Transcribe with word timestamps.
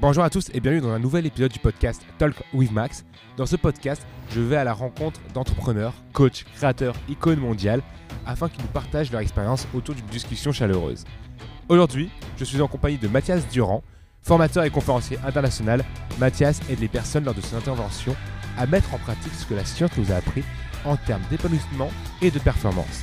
Bonjour 0.00 0.22
à 0.22 0.30
tous 0.30 0.48
et 0.54 0.60
bienvenue 0.60 0.82
dans 0.82 0.92
un 0.92 1.00
nouvel 1.00 1.26
épisode 1.26 1.50
du 1.50 1.58
podcast 1.58 2.02
Talk 2.18 2.36
with 2.54 2.70
Max. 2.70 3.04
Dans 3.36 3.46
ce 3.46 3.56
podcast, 3.56 4.06
je 4.30 4.40
vais 4.40 4.54
à 4.54 4.62
la 4.62 4.72
rencontre 4.72 5.20
d'entrepreneurs, 5.34 5.92
coachs, 6.12 6.44
créateurs, 6.54 6.94
icônes 7.08 7.40
mondiales 7.40 7.82
afin 8.24 8.48
qu'ils 8.48 8.62
nous 8.62 8.68
partagent 8.68 9.10
leur 9.10 9.22
expérience 9.22 9.66
autour 9.74 9.96
d'une 9.96 10.06
discussion 10.06 10.52
chaleureuse. 10.52 11.02
Aujourd'hui, 11.68 12.10
je 12.36 12.44
suis 12.44 12.60
en 12.60 12.68
compagnie 12.68 12.96
de 12.96 13.08
Mathias 13.08 13.48
Durand, 13.48 13.82
formateur 14.22 14.62
et 14.62 14.70
conférencier 14.70 15.18
international. 15.26 15.84
Mathias 16.20 16.60
aide 16.70 16.78
les 16.78 16.86
personnes 16.86 17.24
lors 17.24 17.34
de 17.34 17.40
ses 17.40 17.56
interventions 17.56 18.14
à 18.56 18.66
mettre 18.66 18.94
en 18.94 18.98
pratique 18.98 19.34
ce 19.34 19.46
que 19.46 19.54
la 19.54 19.64
science 19.64 19.96
nous 19.98 20.12
a 20.12 20.16
appris 20.16 20.44
en 20.84 20.96
termes 20.96 21.22
d'épanouissement 21.28 21.90
et 22.22 22.30
de 22.30 22.38
performance. 22.38 23.02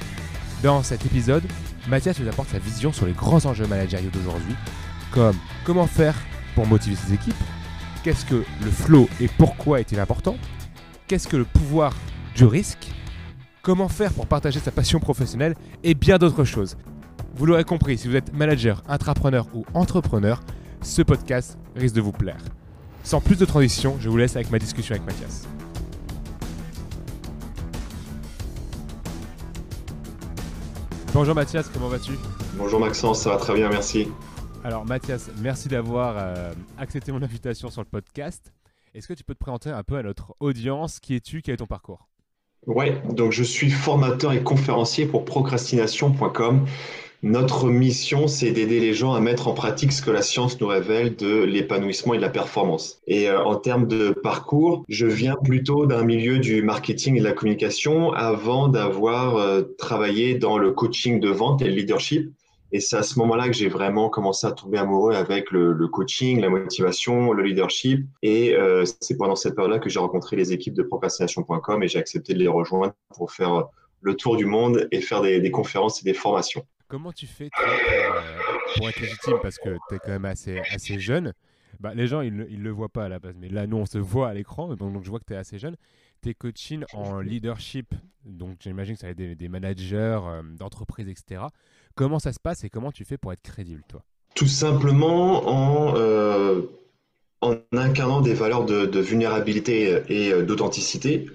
Dans 0.63 0.81
cet 0.81 1.05
épisode, 1.05 1.43
Mathias 1.89 2.17
nous 2.21 2.29
apporte 2.29 2.51
sa 2.51 2.59
vision 2.59 2.93
sur 2.93 3.05
les 3.05 3.11
grands 3.11 3.45
enjeux 3.45 3.67
managériaux 3.67 4.11
d'aujourd'hui, 4.11 4.55
comme 5.11 5.35
comment 5.65 5.87
faire 5.87 6.15
pour 6.55 6.65
motiver 6.65 6.95
ses 6.95 7.13
équipes 7.13 7.35
Qu'est-ce 8.03 8.25
que 8.25 8.43
le 8.63 8.71
flow 8.71 9.09
et 9.19 9.27
pourquoi 9.27 9.79
est-il 9.79 9.99
important? 9.99 10.37
Qu'est-ce 11.07 11.27
que 11.27 11.37
le 11.37 11.43
pouvoir 11.43 11.93
du 12.35 12.45
risque? 12.45 12.91
Comment 13.63 13.89
faire 13.89 14.13
pour 14.13 14.27
partager 14.27 14.59
sa 14.59 14.69
passion 14.69 14.99
professionnelle 14.99 15.55
Et 15.83 15.95
bien 15.95 16.19
d'autres 16.19 16.43
choses? 16.43 16.77
Vous 17.35 17.47
l'aurez 17.47 17.63
compris, 17.63 17.97
si 17.97 18.07
vous 18.07 18.15
êtes 18.15 18.31
manager, 18.31 18.83
intrapreneur 18.87 19.47
ou 19.55 19.65
entrepreneur, 19.73 20.39
ce 20.83 21.01
podcast 21.01 21.57
risque 21.75 21.95
de 21.95 22.01
vous 22.01 22.11
plaire. 22.11 22.37
Sans 23.03 23.21
plus 23.21 23.37
de 23.37 23.45
transition, 23.45 23.97
je 23.99 24.07
vous 24.07 24.17
laisse 24.17 24.35
avec 24.35 24.51
ma 24.51 24.59
discussion 24.59 24.95
avec 24.95 25.05
Mathias. 25.05 25.47
Bonjour 31.13 31.33
Mathias, 31.33 31.69
comment 31.73 31.87
vas-tu? 31.87 32.11
Bonjour 32.55 32.79
Maxence, 32.79 33.21
ça 33.21 33.31
va 33.31 33.37
très 33.37 33.55
bien, 33.55 33.69
merci. 33.69 34.07
Alors 34.65 34.83
Mathias, 34.83 35.29
merci 35.43 35.67
d'avoir 35.67 36.15
euh, 36.17 36.51
accepté 36.79 37.11
mon 37.11 37.21
invitation 37.21 37.69
sur 37.69 37.81
le 37.83 37.87
podcast. 37.87 38.51
Est-ce 38.95 39.07
que 39.07 39.13
tu 39.13 39.23
peux 39.23 39.35
te 39.35 39.39
présenter 39.39 39.69
un 39.69 39.83
peu 39.83 39.95
à 39.95 40.01
notre 40.01 40.35
audience? 40.39 40.99
Qui 40.99 41.13
es-tu? 41.13 41.43
Quel 41.43 41.53
est 41.53 41.57
ton 41.57 41.67
parcours? 41.67 42.07
Ouais, 42.65 42.99
donc 43.11 43.31
je 43.31 43.43
suis 43.43 43.69
formateur 43.69 44.33
et 44.33 44.41
conférencier 44.41 45.05
pour 45.05 45.23
procrastination.com. 45.23 46.65
Notre 47.21 47.69
mission, 47.69 48.27
c'est 48.27 48.49
d'aider 48.49 48.79
les 48.79 48.95
gens 48.95 49.13
à 49.13 49.19
mettre 49.19 49.47
en 49.47 49.53
pratique 49.53 49.91
ce 49.91 50.01
que 50.01 50.09
la 50.09 50.23
science 50.23 50.59
nous 50.59 50.65
révèle 50.65 51.15
de 51.15 51.43
l'épanouissement 51.43 52.15
et 52.15 52.17
de 52.17 52.23
la 52.23 52.29
performance. 52.29 53.01
Et 53.05 53.29
euh, 53.29 53.43
en 53.43 53.57
termes 53.57 53.87
de 53.87 54.13
parcours, 54.23 54.83
je 54.89 55.05
viens 55.05 55.35
plutôt 55.43 55.85
d'un 55.85 56.03
milieu 56.03 56.39
du 56.39 56.63
marketing 56.63 57.17
et 57.17 57.19
de 57.19 57.23
la 57.23 57.33
communication 57.33 58.13
avant 58.13 58.67
d'avoir 58.67 59.35
euh, 59.35 59.61
travaillé 59.77 60.39
dans 60.39 60.57
le 60.57 60.71
coaching 60.71 61.19
de 61.19 61.29
vente 61.29 61.61
et 61.61 61.65
le 61.65 61.75
leadership. 61.75 62.31
Et 62.71 62.79
c'est 62.79 62.97
à 62.97 63.03
ce 63.03 63.19
moment-là 63.19 63.47
que 63.47 63.53
j'ai 63.53 63.69
vraiment 63.69 64.09
commencé 64.09 64.47
à 64.47 64.51
tomber 64.51 64.77
amoureux 64.77 65.13
avec 65.13 65.51
le, 65.51 65.87
coaching, 65.87 66.41
la 66.41 66.49
motivation, 66.49 67.31
le 67.31 67.43
leadership. 67.43 68.05
Et 68.21 68.55
euh, 68.55 68.83
c'est 69.01 69.17
pendant 69.17 69.35
cette 69.35 69.55
période-là 69.55 69.79
que 69.79 69.89
j'ai 69.89 69.99
rencontré 69.99 70.35
les 70.35 70.51
équipes 70.51 70.73
de 70.73 70.83
procrastination.com 70.83 71.83
et 71.83 71.87
j'ai 71.87 71.99
accepté 71.99 72.33
de 72.33 72.39
les 72.39 72.47
rejoindre 72.47 72.93
pour 73.15 73.31
faire 73.31 73.65
le 74.01 74.15
tour 74.15 74.37
du 74.37 74.45
monde 74.45 74.87
et 74.91 75.01
faire 75.01 75.21
des, 75.21 75.51
conférences 75.51 76.01
et 76.01 76.05
des 76.05 76.13
formations. 76.13 76.65
Comment 76.87 77.11
tu 77.11 77.27
fais 77.27 77.45
euh, 77.45 78.07
pour, 78.77 78.89
être 78.89 78.99
légitime? 78.99 79.37
Parce 79.41 79.57
que 79.57 79.77
tu 79.89 79.95
es 79.95 79.99
quand 79.99 80.11
même 80.11 80.25
assez, 80.25 80.61
assez 80.71 80.99
jeune. 80.99 81.33
Bah, 81.79 81.93
les 81.93 82.07
gens, 82.07 82.21
ils 82.21 82.35
ne 82.35 82.45
le 82.45 82.69
voient 82.69 82.89
pas 82.89 83.05
à 83.05 83.09
la 83.09 83.19
base, 83.19 83.35
mais 83.37 83.49
là, 83.49 83.67
nous, 83.67 83.77
on 83.77 83.85
se 83.85 83.97
voit 83.97 84.29
à 84.29 84.33
l'écran, 84.33 84.75
donc, 84.75 85.03
je 85.03 85.09
vois 85.09 85.19
que 85.19 85.25
tu 85.25 85.33
es 85.33 85.37
assez 85.37 85.59
jeune. 85.59 85.75
Tu 86.21 86.29
es 86.29 86.33
coaching 86.33 86.83
en 86.93 87.19
leadership, 87.19 87.93
donc 88.23 88.57
j'imagine 88.61 88.95
que 88.95 89.01
ça 89.01 89.07
va 89.07 89.11
être 89.11 89.37
des, 89.37 89.49
managers 89.49 90.19
euh, 90.23 90.41
d'entreprise, 90.43 91.07
etc. 91.09 91.43
Comment 91.95 92.19
ça 92.19 92.33
se 92.33 92.39
passe 92.39 92.63
et 92.65 92.69
comment 92.69 92.91
tu 92.91 93.05
fais 93.05 93.17
pour 93.17 93.31
être 93.31 93.41
crédible, 93.41 93.81
toi? 93.87 94.03
Tout 94.35 94.47
simplement 94.47 95.47
en, 95.47 95.95
euh, 95.95 96.61
en 97.39 97.55
incarnant 97.71 98.19
des 98.19 98.33
valeurs 98.33 98.65
de, 98.65 98.99
vulnérabilité 98.99 100.01
et 100.09 100.33
euh, 100.33 100.43
d'authenticité. 100.43 101.27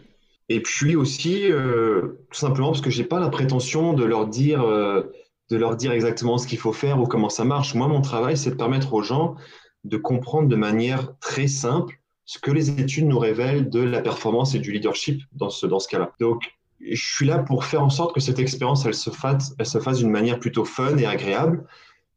Et 0.51 0.61
puis 0.61 0.97
aussi, 0.97 1.51
euh, 1.51 2.19
tout 2.31 2.39
simplement 2.39 2.69
parce 2.69 2.83
que 2.83 2.91
je 2.91 3.01
n'ai 3.01 3.09
pas 3.09 3.21
la 3.21 3.31
prétention 3.31 3.95
de 3.95 4.05
leur 4.05 4.27
dire, 4.27 4.63
de 4.65 5.57
leur 5.57 5.77
dire 5.77 5.93
exactement 5.93 6.37
ce 6.37 6.47
qu'il 6.47 6.59
faut 6.59 6.73
faire 6.73 7.01
ou 7.01 7.07
comment 7.07 7.31
ça 7.31 7.45
marche. 7.45 7.75
Moi, 7.75 7.89
mon 7.89 8.03
travail, 8.03 8.37
c'est 8.37 8.51
de 8.51 8.57
permettre 8.57 8.93
aux 8.93 9.03
gens 9.03 9.37
de 9.85 9.97
comprendre 9.97 10.49
de 10.49 10.57
manière 10.57 11.17
très 11.21 11.47
simple 11.47 12.01
ce 12.27 12.39
que 12.39 12.51
les 12.51 12.71
études 12.81 13.07
nous 13.07 13.19
révèlent 13.19 13.71
de 13.71 13.81
la 13.81 14.03
performance 14.03 14.55
et 14.55 14.59
du 14.59 14.73
leadership 14.73 15.23
dans 15.33 15.51
ce, 15.51 15.67
dans 15.67 15.79
ce 15.79 15.89
cas-là. 15.89 16.13
Donc, 16.21 16.53
je 16.81 17.15
suis 17.15 17.27
là 17.27 17.39
pour 17.39 17.65
faire 17.65 17.83
en 17.83 17.91
sorte 17.91 18.15
que 18.15 18.21
cette 18.21 18.39
expérience, 18.39 18.87
elle 18.87 18.95
se 18.95 19.11
fasse, 19.11 19.55
fasse 19.59 19.99
d'une 19.99 20.11
manière 20.11 20.39
plutôt 20.39 20.65
fun 20.65 20.97
et 20.97 21.07
agréable. 21.07 21.65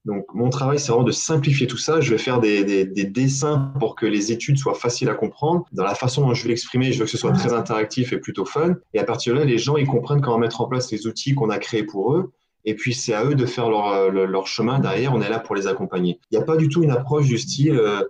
Donc, 0.05 0.25
mon 0.33 0.49
travail, 0.49 0.79
c'est 0.79 0.91
vraiment 0.91 1.05
de 1.05 1.11
simplifier 1.11 1.65
tout 1.65 1.77
ça. 1.77 2.01
Je 2.01 2.11
vais 2.11 2.17
faire 2.17 2.41
des, 2.41 2.65
des, 2.65 2.83
des, 2.85 3.05
dessins 3.05 3.71
pour 3.79 3.95
que 3.95 4.05
les 4.05 4.33
études 4.33 4.57
soient 4.57 4.73
faciles 4.73 5.09
à 5.09 5.13
comprendre. 5.13 5.65
Dans 5.71 5.85
la 5.85 5.95
façon 5.95 6.27
dont 6.27 6.33
je 6.33 6.43
vais 6.43 6.49
l'exprimer, 6.49 6.91
je 6.91 6.99
veux 6.99 7.05
que 7.05 7.11
ce 7.11 7.17
soit 7.17 7.31
très 7.31 7.53
interactif 7.53 8.11
et 8.11 8.17
plutôt 8.17 8.43
fun. 8.43 8.75
Et 8.93 8.99
à 8.99 9.05
partir 9.05 9.33
de 9.33 9.39
là, 9.39 9.45
les 9.45 9.57
gens, 9.57 9.77
ils 9.77 9.87
comprennent 9.87 10.19
comment 10.19 10.37
mettre 10.37 10.59
en 10.59 10.67
place 10.67 10.91
les 10.91 11.07
outils 11.07 11.35
qu'on 11.35 11.49
a 11.49 11.57
créés 11.57 11.83
pour 11.83 12.15
eux. 12.15 12.33
Et 12.65 12.75
puis, 12.75 12.93
c'est 12.93 13.13
à 13.13 13.23
eux 13.23 13.35
de 13.35 13.45
faire 13.45 13.69
leur, 13.69 14.11
leur, 14.11 14.47
chemin 14.47 14.79
derrière. 14.79 15.13
On 15.13 15.21
est 15.21 15.29
là 15.29 15.39
pour 15.39 15.55
les 15.55 15.67
accompagner. 15.67 16.19
Il 16.31 16.37
n'y 16.37 16.43
a 16.43 16.45
pas 16.45 16.57
du 16.57 16.67
tout 16.67 16.83
une 16.83 16.91
approche 16.91 17.27
du 17.27 17.37
style, 17.37 17.77
euh, 17.77 18.03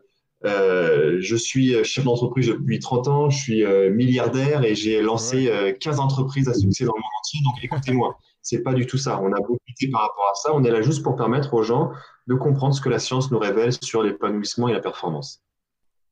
euh, 0.45 1.17
je 1.21 1.35
suis 1.35 1.83
chef 1.83 2.03
d'entreprise 2.03 2.47
depuis 2.47 2.79
30 2.79 3.07
ans, 3.07 3.29
je 3.29 3.37
suis 3.37 3.63
euh, 3.63 3.89
milliardaire 3.91 4.63
et 4.63 4.75
j'ai 4.75 5.01
lancé 5.01 5.51
15 5.79 5.99
euh, 5.99 6.01
entreprises 6.01 6.49
à 6.49 6.53
succès 6.53 6.85
dans 6.85 6.93
le 6.95 7.01
monde 7.01 7.11
entier. 7.19 7.39
Donc 7.45 7.63
écoutez-moi, 7.63 8.17
c'est 8.41 8.61
pas 8.61 8.73
du 8.73 8.85
tout 8.85 8.97
ça. 8.97 9.21
On 9.21 9.31
a 9.31 9.37
beaucoup 9.37 9.59
été 9.69 9.89
par 9.89 10.01
rapport 10.01 10.29
à 10.31 10.35
ça. 10.35 10.53
On 10.53 10.63
est 10.63 10.71
là 10.71 10.81
juste 10.81 11.01
pour 11.01 11.15
permettre 11.15 11.53
aux 11.53 11.63
gens 11.63 11.91
de 12.27 12.35
comprendre 12.35 12.75
ce 12.75 12.81
que 12.81 12.89
la 12.89 12.99
science 12.99 13.31
nous 13.31 13.39
révèle 13.39 13.71
sur 13.81 14.03
l'épanouissement 14.03 14.67
et 14.67 14.73
la 14.73 14.81
performance. 14.81 15.41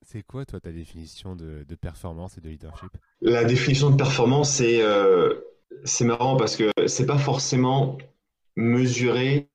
C'est 0.03 0.23
quoi, 0.23 0.45
toi, 0.45 0.59
ta 0.59 0.71
définition 0.71 1.35
de, 1.35 1.63
performance 1.79 2.37
et 2.37 2.41
de 2.41 2.49
leadership? 2.49 2.89
La 3.21 3.43
définition 3.43 3.89
de 3.89 3.95
performance, 3.95 4.49
c'est 4.49 4.81
c'est 5.83 6.05
marrant 6.05 6.35
parce 6.35 6.55
que 6.55 6.71
c'est 6.85 7.05
pas 7.05 7.17
forcément 7.17 7.97
mesuré 8.55 9.49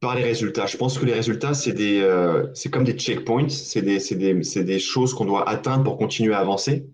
par 0.00 0.14
les 0.14 0.24
résultats. 0.24 0.66
Je 0.66 0.76
pense 0.78 0.98
que 0.98 1.04
les 1.04 1.12
résultats, 1.12 1.54
c'est 1.54 1.72
des, 1.72 2.00
euh, 2.00 2.46
c'est 2.54 2.70
comme 2.70 2.84
des 2.84 2.94
checkpoints, 2.94 3.50
c'est 3.50 3.82
des, 3.82 3.98
des, 3.98 4.64
des, 4.64 4.78
choses 4.78 5.12
qu'on 5.14 5.26
doit 5.26 5.48
atteindre 5.48 5.84
pour 5.84 5.98
continuer 5.98 6.34
à 6.34 6.38
avancer. 6.38 6.86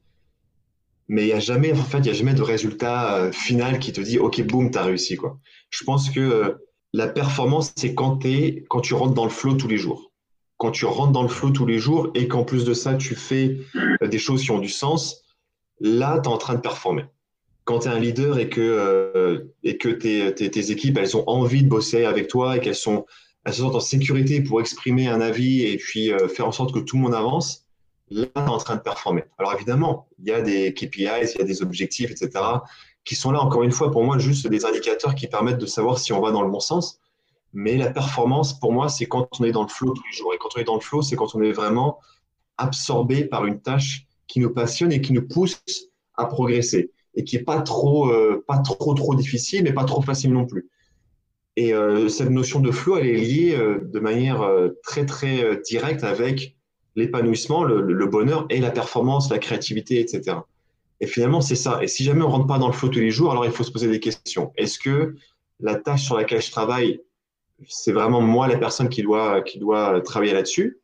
Mais 1.08 1.22
il 1.22 1.26
n'y 1.26 1.32
a 1.32 1.38
jamais, 1.38 1.72
en 1.72 1.76
fait, 1.76 1.98
il 1.98 2.06
y 2.06 2.10
a 2.10 2.14
jamais 2.14 2.34
de 2.34 2.42
résultat 2.42 3.16
euh, 3.16 3.32
final 3.32 3.78
qui 3.78 3.92
te 3.92 4.00
dit, 4.00 4.18
OK, 4.18 4.42
boum, 4.42 4.72
tu 4.72 4.78
as 4.78 4.82
réussi, 4.82 5.16
quoi. 5.16 5.38
Je 5.70 5.84
pense 5.84 6.10
que 6.10 6.18
euh, 6.18 6.54
la 6.92 7.06
performance, 7.06 7.72
c'est 7.76 7.94
quand, 7.94 8.18
quand 8.68 8.80
tu 8.80 8.94
rentres 8.94 9.14
dans 9.14 9.24
le 9.24 9.30
flow 9.30 9.54
tous 9.54 9.68
les 9.68 9.78
jours. 9.78 10.10
Quand 10.56 10.72
tu 10.72 10.84
rentres 10.84 11.12
dans 11.12 11.22
le 11.22 11.28
flow 11.28 11.50
tous 11.50 11.66
les 11.66 11.78
jours 11.78 12.10
et 12.14 12.26
qu'en 12.26 12.42
plus 12.42 12.64
de 12.64 12.74
ça, 12.74 12.94
tu 12.94 13.14
fais 13.14 13.58
des 14.00 14.18
choses 14.18 14.42
qui 14.42 14.50
ont 14.50 14.58
du 14.58 14.70
sens, 14.70 15.22
là, 15.80 16.18
tu 16.18 16.30
es 16.30 16.32
en 16.32 16.38
train 16.38 16.54
de 16.54 16.60
performer 16.60 17.04
quand 17.66 17.80
tu 17.80 17.88
es 17.88 17.90
un 17.90 17.98
leader 17.98 18.38
et 18.38 18.48
que, 18.48 18.60
euh, 18.60 19.52
et 19.64 19.76
que 19.76 19.88
tes, 19.88 20.32
tes, 20.34 20.70
équipes, 20.70 20.96
elles 20.98 21.16
ont 21.16 21.24
envie 21.28 21.64
de 21.64 21.68
bosser 21.68 22.04
avec 22.04 22.28
toi 22.28 22.56
et 22.56 22.60
qu'elles 22.60 22.76
sont, 22.76 23.04
elles 23.44 23.52
se 23.52 23.60
sentent 23.60 23.74
en 23.74 23.80
sécurité 23.80 24.40
pour 24.40 24.60
exprimer 24.60 25.08
un 25.08 25.20
avis 25.20 25.62
et 25.62 25.76
puis 25.76 26.12
euh, 26.12 26.28
faire 26.28 26.46
en 26.46 26.52
sorte 26.52 26.72
que 26.72 26.78
tout 26.78 26.96
le 26.96 27.02
monde 27.02 27.14
avance, 27.14 27.66
là, 28.08 28.24
tu 28.24 28.40
es 28.40 28.48
en 28.48 28.58
train 28.58 28.76
de 28.76 28.82
performer. 28.82 29.24
Alors 29.36 29.52
évidemment, 29.52 30.06
il 30.20 30.28
y 30.28 30.32
a 30.32 30.42
des 30.42 30.72
KPIs, 30.74 31.32
il 31.34 31.38
y 31.38 31.42
a 31.42 31.44
des 31.44 31.60
objectifs, 31.60 32.12
etc., 32.12 32.30
qui 33.04 33.16
sont 33.16 33.32
là, 33.32 33.40
encore 33.40 33.64
une 33.64 33.72
fois, 33.72 33.90
pour 33.90 34.04
moi, 34.04 34.18
juste 34.18 34.46
des 34.46 34.64
indicateurs 34.64 35.16
qui 35.16 35.26
permettent 35.26 35.58
de 35.58 35.66
savoir 35.66 35.98
si 35.98 36.12
on 36.12 36.20
va 36.20 36.30
dans 36.30 36.42
le 36.42 36.50
bon 36.50 36.60
sens. 36.60 37.00
Mais 37.52 37.76
la 37.76 37.90
performance, 37.90 38.58
pour 38.58 38.72
moi, 38.72 38.88
c'est 38.88 39.06
quand 39.06 39.28
on 39.40 39.44
est 39.44 39.52
dans 39.52 39.62
le 39.62 39.68
flow 39.68 39.92
tous 39.92 40.02
les 40.08 40.16
jours. 40.16 40.32
Et 40.34 40.38
quand 40.38 40.50
on 40.56 40.60
est 40.60 40.64
dans 40.64 40.74
le 40.74 40.80
flow, 40.80 41.02
c'est 41.02 41.16
quand 41.16 41.34
on 41.34 41.42
est 41.42 41.52
vraiment 41.52 41.98
absorbé 42.58 43.24
par 43.24 43.44
une 43.44 43.60
tâche 43.60 44.06
qui 44.28 44.38
nous 44.38 44.50
passionne 44.50 44.92
et 44.92 45.00
qui 45.00 45.12
nous 45.12 45.26
pousse 45.26 45.60
à 46.14 46.26
progresser 46.26 46.90
et 47.16 47.24
qui 47.24 47.36
est 47.36 47.42
pas 47.42 47.60
trop, 47.62 48.10
euh, 48.10 48.44
pas 48.46 48.58
trop, 48.58 48.94
trop 48.94 49.14
difficile, 49.14 49.64
mais 49.64 49.72
pas 49.72 49.84
trop 49.84 50.02
facile 50.02 50.32
non 50.32 50.46
plus. 50.46 50.68
Et 51.56 51.72
euh, 51.72 52.08
cette 52.08 52.28
notion 52.28 52.60
de 52.60 52.70
flow, 52.70 52.98
elle 52.98 53.06
est 53.06 53.16
liée 53.16 53.56
euh, 53.56 53.80
de 53.82 53.98
manière 53.98 54.46
très, 54.82 55.06
très 55.06 55.58
directe 55.62 56.04
avec 56.04 56.56
l'épanouissement, 56.94 57.64
le, 57.64 58.06
bonheur 58.06 58.46
et 58.50 58.60
la 58.60 58.70
performance, 58.70 59.30
la 59.30 59.38
créativité, 59.38 60.00
etc. 60.00 60.38
Et 61.00 61.06
finalement, 61.06 61.40
c'est 61.40 61.56
ça. 61.56 61.82
Et 61.82 61.88
si 61.88 62.04
jamais 62.04 62.22
on 62.22 62.28
rentre 62.28 62.46
pas 62.46 62.58
dans 62.58 62.68
le 62.68 62.72
flow 62.72 62.88
tous 62.88 63.00
les 63.00 63.10
jours, 63.10 63.30
alors 63.30 63.44
il 63.44 63.52
faut 63.52 63.64
se 63.64 63.70
poser 63.70 63.88
des 63.88 64.00
questions. 64.00 64.52
Est-ce 64.56 64.78
que 64.78 65.14
la 65.60 65.74
tâche 65.74 66.04
sur 66.04 66.16
laquelle 66.16 66.40
je 66.40 66.50
travaille, 66.50 67.00
c'est 67.68 67.92
vraiment 67.92 68.20
moi 68.20 68.48
la 68.48 68.58
personne 68.58 68.88
qui 68.88 69.02
doit, 69.02 69.42
qui 69.42 69.58
doit 69.58 70.00
travailler 70.02 70.32
là-dessus? 70.32 70.80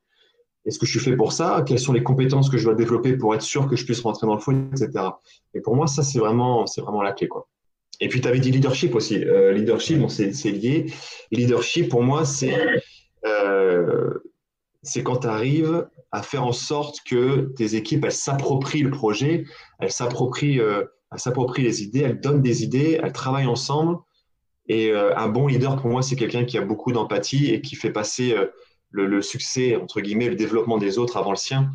Est-ce 0.64 0.78
que 0.78 0.86
je 0.86 0.92
suis 0.92 1.00
fait 1.00 1.16
pour 1.16 1.32
ça? 1.32 1.64
Quelles 1.66 1.80
sont 1.80 1.92
les 1.92 2.02
compétences 2.02 2.48
que 2.48 2.56
je 2.56 2.64
dois 2.64 2.74
développer 2.74 3.16
pour 3.16 3.34
être 3.34 3.42
sûr 3.42 3.66
que 3.66 3.74
je 3.74 3.84
puisse 3.84 4.00
rentrer 4.00 4.26
dans 4.26 4.34
le 4.34 4.40
fond, 4.40 4.68
etc. 4.72 5.04
Et 5.54 5.60
pour 5.60 5.74
moi, 5.74 5.86
ça, 5.86 6.02
c'est 6.02 6.18
vraiment, 6.18 6.66
c'est 6.66 6.80
vraiment 6.80 7.02
la 7.02 7.12
clé. 7.12 7.26
Quoi. 7.26 7.48
Et 8.00 8.08
puis, 8.08 8.20
tu 8.20 8.28
avais 8.28 8.38
dit 8.38 8.52
leadership 8.52 8.94
aussi. 8.94 9.24
Euh, 9.24 9.52
leadership, 9.52 9.98
bon, 9.98 10.08
c'est, 10.08 10.30
lié. 10.50 10.86
Leadership, 11.32 11.88
pour 11.88 12.02
moi, 12.02 12.24
c'est, 12.24 12.56
euh, 13.26 14.10
c'est 14.82 15.02
quand 15.02 15.18
tu 15.18 15.26
arrives 15.26 15.88
à 16.12 16.22
faire 16.22 16.44
en 16.44 16.52
sorte 16.52 17.00
que 17.04 17.52
tes 17.56 17.74
équipes, 17.74 18.04
elles 18.04 18.12
s'approprient 18.12 18.82
le 18.82 18.90
projet, 18.90 19.44
elles 19.80 19.90
s'approprient, 19.90 20.60
euh, 20.60 20.84
elles 21.10 21.18
s'approprient 21.18 21.62
les 21.62 21.82
idées, 21.82 22.00
elles 22.00 22.20
donnent 22.20 22.42
des 22.42 22.62
idées, 22.62 23.00
elles 23.02 23.12
travaillent 23.12 23.46
ensemble. 23.46 23.98
Et 24.68 24.92
un 24.92 25.28
bon 25.28 25.48
leader, 25.48 25.76
pour 25.76 25.90
moi, 25.90 26.02
c'est 26.02 26.14
quelqu'un 26.14 26.44
qui 26.44 26.56
a 26.56 26.62
beaucoup 26.62 26.92
d'empathie 26.92 27.50
et 27.50 27.60
qui 27.60 27.74
fait 27.74 27.90
passer 27.90 28.34
le, 28.92 29.22
succès, 29.22 29.76
entre 29.76 30.00
guillemets, 30.00 30.28
le 30.28 30.36
développement 30.36 30.78
des 30.78 30.98
autres 30.98 31.16
avant 31.16 31.30
le 31.30 31.36
sien, 31.36 31.70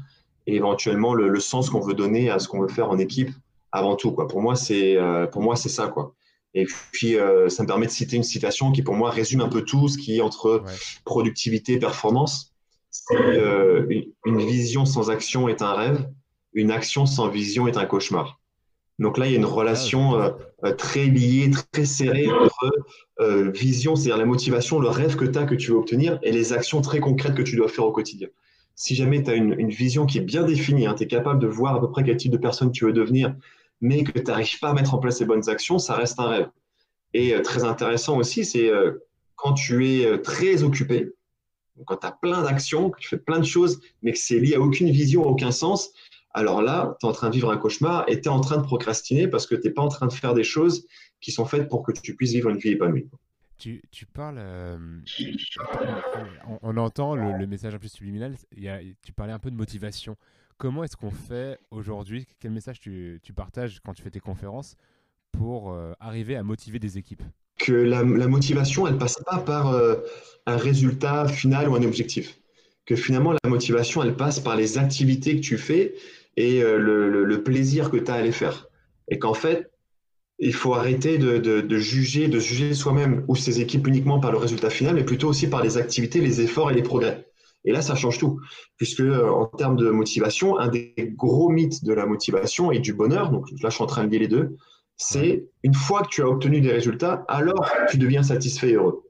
et 0.46 0.56
éventuellement 0.56 1.14
le, 1.14 1.40
sens 1.40 1.70
qu'on 1.70 1.82
veut 1.82 1.94
donner 1.94 2.30
à 2.30 2.40
ce 2.40 2.48
qu'on 2.48 2.62
veut 2.62 2.68
faire 2.68 2.90
en 2.90 2.98
équipe 2.98 3.32
avant 3.72 3.96
tout. 3.96 4.12
Quoi. 4.12 4.28
Pour 4.28 4.42
moi, 4.42 4.56
c'est 4.56 4.98
pour 5.32 5.42
moi 5.42 5.56
c'est 5.56 5.70
ça. 5.70 5.88
Quoi. 5.88 6.14
Et 6.54 6.66
puis, 6.92 7.18
ça 7.50 7.64
me 7.64 7.68
permet 7.68 7.86
de 7.86 7.92
citer 7.92 8.16
une 8.16 8.24
citation 8.24 8.72
qui, 8.72 8.82
pour 8.82 8.96
moi, 8.96 9.10
résume 9.10 9.42
un 9.42 9.50
peu 9.50 9.64
tout 9.64 9.90
ce 9.90 9.98
qui 9.98 10.18
est 10.18 10.22
entre 10.22 10.64
productivité 11.04 11.74
et 11.74 11.80
performance. 11.80 12.54
une 13.12 14.14
vision 14.26 14.86
sans 14.86 15.10
action 15.10 15.50
est 15.50 15.62
un 15.62 15.74
rêve, 15.74 16.10
une 16.54 16.72
action 16.72 17.06
sans 17.06 17.28
vision 17.28 17.68
est 17.68 17.78
un 17.78 17.86
cauchemar. 17.86 18.37
Donc 19.00 19.18
là, 19.18 19.28
il 19.28 19.32
y 19.32 19.36
a 19.36 19.38
une 19.38 19.46
relation 19.46 20.20
euh, 20.20 20.32
euh, 20.64 20.74
très 20.74 21.06
liée, 21.06 21.52
très 21.72 21.86
serrée 21.86 22.30
entre 22.32 22.72
euh, 23.20 23.52
vision, 23.52 23.96
c'est-à-dire 23.96 24.18
la 24.18 24.26
motivation, 24.26 24.80
le 24.80 24.90
rêve 24.90 25.16
que 25.16 25.26
tu 25.26 25.38
as, 25.38 25.46
que 25.46 25.56
tu 25.56 25.72
veux 25.72 25.78
obtenir, 25.78 26.20
et 26.24 26.32
les 26.32 26.54
actions 26.54 26.82
très 26.82 27.00
concrètes 27.00 27.36
que 27.36 27.44
tu 27.44 27.56
dois 27.56 27.68
faire 27.68 27.86
au 27.86 27.92
quotidien. 27.92 28.28
Si 28.76 28.96
jamais 28.96 29.22
tu 29.24 29.30
as 29.30 29.36
une, 29.36 29.70
vision 29.70 30.06
qui 30.06 30.18
est 30.18 30.22
bien 30.22 30.44
définie, 30.44 30.88
hein, 30.88 30.96
tu 30.96 31.04
es 31.04 31.08
capable 31.08 31.40
de 31.40 31.48
voir 31.48 31.76
à 31.76 31.80
peu 31.80 31.90
près 31.92 32.04
quel 32.04 32.18
type 32.18 32.32
de 32.32 32.38
personne 32.38 32.72
tu 32.72 32.86
veux 32.86 32.94
devenir, 32.94 33.36
mais 33.82 34.04
que 34.04 34.18
tu 34.18 34.26
n'arrives 34.26 34.60
pas 34.60 34.70
à 34.70 34.74
mettre 34.74 34.96
en 34.96 34.98
place 34.98 35.20
les 35.20 35.26
bonnes 35.26 35.48
actions, 35.50 35.78
ça 35.78 35.96
reste 35.96 36.20
un 36.20 36.28
rêve. 36.28 36.50
Et 37.14 37.40
très 37.42 37.64
intéressant 37.64 38.18
aussi, 38.18 38.46
c'est 38.46 38.70
quand 39.36 39.54
tu 39.54 39.88
es 39.88 40.22
très 40.22 40.62
occupé, 40.62 41.14
quand 41.86 41.98
tu 41.98 42.08
as 42.08 42.12
plein 42.12 42.44
d'actions, 42.44 42.92
que 42.92 43.00
tu 43.00 43.08
fais 43.08 43.18
plein 43.18 43.40
de 43.40 43.46
choses, 43.46 43.80
mais 44.04 44.12
que 44.12 44.20
c'est 44.20 44.40
lié 44.40 44.56
à 44.56 44.60
aucune 44.60 44.92
vision, 44.92 45.24
à 45.24 45.28
aucun 45.28 45.52
sens, 45.52 45.92
alors 46.38 46.62
là, 46.62 46.96
tu 47.00 47.06
es 47.06 47.10
en 47.10 47.14
train 47.14 47.30
de 47.30 47.34
vivre 47.34 47.52
un 47.52 47.58
cauchemar 47.58 48.06
et 48.08 48.22
tu 48.22 48.30
es 48.30 48.32
en 48.32 48.42
train 48.42 48.58
de 48.58 48.64
procrastiner 48.64 49.28
parce 49.28 49.48
que 49.48 49.56
tu 49.56 49.68
n'es 49.68 49.74
pas 49.74 49.82
en 49.82 49.90
train 49.90 50.06
de 50.06 50.14
faire 50.14 50.36
des 50.36 50.44
choses 50.44 50.86
qui 51.20 51.32
sont 51.32 51.46
faites 51.46 51.68
pour 51.68 51.82
que 51.82 51.92
tu 51.92 52.16
puisses 52.16 52.34
vivre 52.34 52.50
une 52.50 52.58
vie 52.58 52.70
épanouie. 52.70 53.10
Tu, 53.58 53.82
tu 53.90 54.06
parles, 54.06 54.38
euh, 54.38 54.78
on, 56.62 56.78
entend 56.78 57.16
le, 57.16 57.48
message 57.48 57.74
un 57.74 57.80
peu 57.80 57.88
subliminal, 57.88 58.36
tu 59.02 59.14
parlais 59.14 59.34
un 59.34 59.40
peu 59.40 59.50
de 59.50 59.56
motivation. 59.56 60.16
Comment 60.58 60.84
est-ce 60.84 60.96
qu'on 60.96 61.10
fait 61.10 61.58
aujourd'hui 61.72 62.28
Quel 62.40 62.52
message 62.52 62.80
tu, 62.80 63.20
partages 63.36 63.80
quand 63.84 63.96
tu 63.96 64.04
fais 64.04 64.12
tes 64.12 64.20
conférences 64.20 64.76
pour 65.32 65.72
euh, 65.72 65.94
arriver 66.00 66.36
à 66.36 66.44
motiver 66.44 66.78
des 66.78 67.00
équipes? 67.00 67.24
Que 67.58 67.74
la, 67.74 68.04
motivation, 68.04 68.86
elle 68.86 69.00
passe 69.00 69.18
pas 69.26 69.40
par 69.40 69.70
euh, 69.70 69.96
un 70.46 70.58
résultat 70.58 71.28
final 71.28 71.68
ou 71.68 71.76
un 71.76 71.84
objectif. 71.84 72.38
Que 72.86 72.96
finalement, 72.96 73.34
la 73.44 73.50
motivation, 73.50 74.04
elle 74.04 74.16
passe 74.16 74.40
par 74.40 74.56
les 74.56 74.78
activités 74.78 75.36
que 75.36 75.42
tu 75.42 75.58
fais 75.58 75.96
et 76.38 76.64
euh, 76.64 76.78
le, 76.78 77.44
plaisir 77.44 77.90
que 77.90 77.98
tu 77.98 78.10
as 78.10 78.16
à 78.16 78.22
les 78.22 78.32
faire. 78.32 78.70
Et 79.10 79.20
qu'en 79.20 79.34
fait, 79.34 79.72
il 80.40 80.54
faut 80.54 80.76
arrêter 80.76 81.18
de, 81.18 81.78
juger, 81.78 82.28
de 82.28 82.40
juger 82.40 82.74
soi-même 82.74 83.26
ou 83.28 83.36
ses 83.36 83.60
équipes 83.60 83.88
uniquement 83.88 84.20
par 84.20 84.32
le 84.32 84.38
résultat 84.38 84.70
final, 84.70 84.96
mais 84.96 85.04
plutôt 85.04 85.28
aussi 85.28 85.48
par 85.48 85.64
les 85.64 85.78
activités, 85.78 86.22
les 86.22 86.42
efforts 86.42 86.72
et 86.72 86.76
les 86.76 86.84
progrès. 86.84 87.28
Et 87.66 87.72
là, 87.72 87.82
ça 87.82 87.96
change 87.96 88.20
tout, 88.20 88.40
puisque 88.78 89.02
euh, 89.02 89.30
en 89.30 89.46
termes 89.46 89.76
de 89.76 89.90
motivation, 89.90 90.58
un 90.58 90.68
des 90.68 90.94
gros 91.16 91.50
mythes 91.50 91.84
de 91.84 91.94
la 91.94 92.06
motivation 92.06 92.72
et 92.72 92.80
du 92.80 92.94
bonheur, 92.94 93.32
donc 93.32 93.50
là, 93.62 93.70
je 93.70 93.76
suis 93.76 93.84
en 93.84 93.88
train 93.88 94.06
de 94.06 94.12
lier 94.12 94.20
les 94.20 94.28
deux, 94.28 94.56
c'est 94.96 95.48
une 95.64 95.74
fois 95.74 96.02
que 96.04 96.10
tu 96.10 96.22
as 96.22 96.28
obtenu 96.28 96.62
des 96.62 96.72
résultats, 96.72 97.26
alors 97.28 97.70
tu 97.90 97.98
deviens 97.98 98.24
satisfait 98.24 98.70
et 98.70 98.74
heureux. 98.74 99.04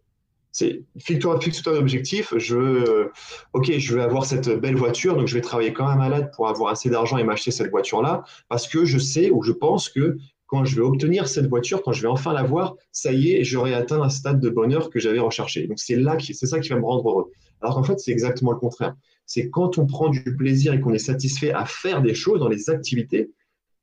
C'est 0.59 0.81
fixe-toi 0.97 1.39
fixe 1.39 1.61
un 1.67 1.75
objectif. 1.75 2.33
Je 2.35 2.55
veux, 2.55 3.11
ok, 3.53 3.77
je 3.77 3.93
veux 3.93 4.01
avoir 4.01 4.25
cette 4.25 4.49
belle 4.49 4.75
voiture, 4.75 5.15
donc 5.15 5.27
je 5.27 5.35
vais 5.35 5.41
travailler 5.41 5.71
comme 5.71 5.85
un 5.85 5.95
malade 5.95 6.31
pour 6.35 6.47
avoir 6.47 6.71
assez 6.71 6.89
d'argent 6.89 7.19
et 7.19 7.23
m'acheter 7.23 7.51
cette 7.51 7.69
voiture-là, 7.69 8.23
parce 8.49 8.67
que 8.67 8.83
je 8.83 8.97
sais 8.97 9.29
ou 9.29 9.43
je 9.43 9.51
pense 9.51 9.87
que 9.87 10.17
quand 10.47 10.65
je 10.65 10.77
vais 10.77 10.81
obtenir 10.81 11.27
cette 11.27 11.45
voiture, 11.47 11.83
quand 11.83 11.91
je 11.91 12.01
vais 12.01 12.07
enfin 12.07 12.33
l'avoir, 12.33 12.73
ça 12.91 13.11
y 13.11 13.33
est, 13.33 13.43
j'aurai 13.43 13.75
atteint 13.75 14.01
un 14.01 14.09
stade 14.09 14.39
de 14.39 14.49
bonheur 14.49 14.89
que 14.89 14.97
j'avais 14.97 15.19
recherché. 15.19 15.67
Donc 15.67 15.77
c'est 15.77 15.95
là, 15.95 16.17
c'est 16.19 16.47
ça 16.47 16.59
qui 16.59 16.69
va 16.69 16.77
me 16.77 16.85
rendre 16.85 17.07
heureux. 17.07 17.31
Alors 17.61 17.75
qu'en 17.75 17.83
fait, 17.83 17.99
c'est 17.99 18.11
exactement 18.11 18.51
le 18.51 18.57
contraire. 18.57 18.95
C'est 19.27 19.51
quand 19.51 19.77
on 19.77 19.85
prend 19.85 20.09
du 20.09 20.35
plaisir 20.35 20.73
et 20.73 20.79
qu'on 20.79 20.93
est 20.93 20.97
satisfait 20.97 21.51
à 21.51 21.65
faire 21.65 22.01
des 22.01 22.15
choses 22.15 22.39
dans 22.39 22.49
les 22.49 22.71
activités, 22.71 23.29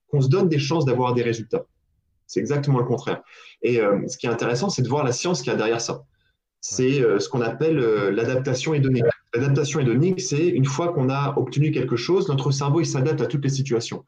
qu'on 0.09 0.21
se 0.21 0.29
donne 0.29 0.49
des 0.49 0.59
chances 0.59 0.87
d'avoir 0.87 1.15
des 1.15 1.23
résultats. 1.23 1.67
C'est 2.27 2.41
exactement 2.41 2.81
le 2.81 2.87
contraire. 2.87 3.23
Et 3.63 3.81
euh, 3.81 4.09
ce 4.09 4.19
qui 4.19 4.27
est 4.27 4.31
intéressant, 4.31 4.71
c'est 4.71 4.83
de 4.83 4.89
voir 4.89 5.05
la 5.05 5.13
science 5.13 5.41
qui 5.41 5.51
a 5.51 5.55
derrière 5.55 5.81
ça 5.81 6.05
c'est 6.67 7.03
euh, 7.03 7.19
ce 7.21 7.29
qu'on 7.29 7.43
appelle 7.43 7.79
euh, 7.79 8.11
l'adaptation 8.11 8.73
hédonique. 8.73 9.05
L'adaptation 9.35 9.81
hédonique, 9.81 10.19
c'est 10.23 10.49
une 10.49 10.65
fois 10.65 10.95
qu'on 10.95 11.11
a 11.11 11.35
obtenu 11.37 11.73
quelque 11.73 11.95
chose, 11.95 12.27
notre 12.29 12.51
cerveau 12.53 12.81
il 12.81 12.87
s'adapte 12.87 13.21
à 13.21 13.27
toutes 13.27 13.45
les 13.45 13.51
situations. 13.51 14.07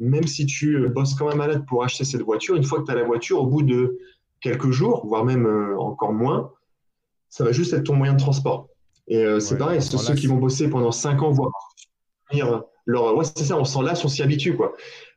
Même 0.00 0.26
si 0.26 0.44
tu 0.44 0.74
euh, 0.74 0.88
bosses 0.88 1.14
comme 1.14 1.28
un 1.28 1.36
malade 1.36 1.64
pour 1.68 1.84
acheter 1.84 2.02
cette 2.02 2.22
voiture, 2.22 2.56
une 2.56 2.64
fois 2.64 2.80
que 2.80 2.86
tu 2.86 2.90
as 2.90 2.96
la 2.96 3.04
voiture, 3.04 3.40
au 3.40 3.46
bout 3.46 3.62
de 3.62 3.96
quelques 4.40 4.72
jours, 4.72 5.06
voire 5.06 5.24
même 5.24 5.46
encore 5.78 6.12
moins, 6.12 6.50
ça 7.28 7.44
va 7.44 7.52
juste 7.52 7.72
être 7.72 7.84
ton 7.84 7.94
moyen 7.94 8.14
de 8.14 8.18
transport. 8.18 8.68
Et 9.06 9.24
c'est 9.38 9.56
pareil, 9.56 9.80
ceux 9.80 10.14
qui 10.14 10.26
vont 10.26 10.36
bosser 10.36 10.68
pendant 10.68 10.92
5 10.92 11.22
ans, 11.22 11.30
voire 11.30 11.50
leur, 12.86 13.16
ouais, 13.16 13.24
c'est 13.24 13.44
ça, 13.44 13.56
on 13.56 13.64
s'en 13.64 13.80
lasse, 13.80 14.04
on 14.04 14.08
s'y 14.08 14.22
habitue. 14.22 14.56
Quoi. 14.56 14.74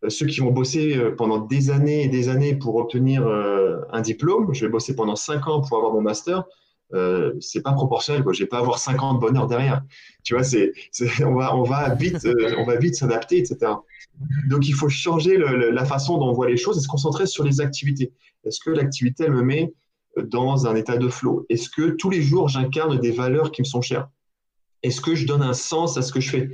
ceux 0.08 0.28
qui 0.28 0.40
vont 0.40 0.52
bosser 0.52 0.98
pendant 1.18 1.40
des 1.40 1.72
années 1.72 2.04
et 2.04 2.08
des 2.08 2.30
années 2.30 2.56
pour 2.56 2.78
obtenir 2.78 3.28
un 3.28 4.02
diplôme, 4.02 4.54
je 4.54 4.66
vais 4.66 4.72
bosser 4.72 4.96
pendant 4.96 5.18
5 5.18 5.46
ans 5.48 5.62
pour 5.62 5.78
avoir 5.78 5.92
mon 5.92 6.02
master, 6.02 6.46
euh, 6.94 7.34
c'est 7.39 7.62
pas 7.62 7.74
proportionnel. 7.74 8.24
Quoi. 8.24 8.34
Je 8.34 8.39
vais 8.39 8.48
pas 8.48 8.60
avoir 8.60 8.80
50 8.80 9.19
bonheurs 9.19 9.48
derrière. 9.48 9.84
Tu 10.24 10.34
vois, 10.34 10.44
c'est, 10.44 10.72
on 11.22 11.36
va, 11.36 11.56
on 11.56 11.63
va 11.63 11.94
vite, 11.95 12.25
euh, 12.25 12.56
on 12.57 12.66
va 12.66 12.78
vite 12.78 12.95
s'adapter, 12.95 13.38
etc. 13.38 13.74
Donc, 14.48 14.68
il 14.68 14.74
faut 14.74 14.89
changer 14.89 15.38
la 15.38 15.86
façon 15.86 16.18
dont 16.18 16.30
on 16.30 16.34
voit 16.34 16.50
les 16.50 16.57
choses 16.57 16.78
et 16.78 16.81
se 16.81 16.88
concentrer 16.88 17.25
sur 17.25 17.44
les 17.44 17.62
activités. 17.62 18.13
Est-ce 18.44 18.60
que 18.60 18.72
l'activité, 18.72 19.25
elle 19.25 19.34
me 19.34 19.44
met 19.44 19.74
dans 20.18 20.66
un 20.66 20.75
état 20.75 20.98
de 20.98 21.10
flow? 21.10 21.45
Est-ce 21.50 21.69
que 21.69 21.92
tous 21.92 22.10
les 22.10 22.22
jours, 22.22 22.48
j'incarne 22.48 23.00
des 23.00 23.12
valeurs 23.12 23.51
qui 23.51 23.62
me 23.62 23.66
sont 23.68 23.81
chères? 23.81 24.10
Est-ce 24.83 25.01
que 25.01 25.16
je 25.16 25.28
donne 25.28 25.42
un 25.42 25.54
sens 25.54 25.98
à 25.98 26.01
ce 26.01 26.12
que 26.12 26.19
je 26.19 26.30
fais? 26.30 26.50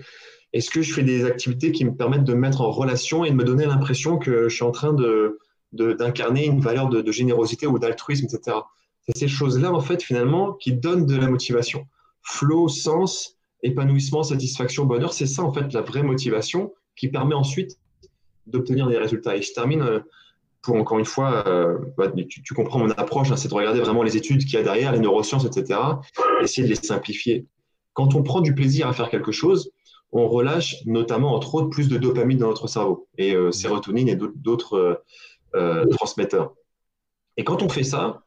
Est-ce 0.53 0.69
que 0.69 0.81
je 0.81 0.93
fais 0.93 1.03
des 1.03 1.25
activités 1.25 1.71
qui 1.71 1.83
me 1.85 1.95
permettent 1.95 2.23
de 2.23 2.33
me 2.33 2.39
mettre 2.39 2.61
en 2.61 2.71
relation 2.71 3.25
et 3.25 3.31
de 3.31 3.35
me 3.35 3.43
donner 3.43 3.65
l'impression 3.65 4.17
que 4.17 4.49
je 4.49 4.55
suis 4.55 4.63
en 4.63 4.71
train 4.71 4.93
de, 4.93 5.39
d'incarner 5.71 6.45
une 6.45 6.59
valeur 6.59 6.89
de, 6.89 7.01
de 7.01 7.11
générosité 7.11 7.65
ou 7.65 7.79
d'altruisme, 7.79 8.25
etc. 8.25 8.57
C'est 9.07 9.17
ces 9.17 9.27
choses-là, 9.27 9.71
en 9.73 9.81
fait, 9.81 10.01
finalement, 10.01 10.53
qui 10.53 10.73
donnent 10.73 11.05
de 11.05 11.15
la 11.15 11.27
motivation. 11.27 11.87
Flow, 12.21 12.69
sens, 12.69 13.37
épanouissement, 13.61 14.23
satisfaction, 14.23 14.85
bonheur, 14.85 15.13
c'est 15.13 15.25
ça, 15.25 15.43
en 15.43 15.51
fait, 15.51 15.73
la 15.73 15.81
vraie 15.81 16.03
motivation 16.03 16.73
qui 16.95 17.07
permet 17.09 17.35
ensuite 17.35 17.79
d'obtenir 18.47 18.87
des 18.87 18.97
résultats. 18.97 19.35
Et 19.35 19.41
je 19.41 19.53
termine 19.53 19.81
euh, 19.81 19.99
pour, 20.61 20.75
encore 20.75 20.99
une 20.99 21.05
fois, 21.05 21.45
euh, 21.47 21.77
bah, 21.97 22.11
tu, 22.29 22.53
comprends 22.53 22.79
mon 22.79 22.91
approche, 22.91 23.31
hein, 23.31 23.37
c'est 23.37 23.47
de 23.47 23.53
regarder 23.53 23.79
vraiment 23.79 24.03
les 24.03 24.15
études 24.15 24.41
qu'il 24.45 24.53
y 24.53 24.57
a 24.57 24.63
derrière, 24.63 24.91
les 24.91 24.99
neurosciences, 24.99 25.45
etc., 25.45 25.79
essayer 26.41 26.63
de 26.63 26.69
les 26.69 26.75
simplifier. 26.75 27.45
Quand 27.93 28.15
on 28.15 28.23
prend 28.23 28.41
du 28.41 28.55
plaisir 28.55 28.87
à 28.87 28.93
faire 28.93 29.09
quelque 29.09 29.31
chose, 29.31 29.71
on 30.11 30.27
relâche 30.27 30.77
notamment, 30.85 31.33
entre 31.33 31.55
autres, 31.55 31.69
plus 31.69 31.89
de 31.89 31.97
dopamine 31.97 32.37
dans 32.37 32.47
notre 32.47 32.67
cerveau, 32.67 33.07
et 33.17 33.35
euh, 33.35 33.51
sérotonine 33.51 34.07
et 34.07 34.15
d'autres 34.15 35.03
transmetteurs. 35.91 36.53
Et 37.37 37.43
quand 37.43 37.61
on 37.61 37.69
fait 37.69 37.83
ça, 37.83 38.22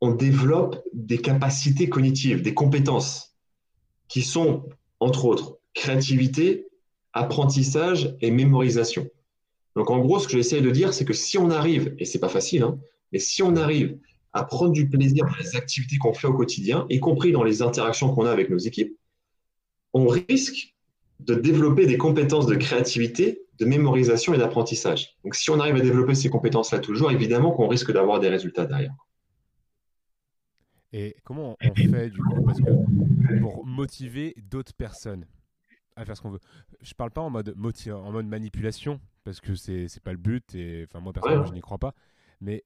on 0.00 0.12
développe 0.12 0.82
des 0.92 1.18
capacités 1.18 1.88
cognitives, 1.88 2.42
des 2.42 2.54
compétences 2.54 3.36
qui 4.08 4.22
sont, 4.22 4.68
entre 5.00 5.24
autres, 5.24 5.58
créativité, 5.74 6.68
apprentissage 7.12 8.16
et 8.20 8.30
mémorisation. 8.30 9.08
Donc 9.76 9.90
en 9.90 9.98
gros, 9.98 10.18
ce 10.18 10.26
que 10.26 10.32
j'essaie 10.32 10.60
de 10.60 10.70
dire, 10.70 10.92
c'est 10.94 11.04
que 11.04 11.12
si 11.12 11.38
on 11.38 11.50
arrive, 11.50 11.94
et 11.98 12.04
c'est 12.04 12.18
pas 12.18 12.28
facile, 12.28 12.62
hein, 12.62 12.78
mais 13.12 13.18
si 13.18 13.42
on 13.42 13.56
arrive 13.56 13.98
à 14.32 14.44
prendre 14.44 14.72
du 14.72 14.88
plaisir 14.88 15.24
dans 15.24 15.36
les 15.40 15.56
activités 15.56 15.98
qu'on 15.98 16.14
fait 16.14 16.26
au 16.26 16.34
quotidien, 16.34 16.86
y 16.90 17.00
compris 17.00 17.32
dans 17.32 17.44
les 17.44 17.62
interactions 17.62 18.14
qu'on 18.14 18.26
a 18.26 18.30
avec 18.30 18.50
nos 18.50 18.58
équipes, 18.58 18.96
on 19.94 20.06
risque 20.06 20.74
de 21.20 21.34
développer 21.34 21.86
des 21.86 21.96
compétences 21.96 22.46
de 22.46 22.54
créativité, 22.54 23.42
de 23.58 23.64
mémorisation 23.64 24.34
et 24.34 24.38
d'apprentissage. 24.38 25.16
Donc 25.24 25.34
si 25.34 25.50
on 25.50 25.58
arrive 25.58 25.76
à 25.76 25.80
développer 25.80 26.14
ces 26.14 26.28
compétences-là 26.28 26.78
toujours, 26.78 27.10
évidemment 27.10 27.50
qu'on 27.52 27.68
risque 27.68 27.92
d'avoir 27.92 28.20
des 28.20 28.28
résultats 28.28 28.66
derrière. 28.66 28.94
Et 30.92 31.16
comment 31.24 31.56
on 31.60 31.74
fait 31.74 32.10
du 32.10 32.20
coup 32.20 32.42
Parce 32.44 32.60
que 32.60 33.40
pour 33.40 33.66
motiver 33.66 34.34
d'autres 34.38 34.74
personnes 34.74 35.26
à 35.98 36.04
faire 36.04 36.16
ce 36.16 36.22
qu'on 36.22 36.30
veut. 36.30 36.40
Je 36.80 36.94
parle 36.94 37.10
pas 37.10 37.20
en 37.20 37.30
mode, 37.30 37.54
en 37.58 38.12
mode 38.12 38.26
manipulation, 38.26 39.00
parce 39.24 39.40
que 39.40 39.54
c'est 39.54 39.82
n'est 39.82 40.00
pas 40.02 40.12
le 40.12 40.18
but, 40.18 40.54
et 40.54 40.84
enfin 40.88 41.00
moi 41.00 41.12
personnellement 41.12 41.46
je 41.46 41.52
n'y 41.52 41.60
crois 41.60 41.78
pas. 41.78 41.94
Mais 42.40 42.64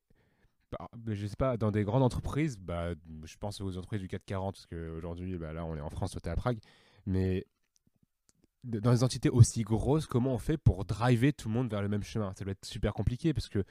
bah, 0.71 0.89
je 1.07 1.27
sais 1.27 1.37
pas, 1.37 1.57
dans 1.57 1.71
des 1.71 1.85
grandes 1.85 2.03
entreprises, 2.03 2.59
bah, 2.59 2.93
je 3.25 3.37
pense 3.39 3.61
aux 3.61 3.77
entreprises 3.77 4.01
du 4.01 4.09
440, 4.09 4.55
parce 4.55 4.67
qu'aujourd'hui, 4.67 5.37
bah, 5.39 5.53
là 5.53 5.65
on 5.65 5.77
est 5.77 5.81
en 5.81 5.91
France, 5.91 6.13
toi 6.13 6.21
es 6.25 6.29
à 6.29 6.37
Prague, 6.37 6.59
mais 7.07 7.47
dans 8.65 8.93
des 8.93 9.03
entités 9.03 9.31
aussi 9.31 9.63
grosses, 9.63 10.07
comment 10.07 10.35
on 10.35 10.39
fait 10.39 10.57
pour 10.57 10.85
driver 10.85 11.33
tout 11.33 11.49
le 11.49 11.55
monde 11.55 11.71
vers 11.71 11.83
le 11.83 11.89
même 11.89 12.05
chemin? 12.05 12.33
Ça 12.37 12.45
doit 12.45 12.53
être 12.53 12.65
super 12.65 12.93
compliqué, 12.93 13.33
parce 13.33 13.49
que 13.49 13.65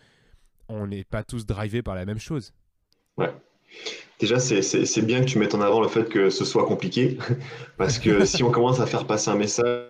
on 0.68 0.88
n'est 0.88 1.04
pas 1.04 1.24
tous 1.24 1.46
drivés 1.46 1.84
par 1.84 1.96
la 1.96 2.06
même 2.06 2.20
chose. 2.20 2.52
Ouais. 3.18 3.34
Déjà, 4.20 4.40
c'est 4.40 5.02
bien 5.02 5.22
que 5.22 5.26
tu 5.26 5.40
mettes 5.40 5.56
en 5.56 5.62
avant 5.62 5.82
le 5.82 5.88
fait 5.88 6.08
que 6.08 6.30
ce 6.30 6.46
soit 6.46 6.66
compliqué, 6.66 7.18
parce 7.78 7.98
que 7.98 8.24
si 8.26 8.44
on 8.44 8.52
commence 8.52 8.80
à 8.80 8.86
faire 8.86 9.08
passer 9.08 9.30
un 9.30 9.36
message 9.36 9.88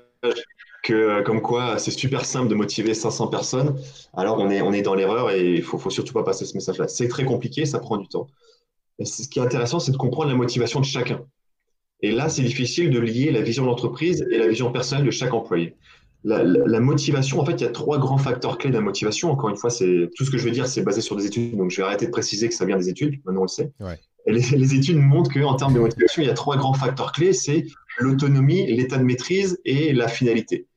que, 0.83 1.21
comme 1.23 1.41
quoi 1.41 1.77
c'est 1.77 1.91
super 1.91 2.25
simple 2.25 2.47
de 2.47 2.55
motiver 2.55 2.93
500 2.93 3.27
personnes, 3.27 3.77
alors 4.15 4.39
on 4.39 4.49
est, 4.49 4.81
dans 4.81 4.95
l'erreur 4.95 5.31
et 5.31 5.55
il 5.55 5.63
faut, 5.63 5.77
faut 5.77 5.89
surtout 5.89 6.13
pas 6.13 6.23
passer 6.23 6.45
ce 6.45 6.53
message-là. 6.53 6.87
C'est 6.87 7.09
très 7.09 7.25
compliqué, 7.25 7.65
ça 7.65 7.79
prend 7.79 7.97
du 7.97 8.07
temps. 8.07 8.27
Ce 9.03 9.27
qui 9.27 9.39
est 9.39 9.41
intéressant, 9.41 9.79
c'est 9.79 9.91
de 9.91 9.97
comprendre 9.97 10.29
la 10.29 10.35
motivation 10.35 10.79
de 10.79 10.85
chacun. 10.85 11.25
Et 12.01 12.11
là, 12.11 12.29
c'est 12.29 12.41
difficile 12.41 12.89
de 12.89 12.99
lier 12.99 13.31
la 13.31 13.41
vision 13.41 13.63
de 13.63 13.67
l'entreprise 13.67 14.25
et 14.31 14.37
la 14.37 14.47
vision 14.47 14.71
personnelle 14.71 15.05
de 15.05 15.11
chaque 15.11 15.33
employé. 15.33 15.75
La, 16.23 16.79
motivation, 16.79 17.39
en 17.39 17.45
fait, 17.45 17.53
il 17.53 17.61
y 17.61 17.65
a 17.65 17.71
trois 17.71 17.97
grands 17.97 18.19
facteurs 18.19 18.59
clés 18.59 18.69
de 18.69 18.75
la 18.75 18.81
motivation. 18.81 19.31
Encore 19.31 19.49
une 19.49 19.57
fois, 19.57 19.71
c'est 19.71 20.09
tout 20.15 20.23
ce 20.23 20.29
que 20.29 20.37
je 20.37 20.45
veux 20.45 20.51
dire, 20.51 20.67
c'est 20.67 20.83
basé 20.83 21.01
sur 21.01 21.15
des 21.15 21.25
études. 21.25 21.57
Donc, 21.57 21.71
je 21.71 21.77
vais 21.77 21.83
arrêter 21.83 22.05
de 22.05 22.11
préciser 22.11 22.47
que 22.47 22.53
ça 22.53 22.65
vient 22.65 22.77
des 22.77 22.89
études. 22.89 23.19
Maintenant, 23.25 23.41
on 23.41 23.45
le 23.45 23.47
sait. 23.47 23.71
Et 24.27 24.31
les, 24.31 24.75
études 24.75 24.97
montrent 24.97 25.33
qu'en 25.33 25.55
termes 25.55 25.73
de 25.73 25.79
motivation, 25.79 26.21
il 26.21 26.27
y 26.27 26.31
a 26.31 26.35
trois 26.35 26.57
grands 26.57 26.75
facteurs 26.75 27.11
clés. 27.11 27.33
C'est 27.33 27.65
l'autonomie, 27.97 28.67
l'état 28.67 28.97
de 28.97 29.03
maîtrise 29.03 29.59
et 29.65 29.93
la 29.93 30.07
finalité. 30.07 30.67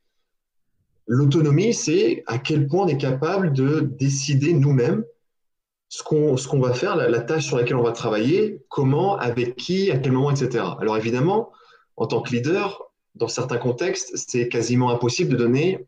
L'autonomie, 1.06 1.74
c'est 1.74 2.22
à 2.26 2.38
quel 2.38 2.66
point 2.66 2.84
on 2.84 2.88
est 2.88 2.96
capable 2.96 3.52
de 3.52 3.80
décider 3.80 4.54
nous-mêmes 4.54 5.04
ce 5.88 6.02
qu'on 6.48 6.60
va 6.60 6.72
faire, 6.72 6.96
la, 6.96 7.20
tâche 7.20 7.46
sur 7.46 7.56
laquelle 7.56 7.76
on 7.76 7.82
va 7.82 7.92
travailler, 7.92 8.60
comment, 8.68 9.16
avec 9.16 9.54
qui, 9.56 9.90
à 9.92 9.98
quel 9.98 10.12
moment, 10.12 10.30
etc. 10.30 10.64
Alors 10.80 10.96
évidemment, 10.96 11.52
en 11.96 12.06
tant 12.06 12.20
que 12.20 12.34
leader, 12.34 12.82
dans 13.14 13.28
certains 13.28 13.58
contextes, 13.58 14.12
c'est 14.14 14.48
quasiment 14.48 14.90
impossible 14.90 15.32
de 15.32 15.36
donner 15.36 15.86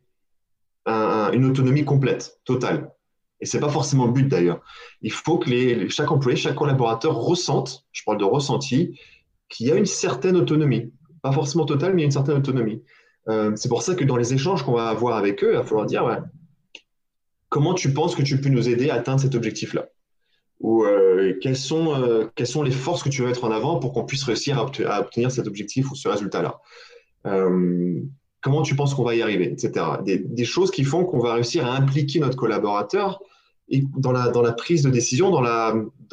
une 0.87 1.45
autonomie 1.45 1.85
complète, 1.85 2.39
totale. 2.45 2.93
Et 3.41 3.47
ce 3.47 3.57
n'est 3.57 3.61
pas 3.61 3.69
forcément 3.69 4.07
le 4.07 4.13
but 4.13 4.29
d'ailleurs. 4.29 4.63
Il 5.03 5.13
faut 5.13 5.39
que 5.39 5.89
chaque 5.89 6.11
employé, 6.11 6.37
chaque 6.37 6.55
collaborateur 6.55 7.17
ressente, 7.17 7.85
je 7.93 8.03
parle 8.05 8.19
de 8.19 8.25
ressenti, 8.25 8.99
qu'il 9.49 9.67
y 9.67 9.73
a 9.73 9.75
une 9.75 9.87
certaine 9.87 10.37
autonomie. 10.37 10.93
Pas 11.23 11.33
forcément 11.33 11.67
totale, 11.67 11.95
mais 11.95 12.05
une 12.05 12.11
certaine 12.11 12.37
autonomie. 12.37 12.83
Euh, 13.29 13.53
c'est 13.57 13.69
pour 13.69 13.83
ça 13.83 13.95
que 13.95 14.05
dans 14.05 14.17
les 14.17 14.35
échanges 14.35 14.63
qu'on 14.63 14.73
va 14.73 14.89
avoir 14.89 15.17
avec 15.17 15.43
eux, 15.43 15.51
il 15.53 15.57
va 15.57 15.65
falloir 15.65 15.87
dire 15.87 16.23
comment 17.49 17.75
tu 17.75 17.93
penses 17.93 18.15
que 18.15 18.23
tu 18.23 18.41
peux 18.41 18.49
nous 18.49 18.69
aider 18.69 18.91
à 18.91 18.95
atteindre 18.95 19.21
cet 19.21 19.35
objectif-là? 19.35 19.89
Ou 20.61 20.85
euh, 20.85 21.35
quelles, 21.43 21.57
sont, 21.57 22.01
euh, 22.01 22.31
quelles 22.35 22.47
sont 22.47 22.63
les 22.63 22.71
forces 22.71 23.03
que 23.03 23.09
tu 23.09 23.21
veux 23.21 23.29
mettre 23.29 23.45
en 23.45 23.51
avant 23.51 23.79
pour 23.79 23.93
qu'on 23.93 24.05
puisse 24.05 24.23
réussir 24.23 24.59
à, 24.59 25.01
obtenir 25.01 25.31
cet 25.31 25.47
objectif 25.47 25.91
ou 25.91 25.95
ce 25.95 26.09
résultat-là? 26.09 26.61
Comment 28.47 28.63
tu 28.63 28.77
penses 28.77 28.95
qu'on 28.95 29.03
va 29.03 29.17
y 29.17 29.23
arriver, 29.23 29.51
etc. 29.51 29.85
Des, 30.05 30.45
choses 30.45 30.71
qui 30.71 30.85
font 30.85 31.05
qu'on 31.05 31.19
va 31.19 31.35
réussir 31.35 31.67
à 31.67 31.75
impliquer 31.75 32.21
notre 32.21 32.37
collaborateur 32.37 33.21
dans 33.99 34.13
la, 34.13 34.53
prise 34.53 34.83
de 34.83 34.91
décision, 34.91 35.31
dans 35.31 35.41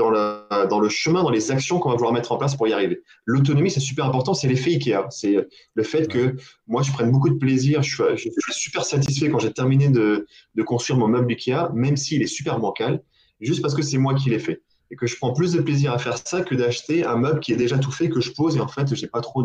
le 0.09 0.89
chemin, 0.89 1.21
dans 1.21 1.29
les 1.29 1.51
actions 1.51 1.77
qu'on 1.77 1.89
va 1.89 1.95
vouloir 1.95 2.11
mettre 2.11 2.31
en 2.31 2.37
place 2.37 2.55
pour 2.55 2.67
y 2.67 2.73
arriver. 2.73 3.03
L'autonomie, 3.25 3.69
c'est 3.69 3.79
super 3.79 4.05
important, 4.05 4.33
c'est 4.33 4.47
l'effet 4.47 4.71
IKEA. 4.71 5.05
C'est 5.11 5.47
le 5.75 5.83
fait 5.83 6.07
que 6.07 6.35
moi, 6.65 6.81
je 6.81 6.91
prenne 6.91 7.11
beaucoup 7.11 7.29
de 7.29 7.37
plaisir, 7.37 7.83
je 7.83 8.15
suis, 8.17 8.31
super 8.49 8.83
satisfait 8.83 9.29
quand 9.29 9.37
j'ai 9.37 9.53
terminé 9.53 9.89
de, 9.89 10.25
de, 10.55 10.63
construire 10.63 10.97
mon 10.97 11.07
meuble 11.07 11.31
IKEA, 11.33 11.69
même 11.75 11.97
s'il 11.97 12.23
est 12.23 12.27
super 12.27 12.59
bancal, 12.59 13.03
juste 13.41 13.61
parce 13.61 13.75
que 13.75 13.83
c'est 13.83 13.99
moi 13.99 14.15
qui 14.15 14.31
l'ai 14.31 14.39
fait. 14.39 14.63
Et 14.89 14.95
que 14.95 15.05
je 15.05 15.15
prends 15.17 15.33
plus 15.33 15.53
de 15.53 15.61
plaisir 15.61 15.93
à 15.93 15.99
faire 15.99 16.17
ça 16.17 16.41
que 16.41 16.55
d'acheter 16.55 17.05
un 17.05 17.17
meuble 17.17 17.39
qui 17.39 17.53
est 17.53 17.57
déjà 17.57 17.77
tout 17.77 17.91
fait, 17.91 18.09
que 18.09 18.21
je 18.21 18.31
pose 18.31 18.57
et 18.57 18.59
en 18.59 18.67
fait, 18.67 18.95
j'ai 18.95 19.07
pas 19.07 19.21
trop 19.21 19.43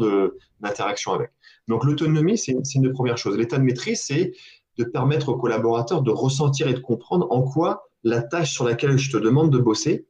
d'interaction 0.60 1.12
avec. 1.12 1.30
Donc, 1.68 1.84
l'autonomie, 1.84 2.38
c'est 2.38 2.52
une 2.52 2.82
des 2.82 2.90
premières 2.90 3.18
choses. 3.18 3.37
L'état 3.37 3.58
de 3.58 3.62
maîtrise, 3.62 4.02
c'est 4.02 4.32
de 4.78 4.84
permettre 4.84 5.28
aux 5.30 5.37
collaborateurs 5.37 6.02
de 6.02 6.10
ressentir 6.10 6.68
et 6.68 6.75
de 6.75 6.80
comprendre 6.80 7.26
en 7.30 7.42
quoi 7.42 7.88
la 8.04 8.22
tâche 8.22 8.52
sur 8.52 8.64
laquelle 8.64 8.96
je 8.96 9.10
te 9.10 9.16
demande 9.16 9.50
de 9.50 9.58
bosser, 9.58 10.06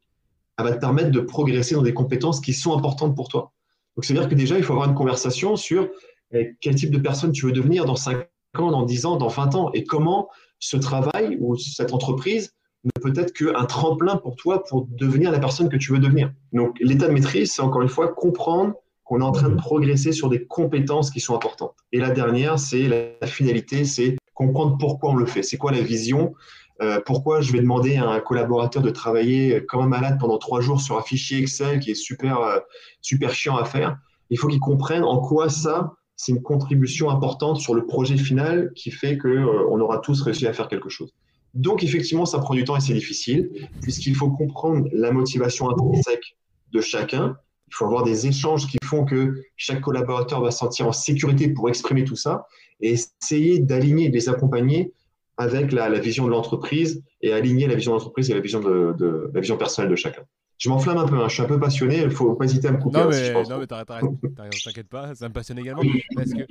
elle 0.58 0.64
va 0.64 0.72
te 0.72 0.80
permettre 0.80 1.10
de 1.10 1.20
progresser 1.20 1.74
dans 1.74 1.82
des 1.82 1.94
compétences 1.94 2.40
qui 2.40 2.52
sont 2.52 2.76
importantes 2.76 3.16
pour 3.16 3.28
toi. 3.28 3.52
Donc, 3.96 4.04
c'est-à-dire 4.04 4.28
que 4.28 4.34
déjà, 4.34 4.56
il 4.58 4.64
faut 4.64 4.72
avoir 4.72 4.88
une 4.88 4.94
conversation 4.94 5.56
sur 5.56 5.88
eh, 6.32 6.56
quel 6.60 6.74
type 6.74 6.90
de 6.90 6.98
personne 6.98 7.32
tu 7.32 7.46
veux 7.46 7.52
devenir 7.52 7.84
dans 7.84 7.96
5 7.96 8.28
ans, 8.58 8.70
dans 8.70 8.84
10 8.84 9.06
ans, 9.06 9.16
dans 9.16 9.28
20 9.28 9.54
ans, 9.54 9.70
et 9.72 9.84
comment 9.84 10.28
ce 10.58 10.76
travail 10.76 11.38
ou 11.40 11.56
cette 11.56 11.92
entreprise 11.92 12.54
ne 12.84 12.90
peut 13.00 13.12
être 13.16 13.32
qu'un 13.32 13.64
tremplin 13.64 14.16
pour 14.16 14.36
toi 14.36 14.62
pour 14.64 14.86
devenir 14.90 15.30
la 15.30 15.40
personne 15.40 15.68
que 15.68 15.76
tu 15.76 15.92
veux 15.92 15.98
devenir. 15.98 16.32
Donc, 16.52 16.76
l'état 16.80 17.08
de 17.08 17.12
maîtrise, 17.12 17.52
c'est 17.52 17.62
encore 17.62 17.82
une 17.82 17.88
fois 17.88 18.08
comprendre 18.08 18.74
qu'on 19.08 19.22
est 19.22 19.24
en 19.24 19.32
train 19.32 19.48
de 19.48 19.54
progresser 19.54 20.12
sur 20.12 20.28
des 20.28 20.44
compétences 20.44 21.10
qui 21.10 21.18
sont 21.18 21.34
importantes. 21.34 21.74
Et 21.92 21.98
la 21.98 22.10
dernière, 22.10 22.58
c'est 22.58 23.16
la 23.20 23.26
finalité, 23.26 23.86
c'est 23.86 24.16
comprendre 24.34 24.76
pourquoi 24.78 25.10
on 25.12 25.14
le 25.16 25.24
fait. 25.24 25.42
C'est 25.42 25.56
quoi 25.56 25.72
la 25.72 25.80
vision? 25.80 26.34
Euh, 26.82 27.00
pourquoi 27.04 27.40
je 27.40 27.50
vais 27.50 27.60
demander 27.60 27.96
à 27.96 28.06
un 28.06 28.20
collaborateur 28.20 28.82
de 28.82 28.90
travailler 28.90 29.64
comme 29.66 29.80
un 29.80 29.88
malade 29.88 30.18
pendant 30.20 30.36
trois 30.36 30.60
jours 30.60 30.82
sur 30.82 30.98
un 30.98 31.02
fichier 31.02 31.38
Excel 31.38 31.80
qui 31.80 31.92
est 31.92 31.94
super, 31.94 32.38
euh, 32.40 32.58
super 33.00 33.32
chiant 33.32 33.56
à 33.56 33.64
faire? 33.64 33.96
Il 34.28 34.38
faut 34.38 34.46
qu'il 34.46 34.60
comprenne 34.60 35.02
en 35.02 35.20
quoi 35.20 35.48
ça, 35.48 35.94
c'est 36.14 36.32
une 36.32 36.42
contribution 36.42 37.08
importante 37.08 37.58
sur 37.60 37.74
le 37.74 37.86
projet 37.86 38.18
final 38.18 38.72
qui 38.74 38.90
fait 38.90 39.16
qu'on 39.16 39.28
euh, 39.28 39.80
aura 39.80 39.98
tous 39.98 40.20
réussi 40.20 40.46
à 40.46 40.52
faire 40.52 40.68
quelque 40.68 40.90
chose. 40.90 41.14
Donc, 41.54 41.82
effectivement, 41.82 42.26
ça 42.26 42.40
prend 42.40 42.52
du 42.52 42.64
temps 42.64 42.76
et 42.76 42.80
c'est 42.80 42.92
difficile, 42.92 43.68
puisqu'il 43.80 44.14
faut 44.14 44.30
comprendre 44.30 44.86
la 44.92 45.12
motivation 45.12 45.70
intrinsèque 45.70 46.36
de 46.72 46.82
chacun. 46.82 47.38
Il 47.70 47.74
faut 47.74 47.84
avoir 47.84 48.02
des 48.02 48.26
échanges 48.26 48.66
qui 48.66 48.78
font 48.84 49.04
que 49.04 49.42
chaque 49.56 49.80
collaborateur 49.80 50.40
va 50.40 50.50
se 50.50 50.58
sentir 50.58 50.86
en 50.86 50.92
sécurité 50.92 51.48
pour 51.48 51.68
exprimer 51.68 52.04
tout 52.04 52.16
ça 52.16 52.46
et 52.80 52.92
essayer 52.92 53.58
d'aligner, 53.58 54.08
de 54.08 54.14
les 54.14 54.28
accompagner 54.28 54.92
avec 55.36 55.72
la, 55.72 55.88
vision 56.00 56.24
de 56.24 56.30
l'entreprise 56.30 57.02
et 57.22 57.32
aligner 57.32 57.66
la 57.68 57.74
vision 57.74 57.92
de 57.92 57.96
l'entreprise 57.96 58.30
et 58.30 58.34
la 58.34 58.40
vision, 58.40 58.60
de, 58.60 59.30
la 59.32 59.40
vision 59.40 59.56
personnelle 59.56 59.90
de 59.90 59.96
chacun. 59.96 60.22
Je 60.58 60.68
m'enflamme 60.68 60.98
un 60.98 61.06
peu, 61.06 61.16
hein. 61.20 61.28
je 61.28 61.34
suis 61.34 61.42
un 61.42 61.46
peu 61.46 61.60
passionné, 61.60 61.98
il 61.98 62.06
ne 62.06 62.10
faut 62.10 62.34
pas 62.34 62.44
hésiter 62.44 62.66
à 62.66 62.72
me 62.72 62.78
couper. 62.78 62.98
Non, 62.98 63.04
hein, 63.04 63.10
mais, 63.12 63.32
non, 63.44 63.58
mais 63.60 63.66
t'inquiète 63.68 64.88
pas, 64.88 65.14
ça 65.14 65.28
me 65.28 65.32
passionne 65.32 65.60
également. 65.60 65.82
Parce 66.16 66.32
que 66.32 66.42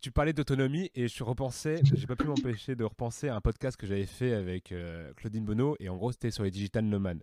tu 0.00 0.10
parlais 0.10 0.32
d'autonomie 0.32 0.90
et 0.94 1.08
je 1.08 1.22
repensais, 1.22 1.82
j'ai 1.94 2.06
pas 2.06 2.16
pu 2.16 2.26
m'empêcher 2.26 2.74
de 2.74 2.84
repenser 2.84 3.28
à 3.28 3.36
un 3.36 3.42
podcast 3.42 3.76
que 3.76 3.86
j'avais 3.86 4.06
fait 4.06 4.32
avec 4.32 4.72
euh, 4.72 5.12
Claudine 5.16 5.44
Bonneau 5.44 5.76
et 5.78 5.90
en 5.90 5.96
gros 5.96 6.10
c'était 6.10 6.30
sur 6.30 6.42
les 6.42 6.50
digital 6.50 6.84
nomades. 6.84 7.22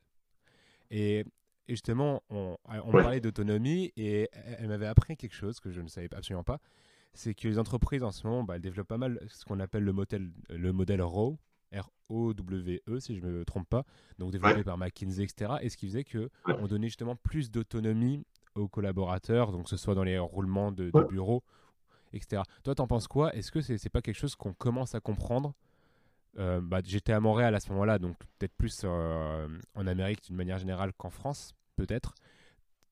Et, 0.92 1.26
justement, 1.68 2.24
on, 2.30 2.58
on 2.66 2.92
parlait 2.92 3.20
d'autonomie 3.22 3.92
et 3.98 4.30
elle 4.60 4.68
m'avait 4.68 4.88
appris 4.88 5.18
quelque 5.18 5.36
chose 5.36 5.60
que 5.60 5.72
je 5.72 5.82
ne 5.82 5.88
savais 5.88 6.14
absolument 6.16 6.44
pas. 6.44 6.60
C'est 7.14 7.34
que 7.34 7.48
les 7.48 7.58
entreprises 7.60 8.04
en 8.04 8.12
ce 8.12 8.28
moment, 8.28 8.44
bah, 8.44 8.56
elles 8.56 8.62
développent 8.62 8.88
pas 8.88 8.98
mal 8.98 9.20
ce 9.30 9.44
qu'on 9.46 9.60
appelle 9.60 9.84
le 9.84 9.94
modèle, 9.94 10.30
le 10.50 10.72
modèle 10.72 11.02
RAW, 11.02 11.38
R-O-W-E, 11.74 13.00
si 13.00 13.16
je 13.16 13.26
ne 13.26 13.32
me 13.32 13.46
trompe 13.46 13.68
pas, 13.68 13.84
donc 14.20 14.32
développé 14.32 14.64
par 14.64 14.78
McKinsey, 14.78 15.24
etc. 15.24 15.54
Et 15.62 15.70
ce 15.70 15.78
qui 15.78 15.88
faisait 15.88 16.06
qu'on 16.06 16.68
donnait 16.68 16.88
justement 16.88 17.16
plus 17.16 17.52
d'autonomie 17.52 18.26
aux 18.56 18.68
collaborateurs, 18.68 19.52
donc 19.52 19.64
que 19.64 19.70
ce 19.70 19.78
soit 19.78 19.96
dans 19.96 20.04
les 20.04 20.18
roulements 20.18 20.72
de, 20.72 20.86
de 20.86 21.08
bureau, 21.08 21.44
etc. 22.14 22.44
Toi, 22.64 22.76
t'en 22.76 22.88
penses 22.88 23.08
quoi? 23.08 23.36
Est-ce 23.36 23.52
que 23.52 23.62
c'est 23.62 23.84
n'est 23.84 23.90
pas 23.90 24.02
quelque 24.02 24.18
chose 24.18 24.36
qu'on 24.36 24.54
commence 24.54 24.96
à 24.96 25.00
comprendre? 25.00 25.54
Euh, 26.40 26.60
bah, 26.62 26.80
J'étais 26.84 27.14
à 27.14 27.20
Montréal 27.20 27.56
à 27.56 27.60
ce 27.60 27.70
moment-là, 27.72 28.00
donc 28.00 28.16
peut-être 28.38 28.54
plus 28.58 28.82
euh, 28.84 29.48
en 29.76 29.88
Amérique 29.88 30.26
d'une 30.26 30.36
manière 30.36 30.58
générale 30.58 30.92
qu'en 30.98 31.10
France, 31.10 31.54
peut-être. 31.76 32.14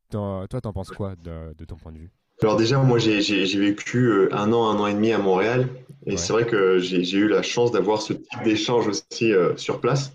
Toi, 0.09 0.47
t'en 0.47 0.73
penses 0.73 0.91
quoi 0.91 1.15
de 1.15 1.65
ton 1.65 1.75
point 1.75 1.91
de 1.91 1.97
vue? 1.97 2.11
Alors 2.41 2.57
déjà, 2.57 2.79
moi, 2.79 2.99
j'ai 2.99 3.45
vécu 3.57 4.09
euh, 4.09 4.29
un 4.33 4.51
an, 4.51 4.69
un 4.69 4.79
an 4.79 4.87
et 4.87 4.93
demi 4.93 5.13
à 5.13 5.17
Montréal. 5.17 5.69
Et 6.05 6.17
c'est 6.17 6.33
vrai 6.33 6.45
que 6.45 6.79
j'ai 6.79 7.17
eu 7.17 7.27
la 7.27 7.41
chance 7.41 7.71
d'avoir 7.71 8.01
ce 8.01 8.13
type 8.13 8.43
d'échange 8.43 8.87
aussi 8.87 9.31
euh, 9.31 9.55
sur 9.55 9.79
place. 9.79 10.11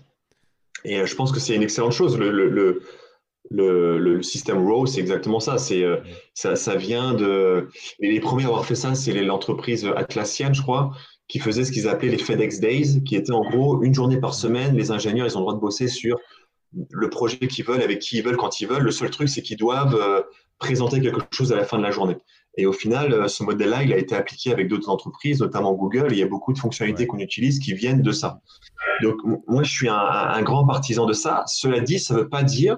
Et 0.83 1.05
je 1.05 1.15
pense 1.15 1.31
que 1.31 1.39
c'est 1.39 1.55
une 1.55 1.63
excellente 1.63 1.91
chose. 1.91 2.17
Le, 2.17 2.31
le, 2.31 2.81
le, 3.49 3.97
le 3.97 4.23
système 4.23 4.65
RAW, 4.65 4.85
c'est 4.85 5.01
exactement 5.01 5.39
ça. 5.39 5.57
C'est 5.57 5.83
ça, 6.33 6.55
ça, 6.55 6.75
vient 6.75 7.13
de... 7.13 7.67
Et 7.99 8.11
les 8.11 8.19
premiers 8.19 8.45
à 8.45 8.47
avoir 8.47 8.65
fait 8.65 8.75
ça, 8.75 8.95
c'est 8.95 9.13
l'entreprise 9.23 9.85
Atlassian, 9.95 10.53
je 10.53 10.61
crois, 10.61 10.91
qui 11.31 11.39
faisait 11.39 11.63
ce 11.63 11.71
qu'ils 11.71 11.87
appelaient 11.87 12.11
les 12.11 12.17
FedEx 12.17 12.59
Days, 12.59 13.03
qui 13.03 13.15
était 13.15 13.31
en 13.31 13.41
gros 13.41 13.81
une 13.83 13.93
journée 13.93 14.19
par 14.19 14.33
semaine. 14.33 14.75
Les 14.75 14.91
ingénieurs, 14.91 15.25
ils 15.25 15.37
ont 15.37 15.39
le 15.39 15.45
droit 15.45 15.55
de 15.55 15.59
bosser 15.59 15.87
sur 15.87 16.17
le 16.73 17.09
projet 17.09 17.37
qu'ils 17.37 17.65
veulent, 17.65 17.81
avec 17.81 17.99
qui 17.99 18.17
ils 18.17 18.23
veulent, 18.23 18.37
quand 18.37 18.59
ils 18.59 18.67
veulent. 18.67 18.83
Le 18.83 18.91
seul 18.91 19.09
truc, 19.09 19.29
c'est 19.29 19.41
qu'ils 19.41 19.57
doivent 19.57 20.25
présenter 20.59 21.01
quelque 21.01 21.21
chose 21.31 21.51
à 21.51 21.55
la 21.55 21.63
fin 21.63 21.77
de 21.77 21.83
la 21.83 21.91
journée. 21.91 22.17
Et 22.57 22.65
au 22.65 22.73
final, 22.73 23.13
euh, 23.13 23.27
ce 23.27 23.43
modèle-là, 23.43 23.83
il 23.83 23.93
a 23.93 23.97
été 23.97 24.15
appliqué 24.15 24.51
avec 24.51 24.67
d'autres 24.67 24.89
entreprises, 24.89 25.39
notamment 25.39 25.73
Google. 25.73 26.07
il 26.11 26.17
y 26.17 26.23
a 26.23 26.27
beaucoup 26.27 26.53
de 26.53 26.59
fonctionnalités 26.59 27.07
qu'on 27.07 27.19
utilise 27.19 27.59
qui 27.59 27.73
viennent 27.73 28.01
de 28.01 28.11
ça. 28.11 28.41
Donc, 29.01 29.15
moi, 29.47 29.63
je 29.63 29.71
suis 29.71 29.89
un, 29.89 30.41
grand 30.41 30.65
partisan 30.65 31.05
de 31.05 31.13
ça. 31.13 31.43
Cela 31.47 31.79
dit, 31.79 31.99
ça 31.99 32.13
ne 32.13 32.19
veut 32.19 32.29
pas 32.29 32.43
dire 32.43 32.77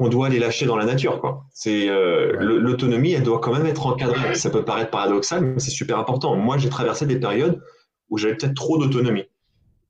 qu'on 0.00 0.08
doit 0.08 0.30
les 0.30 0.38
lâcher 0.38 0.64
dans 0.64 0.78
la 0.78 0.86
nature. 0.86 1.20
Quoi. 1.20 1.44
C'est 1.52 1.90
euh, 1.90 2.32
l'autonomie, 2.40 3.12
elle 3.12 3.22
doit 3.22 3.38
quand 3.38 3.52
même 3.52 3.66
être 3.66 3.86
encadrée. 3.86 4.34
Ça 4.34 4.48
peut 4.48 4.64
paraître 4.64 4.90
paradoxal, 4.90 5.42
mais 5.42 5.58
c'est 5.58 5.70
super 5.70 5.98
important. 5.98 6.34
Moi, 6.36 6.56
j'ai 6.56 6.70
traversé 6.70 7.04
des 7.04 7.20
périodes 7.20 7.60
où 8.08 8.16
j'avais 8.16 8.34
peut-être 8.34 8.54
trop 8.54 8.78
d'autonomie 8.78 9.24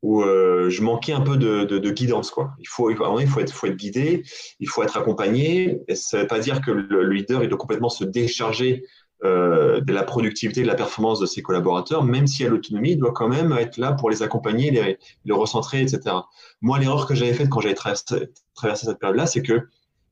où 0.02 0.22
euh, 0.22 0.68
je 0.68 0.82
manquais 0.82 1.12
un 1.12 1.20
peu 1.20 1.36
de, 1.36 1.62
de, 1.62 1.90
guidance. 1.90 2.32
Quoi. 2.32 2.54
Il, 2.58 2.66
faut, 2.66 2.90
il, 2.90 2.96
faut, 2.96 3.38
être, 3.38 3.52
faut 3.52 3.66
être 3.68 3.76
guidé, 3.76 4.24
il 4.58 4.68
faut 4.68 4.82
être 4.82 4.96
accompagné. 4.96 5.80
Et 5.86 5.94
ça 5.94 6.16
ne 6.16 6.22
veut 6.22 6.26
pas 6.26 6.40
dire 6.40 6.60
que 6.60 6.72
le, 6.72 7.08
leader 7.08 7.44
il 7.44 7.48
doit 7.48 7.58
complètement 7.58 7.90
se 7.90 8.02
décharger 8.02 8.82
euh, 9.22 9.80
de 9.80 9.92
la 9.92 10.02
productivité, 10.02 10.62
de 10.62 10.66
la 10.66 10.74
performance 10.74 11.20
de 11.20 11.26
ses 11.26 11.42
collaborateurs, 11.42 12.02
même 12.02 12.26
s'il 12.26 12.46
y 12.46 12.48
a 12.48 12.50
l'autonomie, 12.50 12.92
il 12.92 12.98
doit 12.98 13.12
quand 13.12 13.28
même 13.28 13.52
être 13.52 13.76
là 13.76 13.92
pour 13.92 14.10
les 14.10 14.22
accompagner, 14.22 14.72
les, 14.72 14.98
les 15.24 15.32
recentrer, 15.32 15.82
etc. 15.82 16.16
Moi, 16.62 16.80
l'erreur 16.80 17.06
que 17.06 17.14
j'avais 17.14 17.34
faite 17.34 17.48
quand 17.48 17.60
j'avais 17.60 17.74
traversé, 17.74 18.30
traversé, 18.54 18.86
cette 18.86 18.98
période-là, 18.98 19.26
c'est 19.26 19.42
que 19.42 19.68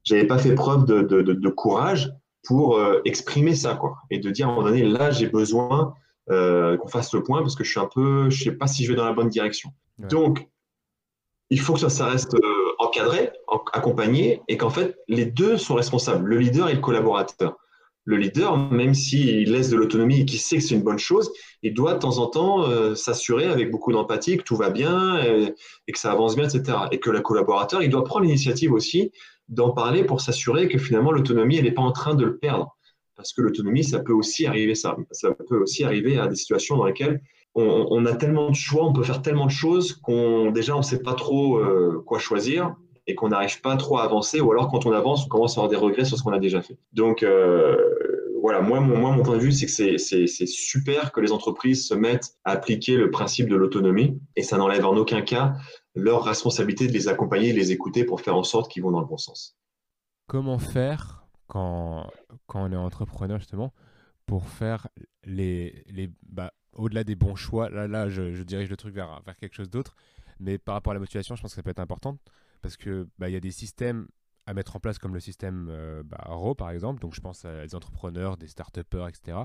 j'avais 0.09 0.27
pas 0.27 0.39
fait 0.39 0.55
preuve 0.55 0.87
de, 0.87 1.03
de 1.03 1.49
courage 1.51 2.11
pour 2.49 2.79
euh, 2.79 3.01
exprimer 3.05 3.55
ça, 3.55 3.75
quoi, 3.75 3.99
et 4.11 4.19
de 4.19 4.31
dire 4.31 4.49
à 4.49 4.53
un 4.53 4.55
moment 4.55 4.69
donné, 4.69 4.83
là, 4.83 5.11
j'ai 5.11 5.27
besoin 5.27 5.95
euh, 6.31 6.79
qu'on 6.79 6.89
fasse 6.89 7.13
le 7.13 7.23
point 7.23 7.43
parce 7.43 7.55
que 7.55 7.63
je 7.63 7.71
suis 7.71 7.81
un 7.81 7.89
peu, 7.93 8.31
je 8.31 8.43
sais 8.43 8.53
pas 8.53 8.67
si 8.67 8.85
je 8.85 8.91
vais 8.91 8.97
dans 8.97 9.05
la 9.05 9.13
bonne 9.13 9.29
direction. 9.29 9.71
Donc, 9.99 10.49
il 11.51 11.61
faut 11.61 11.75
que 11.75 11.81
ça, 11.81 11.91
ça 11.91 12.07
reste 12.07 12.35
euh, 12.35 12.73
encadré, 12.79 13.33
accompagné, 13.73 14.41
et 14.49 14.57
qu'en 14.57 14.71
fait, 14.71 14.97
les 15.09 15.27
deux 15.27 15.59
sont 15.59 15.75
responsables, 15.75 16.27
le 16.27 16.39
leader 16.39 16.69
et 16.69 16.75
le 16.75 16.81
collaborateur. 16.81 17.57
le 18.05 18.17
leader, 18.17 18.57
même 18.57 18.95
s'il 18.95 19.53
laisse 19.53 19.69
de 19.69 19.77
l'autonomie 19.77 20.21
et 20.21 20.25
qu'il 20.25 20.39
sait 20.39 20.57
que 20.57 20.63
c'est 20.63 20.75
une 20.75 20.83
bonne 20.83 20.99
chose, 20.99 21.31
il 21.63 21.75
doit 21.75 21.93
de 21.95 21.99
temps 21.99 22.17
en 22.17 22.29
temps 22.29 22.95
s'assurer 22.95 23.45
avec 23.45 23.71
beaucoup 23.71 23.93
d'empathie 23.93 24.39
que 24.39 24.43
tout 24.43 24.57
va 24.57 24.71
bien 24.71 25.23
et, 25.23 25.93
que 25.93 25.99
ça 25.99 26.13
avance 26.13 26.35
bien, 26.35 26.49
etc. 26.49 26.79
Et 26.93 27.01
que 27.01 27.11
le 27.11 27.21
collaborateur, 27.21 27.83
il 27.83 27.91
doit 27.91 28.05
prendre 28.05 28.25
l'initiative 28.25 28.73
aussi 28.73 29.13
d'en 29.49 29.71
parler 29.71 30.05
pour 30.05 30.21
s'assurer 30.21 30.69
que 30.69 30.79
finalement 30.79 31.13
l'autonomie, 31.13 31.57
elle 31.57 31.65
n'est 31.65 31.73
pas 31.73 31.83
en 31.83 31.93
train 31.93 32.15
de 32.15 32.25
le 32.25 32.37
perdre. 32.37 32.77
Parce 33.17 33.33
que 33.33 33.43
l'autonomie, 33.43 33.83
ça 33.83 33.99
peut 33.99 34.13
aussi 34.13 34.47
arriver 34.47 34.75
ça. 34.75 34.97
Ça 35.11 35.33
peut 35.49 35.59
aussi 35.59 35.85
arriver 35.85 36.19
à 36.19 36.29
des 36.29 36.37
situations 36.37 36.77
dans 36.77 36.87
lesquelles 36.87 37.21
on, 37.55 38.07
a 38.07 38.15
tellement 38.15 38.51
de 38.51 38.55
choix, 38.55 38.85
on 38.85 38.93
peut 38.93 39.03
faire 39.03 39.23
tellement 39.23 39.47
de 39.47 39.51
choses 39.51 39.95
qu'on 39.95 40.51
déjà 40.51 40.75
on 40.75 40.79
ne 40.79 40.85
sait 40.85 41.03
pas 41.03 41.15
trop 41.15 41.59
euh, 41.59 42.03
quoi 42.07 42.19
choisir 42.19 42.77
et 43.09 43.15
qu'on 43.15 43.29
n'arrive 43.31 43.61
pas 43.63 43.75
trop 43.77 43.99
à 43.99 44.05
avancer, 44.05 44.41
ou 44.41 44.53
alors 44.53 44.69
quand 44.69 44.85
on 44.85 44.93
avance, 44.93 45.25
on 45.25 45.29
commence 45.29 45.57
à 45.57 45.63
avoir 45.63 45.71
des 45.71 45.77
regrets 45.77 46.05
sur 46.05 46.19
ce 46.19 46.23
qu'on 46.23 46.33
a 46.33 46.39
déjà 46.39 46.61
fait. 46.61 46.77
Donc 46.93 47.23
euh, 47.23 47.75
voilà, 48.43 48.61
moi 48.61 48.81
mon, 48.81 48.99
moi, 48.99 49.13
mon 49.13 49.23
point 49.23 49.37
de 49.37 49.43
vue, 49.43 49.53
c'est 49.53 49.67
que 49.67 49.97
c'est 49.99 50.47
super 50.47 51.11
que 51.11 51.21
les 51.21 51.33
entreprises 51.33 51.89
se 51.89 51.95
mettent 51.95 52.35
à 52.45 52.53
appliquer 52.53 52.97
le 52.97 53.11
principe 53.11 53.49
de 53.49 53.57
l'autonomie, 53.57 54.21
et 54.37 54.43
ça 54.43 54.59
n'enlève 54.59 54.85
en 54.85 54.97
aucun 54.97 55.23
cas 55.23 55.55
leur 55.99 56.25
responsabilité 56.25 56.87
de 56.87 56.93
les 56.93 57.09
accompagner, 57.09 57.53
de 57.53 57.59
les 57.59 57.73
écouter 57.73 58.05
pour 58.05 58.21
faire 58.21 58.37
en 58.37 58.45
sorte 58.45 58.71
qu'ils 58.71 58.83
vont 58.83 58.91
dans 58.91 59.01
le 59.01 59.07
bon 59.07 59.19
sens. 59.19 59.57
Comment 60.27 60.59
faire 60.59 61.27
quand, 61.47 62.11
quand 62.47 62.63
on 62.65 62.73
est 62.73 62.77
entrepreneur 62.77 63.39
justement 63.39 63.73
pour 64.27 64.47
faire 64.47 64.89
les, 65.25 65.85
les 65.89 66.11
bah, 66.23 66.53
au-delà 66.75 67.03
des 67.03 67.15
bons 67.15 67.35
choix, 67.35 67.71
là, 67.71 67.89
là 67.89 68.09
je, 68.09 68.43
dirige 68.43 68.69
le 68.69 68.77
truc 68.77 68.95
vers, 68.95 69.23
vers 69.25 69.37
quelque 69.37 69.55
chose 69.55 69.71
d'autre, 69.71 69.95
mais 70.39 70.59
par 70.59 70.75
rapport 70.75 70.91
à 70.93 70.95
la 70.95 71.01
motivation, 71.01 71.35
je 71.35 71.43
pense 71.43 71.53
que 71.53 71.57
ça 71.57 71.63
peut 71.63 71.71
être 71.71 71.81
important 71.81 72.19
parce 72.63 72.77
que 72.77 73.09
bah, 73.19 73.29
y 73.29 73.37
a 73.37 73.41
des 73.41 73.51
systèmes 73.51 74.09
à 74.47 74.55
mettre 74.55 74.77
en 74.77 74.81
place 74.81 74.99
comme 74.99 75.15
le 75.15 75.21
système 75.21 75.69
euh, 75.71 76.03
bah, 76.05 76.19
RAW 76.25 76.55
par 76.55 76.71
exemple, 76.71 77.01
donc 77.01 77.15
je 77.15 77.21
pense 77.21 77.45
à 77.45 77.67
des 77.67 77.75
entrepreneurs, 77.75 78.37
des 78.37 78.49
start-upers, 78.49 79.09
etc. 79.09 79.39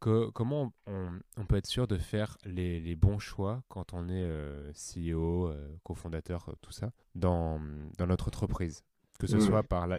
Que, 0.00 0.30
comment 0.30 0.72
on, 0.86 1.44
peut 1.46 1.56
être 1.56 1.66
sûr 1.66 1.88
de 1.88 1.98
faire 1.98 2.38
les, 2.44 2.78
les 2.78 2.94
bons 2.94 3.18
choix 3.18 3.62
quand 3.68 3.94
on 3.94 4.08
est 4.08 4.22
euh, 4.22 4.70
CEO, 4.72 5.48
euh, 5.48 5.76
cofondateur, 5.82 6.54
tout 6.62 6.70
ça, 6.70 6.92
dans, 7.16 7.60
dans, 7.98 8.06
notre 8.06 8.28
entreprise? 8.28 8.84
Que 9.18 9.26
ce 9.26 9.40
soit 9.40 9.64
par 9.64 9.88
la, 9.88 9.98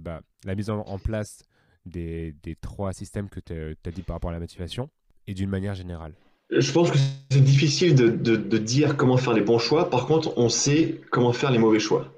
bah, 0.00 0.22
la 0.44 0.54
mise 0.56 0.70
en, 0.70 0.80
en 0.80 0.98
place 0.98 1.44
des, 1.86 2.34
des, 2.42 2.56
trois 2.56 2.92
systèmes 2.92 3.28
que 3.28 3.38
tu 3.38 3.52
as 3.52 3.92
dit 3.92 4.02
par 4.02 4.16
rapport 4.16 4.30
à 4.30 4.32
la 4.32 4.40
motivation 4.40 4.90
et 5.28 5.34
d'une 5.34 5.50
manière 5.50 5.76
générale 5.76 6.14
je 6.50 6.72
pense 6.72 6.90
que 6.90 6.98
c'est 7.30 7.44
difficile 7.44 7.94
de, 7.94 8.08
de, 8.08 8.58
dire 8.58 8.96
comment 8.96 9.16
faire 9.16 9.34
les 9.34 9.42
bons 9.42 9.58
choix. 9.58 9.90
Par 9.90 10.06
contre, 10.06 10.32
on 10.36 10.48
sait 10.48 11.00
comment 11.10 11.32
faire 11.32 11.50
les 11.50 11.58
mauvais 11.58 11.78
choix. 11.78 12.12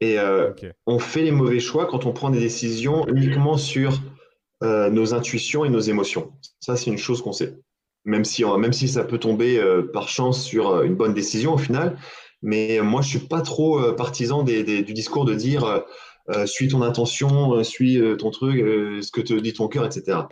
Et 0.00 0.18
euh, 0.18 0.50
on 0.86 0.98
fait 0.98 1.22
les 1.22 1.30
mauvais 1.30 1.60
choix 1.60 1.86
quand 1.86 2.06
on 2.06 2.12
prend 2.12 2.30
des 2.30 2.40
décisions 2.40 3.06
uniquement 3.08 3.56
sur 3.56 4.00
euh, 4.62 4.90
nos 4.90 5.14
intuitions 5.14 5.64
et 5.64 5.70
nos 5.70 5.80
émotions. 5.80 6.32
Ça, 6.60 6.76
c'est 6.76 6.90
une 6.90 6.98
chose 6.98 7.22
qu'on 7.22 7.32
sait. 7.32 7.56
Même 8.04 8.24
si, 8.24 8.44
même 8.44 8.72
si 8.72 8.88
ça 8.88 9.04
peut 9.04 9.18
tomber 9.18 9.58
euh, 9.58 9.82
par 9.92 10.08
chance 10.08 10.42
sur 10.42 10.82
une 10.82 10.94
bonne 10.94 11.14
décision 11.14 11.54
au 11.54 11.58
final. 11.58 11.96
Mais 12.42 12.80
moi, 12.80 13.02
je 13.02 13.08
suis 13.08 13.18
pas 13.20 13.40
trop 13.40 13.92
partisan 13.92 14.42
du 14.42 14.92
discours 14.92 15.24
de 15.24 15.34
dire 15.34 15.84
suis 16.44 16.66
ton 16.66 16.82
intention, 16.82 17.62
suis 17.62 18.00
ton 18.18 18.30
truc, 18.30 18.58
ce 18.58 19.12
que 19.12 19.20
te 19.20 19.32
dit 19.34 19.52
ton 19.52 19.68
cœur, 19.68 19.86
etc. 19.86 20.22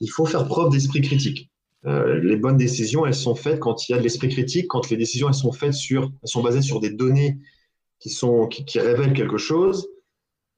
Il 0.00 0.08
faut 0.08 0.26
faire 0.26 0.48
preuve 0.48 0.70
d'esprit 0.70 1.02
critique. 1.02 1.52
Euh, 1.84 2.20
les 2.22 2.36
bonnes 2.36 2.56
décisions, 2.56 3.06
elles 3.06 3.14
sont 3.14 3.34
faites 3.34 3.58
quand 3.58 3.88
il 3.88 3.92
y 3.92 3.94
a 3.94 3.98
de 3.98 4.02
l'esprit 4.02 4.28
critique, 4.28 4.68
quand 4.68 4.88
les 4.90 4.96
décisions, 4.96 5.28
elles 5.28 5.34
sont 5.34 5.52
faites 5.52 5.74
sur, 5.74 6.12
elles 6.22 6.28
sont 6.28 6.42
basées 6.42 6.62
sur 6.62 6.80
des 6.80 6.90
données 6.90 7.38
qui 7.98 8.10
sont, 8.10 8.46
qui, 8.46 8.78
révèlent 8.78 9.14
quelque 9.14 9.38
chose. 9.38 9.88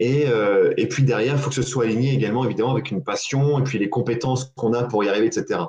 Et, 0.04 0.26
euh, 0.28 0.74
et, 0.76 0.86
puis 0.86 1.02
derrière, 1.02 1.34
il 1.34 1.38
faut 1.38 1.48
que 1.48 1.54
ce 1.54 1.62
soit 1.62 1.84
aligné 1.84 2.12
également, 2.12 2.44
évidemment, 2.44 2.72
avec 2.72 2.90
une 2.90 3.02
passion 3.02 3.58
et 3.58 3.64
puis 3.64 3.78
les 3.78 3.88
compétences 3.88 4.52
qu'on 4.54 4.74
a 4.74 4.84
pour 4.84 5.02
y 5.02 5.08
arriver, 5.08 5.26
etc. 5.26 5.60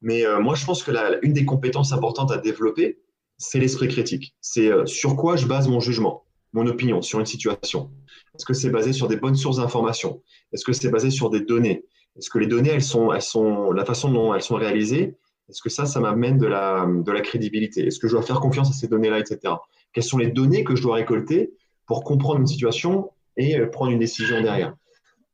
Mais 0.00 0.24
euh, 0.24 0.40
moi, 0.40 0.54
je 0.54 0.64
pense 0.64 0.82
que 0.82 0.90
la, 0.90 1.18
une 1.20 1.34
des 1.34 1.44
compétences 1.44 1.92
importantes 1.92 2.32
à 2.32 2.38
développer, 2.38 3.00
c'est 3.36 3.58
l'esprit 3.58 3.88
critique. 3.88 4.34
C'est 4.40 4.70
sur 4.86 5.14
quoi 5.14 5.36
je 5.36 5.46
base 5.46 5.68
mon 5.68 5.78
jugement, 5.78 6.24
mon 6.54 6.66
opinion 6.66 7.02
sur 7.02 7.20
une 7.20 7.26
situation. 7.26 7.90
Est-ce 8.34 8.46
que 8.46 8.54
c'est 8.54 8.70
basé 8.70 8.94
sur 8.94 9.08
des 9.08 9.16
bonnes 9.16 9.36
sources 9.36 9.58
d'information 9.58 10.22
Est-ce 10.52 10.64
que 10.64 10.72
c'est 10.72 10.90
basé 10.90 11.10
sur 11.10 11.28
des 11.28 11.40
données? 11.40 11.84
Est-ce 12.16 12.30
que 12.30 12.38
les 12.38 12.46
données, 12.46 12.70
elles 12.70 12.82
sont, 12.82 13.12
elles 13.12 13.20
sont, 13.20 13.72
la 13.72 13.84
façon 13.84 14.10
dont 14.10 14.34
elles 14.34 14.42
sont 14.42 14.56
réalisées, 14.56 15.16
est-ce 15.50 15.60
que 15.60 15.68
ça, 15.68 15.84
ça 15.84 16.00
m'amène 16.00 16.38
de 16.38 16.46
la, 16.46 16.86
de 16.88 17.12
la 17.12 17.20
crédibilité? 17.20 17.86
Est-ce 17.86 17.98
que 17.98 18.08
je 18.08 18.12
dois 18.12 18.22
faire 18.22 18.40
confiance 18.40 18.70
à 18.70 18.72
ces 18.72 18.88
données-là, 18.88 19.18
etc. 19.18 19.54
Quelles 19.92 20.04
sont 20.04 20.18
les 20.18 20.28
données 20.28 20.64
que 20.64 20.76
je 20.76 20.82
dois 20.82 20.94
récolter 20.94 21.52
pour 21.86 22.04
comprendre 22.04 22.40
une 22.40 22.46
situation 22.46 23.10
et 23.36 23.58
euh, 23.58 23.66
prendre 23.66 23.92
une 23.92 23.98
décision 23.98 24.40
derrière 24.40 24.74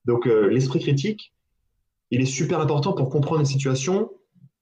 Donc, 0.04 0.26
euh, 0.26 0.48
l'esprit 0.48 0.80
critique, 0.80 1.32
il 2.10 2.20
est 2.20 2.26
super 2.26 2.60
important 2.60 2.92
pour 2.92 3.08
comprendre 3.08 3.40
une 3.40 3.46
situation, 3.46 4.10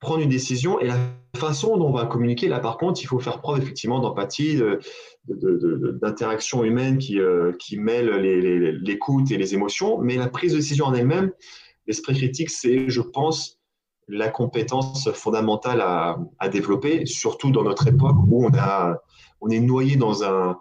prendre 0.01 0.23
une 0.23 0.31
décision 0.31 0.81
et 0.81 0.87
la 0.87 0.97
façon 1.37 1.77
dont 1.77 1.88
on 1.88 1.92
va 1.92 2.07
communiquer. 2.07 2.49
Là, 2.49 2.61
par 2.61 2.79
contre, 2.79 3.03
il 3.03 3.07
faut 3.07 3.18
faire 3.18 3.40
preuve 3.40 3.62
effectivement 3.62 3.99
d'empathie, 4.01 4.61
d'interaction 5.27 6.64
humaine 6.64 6.99
qui, 6.99 7.18
euh, 7.18 7.53
qui 7.59 7.77
mêle 7.77 8.09
l'écoute 8.83 9.31
et 9.31 9.37
les 9.37 9.55
émotions, 9.55 9.99
mais 9.99 10.16
la 10.16 10.29
prise 10.29 10.53
de 10.53 10.59
décision 10.59 10.87
en 10.87 10.94
elle-même, 10.94 11.33
l'esprit 11.87 12.14
critique, 12.14 12.51
c'est, 12.51 12.88
je 12.88 13.01
pense, 13.01 13.61
la 14.09 14.29
compétence 14.29 15.11
fondamentale 15.12 15.81
à, 15.81 16.49
développer, 16.51 17.07
surtout 17.07 17.51
dans 17.51 17.62
notre 17.62 17.88
époque 17.88 18.16
où 18.29 18.47
on, 18.47 18.53
a, 18.55 18.99
on 19.40 19.49
est 19.49 19.61
noyé 19.61 19.97
dans 19.97 20.25
un, 20.25 20.59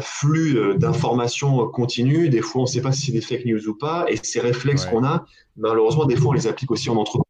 flux 0.00 0.58
euh, 0.58 0.74
d'informations 0.74 1.66
continues. 1.68 2.28
Des 2.28 2.40
fois, 2.40 2.62
on 2.62 2.64
ne 2.64 2.70
sait 2.70 2.80
pas 2.80 2.92
si 2.92 3.06
c'est 3.06 3.12
des 3.12 3.20
fake 3.20 3.44
news 3.44 3.68
ou 3.68 3.74
pas. 3.74 4.06
Et 4.08 4.16
ces 4.22 4.40
réflexes 4.40 4.86
qu'on 4.86 5.04
a, 5.04 5.24
malheureusement, 5.56 6.06
des 6.06 6.16
fois, 6.16 6.30
on 6.30 6.34
les 6.34 6.46
applique 6.46 6.70
aussi 6.70 6.90
en 6.90 6.96
entreprise 6.96 7.22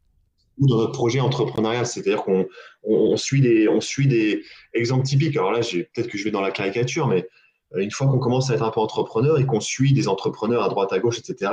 ou 0.58 0.66
dans 0.66 0.78
notre 0.78 0.92
projet 0.92 1.20
entrepreneurial. 1.20 1.86
C'est-à-dire 1.86 2.22
qu'on 2.22 2.46
on, 2.82 3.16
suit, 3.16 3.40
des, 3.40 3.68
on 3.68 3.80
suit 3.80 4.06
des 4.06 4.42
exemples 4.74 5.04
typiques. 5.04 5.36
Alors 5.36 5.52
là, 5.52 5.60
peut-être 5.60 6.08
que 6.08 6.16
je 6.16 6.24
vais 6.24 6.30
dans 6.30 6.40
la 6.40 6.50
caricature, 6.50 7.08
mais 7.08 7.28
euh, 7.74 7.80
une 7.80 7.90
fois 7.90 8.06
qu'on 8.06 8.18
commence 8.18 8.50
à 8.50 8.54
être 8.54 8.62
un 8.62 8.70
peu 8.70 8.80
entrepreneur 8.80 9.38
et 9.38 9.46
qu'on 9.46 9.60
suit 9.60 9.92
des 9.92 10.08
entrepreneurs 10.08 10.62
à 10.62 10.68
droite, 10.68 10.92
à 10.92 10.98
gauche, 10.98 11.18
etc., 11.18 11.52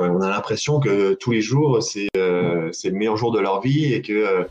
euh, 0.00 0.08
on 0.08 0.20
a 0.20 0.28
l'impression 0.28 0.80
que 0.80 1.14
tous 1.14 1.30
les 1.30 1.40
jours, 1.40 1.82
c'est 1.82 2.08
euh, 2.16 2.70
le 2.84 2.90
meilleur 2.90 3.16
jour 3.16 3.32
de 3.32 3.38
leur 3.38 3.60
vie 3.60 3.94
et 3.94 4.02
que 4.02 4.46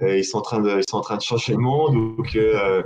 ils, 0.00 0.24
sont 0.24 0.38
en 0.38 0.42
train 0.42 0.60
de, 0.60 0.78
ils 0.78 0.88
sont 0.88 0.96
en 0.96 1.02
train 1.02 1.16
de 1.16 1.22
changer 1.22 1.52
le 1.52 1.58
monde 1.58 1.96
ou 1.96 2.22
que, 2.22 2.82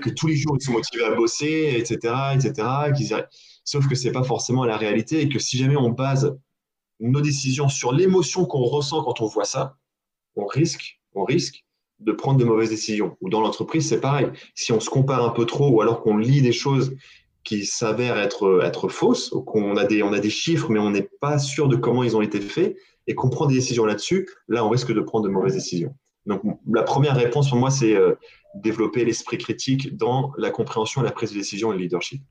que 0.00 0.10
tous 0.10 0.26
les 0.26 0.36
jours, 0.36 0.56
ils 0.58 0.64
sont 0.64 0.72
motivés 0.72 1.04
à 1.04 1.14
bosser, 1.14 1.74
etc. 1.76 2.14
etc. 2.34 3.22
Sauf 3.64 3.88
que 3.88 3.94
ce 3.94 4.06
n'est 4.06 4.12
pas 4.12 4.24
forcément 4.24 4.64
la 4.64 4.76
réalité 4.76 5.20
et 5.20 5.28
que 5.28 5.38
si 5.38 5.56
jamais 5.56 5.76
on 5.76 5.90
base 5.90 6.36
nos 7.00 7.20
décisions 7.20 7.68
sur 7.68 7.92
l'émotion 7.92 8.44
qu'on 8.44 8.64
ressent 8.64 9.02
quand 9.02 9.20
on 9.20 9.26
voit 9.26 9.44
ça, 9.44 9.76
on 10.36 10.46
risque, 10.46 11.00
on 11.14 11.24
risque 11.24 11.64
de 12.00 12.12
prendre 12.12 12.38
de 12.38 12.44
mauvaises 12.44 12.70
décisions. 12.70 13.16
Ou 13.20 13.28
dans 13.28 13.40
l'entreprise, 13.40 13.88
c'est 13.88 14.00
pareil. 14.00 14.28
Si 14.54 14.72
on 14.72 14.80
se 14.80 14.90
compare 14.90 15.24
un 15.24 15.30
peu 15.30 15.46
trop 15.46 15.68
ou 15.70 15.80
alors 15.80 16.02
qu'on 16.02 16.16
lit 16.16 16.42
des 16.42 16.52
choses 16.52 16.94
qui 17.44 17.66
s'avèrent 17.66 18.18
être, 18.18 18.62
être 18.64 18.88
fausses, 18.88 19.30
ou 19.32 19.42
qu'on 19.42 19.76
a 19.76 19.84
des, 19.84 20.02
on 20.02 20.12
a 20.12 20.20
des 20.20 20.30
chiffres, 20.30 20.70
mais 20.70 20.78
on 20.78 20.90
n'est 20.90 21.08
pas 21.20 21.38
sûr 21.38 21.68
de 21.68 21.76
comment 21.76 22.02
ils 22.02 22.16
ont 22.16 22.22
été 22.22 22.40
faits, 22.40 22.76
et 23.06 23.14
qu'on 23.14 23.28
prend 23.28 23.46
des 23.46 23.54
décisions 23.54 23.84
là-dessus, 23.84 24.28
là, 24.48 24.64
on 24.64 24.70
risque 24.70 24.92
de 24.92 25.00
prendre 25.00 25.26
de 25.26 25.30
mauvaises 25.30 25.54
décisions. 25.54 25.94
Donc, 26.26 26.42
la 26.72 26.82
première 26.82 27.16
réponse 27.16 27.50
pour 27.50 27.58
moi, 27.58 27.70
c'est 27.70 27.94
euh, 27.94 28.14
développer 28.54 29.04
l'esprit 29.04 29.38
critique 29.38 29.96
dans 29.96 30.32
la 30.38 30.50
compréhension, 30.50 31.02
la 31.02 31.12
prise 31.12 31.30
de 31.30 31.36
décision 31.36 31.72
et 31.72 31.76
le 31.76 31.82
leadership. 31.82 32.22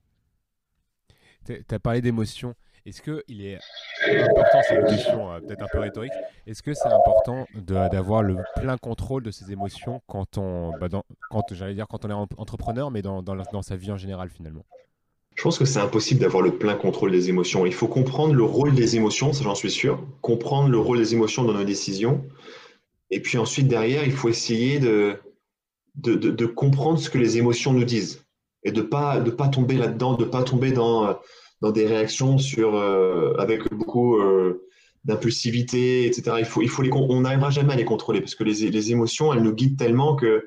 Tu 1.45 1.63
as 1.69 1.79
parlé 1.79 2.01
d'émotion. 2.01 2.55
Est-ce 2.85 3.01
qu'il 3.01 3.45
est 3.45 3.59
important, 4.05 4.59
c'est 4.67 4.75
une 4.75 4.85
question 4.85 5.31
euh, 5.31 5.39
peut-être 5.39 5.63
un 5.63 5.67
peu 5.71 5.79
rhétorique, 5.79 6.11
est-ce 6.45 6.61
que 6.61 6.73
c'est 6.73 6.89
important 6.89 7.47
d'avoir 7.55 8.23
le 8.23 8.35
plein 8.57 8.77
contrôle 8.77 9.23
de 9.23 9.31
ses 9.31 9.53
émotions 9.53 10.01
quand 10.05 10.37
on, 10.37 10.71
bah 10.77 10.89
quand, 11.29 11.53
j'allais 11.53 11.75
dire 11.75 11.87
quand 11.87 12.03
on 12.03 12.09
est 12.09 12.37
entrepreneur, 12.37 12.91
mais 12.91 13.01
dans, 13.01 13.23
dans, 13.23 13.35
dans 13.35 13.61
sa 13.61 13.77
vie 13.77 13.91
en 13.91 13.97
général 13.97 14.29
finalement? 14.29 14.65
Je 15.35 15.43
pense 15.43 15.57
que 15.57 15.63
c'est 15.63 15.79
impossible 15.79 16.19
d'avoir 16.19 16.43
le 16.43 16.57
plein 16.57 16.75
contrôle 16.75 17.11
des 17.11 17.29
émotions. 17.29 17.65
Il 17.65 17.73
faut 17.73 17.87
comprendre 17.87 18.33
le 18.33 18.43
rôle 18.43 18.75
des 18.75 18.97
émotions, 18.97 19.31
ça 19.31 19.43
j'en 19.45 19.55
suis 19.55 19.71
sûr, 19.71 20.05
comprendre 20.21 20.67
le 20.67 20.77
rôle 20.77 20.97
des 20.97 21.13
émotions 21.13 21.45
dans 21.45 21.53
nos 21.53 21.63
décisions. 21.63 22.25
Et 23.13 23.21
puis 23.21 23.37
ensuite, 23.37 23.67
derrière, 23.67 24.05
il 24.05 24.11
faut 24.11 24.29
essayer 24.29 24.79
de, 24.79 25.19
de, 25.95 26.45
comprendre 26.45 26.99
ce 26.99 27.09
que 27.09 27.17
les 27.17 27.37
émotions 27.37 27.73
nous 27.73 27.83
disent 27.83 28.25
et 28.63 28.71
de 28.71 28.81
ne 28.81 28.87
pas, 28.87 29.19
de 29.19 29.29
pas 29.29 29.47
tomber 29.47 29.75
là-dedans, 29.75 30.15
de 30.15 30.25
ne 30.25 30.29
pas 30.29 30.43
tomber 30.43 30.71
dans 30.71 31.19
dans 31.63 31.71
des 31.71 31.87
réactions 31.87 32.37
sur, 32.37 32.75
euh, 32.75 33.33
avec 33.39 33.73
beaucoup 33.73 34.17
euh, 34.17 34.67
d'impulsivité, 35.05 36.05
etc. 36.05 36.35
Il 36.39 36.45
faut, 36.45 36.61
il 36.61 36.67
faut 36.67 36.81
les, 36.81 36.91
on 36.91 37.21
n'arrivera 37.21 37.51
jamais 37.51 37.71
à 37.71 37.77
les 37.77 37.85
contrôler 37.85 38.19
parce 38.19 38.35
que 38.35 38.43
les, 38.43 38.69
les, 38.69 38.91
émotions, 38.91 39.31
elles 39.31 39.41
nous 39.41 39.53
guident 39.53 39.77
tellement 39.77 40.17
que 40.17 40.45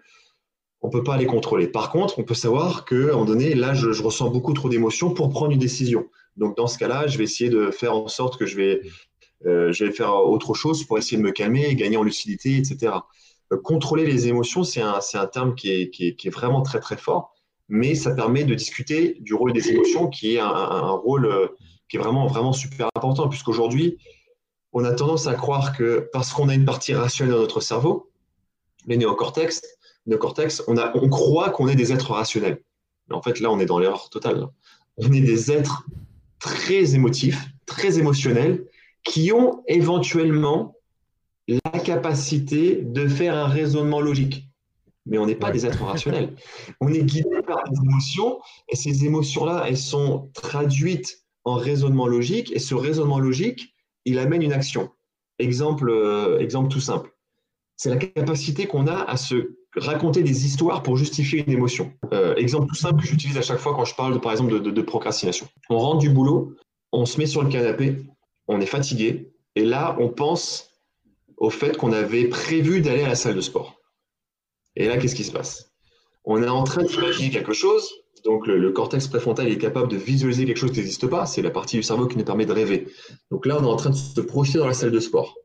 on 0.83 0.90
peut 0.90 1.02
pas 1.02 1.16
les 1.16 1.24
contrôler. 1.24 1.68
Par 1.68 1.90
contre, 1.90 2.18
on 2.18 2.22
peut 2.22 2.35
savoir 2.35 2.85
qu'à 2.85 2.96
un 2.96 3.07
moment 3.12 3.24
donné, 3.24 3.55
là, 3.55 3.72
je, 3.72 3.92
je 3.92 4.02
ressens 4.02 4.29
beaucoup 4.29 4.52
trop 4.52 4.68
d'émotions 4.68 5.14
pour 5.14 5.31
prendre 5.31 5.52
une 5.52 5.59
décision. 5.59 6.05
Donc, 6.37 6.55
dans 6.59 6.66
ce 6.66 6.76
cas-là, 6.76 7.07
je 7.07 7.16
vais 7.16 7.24
essayer 7.24 7.48
de 7.48 7.70
faire 7.70 7.96
en 7.96 8.09
sorte 8.09 8.38
que 8.38 8.44
je 8.44 8.57
vais, 8.59 8.83
euh, 9.46 9.72
je 9.72 9.85
vais 9.85 9.92
faire 9.92 10.14
autre 10.14 10.54
chose 10.54 10.85
pour 10.85 10.98
essayer 10.98 11.16
de 11.16 11.22
me 11.22 11.32
calmer, 11.32 11.74
gagner 11.74 11.96
en 11.96 12.02
lucidité, 12.02 12.56
etc. 12.56 12.94
contrôler 13.62 14.06
les 14.06 14.26
émotions, 14.28 14.64
c'est 14.64 14.80
un, 14.80 15.26
terme 15.32 15.54
qui 15.54 15.70
est, 15.70 16.30
vraiment 16.30 16.62
très, 16.62 16.80
très 16.80 16.96
fort 16.96 17.37
mais 17.68 17.94
ça 17.94 18.12
permet 18.12 18.44
de 18.44 18.54
discuter 18.54 19.16
du 19.20 19.35
rôle 19.35 19.52
des 19.52 19.70
émotions, 19.70 20.09
qui 20.09 20.35
est 20.35 20.38
un, 20.38 20.90
rôle 20.90 21.26
euh, 21.26 21.48
qui 21.88 21.96
est 21.96 22.00
vraiment, 22.00 22.26
vraiment 22.26 22.52
super 22.52 22.88
important, 22.94 23.28
puisqu'aujourd'hui, 23.28 23.98
on 24.72 24.85
a 24.85 24.92
tendance 24.92 25.26
à 25.26 25.35
croire 25.35 25.76
que 25.76 26.09
parce 26.12 26.32
qu'on 26.32 26.48
a 26.48 26.54
une 26.54 26.64
partie 26.64 26.94
rationnelle 26.94 27.35
dans 27.35 27.40
notre 27.40 27.61
cerveau, 27.61 28.11
les 28.87 28.96
néocortex, 28.96 29.62
néocortex 30.06 30.62
on, 30.68 30.76
on 30.76 31.09
croit 31.09 31.50
qu'on 31.50 31.68
est 31.68 31.74
des 31.74 31.92
êtres 31.92 32.12
rationnels. 32.12 32.62
Mais 33.09 33.16
en 33.16 33.22
fait, 33.22 33.40
là, 33.40 33.50
on 33.50 33.59
est 33.59 33.66
dans 33.66 33.78
l'erreur 33.78 34.11
totale. 34.11 34.46
On 34.96 35.12
est 35.12 35.20
des 35.20 35.50
êtres 35.50 35.87
très 36.38 36.94
émotifs, 36.94 37.46
très 37.64 37.98
émotionnels, 37.98 38.66
qui 39.07 39.33
ont 39.33 39.62
éventuellement 39.66 40.75
la 41.49 41.79
capacité 41.79 42.83
de 42.83 43.07
faire 43.09 43.37
un 43.37 43.47
raisonnement 43.47 44.01
logique. 44.01 44.49
Mais 45.07 45.19
on 45.19 45.27
n'est 45.27 45.37
pas 45.37 45.53
des 45.53 45.64
êtres 45.64 45.85
rationnels. 45.85 46.35
On 46.81 46.88
est 46.88 47.05
guidé 47.05 47.40
par 47.47 47.62
des 47.71 47.79
émotions, 47.81 48.40
et 48.69 48.77
ces 48.77 49.05
émotions-là, 49.05 49.64
elles 49.69 49.79
sont 49.79 50.31
traduites 50.35 51.25
en 51.45 51.55
raisonnement 51.55 52.09
logique, 52.09 52.51
et 52.53 52.59
ce 52.59 52.75
raisonnement 52.75 53.21
logique, 53.21 53.75
il 54.05 54.19
amène 54.19 54.42
une 54.42 54.53
action. 54.53 54.90
Exemple, 55.38 55.88
euh, 55.88 56.40
exemple 56.40 56.69
tout 56.69 56.81
simple. 56.81 57.11
C'est 57.77 57.90
la 57.90 57.97
capacité 57.97 58.66
qu'on 58.66 58.87
a 58.87 59.03
à 59.05 59.16
se 59.16 59.57
raconter 59.77 60.23
des 60.23 60.47
histoires 60.47 60.83
pour 60.83 60.97
justifier 60.97 61.45
une 61.47 61.53
émotion. 61.53 61.92
Euh, 62.12 62.35
exemple 62.37 62.66
tout 62.66 62.75
simple 62.75 63.01
que 63.03 63.07
j'utilise 63.07 63.37
à 63.37 63.42
chaque 63.42 63.59
fois 63.59 63.75
quand 63.75 63.85
je 63.85 63.95
parle, 63.95 64.19
par 64.21 64.33
exemple, 64.33 64.61
de, 64.61 64.71
de 64.71 64.83
procrastination. 64.83 65.47
On 65.69 65.79
rentre 65.79 65.99
du 65.99 66.09
boulot, 66.09 66.57
on 66.92 67.05
se 67.05 67.19
met 67.19 67.27
sur 67.27 67.42
le 67.42 67.51
canapé, 67.51 67.99
on 68.48 68.61
est 68.61 68.66
fatigué, 68.66 69.32
et 69.54 69.64
là, 69.64 69.96
on 69.98 70.09
pense 70.09 70.70
au 71.37 71.50
fait 71.50 71.76
qu'on 71.76 71.92
avait 71.92 72.28
prévu 72.28 72.80
d'aller 72.80 73.02
à 73.02 73.09
la 73.09 73.14
salle 73.14 73.35
de 73.35 73.40
sport. 73.40 73.80
Et 74.74 74.87
là, 74.87 74.98
qu'est-ce 74.98 75.14
qui 75.14 75.24
se 75.24 75.32
passe? 75.32 75.72
On 76.24 76.42
est 76.42 76.48
en 76.48 76.64
train 76.64 76.82
d'imaginer 76.82 77.30
quelque 77.30 77.52
chose, 77.52 77.88
donc 78.24 78.46
le, 78.46 78.70
cortex 78.72 79.06
préfrontal 79.06 79.48
est 79.48 79.59
capable 79.59 79.88
de 79.88 79.96
visualiser 79.96 80.44
quelque 80.44 80.59
chose 80.59 80.72
qui 80.72 80.78
n'existe 80.78 81.06
pas, 81.06 81.26
c'est 81.26 81.42
la 81.42 81.50
partie 81.50 81.76
du 81.76 81.82
cerveau 81.82 82.06
qui 82.06 82.18
nous 82.18 82.24
permet 82.24 82.46
de 82.46 82.52
rêver. 82.52 82.88
Donc 83.30 83.46
là, 83.46 83.56
on 83.61 83.62
est 83.62 83.66
en 83.66 83.76
train 83.76 83.90
de 83.90 83.94
se 83.94 84.20
projeter 84.20 84.59
dans 84.59 84.66
la 84.66 84.74
salle 84.74 84.90
de 84.90 85.00
sport, 85.00 85.37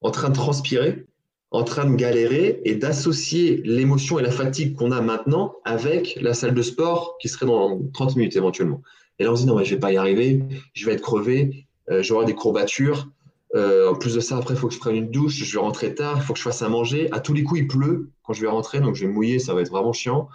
en 0.00 0.10
train 0.10 0.28
de 0.28 0.34
transpirer, 0.34 1.06
en 1.52 1.64
train 1.64 1.88
de 1.88 1.94
galérer 1.94 2.60
et 2.64 2.74
d'associer 2.74 3.60
l'émotion 3.64 4.18
et 4.18 4.22
la 4.22 4.30
fatigue 4.30 4.74
qu'on 4.74 4.92
a 4.92 5.00
maintenant 5.00 5.56
avec 5.64 6.18
la 6.20 6.34
salle 6.34 6.54
de 6.54 6.62
sport 6.62 7.16
qui 7.20 7.28
serait 7.28 7.46
dans 7.46 7.80
30 7.92 8.16
minutes 8.16 8.36
éventuellement. 8.36 8.82
Et 9.18 9.24
là, 9.24 9.32
on 9.32 9.36
se 9.36 9.42
dit, 9.42 9.46
non, 9.46 9.56
mais 9.56 9.64
je 9.64 9.74
vais 9.74 9.80
pas 9.80 9.92
y 9.92 9.96
arriver, 9.96 10.42
je 10.72 10.86
vais 10.86 10.92
être 10.92 11.02
crevé, 11.02 11.66
euh, 11.90 12.02
j'aurai 12.02 12.26
des 12.26 12.34
courbatures, 12.34 13.08
euh, 13.56 13.90
en 13.90 13.94
plus 13.94 14.14
de 14.14 14.20
ça, 14.20 14.36
après, 14.36 14.54
il 14.54 14.56
faut 14.56 14.68
que 14.68 14.74
je 14.74 14.78
prenne 14.78 14.94
une 14.94 15.10
douche, 15.10 15.34
je 15.34 15.52
vais 15.52 15.60
rentrer 15.60 15.94
tard, 15.94 16.14
il 16.16 16.22
faut 16.22 16.32
que 16.32 16.38
je 16.38 16.44
fasse 16.44 16.62
à 16.62 16.68
manger. 16.68 17.08
À 17.12 17.20
tous 17.20 17.32
les 17.32 17.42
coups, 17.42 17.60
il 17.60 17.66
pleut 17.66 18.10
quand 18.22 18.32
je 18.32 18.40
vais 18.40 18.48
rentrer, 18.48 18.80
donc 18.80 18.94
je 18.94 19.06
vais 19.06 19.12
mouiller, 19.12 19.38
ça 19.38 19.54
va 19.54 19.60
être 19.60 19.70
vraiment 19.70 19.92
chiant. 19.92 20.28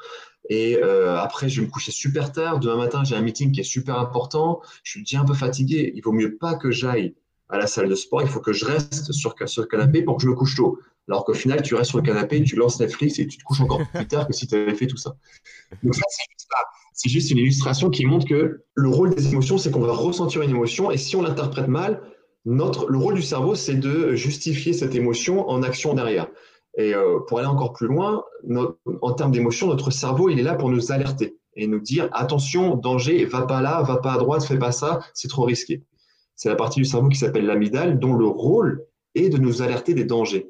Et 0.50 0.78
euh, 0.78 1.18
après, 1.18 1.50
je 1.50 1.62
vais 1.62 1.68
me 1.68 1.72
coucher 1.72 1.91
super 1.91 2.32
tard. 2.32 2.60
Demain 2.60 2.78
matin, 2.78 3.04
j'ai 3.04 3.15
un 3.15 3.22
meeting 3.22 3.52
qui 3.52 3.62
est 3.62 3.63
super 3.63 3.98
important. 3.98 4.62
Je 4.84 4.91
suis 4.91 5.02
déjà 5.02 5.22
un 5.22 5.26
peu 5.26 5.34
fatigué. 5.34 5.91
Il 5.96 6.04
vaut 6.04 6.12
mieux 6.12 6.38
pas 6.38 6.56
que 6.56 6.70
j'aille 6.72 7.15
à 7.50 7.58
la 7.58 7.68
salle 7.68 7.89
de 7.89 7.96
sport. 7.96 8.22
Il 8.22 8.28
faut 8.28 8.41
que 8.41 8.54
je 8.54 8.65
reste 8.65 9.12
sur, 9.12 9.34
sur 9.48 9.62
le 9.63 9.68
canapé 9.68 10.04
pour 10.04 10.18
que 10.18 10.24
je 10.24 10.28
me 10.28 10.36
couche 10.36 10.56
tôt. 10.56 10.80
Alors 11.08 11.24
qu'au 11.24 11.34
final, 11.34 11.62
tu 11.62 11.74
restes 11.74 11.89
sur 11.89 12.00
le 12.00 12.04
canapé, 12.04 12.44
tu 12.44 12.56
lances 12.56 12.80
Netflix 12.80 13.18
et 13.20 13.28
tu 13.28 13.38
te 13.38 13.44
couches 13.44 13.62
encore 13.62 13.82
plus 13.94 14.08
tard 14.08 14.28
que 14.28 14.34
si 14.34 14.46
tu 14.48 14.56
avais 14.56 14.76
fait 14.76 14.88
tout 14.88 14.98
ça. 14.98 15.15
Donc 15.84 15.96
ça, 15.96 16.02
c'est 16.10 16.35
juste, 17.03 17.13
juste, 17.13 17.31
une 17.31 17.39
illustration 17.39 17.89
qui 17.89 18.05
montre 18.05 18.27
que 18.27 18.63
le 18.73 18.89
rôle 18.89 19.13
des 19.13 19.27
émotions, 19.31 19.58
c'est 19.58 19.71
qu'on 19.71 19.81
va 19.81 19.93
ressentir 19.93 20.41
une 20.41 20.49
émotion 20.49 20.91
et 20.91 20.97
si 20.97 21.15
on 21.15 21.21
l'interprète 21.21 21.67
mal, 21.67 22.01
notre, 22.45 22.89
le 22.89 22.97
rôle 22.97 23.15
du 23.15 23.21
cerveau, 23.21 23.55
c'est 23.55 23.75
de 23.75 24.13
justifier 24.15 24.73
cette 24.73 24.95
émotion 24.95 25.49
en 25.49 25.63
action 25.63 25.93
derrière. 25.93 26.27
Et 26.77 26.93
euh, 26.93 27.19
pour 27.27 27.39
aller 27.39 27.47
encore 27.47 27.73
plus 27.73 27.88
loin, 27.88 28.23
en 29.01 29.13
termes 29.13 29.31
d'émotion, 29.31 29.67
notre 29.67 29.91
cerveau, 29.91 30.29
il 30.29 30.39
est 30.39 30.43
là 30.43 30.55
pour 30.55 30.69
nous 30.69 30.91
alerter 30.91 31.38
et 31.55 31.67
nous 31.67 31.79
dire 31.79 32.10
attention, 32.12 32.75
danger, 32.75 33.25
va 33.25 33.43
pas 33.43 33.62
là, 33.62 33.81
va 33.81 33.97
pas 33.97 34.13
à 34.13 34.17
droite, 34.17 34.43
fais 34.43 34.60
pas 34.60 34.71
ça, 34.71 34.99
c'est 35.13 35.29
trop 35.29 35.43
risqué. 35.43 35.84
C'est 36.36 36.49
la 36.49 36.55
partie 36.55 36.81
du 36.81 36.86
cerveau 36.86 37.08
qui 37.08 37.17
s'appelle 37.17 37.45
l'amygdale, 37.45 37.97
dont 37.97 38.13
le 38.13 38.27
rôle 38.27 38.86
est 39.15 39.29
de 39.29 39.38
nous 39.38 39.62
alerter 39.62 39.93
des 39.93 40.03
dangers. 40.03 40.49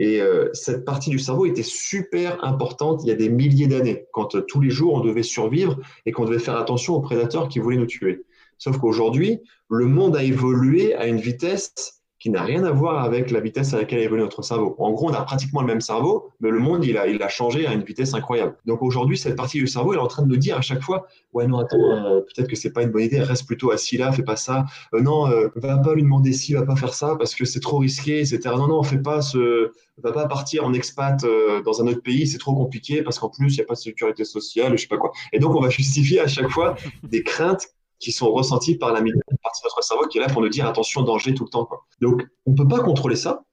Et 0.00 0.22
euh, 0.22 0.48
cette 0.54 0.86
partie 0.86 1.10
du 1.10 1.18
cerveau 1.18 1.44
était 1.44 1.62
super 1.62 2.42
importante 2.42 3.02
il 3.04 3.08
y 3.08 3.12
a 3.12 3.14
des 3.14 3.28
milliers 3.28 3.66
d'années, 3.66 4.06
quand 4.12 4.34
euh, 4.34 4.40
tous 4.40 4.60
les 4.60 4.70
jours 4.70 4.94
on 4.94 5.00
devait 5.00 5.22
survivre 5.22 5.78
et 6.06 6.12
qu'on 6.12 6.24
devait 6.24 6.38
faire 6.38 6.56
attention 6.56 6.94
aux 6.94 7.02
prédateurs 7.02 7.48
qui 7.48 7.58
voulaient 7.58 7.76
nous 7.76 7.86
tuer. 7.86 8.24
Sauf 8.56 8.78
qu'aujourd'hui, 8.78 9.40
le 9.68 9.86
monde 9.86 10.16
a 10.16 10.24
évolué 10.24 10.94
à 10.94 11.06
une 11.06 11.20
vitesse 11.20 11.99
qui 12.20 12.28
n'a 12.28 12.42
rien 12.42 12.64
à 12.64 12.70
voir 12.70 13.02
avec 13.02 13.30
la 13.30 13.40
vitesse 13.40 13.72
à 13.72 13.78
laquelle 13.78 14.00
évolue 14.00 14.20
notre 14.20 14.42
cerveau. 14.42 14.76
En 14.78 14.92
gros, 14.92 15.08
on 15.08 15.14
a 15.14 15.22
pratiquement 15.22 15.62
le 15.62 15.66
même 15.66 15.80
cerveau, 15.80 16.30
mais 16.40 16.50
le 16.50 16.58
monde, 16.58 16.84
il 16.84 16.98
a, 16.98 17.06
il 17.06 17.20
a 17.22 17.28
changé 17.28 17.66
à 17.66 17.72
une 17.72 17.82
vitesse 17.82 18.12
incroyable. 18.12 18.56
Donc 18.66 18.82
aujourd'hui, 18.82 19.16
cette 19.16 19.36
partie 19.36 19.58
du 19.58 19.66
cerveau, 19.66 19.94
elle 19.94 19.98
est 19.98 20.02
en 20.02 20.06
train 20.06 20.22
de 20.22 20.28
nous 20.28 20.36
dire 20.36 20.58
à 20.58 20.60
chaque 20.60 20.82
fois, 20.82 21.06
ouais, 21.32 21.46
non, 21.46 21.58
attends, 21.58 21.78
euh, 21.78 22.20
peut-être 22.20 22.46
que 22.46 22.56
c'est 22.56 22.72
pas 22.72 22.82
une 22.82 22.90
bonne 22.90 23.04
idée, 23.04 23.20
reste 23.20 23.46
plutôt 23.46 23.70
assis 23.70 23.96
là, 23.96 24.12
fais 24.12 24.22
pas 24.22 24.36
ça. 24.36 24.66
Euh, 24.92 25.00
non, 25.00 25.28
euh, 25.28 25.48
va 25.56 25.78
pas 25.78 25.94
lui 25.94 26.02
demander 26.02 26.34
si, 26.34 26.52
va 26.52 26.62
pas 26.62 26.76
faire 26.76 26.92
ça 26.92 27.16
parce 27.16 27.34
que 27.34 27.46
c'est 27.46 27.60
trop 27.60 27.78
risqué, 27.78 28.20
etc. 28.20 28.38
Non, 28.44 28.68
non, 28.68 28.82
fais 28.82 28.98
pas 28.98 29.22
ce, 29.22 29.72
va 30.02 30.12
pas 30.12 30.28
partir 30.28 30.66
en 30.66 30.74
expat 30.74 31.24
dans 31.64 31.82
un 31.82 31.86
autre 31.86 32.02
pays, 32.02 32.26
c'est 32.26 32.38
trop 32.38 32.54
compliqué 32.54 33.02
parce 33.02 33.18
qu'en 33.18 33.30
plus, 33.30 33.54
il 33.54 33.56
n'y 33.56 33.62
a 33.62 33.66
pas 33.66 33.74
de 33.74 33.78
sécurité 33.78 34.24
sociale, 34.24 34.76
je 34.76 34.82
sais 34.82 34.88
pas 34.88 34.98
quoi. 34.98 35.12
Et 35.32 35.38
donc, 35.38 35.54
on 35.54 35.60
va 35.60 35.70
justifier 35.70 36.20
à 36.20 36.26
chaque 36.26 36.50
fois 36.50 36.74
des 37.02 37.22
craintes 37.22 37.68
qui 38.00 38.12
sont 38.12 38.32
ressentis 38.32 38.76
par 38.76 38.92
la 38.92 39.00
partie 39.00 39.12
de 39.12 39.64
notre 39.64 39.84
cerveau 39.84 40.08
qui 40.08 40.18
est 40.18 40.20
là 40.22 40.28
pour 40.28 40.40
nous 40.40 40.48
dire 40.48 40.66
attention, 40.66 41.02
danger 41.02 41.34
tout 41.34 41.44
le 41.44 41.50
temps. 41.50 41.68
Donc, 42.00 42.26
on 42.46 42.52
ne 42.52 42.56
peut 42.56 42.66
pas 42.66 42.80
contrôler 42.80 43.14
ça. 43.14 43.44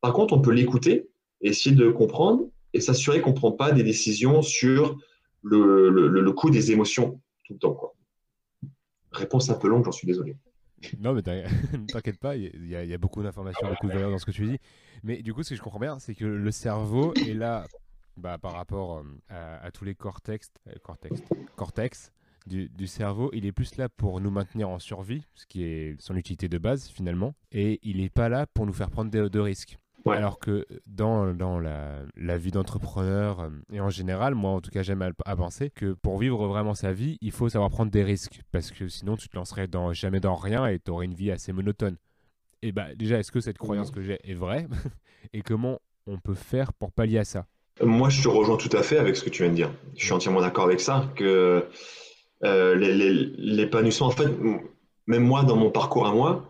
Par 0.00 0.12
contre, 0.12 0.34
on 0.34 0.40
peut 0.40 0.50
l'écouter, 0.50 1.08
essayer 1.40 1.74
de 1.74 1.90
comprendre 1.90 2.48
et 2.74 2.80
s'assurer 2.80 3.20
qu'on 3.20 3.30
ne 3.30 3.36
prend 3.36 3.52
pas 3.52 3.70
des 3.70 3.84
décisions 3.84 4.42
sur 4.42 4.98
le, 5.42 5.88
le, 5.88 6.32
coût 6.32 6.50
des 6.50 6.72
émotions 6.72 7.20
tout 7.44 7.54
le 7.54 7.58
temps. 7.58 7.74
Quoi. 7.74 7.94
Réponse 9.12 9.48
un 9.48 9.54
peu 9.54 9.68
longue, 9.68 9.84
j'en 9.84 9.92
suis 9.92 10.06
désolé. 10.06 10.36
Non, 10.98 11.14
mais 11.14 11.22
t'inquiète 11.88 12.18
pas, 12.18 12.36
il 12.36 12.66
y, 12.66 12.74
a 12.76 12.98
beaucoup 12.98 13.22
d'informations, 13.22 13.68
beaucoup 13.68 13.86
de 13.86 13.92
valeur 13.92 14.10
dans 14.10 14.18
ce 14.18 14.26
que 14.26 14.32
tu 14.32 14.44
dis. 14.44 14.58
Mais 15.04 15.22
du 15.22 15.32
coup, 15.32 15.44
ce 15.44 15.50
que 15.50 15.54
je 15.54 15.62
comprends 15.62 15.78
bien, 15.78 16.00
c'est 16.00 16.14
que 16.14 16.24
le 16.24 16.50
cerveau 16.50 17.14
est 17.14 17.34
là 17.34 17.66
bah, 18.16 18.38
par 18.38 18.52
rapport 18.54 18.98
euh, 19.30 19.58
à, 19.62 19.70
tous 19.70 19.84
les 19.84 19.94
cortex, 19.94 20.50
euh, 20.68 20.72
cortex, 20.82 21.22
cortex 21.56 22.12
du, 22.46 22.86
cerveau, 22.86 23.30
il 23.32 23.46
est 23.46 23.52
plus 23.52 23.76
là 23.76 23.88
pour 23.88 24.20
nous 24.20 24.30
maintenir 24.30 24.68
en 24.68 24.78
survie, 24.78 25.22
ce 25.34 25.46
qui 25.46 25.64
est 25.64 26.00
son 26.00 26.16
utilité 26.16 26.48
de 26.48 26.58
base 26.58 26.88
finalement, 26.88 27.34
et 27.52 27.80
il 27.82 27.98
n'est 27.98 28.10
pas 28.10 28.28
là 28.28 28.46
pour 28.46 28.66
nous 28.66 28.72
faire 28.72 28.90
prendre 28.90 29.10
de, 29.10 29.40
risques. 29.40 29.78
Alors 30.06 30.38
que 30.38 30.66
dans, 30.86 31.32
dans 31.32 31.58
la, 31.58 32.02
la 32.16 32.36
vie 32.36 32.50
d'entrepreneur, 32.50 33.40
euh, 33.40 33.48
et 33.72 33.80
en 33.80 33.88
général, 33.88 34.34
moi 34.34 34.50
en 34.50 34.60
tout 34.60 34.70
cas 34.70 34.82
j'aime 34.82 35.00
à, 35.00 35.36
penser 35.36 35.70
que 35.70 35.94
pour 35.94 36.18
vivre 36.18 36.46
vraiment 36.46 36.74
sa 36.74 36.92
vie, 36.92 37.16
il 37.22 37.32
faut 37.32 37.48
savoir 37.48 37.70
prendre 37.70 37.90
des 37.90 38.04
risques, 38.04 38.42
parce 38.52 38.70
que 38.70 38.86
sinon 38.88 39.16
tu 39.16 39.30
te 39.30 39.36
lancerais 39.36 39.66
dans, 39.66 39.94
jamais 39.94 40.20
dans 40.20 40.34
rien 40.34 40.66
et 40.66 40.78
tu 40.78 40.90
aurais 40.90 41.06
une 41.06 41.14
vie 41.14 41.30
assez 41.30 41.52
monotone. 41.52 41.96
Et 42.60 42.72
bah 42.72 42.94
déjà, 42.94 43.18
est-ce 43.18 43.32
que 43.32 43.40
cette 43.40 43.58
croyance 43.58 43.90
que 43.90 44.02
j'ai 44.02 44.18
est 44.24 44.34
vraie? 44.34 44.66
Et 45.32 45.42
comment 45.42 45.80
on 46.06 46.18
peut 46.18 46.34
faire 46.34 46.72
pour 46.74 46.92
pallier 46.92 47.18
à 47.18 47.24
ça? 47.24 47.46
Moi 47.82 48.08
je 48.08 48.22
te 48.22 48.28
rejoins 48.28 48.56
tout 48.56 48.74
à 48.76 48.82
fait 48.82 48.98
avec 48.98 49.16
ce 49.16 49.24
que 49.24 49.30
tu 49.30 49.42
viens 49.42 49.50
de 49.50 49.56
dire. 49.56 49.70
Je 49.96 50.04
suis 50.04 50.12
entièrement 50.12 50.40
d'accord 50.40 50.64
avec 50.64 50.80
ça, 50.80 51.10
que 51.16 51.66
l'épanouissement. 52.42 54.08
En 54.08 54.10
fait, 54.10 54.28
même 55.06 55.24
moi, 55.24 55.42
dans 55.44 55.56
mon 55.56 55.70
parcours 55.70 56.06
à 56.06 56.12
moi, 56.12 56.48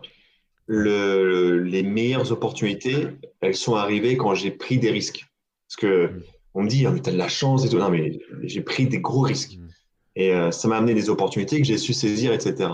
le, 0.67 1.61
les 1.63 1.83
meilleures 1.83 2.31
opportunités, 2.31 3.07
elles 3.41 3.55
sont 3.55 3.75
arrivées 3.75 4.17
quand 4.17 4.33
j'ai 4.33 4.51
pris 4.51 4.77
des 4.77 4.91
risques. 4.91 5.25
Parce 5.67 5.77
que 5.77 6.11
on 6.53 6.63
me 6.63 6.69
dit, 6.69 6.85
ah, 6.85 6.91
mais 6.91 7.01
t'as 7.01 7.11
de 7.11 7.17
la 7.17 7.27
chance 7.27 7.65
et 7.65 7.69
tout. 7.69 7.77
Non, 7.77 7.89
mais 7.89 8.19
j'ai 8.43 8.61
pris 8.61 8.87
des 8.87 8.99
gros 8.99 9.21
risques. 9.21 9.57
Mm. 9.57 9.67
Et 10.15 10.33
euh, 10.33 10.51
ça 10.51 10.67
m'a 10.67 10.77
amené 10.77 10.93
des 10.93 11.09
opportunités 11.09 11.59
que 11.59 11.67
j'ai 11.67 11.77
su 11.77 11.93
saisir, 11.93 12.31
etc. 12.31 12.69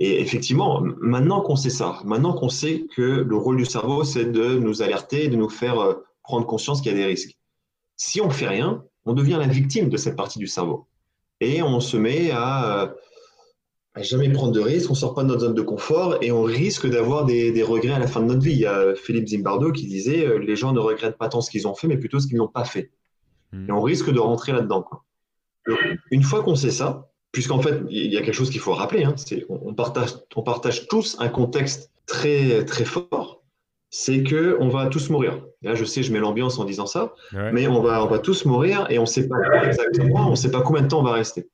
Et 0.00 0.20
effectivement, 0.20 0.82
maintenant 1.00 1.40
qu'on 1.40 1.54
sait 1.54 1.70
ça, 1.70 2.00
maintenant 2.04 2.32
qu'on 2.32 2.48
sait 2.48 2.86
que 2.96 3.02
le 3.02 3.36
rôle 3.36 3.56
du 3.56 3.64
cerveau, 3.64 4.02
c'est 4.02 4.24
de 4.24 4.58
nous 4.58 4.82
alerter, 4.82 5.28
de 5.28 5.36
nous 5.36 5.48
faire 5.48 5.78
euh, 5.78 5.94
prendre 6.24 6.46
conscience 6.46 6.80
qu'il 6.80 6.90
y 6.90 6.94
a 6.94 6.98
des 6.98 7.04
risques. 7.04 7.36
Si 7.96 8.20
on 8.20 8.30
fait 8.30 8.48
rien, 8.48 8.82
on 9.04 9.12
devient 9.12 9.36
la 9.38 9.46
victime 9.46 9.88
de 9.88 9.96
cette 9.96 10.16
partie 10.16 10.40
du 10.40 10.48
cerveau 10.48 10.86
et 11.42 11.60
on 11.60 11.80
se 11.80 11.96
met 11.96 12.30
à, 12.30 12.94
jamais 13.96 14.30
prendre 14.30 14.52
de 14.52 14.60
risques, 14.60 14.90
on 14.90 14.94
sort 14.94 15.14
pas 15.14 15.24
de 15.24 15.28
notre 15.28 15.40
zone 15.40 15.54
de 15.54 15.62
confort 15.62 16.18
et 16.22 16.30
on 16.30 16.44
risque 16.44 16.88
d'avoir 16.88 17.24
des, 17.24 17.62
regrets 17.62 17.94
à 17.94 17.98
la 17.98 18.06
fin 18.06 18.20
de 18.20 18.26
notre 18.26 18.42
vie. 18.42 18.52
Il 18.52 18.60
y 18.60 18.66
a 18.66 18.94
Philippe 18.94 19.28
Zimbardo 19.28 19.72
qui 19.72 19.86
disait 19.86 20.24
euh, 20.24 20.38
les 20.38 20.54
gens 20.54 20.72
ne 20.72 20.78
regrettent 20.78 21.18
pas 21.18 21.28
tant 21.28 21.40
ce 21.40 21.50
qu'ils 21.50 21.66
ont 21.66 21.74
fait, 21.74 21.88
mais 21.88 21.96
plutôt 21.96 22.20
ce 22.20 22.28
qu'ils 22.28 22.36
n'ont 22.36 22.48
pas 22.48 22.64
fait. 22.64 22.90
Hmm. 23.52 23.68
Et 23.68 23.72
on 23.72 23.82
risque 23.82 24.10
de 24.10 24.20
rentrer 24.20 24.52
là-dedans. 24.52 24.86
Une 26.10 26.22
fois 26.22 26.42
qu'on 26.42 26.54
sait 26.54 26.70
ça, 26.70 27.10
puisqu'en 27.32 27.60
fait, 27.60 27.82
il 27.90 28.12
y 28.12 28.16
a 28.16 28.22
quelque 28.22 28.34
chose 28.34 28.50
qu'il 28.50 28.60
faut 28.60 28.72
rappeler, 28.72 29.04
hein, 29.04 29.14
on, 29.48 29.74
partage, 29.74 30.10
on 30.36 30.42
partage 30.42 30.86
tous 30.86 31.16
un 31.18 31.28
contexte 31.28 31.90
très, 32.06 32.64
très 32.64 32.84
fort 32.84 33.41
c'est 33.94 34.22
que 34.22 34.56
on 34.58 34.68
va 34.68 34.86
tous 34.86 35.10
mourir. 35.10 35.44
Là, 35.60 35.74
je 35.74 35.84
sais, 35.84 36.02
je 36.02 36.12
mets 36.12 36.18
l'ambiance 36.18 36.58
en 36.58 36.64
disant 36.64 36.86
ça, 36.86 37.14
mais 37.52 37.68
on 37.68 37.82
va, 37.82 38.02
on 38.02 38.08
va 38.08 38.18
tous 38.18 38.46
mourir 38.46 38.86
et 38.90 38.98
on 38.98 39.02
ne 39.02 39.06
sait 39.06 39.28
pas 39.28 39.36
exactement, 39.64 40.26
on 40.28 40.30
ne 40.30 40.34
sait 40.34 40.50
pas 40.50 40.62
combien 40.62 40.82
de 40.82 40.88
temps 40.88 41.00
on 41.00 41.04
va 41.04 41.12
rester. 41.12 41.48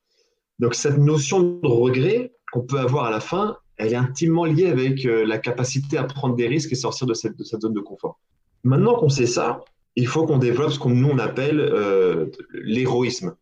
Donc 0.60 0.74
cette 0.74 0.98
notion 0.98 1.40
de 1.42 1.66
regret 1.66 2.32
qu'on 2.52 2.62
peut 2.62 2.78
avoir 2.78 3.06
à 3.06 3.10
la 3.10 3.18
fin, 3.20 3.56
elle 3.76 3.92
est 3.92 3.96
intimement 3.96 4.44
liée 4.44 4.68
avec 4.68 5.04
euh, 5.04 5.26
la 5.26 5.38
capacité 5.38 5.98
à 5.98 6.04
prendre 6.04 6.36
des 6.36 6.46
risques 6.46 6.72
et 6.72 6.76
sortir 6.76 7.06
de 7.08 7.14
cette, 7.14 7.36
de 7.36 7.42
cette 7.44 7.60
zone 7.60 7.74
de 7.74 7.80
confort. 7.80 8.18
Maintenant 8.62 8.94
qu'on 8.94 9.08
sait 9.08 9.26
ça, 9.26 9.60
il 9.96 10.06
faut 10.06 10.24
qu'on 10.24 10.38
développe 10.38 10.70
ce 10.70 10.78
que 10.78 10.88
nous 10.88 11.08
on 11.08 11.18
appelle 11.18 11.60
euh, 11.60 12.26
l'héroïsme. 12.52 13.34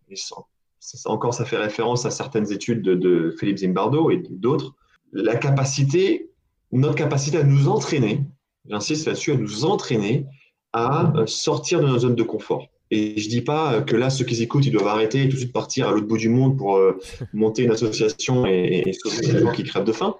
Encore, 1.04 1.34
ça 1.34 1.44
fait 1.44 1.58
référence 1.58 2.06
à 2.06 2.10
certaines 2.10 2.50
études 2.50 2.82
de, 2.82 2.94
de 2.94 3.34
Philippe 3.38 3.58
Zimbardo 3.58 4.10
et 4.10 4.22
d'autres. 4.30 4.74
La 5.12 5.36
capacité 5.36 6.30
notre 6.72 6.94
capacité 6.94 7.38
à 7.38 7.44
nous 7.44 7.68
entraîner, 7.68 8.22
j'insiste 8.70 9.06
là-dessus, 9.06 9.32
à 9.32 9.36
nous 9.36 9.64
entraîner 9.64 10.26
à 10.72 11.12
euh, 11.16 11.26
sortir 11.26 11.80
de 11.80 11.86
notre 11.86 12.00
zone 12.00 12.14
de 12.14 12.22
confort. 12.22 12.66
Et 12.90 13.18
je 13.18 13.28
dis 13.28 13.40
pas 13.40 13.82
que 13.82 13.96
là, 13.96 14.10
ceux 14.10 14.24
qui 14.24 14.40
écoutent, 14.42 14.66
ils 14.66 14.72
doivent 14.72 14.86
arrêter 14.86 15.22
et 15.22 15.28
tout 15.28 15.34
de 15.34 15.40
suite 15.40 15.52
partir 15.52 15.88
à 15.88 15.92
l'autre 15.92 16.06
bout 16.06 16.18
du 16.18 16.28
monde 16.28 16.56
pour 16.56 16.76
euh, 16.76 16.98
monter 17.32 17.62
une 17.64 17.72
association 17.72 18.46
et, 18.46 18.82
et 18.86 18.92
sauver 18.92 19.32
les 19.32 19.40
gens 19.40 19.52
qui 19.52 19.64
crèvent 19.64 19.84
de 19.84 19.92
faim. 19.92 20.16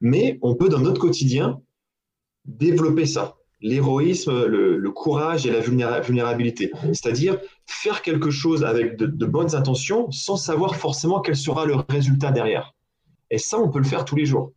Mais 0.00 0.38
on 0.42 0.54
peut, 0.54 0.68
dans 0.68 0.80
notre 0.80 1.00
quotidien, 1.00 1.60
développer 2.44 3.06
ça. 3.06 3.36
L'héroïsme, 3.62 4.46
le, 4.46 4.90
courage 4.90 5.46
et 5.46 5.50
la 5.50 5.60
vulnérabilité. 5.60 6.72
C'est-à-dire 6.92 7.38
faire 7.66 8.00
quelque 8.00 8.30
chose 8.30 8.64
avec 8.64 8.96
de, 8.96 9.06
de, 9.06 9.26
bonnes 9.26 9.54
intentions 9.54 10.10
sans 10.10 10.36
savoir 10.36 10.76
forcément 10.76 11.20
quel 11.20 11.36
sera 11.36 11.66
le 11.66 11.76
résultat 11.88 12.30
derrière. 12.32 12.74
Et 13.30 13.38
ça, 13.38 13.58
on 13.58 13.68
peut 13.68 13.78
le 13.78 13.84
faire 13.84 14.04
tous 14.06 14.16
les 14.16 14.24
jours 14.24 14.52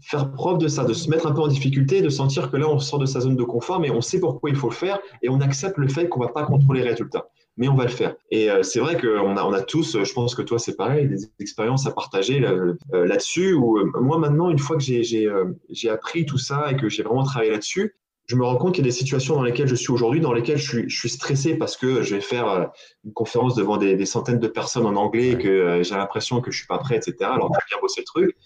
faire 0.00 0.32
preuve 0.32 0.58
de 0.58 0.68
ça, 0.68 0.84
de 0.84 0.92
se 0.92 1.08
mettre 1.08 1.26
un 1.26 1.32
peu 1.32 1.40
en 1.40 1.48
difficulté, 1.48 2.02
de 2.02 2.08
sentir 2.08 2.50
que 2.50 2.56
là, 2.56 2.68
on 2.68 2.78
sort 2.78 2.98
de 2.98 3.06
sa 3.06 3.20
zone 3.20 3.36
de 3.36 3.44
confort, 3.44 3.80
mais 3.80 3.90
on 3.90 4.00
sait 4.00 4.20
pourquoi 4.20 4.50
il 4.50 4.56
faut 4.56 4.68
le 4.68 4.74
faire 4.74 4.98
et 5.22 5.28
on 5.28 5.40
accepte 5.40 5.78
le 5.78 5.88
fait 5.88 6.08
qu'on 6.08 6.20
ne 6.20 6.26
va 6.26 6.32
pas 6.32 6.44
contrôler 6.44 6.82
les 6.82 6.90
résultats. 6.90 7.28
Mais 7.56 7.68
on 7.68 7.76
va 7.76 7.84
le 7.84 7.90
faire. 7.90 8.16
Et 8.32 8.50
euh, 8.50 8.64
c'est 8.64 8.80
vrai 8.80 9.00
qu'on 9.00 9.36
a, 9.36 9.44
on 9.44 9.52
a 9.52 9.62
tous, 9.62 10.02
je 10.02 10.12
pense 10.12 10.34
que 10.34 10.42
toi 10.42 10.58
c'est 10.58 10.76
pareil, 10.76 11.08
des 11.08 11.30
expériences 11.38 11.86
à 11.86 11.92
partager 11.92 12.44
euh, 12.44 12.74
là-dessus. 12.92 13.54
où 13.54 13.78
euh, 13.78 13.92
moi 14.00 14.18
maintenant, 14.18 14.50
une 14.50 14.58
fois 14.58 14.76
que 14.76 14.82
j'ai 14.82 15.88
appris 15.88 16.26
tout 16.26 16.38
ça 16.38 16.72
et 16.72 16.76
que 16.76 16.88
j'ai 16.88 17.04
vraiment 17.04 17.22
travaillé 17.22 17.52
là-dessus, 17.52 17.94
je 18.26 18.36
me 18.36 18.44
rends 18.44 18.56
compte 18.56 18.74
qu'il 18.74 18.84
y 18.84 18.88
a 18.88 18.90
des 18.90 18.96
situations 18.96 19.36
dans 19.36 19.42
lesquelles 19.42 19.68
je 19.68 19.74
suis 19.74 19.92
aujourd'hui, 19.92 20.20
dans 20.20 20.32
lesquelles 20.32 20.56
je 20.56 20.68
suis, 20.68 20.88
je 20.88 20.98
suis, 20.98 21.10
stressé 21.10 21.56
parce 21.56 21.76
que 21.76 22.02
je 22.02 22.14
vais 22.14 22.22
faire 22.22 22.70
une 23.04 23.12
conférence 23.12 23.54
devant 23.54 23.76
des, 23.76 23.96
des 23.96 24.06
centaines 24.06 24.38
de 24.38 24.48
personnes 24.48 24.86
en 24.86 24.96
anglais 24.96 25.32
et 25.32 25.38
que 25.38 25.82
j'ai 25.82 25.94
l'impression 25.94 26.40
que 26.40 26.50
je 26.50 26.56
suis 26.56 26.66
pas 26.66 26.78
prêt, 26.78 26.96
etc. 26.96 27.16
Alors 27.20 27.50
que 27.50 27.58
j'ai 27.60 27.74
bien 27.74 27.80
bossé 27.82 28.00
le 28.00 28.06
truc. 28.06 28.36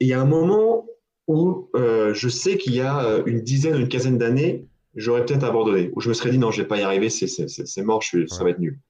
Il 0.00 0.08
y 0.08 0.12
a 0.12 0.20
un 0.20 0.26
moment 0.26 0.86
où 1.26 1.70
euh, 1.76 2.12
je 2.14 2.28
sais 2.28 2.58
qu'il 2.58 2.74
y 2.74 2.80
a 2.80 3.04
euh, 3.04 3.22
une 3.26 3.42
dizaine 3.42 3.78
une 3.78 3.88
quinzaine 3.88 4.18
d'années, 4.18 4.66
j'aurais 4.96 5.24
peut-être 5.24 5.44
abandonné, 5.44 5.90
où 5.94 6.00
je 6.00 6.08
me 6.08 6.14
serais 6.14 6.30
dit 6.30 6.38
non, 6.38 6.50
je 6.50 6.62
vais 6.62 6.68
pas 6.68 6.78
y 6.78 6.82
arriver, 6.82 7.10
c'est 7.10 7.82
mort, 7.82 8.02
je 8.02 8.26
ça 8.26 8.42
va 8.42 8.50
être 8.50 8.58
nul. 8.58 8.80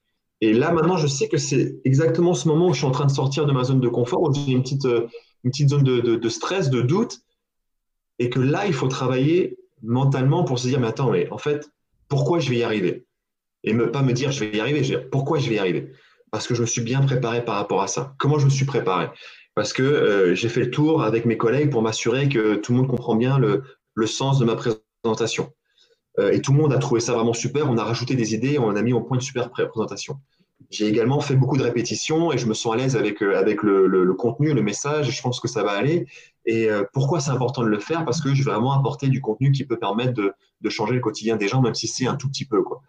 Et 0.41 0.53
là, 0.53 0.71
maintenant, 0.71 0.97
je 0.97 1.05
sais 1.05 1.27
que 1.27 1.37
c'est 1.37 1.75
exactement 1.85 2.33
ce 2.33 2.47
moment 2.47 2.69
où 2.69 2.73
je 2.73 2.79
suis 2.79 2.87
en 2.87 2.91
train 2.91 3.05
de 3.05 3.11
sortir 3.11 3.45
de 3.45 3.51
ma 3.51 3.63
zone 3.63 3.79
de 3.79 3.87
confort, 3.87 4.23
où 4.23 4.33
j'ai 4.33 4.51
une 4.51 4.63
petite, 4.63 4.85
euh, 4.85 5.07
une 5.43 5.51
petite 5.51 5.69
zone 5.69 5.83
de, 5.83 5.99
de, 5.99 6.29
stress, 6.29 6.71
de 6.71 6.81
doute, 6.81 7.19
et 8.17 8.31
que 8.31 8.39
là, 8.39 8.65
il 8.65 8.73
faut 8.73 8.87
travailler 8.87 9.57
mentalement 9.83 10.43
pour 10.43 10.57
se 10.57 10.67
dire, 10.67 10.79
mais 10.79 10.87
attends, 10.87 11.11
mais 11.11 11.29
en 11.31 11.37
fait, 11.37 11.69
pourquoi 12.07 12.39
je 12.39 12.49
vais 12.49 12.57
y 12.57 12.63
arriver? 12.63 13.05
Et 13.63 13.73
ne 13.73 13.85
pas 13.85 14.01
me 14.01 14.13
dire, 14.13 14.31
je 14.31 14.43
vais 14.43 14.57
y 14.57 14.59
arriver, 14.59 14.83
je 14.83 14.93
vais 14.93 14.99
dire, 14.99 15.09
pourquoi 15.11 15.37
je 15.37 15.47
vais 15.47 15.55
y 15.55 15.59
arriver? 15.59 15.91
Parce 16.31 16.47
que 16.47 16.55
je 16.55 16.61
me 16.61 16.65
suis 16.65 16.81
bien 16.81 17.01
préparé 17.01 17.45
par 17.45 17.55
rapport 17.55 17.83
à 17.83 17.87
ça. 17.87 18.15
Comment 18.17 18.39
je 18.39 18.45
me 18.45 18.49
suis 18.49 18.65
préparé? 18.65 19.09
Parce 19.55 19.73
que 19.73 19.83
euh, 19.83 20.35
j'ai 20.35 20.49
fait 20.49 20.61
le 20.61 20.71
tour 20.71 21.03
avec 21.03 21.25
mes 21.25 21.37
collègues 21.37 21.69
pour 21.69 21.81
m'assurer 21.81 22.29
que 22.29 22.55
tout 22.55 22.71
le 22.71 22.79
monde 22.79 22.87
comprend 22.87 23.15
bien 23.15 23.37
le, 23.37 23.63
le 23.95 24.07
sens 24.07 24.39
de 24.39 24.45
ma 24.45 24.55
présentation. 24.55 25.51
Euh, 26.19 26.31
et 26.31 26.41
tout 26.41 26.51
le 26.51 26.57
monde 26.57 26.73
a 26.73 26.77
trouvé 26.77 27.01
ça 27.01 27.13
vraiment 27.13 27.33
super. 27.33 27.69
On 27.69 27.77
a 27.77 27.83
rajouté 27.83 28.15
des 28.15 28.33
idées, 28.33 28.59
on 28.59 28.75
a 28.75 28.81
mis 28.81 28.93
au 28.93 29.01
point 29.01 29.17
une 29.17 29.21
super 29.21 29.49
présentation. 29.49 30.19
J'ai 30.69 30.87
également 30.87 31.19
fait 31.19 31.35
beaucoup 31.35 31.57
de 31.57 31.63
répétitions 31.63 32.31
et 32.31 32.37
je 32.37 32.45
me 32.45 32.53
sens 32.53 32.73
à 32.73 32.77
l'aise 32.77 32.95
avec, 32.95 33.21
euh, 33.21 33.37
avec 33.37 33.63
le, 33.63 33.87
le, 33.87 34.13
contenu, 34.13 34.53
le 34.53 34.61
message. 34.61 35.11
Je 35.11 35.21
pense 35.21 35.39
que 35.39 35.47
ça 35.47 35.63
va 35.63 35.71
aller. 35.71 36.07
Et 36.45 36.69
pourquoi 36.91 37.19
c'est 37.19 37.29
important 37.29 37.61
de 37.61 37.67
le 37.67 37.77
faire? 37.77 38.03
Parce 38.03 38.19
que 38.19 38.33
je 38.33 38.43
vais 38.43 38.49
vraiment 38.49 38.73
apporter 38.73 39.09
du 39.09 39.21
contenu 39.21 39.51
qui 39.51 39.63
peut 39.63 39.77
permettre 39.77 40.13
de, 40.13 40.33
de 40.61 40.69
changer 40.69 40.95
le 40.95 40.99
quotidien 40.99 41.35
des 41.35 41.47
gens, 41.47 41.61
même 41.61 41.75
si 41.75 41.87
c'est 41.87 42.07
un 42.07 42.15
tout 42.15 42.27
petit 42.29 42.45
peu. 42.45 42.63
Quoi. 42.63 42.81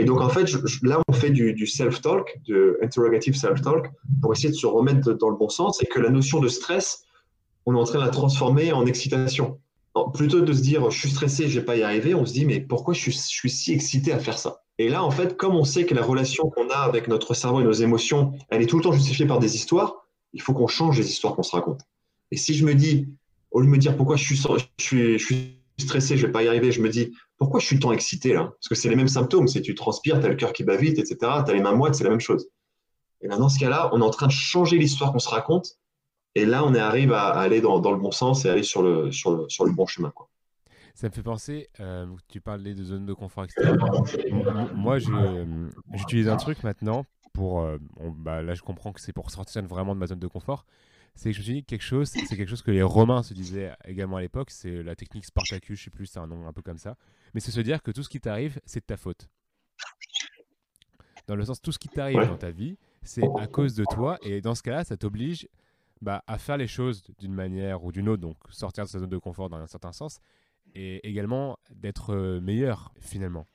Et 0.00 0.04
donc, 0.04 0.22
en 0.22 0.30
fait, 0.30 0.50
là, 0.82 1.02
on 1.08 1.12
fait 1.12 1.28
du, 1.28 1.66
self-talk, 1.66 2.40
de 2.48 2.78
interrogative 2.82 3.34
self-talk, 3.34 3.90
pour 4.22 4.32
essayer 4.32 4.48
de 4.48 4.54
se 4.54 4.66
remettre 4.66 5.12
dans 5.12 5.28
le 5.28 5.36
bon 5.36 5.50
sens 5.50 5.82
et 5.82 5.86
que 5.86 6.00
la 6.00 6.08
notion 6.08 6.40
de 6.40 6.48
stress, 6.48 7.04
on 7.66 7.74
est 7.74 7.78
en 7.78 7.84
train 7.84 7.98
de 7.98 8.04
la 8.04 8.10
transformer 8.10 8.72
en 8.72 8.86
excitation. 8.86 9.60
plutôt 10.14 10.40
que 10.40 10.46
de 10.46 10.54
se 10.54 10.62
dire, 10.62 10.90
je 10.90 10.98
suis 10.98 11.10
stressé, 11.10 11.48
je 11.48 11.60
vais 11.60 11.66
pas 11.66 11.76
y 11.76 11.82
arriver, 11.82 12.14
on 12.14 12.24
se 12.24 12.32
dit, 12.32 12.46
mais 12.46 12.60
pourquoi 12.60 12.94
je 12.94 13.10
suis, 13.10 13.50
si 13.50 13.72
excité 13.74 14.10
à 14.14 14.18
faire 14.18 14.38
ça? 14.38 14.62
Et 14.78 14.88
là, 14.88 15.04
en 15.04 15.10
fait, 15.10 15.36
comme 15.36 15.54
on 15.54 15.64
sait 15.64 15.84
que 15.84 15.94
la 15.94 16.02
relation 16.02 16.48
qu'on 16.48 16.70
a 16.70 16.78
avec 16.78 17.06
notre 17.06 17.34
cerveau 17.34 17.60
et 17.60 17.64
nos 17.64 17.72
émotions, 17.72 18.32
elle 18.48 18.62
est 18.62 18.66
tout 18.66 18.78
le 18.78 18.82
temps 18.82 18.92
justifiée 18.92 19.26
par 19.26 19.38
des 19.38 19.54
histoires, 19.54 20.06
il 20.32 20.40
faut 20.40 20.54
qu'on 20.54 20.66
change 20.66 20.96
les 20.96 21.10
histoires 21.10 21.34
qu'on 21.34 21.42
se 21.42 21.54
raconte. 21.54 21.82
Et 22.30 22.38
si 22.38 22.54
je 22.54 22.64
me 22.64 22.74
dis, 22.74 23.06
au 23.50 23.60
lieu 23.60 23.66
de 23.66 23.70
me 23.70 23.76
dire 23.76 23.94
pourquoi 23.98 24.16
je 24.16 24.24
suis, 24.24 24.36
je 24.78 25.18
je 25.18 25.22
suis 25.22 25.59
stressé, 25.80 26.16
je 26.16 26.26
vais 26.26 26.32
pas 26.32 26.42
y 26.42 26.48
arriver, 26.48 26.72
je 26.72 26.80
me 26.80 26.88
dis, 26.88 27.12
pourquoi 27.38 27.60
je 27.60 27.66
suis 27.66 27.78
tant 27.78 27.92
excité 27.92 28.32
là? 28.32 28.44
Parce 28.44 28.68
que 28.68 28.74
c'est 28.74 28.88
les 28.88 28.96
mêmes 28.96 29.08
symptômes, 29.08 29.48
c'est 29.48 29.62
tu 29.62 29.74
transpires, 29.74 30.20
tu 30.20 30.26
as 30.26 30.28
le 30.28 30.36
cœur 30.36 30.52
qui 30.52 30.64
bat 30.64 30.76
vite, 30.76 30.98
etc. 30.98 31.16
Tu 31.20 31.50
as 31.50 31.52
les 31.52 31.60
mains 31.60 31.74
moites, 31.74 31.94
c'est 31.94 32.04
la 32.04 32.10
même 32.10 32.20
chose. 32.20 32.48
Et 33.22 33.28
là, 33.28 33.36
dans 33.36 33.48
ce 33.48 33.58
cas-là, 33.58 33.90
on 33.92 34.00
est 34.00 34.04
en 34.04 34.10
train 34.10 34.26
de 34.26 34.32
changer 34.32 34.78
l'histoire 34.78 35.12
qu'on 35.12 35.18
se 35.18 35.28
raconte. 35.28 35.78
Et 36.34 36.46
là, 36.46 36.64
on 36.64 36.74
arrive 36.74 37.12
à, 37.12 37.28
aller 37.28 37.60
dans, 37.60 37.78
le 37.78 37.98
bon 37.98 38.12
sens 38.12 38.44
et 38.44 38.48
aller 38.48 38.62
sur 38.62 38.82
le, 38.82 39.10
sur 39.10 39.36
le, 39.36 39.48
sur 39.48 39.64
le 39.64 39.72
bon 39.72 39.86
chemin. 39.86 40.12
Ça 40.94 41.08
me 41.08 41.12
fait 41.12 41.22
penser, 41.22 41.68
euh, 41.80 42.06
tu 42.28 42.40
parlais 42.40 42.74
de 42.74 42.84
zones 42.84 43.06
de 43.06 43.12
confort. 43.12 43.46
Moi, 44.74 44.98
j'utilise 45.94 46.28
un 46.28 46.36
truc 46.36 46.62
maintenant 46.62 47.04
pour. 47.32 47.62
Euh, 47.62 47.78
bah, 48.16 48.42
là, 48.42 48.54
je 48.54 48.62
comprends 48.62 48.92
que 48.92 49.00
c'est 49.00 49.12
pour 49.12 49.30
sortir 49.30 49.62
vraiment 49.64 49.94
de 49.94 50.00
ma 50.00 50.06
zone 50.06 50.18
de 50.18 50.26
confort 50.26 50.66
c'est 51.14 51.30
que 51.30 51.34
je 51.34 51.40
me 51.40 51.44
suis 51.44 51.54
dit 51.54 51.64
quelque 51.64 51.82
chose, 51.82 52.08
c'est 52.08 52.36
quelque 52.36 52.48
chose 52.48 52.62
que 52.62 52.70
les 52.70 52.82
Romains 52.82 53.22
se 53.22 53.34
disaient 53.34 53.72
également 53.84 54.16
à 54.16 54.20
l'époque, 54.20 54.50
c'est 54.50 54.82
la 54.82 54.96
technique 54.96 55.26
Spartacus, 55.26 55.78
je 55.78 55.84
sais 55.84 55.90
plus, 55.90 56.06
c'est 56.06 56.18
un 56.18 56.26
nom 56.26 56.46
un 56.46 56.52
peu 56.52 56.62
comme 56.62 56.78
ça, 56.78 56.96
mais 57.34 57.40
c'est 57.40 57.50
se 57.50 57.60
dire 57.60 57.82
que 57.82 57.90
tout 57.90 58.02
ce 58.02 58.08
qui 58.08 58.20
t'arrive, 58.20 58.60
c'est 58.64 58.80
de 58.80 58.86
ta 58.86 58.96
faute. 58.96 59.28
Dans 61.26 61.36
le 61.36 61.44
sens, 61.44 61.60
tout 61.60 61.72
ce 61.72 61.78
qui 61.78 61.88
t'arrive 61.88 62.26
dans 62.26 62.36
ta 62.36 62.50
vie, 62.50 62.76
c'est 63.02 63.22
à 63.38 63.46
cause 63.46 63.74
de 63.74 63.84
toi, 63.84 64.18
et 64.22 64.40
dans 64.40 64.54
ce 64.54 64.62
cas-là, 64.62 64.84
ça 64.84 64.96
t'oblige 64.96 65.48
bah, 66.00 66.24
à 66.26 66.38
faire 66.38 66.56
les 66.56 66.66
choses 66.66 67.02
d'une 67.18 67.34
manière 67.34 67.84
ou 67.84 67.92
d'une 67.92 68.08
autre, 68.08 68.22
donc 68.22 68.36
sortir 68.50 68.84
de 68.84 68.88
sa 68.88 68.98
zone 68.98 69.10
de 69.10 69.18
confort 69.18 69.48
dans 69.50 69.58
un 69.58 69.66
certain 69.66 69.92
sens, 69.92 70.20
et 70.74 71.06
également 71.08 71.58
d'être 71.70 72.14
euh, 72.14 72.40
meilleur 72.40 72.92
finalement. 73.00 73.46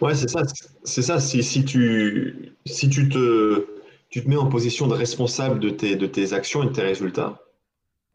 Ouais, 0.00 0.14
c'est 0.14 0.28
ça. 0.28 0.42
C'est 0.84 1.02
ça. 1.02 1.20
Si, 1.20 1.42
si, 1.42 1.64
tu, 1.64 2.52
si 2.66 2.88
tu 2.88 3.08
te 3.08 3.66
tu 4.14 4.22
te 4.22 4.28
mets 4.28 4.36
en 4.36 4.46
position 4.46 4.86
de 4.86 4.94
responsable 4.94 5.58
de 5.58 5.70
tes, 5.70 5.96
de 5.96 6.06
tes 6.06 6.34
actions 6.34 6.62
et 6.62 6.66
de 6.66 6.70
tes 6.70 6.82
résultats, 6.82 7.42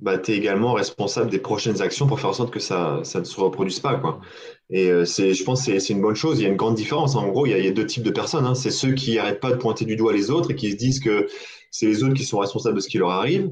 bah, 0.01 0.17
tu 0.17 0.31
es 0.31 0.37
également 0.37 0.71
responsable 0.71 1.29
des 1.29 1.39
prochaines 1.39 1.81
actions 1.81 2.07
pour 2.07 2.21
faire 2.21 2.29
en 2.29 2.33
sorte 2.33 2.53
que 2.53 2.61
ça, 2.61 3.01
ça 3.03 3.19
ne 3.19 3.25
se 3.25 3.37
reproduise 3.37 3.81
pas. 3.81 3.95
Quoi. 3.95 4.21
Et 4.69 4.89
euh, 4.89 5.03
je 5.03 5.43
pense 5.43 5.65
que 5.65 5.77
c'est 5.77 5.91
une 5.91 5.99
bonne 5.99 6.15
chose. 6.15 6.39
Il 6.39 6.43
y 6.43 6.45
a 6.45 6.49
une 6.49 6.55
grande 6.55 6.75
différence. 6.75 7.17
En 7.17 7.27
gros, 7.27 7.45
il 7.47 7.49
y 7.51 7.67
a, 7.67 7.71
deux 7.71 7.85
types 7.85 8.03
de 8.03 8.11
personnes. 8.11 8.45
Hein. 8.45 8.55
C'est 8.55 8.71
ceux 8.71 8.93
qui 8.93 9.15
n'arrêtent 9.15 9.41
pas 9.41 9.51
de 9.51 9.57
pointer 9.57 9.83
du 9.83 9.97
doigt 9.97 10.13
les 10.13 10.31
autres 10.31 10.51
et 10.51 10.55
qui 10.55 10.71
se 10.71 10.77
disent 10.77 11.01
que 11.01 11.27
c'est 11.69 11.87
les 11.87 12.01
autres 12.01 12.13
qui 12.13 12.23
sont 12.23 12.37
responsables 12.37 12.77
de 12.77 12.81
ce 12.81 12.87
qui 12.87 12.97
leur 12.97 13.09
arrive. 13.09 13.51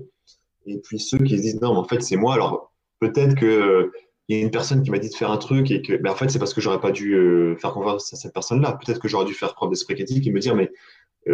Et 0.67 0.77
puis 0.77 0.99
ceux 0.99 1.17
qui 1.17 1.35
se 1.35 1.41
disent 1.41 1.59
non, 1.59 1.73
mais 1.73 1.79
en 1.79 1.83
fait, 1.83 2.01
c'est 2.01 2.15
moi. 2.15 2.33
Alors 2.33 2.71
peut-être 3.01 3.35
que 3.35 3.91
il 4.29 4.37
y 4.37 4.39
a 4.41 4.43
une 4.43 4.51
personne 4.51 4.83
qui 4.83 4.91
m'a 4.91 4.99
dit 4.99 5.09
de 5.09 5.15
faire 5.15 5.31
un 5.31 5.37
truc 5.37 5.71
et 5.71 5.81
que, 5.81 5.95
ben, 5.95 6.11
en 6.11 6.15
fait, 6.15 6.29
c'est 6.29 6.39
parce 6.39 6.53
que 6.53 6.59
j'aurais 6.59 6.81
pas 6.81 6.91
dû 6.91 7.13
euh, 7.13 7.55
faire 7.55 7.71
confiance 7.71 8.11
à 8.13 8.17
cette 8.17 8.33
personne-là. 8.33 8.73
Peut-être 8.73 8.99
que 8.99 9.07
j'aurais 9.07 9.25
dû 9.25 9.33
faire 9.33 9.53
preuve 9.53 9.69
d'esprit 9.69 9.95
critique 9.95 10.27
et 10.27 10.31
me 10.31 10.39
dire, 10.39 10.53
mais 10.53 10.69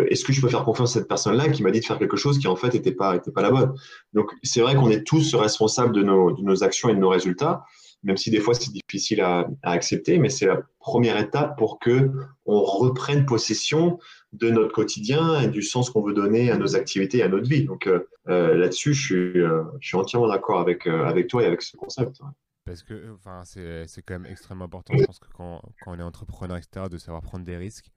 est-ce 0.10 0.24
que 0.24 0.34
je 0.34 0.42
peux 0.42 0.50
faire 0.50 0.64
confiance 0.64 0.96
à 0.96 1.00
cette 1.00 1.08
personne-là 1.08 1.50
qui 1.50 1.64
m'a 1.64 1.72
dit 1.72 1.80
de 1.80 1.86
faire 1.86 2.00
quelque 2.00 2.18
chose 2.18 2.40
qui 2.40 2.48
en 2.48 2.56
fait 2.56 2.74
n'était 2.74 2.92
pas, 2.92 3.16
était 3.16 3.32
pas 3.32 3.42
la 3.42 3.52
bonne? 3.52 3.74
Donc 4.14 4.32
c'est 4.44 4.62
vrai 4.62 4.76
qu'on 4.76 4.90
est 4.90 5.06
tous 5.06 5.36
responsables 5.36 5.94
de 5.94 6.04
nos, 6.04 6.64
actions 6.64 6.90
et 6.90 6.96
de 6.96 7.00
nos 7.00 7.10
résultats, 7.10 7.64
même 8.04 8.18
si 8.18 8.32
des 8.32 8.40
fois 8.40 8.54
c'est 8.54 8.72
difficile 8.72 9.22
à, 9.22 9.48
accepter, 9.64 10.18
mais 10.20 10.30
c'est 10.30 10.46
la 10.46 10.62
première 10.80 11.18
étape 11.18 11.58
pour 11.58 11.80
que 11.80 12.12
on 12.46 12.62
reprenne 12.62 13.26
possession 13.26 14.00
de 14.34 14.50
notre 14.50 14.74
quotidien 14.74 15.42
et 15.42 15.48
du 15.48 15.62
sens 15.62 15.90
qu'on 15.90 16.02
veut 16.02 16.14
donner 16.14 16.52
à 16.52 16.58
nos 16.58 16.76
activités 16.76 17.20
et 17.20 17.24
à 17.24 17.30
notre 17.30 17.48
vie. 17.48 17.66
Donc 17.66 17.88
euh, 17.88 18.08
euh 18.28 18.56
là-dessus, 18.56 18.94
je 18.94 19.06
suis, 19.06 19.40
euh, 19.40 19.64
je 19.80 19.88
suis 19.88 19.98
entièrement 19.98 20.28
d'accord 20.28 20.60
avec, 20.60 20.88
avec 20.88 21.28
toi 21.28 21.44
et 21.44 21.46
avec 21.46 21.62
ce 21.62 21.78
concept. 21.78 22.20
Parce 22.66 22.82
que 22.82 23.14
enfin, 23.14 23.42
c'est 23.44 24.02
quand 24.06 24.20
même 24.20 24.32
extrêmement 24.32 24.66
important, 24.66 24.94
je 24.98 25.04
pense 25.04 25.20
que 25.20 25.28
quand, 25.34 25.62
quand 25.82 25.92
on 25.92 26.00
est 26.00 26.04
entrepreneur, 26.04 26.58
etc., 26.58 26.86
de 26.90 26.98
savoir 26.98 27.22
prendre 27.22 27.44
des 27.44 27.58
risques. 27.58 27.92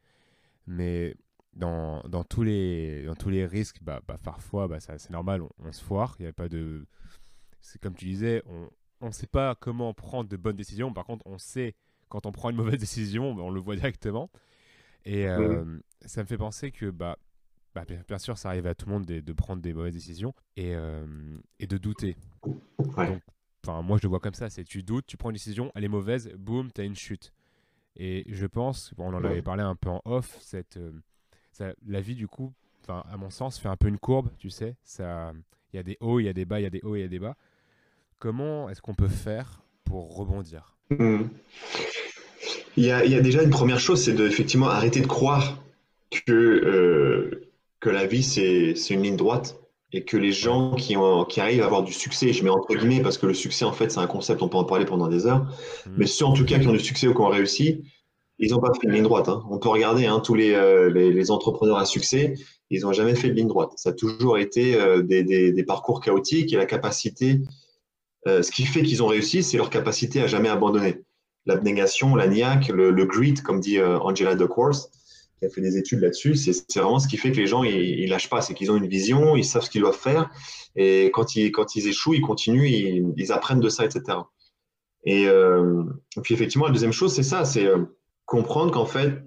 Mais 0.67 1.15
dans, 1.57 2.03
dans, 2.03 2.23
tous 2.23 2.43
les, 2.43 3.05
dans 3.05 3.15
tous 3.15 3.31
les 3.31 3.47
risques, 3.47 3.79
bah, 3.83 4.01
bah 4.07 4.19
parfois, 4.23 4.69
bah, 4.69 4.79
c'est 4.81 5.11
normal, 5.11 5.43
on, 5.59 5.73
se 5.73 5.83
foire. 5.83 6.17
Il 6.21 6.25
y 6.25 6.29
a 6.29 6.33
pas 6.33 6.49
de. 6.49 6.87
C'est 7.61 7.81
comme 7.81 7.95
tu 7.95 8.05
disais, 8.05 8.43
on 9.01 9.07
ne 9.07 9.13
sait 9.13 9.27
pas 9.27 9.55
comment 9.55 9.93
prendre 9.95 10.29
de 10.29 10.37
bonnes 10.37 10.57
décisions. 10.57 10.93
Par 10.93 11.05
contre, 11.05 11.27
on 11.27 11.39
sait 11.39 11.75
quand 12.09 12.27
on 12.27 12.33
prend 12.33 12.51
une 12.51 12.57
mauvaise 12.57 12.79
décision, 12.81 13.35
bah, 13.35 13.43
on 13.43 13.51
le 13.51 13.61
voit 13.61 13.75
directement. 13.77 14.31
Et 15.05 15.27
euh, 15.29 15.65
ça 16.05 16.23
me 16.23 16.27
fait 16.27 16.37
penser 16.37 16.73
que, 16.73 16.91
bah, 16.91 17.17
bah 17.75 17.85
bien, 17.85 18.19
sûr, 18.19 18.37
ça 18.39 18.49
arrive 18.49 18.67
à 18.67 18.75
tout 18.75 18.87
le 18.87 18.93
monde 18.93 19.07
de, 19.07 19.21
de 19.21 19.33
prendre 19.33 19.63
des 19.63 19.73
mauvaises 19.73 19.95
décisions 19.95 20.35
et, 20.57 20.75
euh, 20.75 21.07
et 21.59 21.67
de 21.67 21.79
douter. 21.79 22.17
enfin, 22.79 23.83
moi, 23.83 23.99
je 23.99 24.03
le 24.03 24.09
vois 24.09 24.21
comme 24.21 24.35
ça 24.35 24.51
c'est 24.51 24.65
tu 24.65 24.83
doutes, 24.83 25.07
tu 25.07 25.17
prends 25.17 25.31
une 25.31 25.35
décision, 25.35 25.71
elle 25.75 25.85
est 25.85 25.89
mauvaise, 25.89 26.33
boum, 26.37 26.73
tu 26.73 26.81
as 26.81 26.85
une 26.85 26.97
chute. 26.97 27.33
Et 27.95 28.25
je 28.29 28.47
pense, 28.47 28.93
on 28.99 29.15
en 29.15 29.25
avait 29.25 29.43
parlé 29.43 29.63
un 29.63 29.75
peu 29.75 29.91
en 29.91 30.03
off, 30.05 30.37
cette. 30.41 30.77
Euh, 30.77 30.93
la 31.87 32.01
vie, 32.01 32.15
du 32.15 32.29
coup, 32.29 32.53
à 32.89 33.17
mon 33.17 33.31
sens, 33.31 33.59
fait 33.59 33.69
un 33.69 33.77
peu 33.77 33.89
une 33.89 33.99
courbe, 33.99 34.31
tu 34.39 34.51
sais. 34.51 34.77
Il 34.99 35.77
y 35.77 35.79
a 35.79 35.83
des 35.83 35.97
hauts, 36.01 36.21
il 36.21 36.25
y 36.25 36.29
a 36.29 36.33
des 36.33 36.45
bas, 36.45 36.61
il 36.61 36.63
y 36.63 36.67
a 36.67 36.71
des 36.71 36.81
hauts, 36.83 36.97
il 36.97 37.01
y 37.01 37.05
a 37.05 37.09
des 37.09 37.19
bas. 37.19 37.37
Comment 38.19 38.71
est-ce 38.71 38.81
qu'on 38.81 38.95
peut 38.95 39.09
faire 39.09 39.63
pour 39.85 40.17
rebondir? 40.17 40.77
Hmm. 40.91 41.25
il, 42.77 42.85
y 42.85 42.91
a, 42.93 43.05
il, 43.05 43.11
y 43.11 43.17
a, 43.17 43.21
déjà 43.21 43.43
une 43.43 43.51
première 43.51 43.81
chose, 43.81 44.03
c'est 44.03 44.19
effectivement 44.21 44.69
arrêter 44.69 45.01
de 45.01 45.07
croire 45.07 45.59
que, 46.11 46.33
euh, 46.33 47.51
que 47.81 47.91
la 47.91 48.07
vie, 48.07 48.23
c'est 48.23 48.75
une 48.91 49.03
ligne 49.03 49.17
droite 49.17 49.59
et 49.93 50.05
que 50.05 50.17
les 50.17 50.33
gens 50.33 50.75
qui, 50.75 50.97
ont, 50.97 51.25
qui 51.25 51.41
arrivent 51.41 51.63
à 51.63 51.67
avoir 51.67 51.83
du 51.83 51.93
succès, 51.93 52.33
je 52.33 52.45
mets 52.45 52.51
entre 52.51 52.75
guillemets 52.75 53.03
parce 53.03 53.19
que 53.19 53.27
le 53.27 53.35
succès 53.35 53.65
en 53.65 53.73
fait 53.73 53.91
c'est 53.91 54.01
un 54.01 54.07
concept, 54.07 54.43
on 54.43 54.49
peut 54.49 54.59
en 54.59 54.65
parler 54.65 54.85
pendant 54.85 55.07
des 55.07 55.27
heures, 55.27 55.45
mmh. 55.87 55.91
mais 55.97 56.07
ceux 56.07 56.25
en 56.25 56.33
tout 56.33 56.45
cas 56.45 56.59
qui 56.59 56.67
ont 56.67 56.73
du 56.73 56.81
succès 56.81 57.07
ou 57.07 57.15
qui 57.15 57.21
ont 57.21 57.29
réussi, 57.29 57.85
ils 58.39 58.51
n'ont 58.51 58.61
pas 58.61 58.73
fait 58.75 58.87
une 58.87 58.93
ligne 58.93 59.03
droite. 59.03 59.29
Hein. 59.29 59.43
On 59.51 59.59
peut 59.59 59.69
regarder 59.69 60.07
hein, 60.07 60.21
tous 60.21 60.37
euh, 60.37 60.91
les, 60.91 61.13
les, 61.13 61.31
entrepreneurs 61.31 61.79
à 61.79 61.85
succès, 61.85 62.35
ils 62.71 62.83
n'ont 62.83 62.93
jamais 62.93 63.15
fait 63.15 63.29
de 63.29 63.35
ligne 63.35 63.49
droite. 63.49 63.73
Ça 63.77 63.91
a 63.91 63.93
toujours 63.93 64.39
été 64.39 64.77
euh, 64.77 65.03
des, 65.03 65.23
des, 65.23 65.53
des, 65.53 65.65
parcours 65.65 66.01
chaotiques 66.01 66.53
et 66.53 66.57
la 66.57 66.67
capacité, 66.67 67.41
euh, 68.27 68.43
ce 68.43 68.51
qui 68.51 68.65
fait 68.65 68.83
qu'ils 68.83 69.03
ont 69.03 69.07
réussi, 69.07 69.43
c'est 69.43 69.57
leur 69.57 69.71
capacité 69.71 70.21
à 70.21 70.27
jamais 70.27 70.49
abandonner. 70.49 71.03
L'abnégation, 71.47 72.17
la 72.17 72.27
niaque, 72.27 72.69
le, 72.69 72.91
le, 72.91 73.07
grit, 73.07 73.35
comme 73.35 73.61
dit 73.61 73.81
Angela 73.81 74.35
Duckworth, 74.35 74.91
qui 75.39 75.47
a 75.47 75.49
fait 75.49 75.61
des 75.61 75.77
études 75.77 76.01
là-dessus, 76.01 76.35
c'est 76.35 76.75
vraiment 76.75 76.99
ce 76.99 77.07
qui 77.07 77.17
fait 77.17 77.31
que 77.31 77.37
les 77.37 77.47
gens, 77.47 77.63
ils, 77.63 78.01
ils 78.01 78.09
lâchent 78.09 78.29
pas. 78.29 78.43
C'est 78.43 78.53
qu'ils 78.53 78.73
ont 78.73 78.77
une 78.77 78.89
vision, 78.89 79.37
ils 79.37 79.45
savent 79.45 79.63
ce 79.63 79.71
qu'ils 79.71 79.83
doivent 79.83 79.97
faire. 79.97 80.29
Et 80.75 81.11
quand 81.15 81.37
ils, 81.37 81.53
quand 81.53 81.77
ils 81.77 81.87
échouent, 81.87 82.15
ils 82.15 82.21
continuent, 82.21 82.67
ils, 82.67 83.15
ils 83.17 83.33
apprennent 83.33 83.61
de 83.61 83.69
ça, 83.69 83.85
etc. 83.85 84.19
Et, 85.05 85.29
euh, 85.29 85.85
puis 86.25 86.35
effectivement, 86.35 86.67
la 86.67 86.73
deuxième 86.73 86.93
chose, 86.93 87.15
c'est 87.15 87.23
ça, 87.23 87.45
c'est 87.45 87.69
comprendre 88.27 88.73
qu'en 88.73 88.87
fait, 88.87 89.23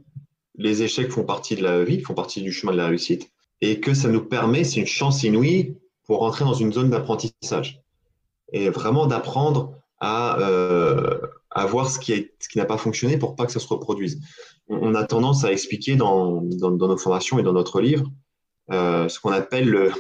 les 0.56 0.84
échecs 0.84 1.12
font 1.12 1.24
partie 1.24 1.56
de 1.56 1.64
la 1.64 1.84
vie, 1.84 2.02
font 2.02 2.14
partie 2.14 2.42
du 2.42 2.52
chemin 2.52 2.74
de 2.74 2.78
la 2.78 2.88
réussite, 2.88 3.32
et 3.62 3.80
que 3.80 3.94
ça 3.94 4.10
nous 4.10 4.24
permet, 4.24 4.64
c'est 4.64 4.80
une 4.80 4.86
chance 4.86 5.24
inouïe 5.24 5.78
pour 6.06 6.20
rentrer 6.20 6.46
dans 6.46 6.54
une 6.54 6.72
zone 6.72 6.90
d'apprentissage. 6.90 7.82
Et 8.52 8.70
vraiment 8.70 9.06
d'apprendre 9.06 9.74
à, 10.00 10.40
euh, 10.40 11.20
à 11.52 11.66
voir 11.66 11.90
ce 11.90 12.00
qui, 12.00 12.30
ce 12.40 12.50
qui 12.50 12.58
n'a 12.58 12.66
pas 12.66 12.78
fonctionné 12.78 13.18
pour 13.18 13.36
pas 13.36 13.46
que 13.46 13.52
ça 13.52 13.60
se 13.60 13.68
reproduise. 13.68 14.20
On, 14.68 14.96
a 14.96 15.04
tendance 15.04 15.44
à 15.44 15.52
expliquer 15.52 15.96
dans, 15.96 16.42
dans, 16.42 16.72
nos 16.72 16.98
formations 16.98 17.40
et 17.40 17.44
dans 17.44 17.54
notre 17.54 17.82
livre 17.82 18.06
euh, 18.72 19.08
ce 19.08 19.20
qu'on 19.20 19.32
appelle 19.32 19.70
le, 19.70 19.92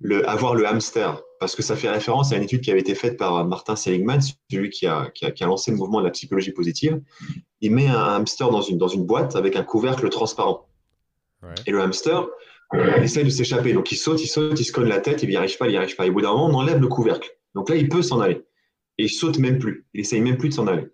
le, 0.00 0.28
avoir 0.28 0.54
le 0.54 0.66
hamster, 0.66 1.20
parce 1.40 1.56
que 1.56 1.62
ça 1.62 1.76
fait 1.76 1.90
référence 1.90 2.32
à 2.32 2.36
une 2.36 2.44
étude 2.44 2.60
qui 2.60 2.70
avait 2.70 2.80
été 2.80 2.94
faite 2.94 3.16
par 3.16 3.44
Martin 3.46 3.76
Seligman, 3.76 4.20
celui 4.50 4.70
qui 4.70 4.86
a, 4.86 5.10
qui 5.10 5.24
a 5.24 5.46
lancé 5.46 5.70
le 5.70 5.76
mouvement 5.76 6.00
de 6.00 6.06
la 6.06 6.10
psychologie 6.10 6.52
positive. 6.52 7.00
Il 7.62 7.72
met 7.72 7.86
un 7.86 8.16
hamster 8.16 8.50
dans 8.50 8.60
une, 8.60 8.76
dans 8.76 8.88
une 8.88 9.06
boîte 9.06 9.34
avec 9.34 9.56
un 9.56 9.62
couvercle 9.62 10.08
transparent. 10.10 10.68
Ouais. 11.42 11.54
Et 11.66 11.70
le 11.70 11.80
hamster, 11.80 12.26
il 12.74 13.02
essaye 13.02 13.24
de 13.24 13.30
s'échapper. 13.30 13.72
Donc 13.72 13.90
il 13.92 13.96
saute, 13.96 14.22
il 14.22 14.26
saute, 14.26 14.58
il 14.60 14.64
se 14.64 14.72
cogne 14.72 14.88
la 14.88 15.00
tête, 15.00 15.22
il 15.22 15.28
n'y 15.28 15.36
arrive 15.36 15.56
pas, 15.56 15.66
il 15.66 15.70
n'y 15.70 15.76
arrive 15.76 15.96
pas. 15.96 16.06
Et 16.06 16.10
au 16.10 16.12
bout 16.12 16.22
d'un 16.22 16.32
moment, 16.32 16.46
on 16.46 16.54
enlève 16.54 16.80
le 16.80 16.88
couvercle. 16.88 17.30
Donc 17.54 17.70
là, 17.70 17.76
il 17.76 17.88
peut 17.88 18.02
s'en 18.02 18.20
aller. 18.20 18.42
Et 18.98 19.04
il 19.04 19.08
saute 19.08 19.38
même 19.38 19.58
plus. 19.58 19.86
Il 19.94 20.00
essaye 20.00 20.20
même 20.20 20.36
plus 20.36 20.50
de 20.50 20.54
s'en 20.54 20.66
aller. 20.66 20.86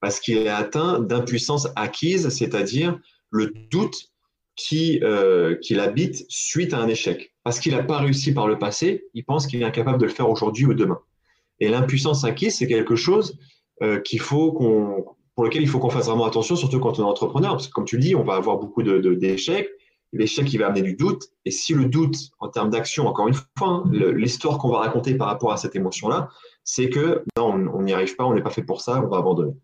Parce 0.00 0.20
qu'il 0.20 0.38
est 0.38 0.48
atteint 0.48 1.00
d'impuissance 1.00 1.68
acquise, 1.76 2.28
c'est-à-dire 2.28 2.98
le 3.30 3.52
doute 3.70 4.12
qui, 4.56 5.00
euh, 5.02 5.56
qui 5.56 5.74
l'habite 5.74 6.24
suite 6.28 6.74
à 6.74 6.78
un 6.78 6.88
échec. 6.88 7.34
Parce 7.44 7.58
qu'il 7.58 7.72
n'a 7.72 7.82
pas 7.82 7.98
réussi 7.98 8.32
par 8.32 8.46
le 8.46 8.58
passé, 8.58 9.06
il 9.14 9.24
pense 9.24 9.46
qu'il 9.46 9.62
est 9.62 9.64
incapable 9.64 9.98
de 9.98 10.06
le 10.06 10.12
faire 10.12 10.28
aujourd'hui 10.28 10.66
ou 10.66 10.74
demain. 10.74 11.00
Et 11.60 11.68
l'impuissance 11.68 12.24
acquise, 12.24 12.56
c'est 12.56 12.66
quelque 12.66 12.96
chose 12.96 13.38
euh, 13.82 14.00
qu'il 14.00 14.20
faut 14.20 14.52
qu'on, 14.52 15.04
pour 15.34 15.44
lequel 15.44 15.62
il 15.62 15.68
faut 15.68 15.78
qu'on 15.78 15.90
fasse 15.90 16.06
vraiment 16.06 16.26
attention, 16.26 16.56
surtout 16.56 16.80
quand 16.80 16.98
on 16.98 17.02
est 17.02 17.06
entrepreneur. 17.06 17.52
Parce 17.52 17.68
que 17.68 17.72
comme 17.72 17.84
tu 17.84 17.96
le 17.96 18.02
dis, 18.02 18.14
on 18.14 18.24
va 18.24 18.34
avoir 18.34 18.58
beaucoup 18.58 18.82
de, 18.82 18.98
de, 18.98 19.14
d'échecs. 19.14 19.68
L'échec, 20.12 20.52
il 20.52 20.58
va 20.58 20.66
amener 20.66 20.82
du 20.82 20.94
doute. 20.94 21.24
Et 21.46 21.50
si 21.50 21.72
le 21.72 21.86
doute, 21.86 22.16
en 22.38 22.48
termes 22.48 22.68
d'action, 22.68 23.06
encore 23.06 23.28
une 23.28 23.34
fois, 23.34 23.68
hein, 23.68 23.84
l'histoire 23.90 24.58
qu'on 24.58 24.68
va 24.68 24.80
raconter 24.80 25.14
par 25.14 25.28
rapport 25.28 25.52
à 25.52 25.56
cette 25.56 25.74
émotion-là, 25.74 26.28
c'est 26.64 26.90
que 26.90 27.24
non, 27.36 27.54
on 27.72 27.82
n'y 27.82 27.92
arrive 27.92 28.14
pas, 28.14 28.24
on 28.24 28.34
n'est 28.34 28.42
pas 28.42 28.50
fait 28.50 28.62
pour 28.62 28.82
ça, 28.82 29.02
on 29.02 29.08
va 29.08 29.18
abandonner. 29.18 29.54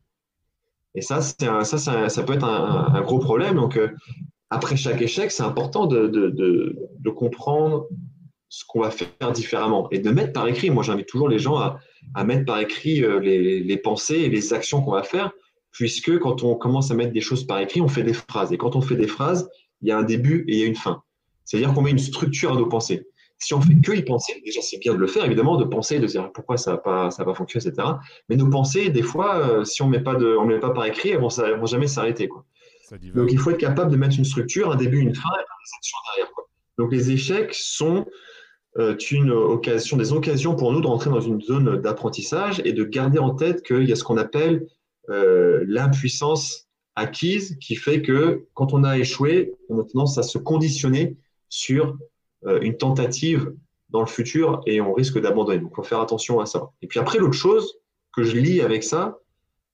Et 0.95 1.03
ça, 1.03 1.21
ça, 1.21 2.23
peut 2.25 2.33
être 2.33 2.45
un, 2.45 3.01
gros 3.03 3.19
problème. 3.19 3.57
Donc, 3.57 3.77
euh, 3.77 3.89
après 4.51 4.77
chaque 4.77 5.01
échec, 5.03 5.31
c'est 5.31 5.43
important 5.43 5.87
de, 5.87 7.11
comprendre 7.15 7.87
ce 8.49 8.65
qu'on 8.67 8.81
va 8.81 8.91
faire 8.91 9.33
différemment 9.33 9.89
et 9.91 9.99
de 9.99 10.11
mettre 10.11 10.33
par 10.33 10.49
écrit. 10.49 10.71
Moi, 10.71 10.83
j'invite 10.83 11.07
toujours 11.07 11.29
les 11.29 11.39
gens 11.39 11.57
à, 11.57 12.25
mettre 12.25 12.47
par 12.47 12.59
écrit 12.59 13.05
euh, 13.05 13.21
les, 13.21 13.77
pensées 13.77 14.17
et 14.17 14.29
les 14.29 14.53
actions 14.53 14.83
qu'on 14.83 14.93
va 14.93 15.03
faire, 15.03 15.31
puisque 15.79 16.19
quand 16.19 16.43
on 16.43 16.57
commence 16.57 16.91
à 16.91 16.95
mettre 16.95 17.13
des 17.13 17.21
choses 17.21 17.47
par 17.47 17.61
écrit, 17.61 17.81
on 17.81 17.87
fait 17.87 18.03
des 18.03 18.13
phrases. 18.13 18.53
Et 18.53 18.59
quand 18.59 18.75
on 18.75 18.81
fait 18.81 18.97
des 18.97 19.07
phrases, 19.07 19.49
il 19.81 19.87
y 19.87 19.93
a 19.93 19.97
un 19.97 20.03
début 20.03 20.45
et 20.49 20.55
il 20.55 20.59
y 20.59 20.65
a 20.65 20.67
une 20.67 20.75
fin. 20.75 21.05
C'est-à-dire 21.45 21.73
qu'on 21.73 21.83
met 21.83 21.93
une 21.93 22.01
structure 22.01 22.53
à 22.53 22.57
nos 22.57 22.67
pensées. 22.67 23.07
Si 23.39 23.55
on 23.55 23.61
fait 23.61 23.81
que 23.81 23.93
y 23.93 24.03
penser, 24.03 24.43
déjà 24.45 24.61
c'est 24.61 24.79
bien 24.79 24.93
de 24.93 24.99
le 24.99 25.07
faire, 25.07 25.25
évidemment, 25.25 25.57
de 25.57 25.63
penser, 25.63 26.01
de 26.01 26.07
dire 26.07 26.33
pourquoi 26.33 26.57
ça 26.57 26.73
n'a 26.73 26.79
pas, 26.79 27.13
ça 27.13 27.25
pas 27.25 27.33
fonctionné, 27.33 27.65
etc. 27.65 27.91
Mais 28.29 28.35
nos 28.35 28.51
pensées, 28.51 28.91
des 28.91 29.05
fois, 29.05 29.39
euh, 29.39 29.65
si 29.65 29.81
on 29.81 29.87
met 29.87 30.01
pas 30.01 30.17
de, 30.17 30.37
on 30.37 30.47
met 30.47 30.59
pas 30.59 30.71
par 30.71 30.85
écrit, 30.85 31.11
elles 31.11 31.21
vont, 31.21 31.29
elles 31.29 31.61
vont 31.61 31.67
jamais 31.67 31.87
s'arrêter. 31.87 32.27
Quoi. 32.27 32.45
Donc 33.15 33.31
il 33.31 33.39
faut 33.39 33.51
être 33.53 33.59
capable 33.59 33.93
de 33.93 33.97
mettre 33.97 34.19
une 34.19 34.25
structure, 34.25 34.73
un 34.73 34.77
début, 34.77 34.99
une 34.99 35.15
fin 35.15 35.29
et 35.29 35.45
des 35.45 35.77
actions 35.77 35.99
derrière. 36.11 36.33
Quoi. 36.35 36.49
Donc 36.79 36.91
les 36.91 37.13
échecs 37.13 37.55
sont 37.55 38.05
euh, 38.79 38.97
une 39.13 39.31
occasion, 39.31 39.97
des 39.97 40.13
occasions 40.13 40.57
pour 40.57 40.73
nous 40.73 40.81
de 40.81 40.89
rentrer 40.89 41.11
dans 41.11 41.21
une 41.21 41.41
zone 41.41 41.81
d'apprentissage 41.81 42.61
et 42.65 42.73
de 42.73 42.83
garder 42.83 43.21
en 43.21 43.31
tête 43.31 43.63
qu'il 43.63 43.89
y 43.89 43.93
a 43.93 43.97
ce 43.97 44.03
qu'on 44.03 44.17
appelle 44.17 44.67
euh, 45.11 45.65
l'impuissance 45.67 46.69
acquise 46.95 47.57
qui 47.61 47.77
fait 47.77 48.03
que 48.03 48.47
quand 48.55 48.75
on 48.75 48.85
a 48.85 48.99
échoué, 48.99 49.55
on 49.69 49.81
a 49.81 49.85
tendance 49.85 50.19
à 50.19 50.23
se 50.23 50.37
conditionner 50.37 51.17
sur 51.49 51.97
euh, 52.47 52.61
une 52.61 52.77
tentative 52.77 53.55
dans 53.89 54.01
le 54.01 54.07
futur 54.07 54.61
et 54.67 54.81
on 54.81 54.93
risque 54.93 55.19
d'abandonner. 55.19 55.61
Donc 55.61 55.71
il 55.73 55.77
faut 55.77 55.83
faire 55.83 56.01
attention 56.01 56.41
à 56.41 56.47
ça. 56.47 56.71
Et 56.83 56.87
puis 56.87 56.99
après, 56.99 57.19
l'autre 57.19 57.35
chose 57.35 57.79
que 58.15 58.23
je 58.23 58.37
lis 58.37 58.61
avec 58.61 58.85
ça, 58.85 59.19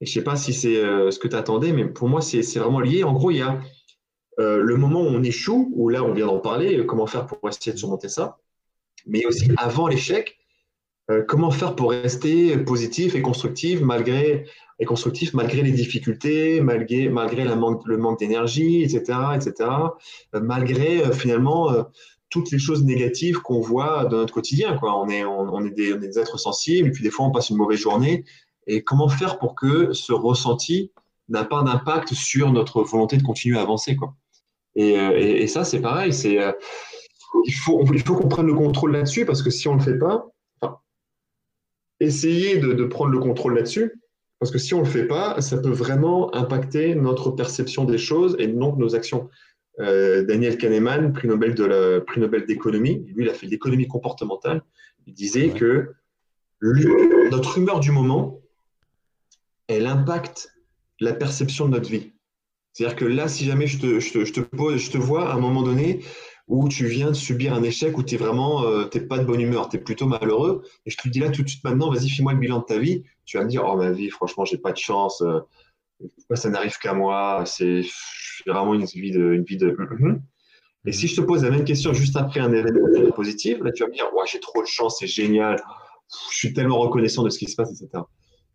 et 0.00 0.06
je 0.06 0.10
ne 0.10 0.14
sais 0.14 0.24
pas 0.24 0.36
si 0.36 0.52
c'est 0.52 0.76
euh, 0.76 1.10
ce 1.10 1.18
que 1.18 1.26
tu 1.26 1.36
attendais, 1.36 1.72
mais 1.72 1.86
pour 1.86 2.08
moi, 2.08 2.20
c'est 2.20 2.42
vraiment 2.58 2.80
lié. 2.80 3.02
En 3.02 3.12
gros, 3.12 3.30
il 3.30 3.38
y 3.38 3.42
a 3.42 3.60
le 4.36 4.76
moment 4.76 5.00
où 5.00 5.06
on 5.06 5.22
échoue, 5.22 5.70
où 5.74 5.88
là, 5.88 6.02
on 6.02 6.12
vient 6.12 6.26
d'en 6.26 6.40
parler, 6.40 6.84
comment 6.86 7.06
faire 7.06 7.24
pour 7.24 7.48
essayer 7.48 7.72
de 7.72 7.78
surmonter 7.78 8.08
ça. 8.08 8.38
Mais 9.06 9.24
aussi 9.26 9.48
avant 9.56 9.86
l'échec, 9.86 10.36
comment 11.28 11.52
faire 11.52 11.76
pour 11.76 11.92
rester 11.92 12.58
positif 12.58 13.14
et 13.14 13.22
constructif 13.22 13.80
malgré, 13.80 14.44
et 14.78 14.84
constructif 14.84 15.34
malgré 15.34 15.62
les 15.62 15.72
difficultés, 15.72 16.60
malgré, 16.60 17.08
malgré 17.08 17.44
le 17.44 17.96
manque 17.96 18.18
d'énergie, 18.18 18.82
etc., 18.82 19.18
etc., 19.34 19.70
euh, 20.34 20.40
malgré 20.40 21.12
finalement 21.12 21.72
toutes 22.34 22.50
les 22.50 22.58
choses 22.58 22.84
négatives 22.84 23.40
qu'on 23.42 23.60
voit 23.60 24.06
dans 24.06 24.16
notre 24.16 24.34
quotidien. 24.34 24.76
Quoi. 24.76 24.98
On, 24.98 25.08
est, 25.08 25.24
on, 25.24 25.64
est 25.64 25.70
des, 25.70 26.18
êtres 26.18 26.38
sensibles, 26.38 26.88
et 26.88 26.90
puis 26.90 27.04
des 27.04 27.10
fois, 27.10 27.26
on 27.26 27.30
passe 27.30 27.50
une 27.50 27.56
mauvaise 27.56 27.78
journée, 27.78 28.24
et 28.66 28.82
comment 28.82 29.08
faire 29.08 29.38
pour 29.38 29.54
que 29.54 29.92
ce 29.92 30.12
ressenti 30.12 30.90
n'a 31.28 31.44
pas 31.44 31.62
d'impact 31.62 32.12
sur 32.12 32.50
notre 32.52 32.82
volonté 32.82 33.16
de 33.16 33.22
continuer 33.22 33.58
à 33.58 33.62
avancer 33.62 33.94
quoi? 33.94 34.14
Et, 34.74 34.98
euh, 34.98 35.16
et, 35.16 35.46
ça, 35.46 35.64
c'est 35.64 35.80
pareil. 35.80 36.12
C'est 36.12 36.42
euh, 36.42 36.50
il 37.44 37.52
faut 37.52 37.84
il 37.92 38.02
faut 38.02 38.16
qu'on 38.16 38.28
prenne 38.28 38.46
le 38.46 38.54
contrôle 38.54 38.92
là-dessus 38.92 39.24
parce 39.24 39.42
que 39.42 39.50
si 39.50 39.68
on 39.68 39.74
le 39.74 39.80
fait 39.80 39.98
pas, 39.98 40.26
enfin, 40.60 40.78
essayer 42.00 42.58
de, 42.58 42.84
prendre 42.84 43.12
le 43.12 43.20
contrôle 43.20 43.54
là-dessus 43.54 43.92
parce 44.44 44.52
que 44.52 44.58
si 44.58 44.74
on 44.74 44.80
le 44.80 44.84
fait 44.84 45.06
pas, 45.06 45.40
ça 45.40 45.56
peut 45.56 45.70
vraiment 45.70 46.34
impacter 46.34 46.94
notre 46.94 47.30
perception 47.30 47.84
des 47.86 47.96
choses 47.96 48.36
et 48.38 48.46
donc 48.46 48.76
nos 48.76 48.94
actions. 48.94 49.30
Euh, 49.80 50.22
Daniel 50.22 50.58
Kahneman, 50.58 51.14
prix 51.14 51.28
Nobel 51.28 51.54
de 51.54 51.64
la 51.64 52.02
prix 52.02 52.20
Nobel 52.20 52.44
d'économie, 52.44 53.06
lui, 53.06 53.24
il 53.24 53.30
a 53.30 53.32
fait 53.32 53.46
de 53.46 53.52
l'économie 53.52 53.88
comportementale. 53.88 54.60
Il 55.06 55.14
disait 55.14 55.50
ouais. 55.50 55.58
que 55.58 55.94
notre 57.30 57.56
humeur 57.56 57.80
du 57.80 57.90
moment 57.90 58.38
elle 59.66 59.86
impacte 59.86 60.50
la 61.00 61.14
perception 61.14 61.64
de 61.64 61.70
notre 61.70 61.88
vie. 61.88 62.12
C'est-à-dire 62.74 62.96
que 62.96 63.06
là, 63.06 63.28
si 63.28 63.46
jamais 63.46 63.66
je 63.66 63.78
te, 63.78 63.98
je, 63.98 64.12
te, 64.12 64.24
je, 64.26 64.32
te 64.34 64.40
pose, 64.40 64.76
je 64.76 64.90
te 64.90 64.98
vois 64.98 65.30
à 65.30 65.36
un 65.36 65.40
moment 65.40 65.62
donné 65.62 66.00
où 66.48 66.68
tu 66.68 66.84
viens 66.86 67.08
de 67.08 67.14
subir 67.14 67.54
un 67.54 67.62
échec, 67.62 67.96
où 67.96 68.02
tu 68.02 68.14
n'es 68.14 68.20
vraiment, 68.20 68.64
euh, 68.64 68.84
t'es 68.84 69.00
pas 69.00 69.18
de 69.18 69.24
bonne 69.24 69.40
humeur, 69.40 69.70
tu 69.70 69.76
es 69.76 69.80
plutôt 69.80 70.06
malheureux, 70.06 70.62
et 70.84 70.90
je 70.90 70.98
te 70.98 71.08
dis 71.08 71.20
là 71.20 71.30
tout 71.30 71.42
de 71.42 71.48
suite 71.48 71.64
maintenant, 71.64 71.90
vas-y, 71.90 72.10
fais-moi 72.10 72.34
le 72.34 72.38
bilan 72.38 72.58
de 72.58 72.64
ta 72.64 72.78
vie, 72.78 73.04
tu 73.24 73.38
vas 73.38 73.44
me 73.44 73.48
dire, 73.48 73.64
oh 73.66 73.76
ma 73.76 73.90
vie, 73.90 74.10
franchement, 74.10 74.44
j'ai 74.44 74.58
pas 74.58 74.72
de 74.72 74.76
chance, 74.76 75.22
euh, 75.22 75.40
ça 76.34 76.50
n'arrive 76.50 76.78
qu'à 76.78 76.94
moi, 76.94 77.44
c'est 77.46 77.82
vraiment 78.46 78.74
une 78.74 78.84
vie 78.84 79.12
de... 79.12 79.32
Une 79.32 79.44
vie 79.44 79.56
de... 79.56 79.70
Mm-hmm. 79.70 80.20
Et 80.86 80.92
si 80.92 81.06
je 81.06 81.16
te 81.16 81.20
pose 81.22 81.42
la 81.44 81.50
même 81.50 81.64
question 81.64 81.94
juste 81.94 82.16
après 82.16 82.40
un 82.40 82.52
événement 82.52 83.10
positif, 83.12 83.58
là, 83.62 83.72
tu 83.72 83.82
vas 83.82 83.88
me 83.88 83.94
dire, 83.94 84.06
ouais, 84.14 84.24
j'ai 84.30 84.40
trop 84.40 84.60
de 84.60 84.66
chance, 84.66 84.98
c'est 84.98 85.06
génial, 85.06 85.56
je 86.30 86.36
suis 86.36 86.52
tellement 86.52 86.78
reconnaissant 86.78 87.22
de 87.22 87.30
ce 87.30 87.38
qui 87.38 87.46
se 87.46 87.56
passe, 87.56 87.70
etc. 87.70 88.02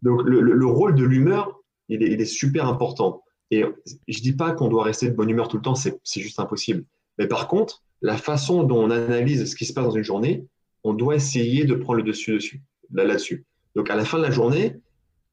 Donc, 0.03 0.21
le, 0.23 0.41
le, 0.41 0.65
rôle 0.65 0.95
de 0.95 1.03
l'humeur, 1.03 1.59
il, 1.89 2.03
il 2.03 2.21
est, 2.21 2.25
super 2.25 2.67
important. 2.67 3.23
Et 3.51 3.65
je 4.07 4.21
dis 4.21 4.33
pas 4.33 4.51
qu'on 4.51 4.67
doit 4.67 4.83
rester 4.83 5.09
de 5.09 5.15
bonne 5.15 5.29
humeur 5.29 5.47
tout 5.47 5.57
le 5.57 5.63
temps, 5.63 5.75
c'est 5.75 5.99
juste 6.21 6.39
impossible. 6.39 6.85
Mais 7.17 7.27
par 7.27 7.47
contre, 7.47 7.83
la 8.01 8.17
façon 8.17 8.63
dont 8.63 8.83
on 8.83 8.91
analyse 8.91 9.49
ce 9.49 9.55
qui 9.55 9.65
se 9.65 9.73
passe 9.73 9.85
dans 9.85 9.91
une 9.91 10.03
journée, 10.03 10.45
on 10.83 10.93
doit 10.93 11.15
essayer 11.15 11.65
de 11.65 11.73
prendre 11.73 11.97
le 11.97 12.03
dessus 12.03 12.33
dessus 12.33 12.61
là-dessus. 12.91 13.45
Donc, 13.79 13.89
à 13.89 13.95
la 13.95 14.03
fin 14.03 14.17
de 14.17 14.23
la 14.23 14.29
journée, 14.29 14.75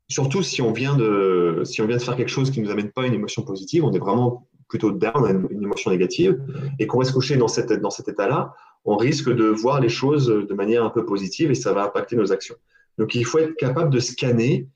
surtout 0.07 0.41
si 0.41 0.63
on 0.63 0.71
vient 0.73 0.97
de 0.97 1.63
si 1.65 1.83
on 1.83 1.87
vient 1.89 1.97
de 1.97 2.03
faire 2.03 2.15
quelque 2.15 2.29
chose 2.29 2.53
qui 2.53 2.61
nous 2.61 2.71
amène 2.71 2.93
pas 2.93 3.05
une 3.05 3.13
émotion 3.13 3.43
positive, 3.43 3.85
on 3.85 3.91
est 3.91 3.99
vraiment 3.99 4.47
plutôt 4.69 4.93
down, 4.93 5.49
une, 5.51 5.65
émotion 5.65 5.91
négative, 5.91 6.41
et 6.79 6.87
qu'on 6.87 7.01
va 7.01 7.05
se 7.05 7.13
coucher 7.13 7.37
dans, 7.37 7.49
cette, 7.49 7.73
dans 7.73 7.91
cet 7.91 8.07
état-là, 8.07 8.55
on 8.85 8.97
risque 8.97 9.35
de 9.35 9.47
voir 9.47 9.81
les 9.81 9.89
choses 9.89 10.29
de 10.29 10.55
manière 10.55 10.85
un 10.85 10.91
peu 10.91 11.05
positive 11.05 11.51
et 11.51 11.57
ça 11.57 11.73
va 11.73 11.87
impacter 11.87 12.15
nos 12.15 12.31
actions. 12.31 12.55
Donc, 12.99 13.17
il 13.17 13.25
faut 13.25 13.39
être 13.39 13.57
capable 13.57 13.91
de 13.91 13.99
scanner 13.99 14.69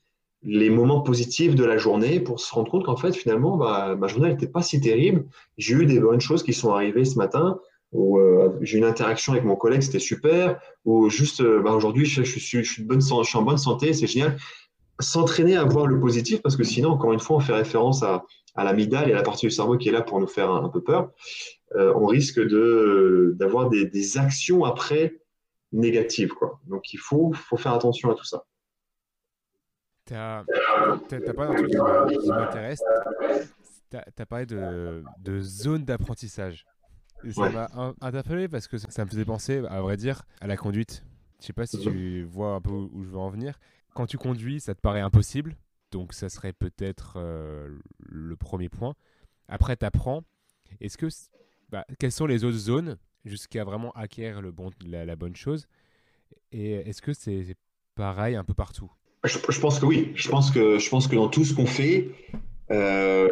les 0.42 0.68
moments 0.68 1.02
positifs 1.02 1.54
de 1.54 1.64
la 1.64 1.78
journée 1.78 2.18
pour 2.18 2.40
se 2.40 2.52
rendre 2.52 2.68
compte 2.68 2.84
qu'en 2.86 2.96
fait, 2.96 3.12
finalement, 3.12 3.56
bah, 3.56 3.94
ma 3.96 4.08
journée 4.08 4.30
n'était 4.30 4.48
pas 4.48 4.62
si 4.62 4.80
terrible. 4.80 5.26
J'ai 5.58 5.76
eu 5.76 5.86
des 5.86 6.00
bonnes 6.00 6.20
choses 6.20 6.42
qui 6.42 6.54
sont 6.54 6.72
arrivées 6.72 7.04
ce 7.04 7.18
matin. 7.18 7.60
Ou 7.92 8.18
euh, 8.18 8.56
j'ai 8.60 8.78
une 8.78 8.84
interaction 8.84 9.32
avec 9.32 9.44
mon 9.44 9.56
collègue, 9.56 9.82
c'était 9.82 9.98
super, 9.98 10.60
ou 10.84 11.10
juste 11.10 11.40
euh, 11.40 11.60
bah, 11.60 11.72
aujourd'hui 11.72 12.04
je, 12.04 12.22
suis, 12.22 12.82
en 12.82 13.42
bonne 13.42 13.58
santé, 13.58 13.92
c'est 13.92 14.06
génial. 14.06 14.36
S'entraîner 15.00 15.56
à 15.56 15.64
voir 15.64 15.86
le 15.86 15.98
positif, 15.98 16.42
parce 16.42 16.56
que 16.56 16.64
sinon, 16.64 16.90
encore 16.90 17.12
une 17.12 17.20
fois, 17.20 17.36
on 17.36 17.40
fait 17.40 17.54
référence 17.54 18.02
à, 18.02 18.24
à 18.54 18.74
et 18.74 18.94
à 18.94 19.06
la 19.06 19.22
partie 19.22 19.46
du 19.46 19.50
cerveau 19.50 19.78
qui 19.78 19.88
est 19.88 19.92
là 19.92 20.02
pour 20.02 20.20
nous 20.20 20.26
faire 20.26 20.50
un, 20.50 20.68
peu 20.68 20.82
peur. 20.82 21.10
Euh, 21.76 21.92
on 21.96 22.06
risque 22.06 22.38
de, 22.38 23.34
d'avoir 23.38 23.70
des, 23.70 23.86
des, 23.86 24.18
actions 24.18 24.64
après 24.64 25.16
négatives. 25.72 26.32
Donc 26.66 26.92
il 26.92 26.98
faut, 26.98 27.32
faire 27.56 27.72
attention 27.72 28.10
à 28.10 28.14
tout 28.14 28.24
ça. 28.24 28.44
Tu 30.06 30.14
as, 30.14 30.44
pas 31.34 31.46
truc 31.46 31.68
qui 31.68 32.28
m'intéresse? 32.28 32.82
Parlé 34.28 34.46
de, 34.46 35.02
de 35.18 35.40
zone 35.40 35.84
d'apprentissage. 35.84 36.66
Ça 37.32 37.50
m'a 37.50 37.94
interpellé 38.00 38.48
parce 38.48 38.66
que 38.66 38.78
ça 38.78 39.04
me 39.04 39.10
faisait 39.10 39.24
penser, 39.24 39.62
à 39.68 39.80
vrai 39.80 39.96
dire, 39.96 40.22
à 40.40 40.46
la 40.46 40.56
conduite. 40.56 41.04
Je 41.40 41.46
sais 41.46 41.52
pas 41.52 41.66
si 41.66 41.78
tu 41.78 42.24
vois 42.24 42.54
un 42.54 42.60
peu 42.60 42.70
où 42.70 43.02
je 43.02 43.10
veux 43.10 43.18
en 43.18 43.30
venir. 43.30 43.58
Quand 43.94 44.06
tu 44.06 44.18
conduis, 44.18 44.60
ça 44.60 44.74
te 44.74 44.80
paraît 44.80 45.00
impossible. 45.00 45.56
Donc 45.90 46.12
ça 46.12 46.28
serait 46.28 46.52
peut-être 46.52 47.14
euh, 47.16 47.68
le 47.98 48.36
premier 48.36 48.68
point. 48.68 48.94
Après, 49.48 49.76
tu 49.76 49.84
apprends. 49.84 50.22
Est-ce 50.80 50.96
que 50.96 51.08
bah, 51.70 51.84
quelles 51.98 52.12
sont 52.12 52.26
les 52.26 52.44
autres 52.44 52.58
zones 52.58 52.96
jusqu'à 53.24 53.64
vraiment 53.64 53.90
acquérir 53.92 54.40
le 54.40 54.52
bon, 54.52 54.70
la, 54.86 55.16
bonne 55.16 55.34
chose? 55.34 55.66
Et 56.52 56.74
est-ce 56.74 57.02
que 57.02 57.12
c'est 57.12 57.56
pareil 57.96 58.36
un 58.36 58.44
peu 58.44 58.54
partout? 58.54 58.90
Je, 59.24 59.38
je, 59.48 59.60
pense 59.60 59.80
que 59.80 59.86
oui. 59.86 60.12
Je 60.14 60.28
pense 60.28 60.50
que, 60.50 60.78
je 60.78 60.88
pense 60.88 61.08
que 61.08 61.16
dans 61.16 61.28
tout 61.28 61.44
ce 61.44 61.54
qu'on 61.54 61.66
fait, 61.66 62.10
euh, 62.70 63.28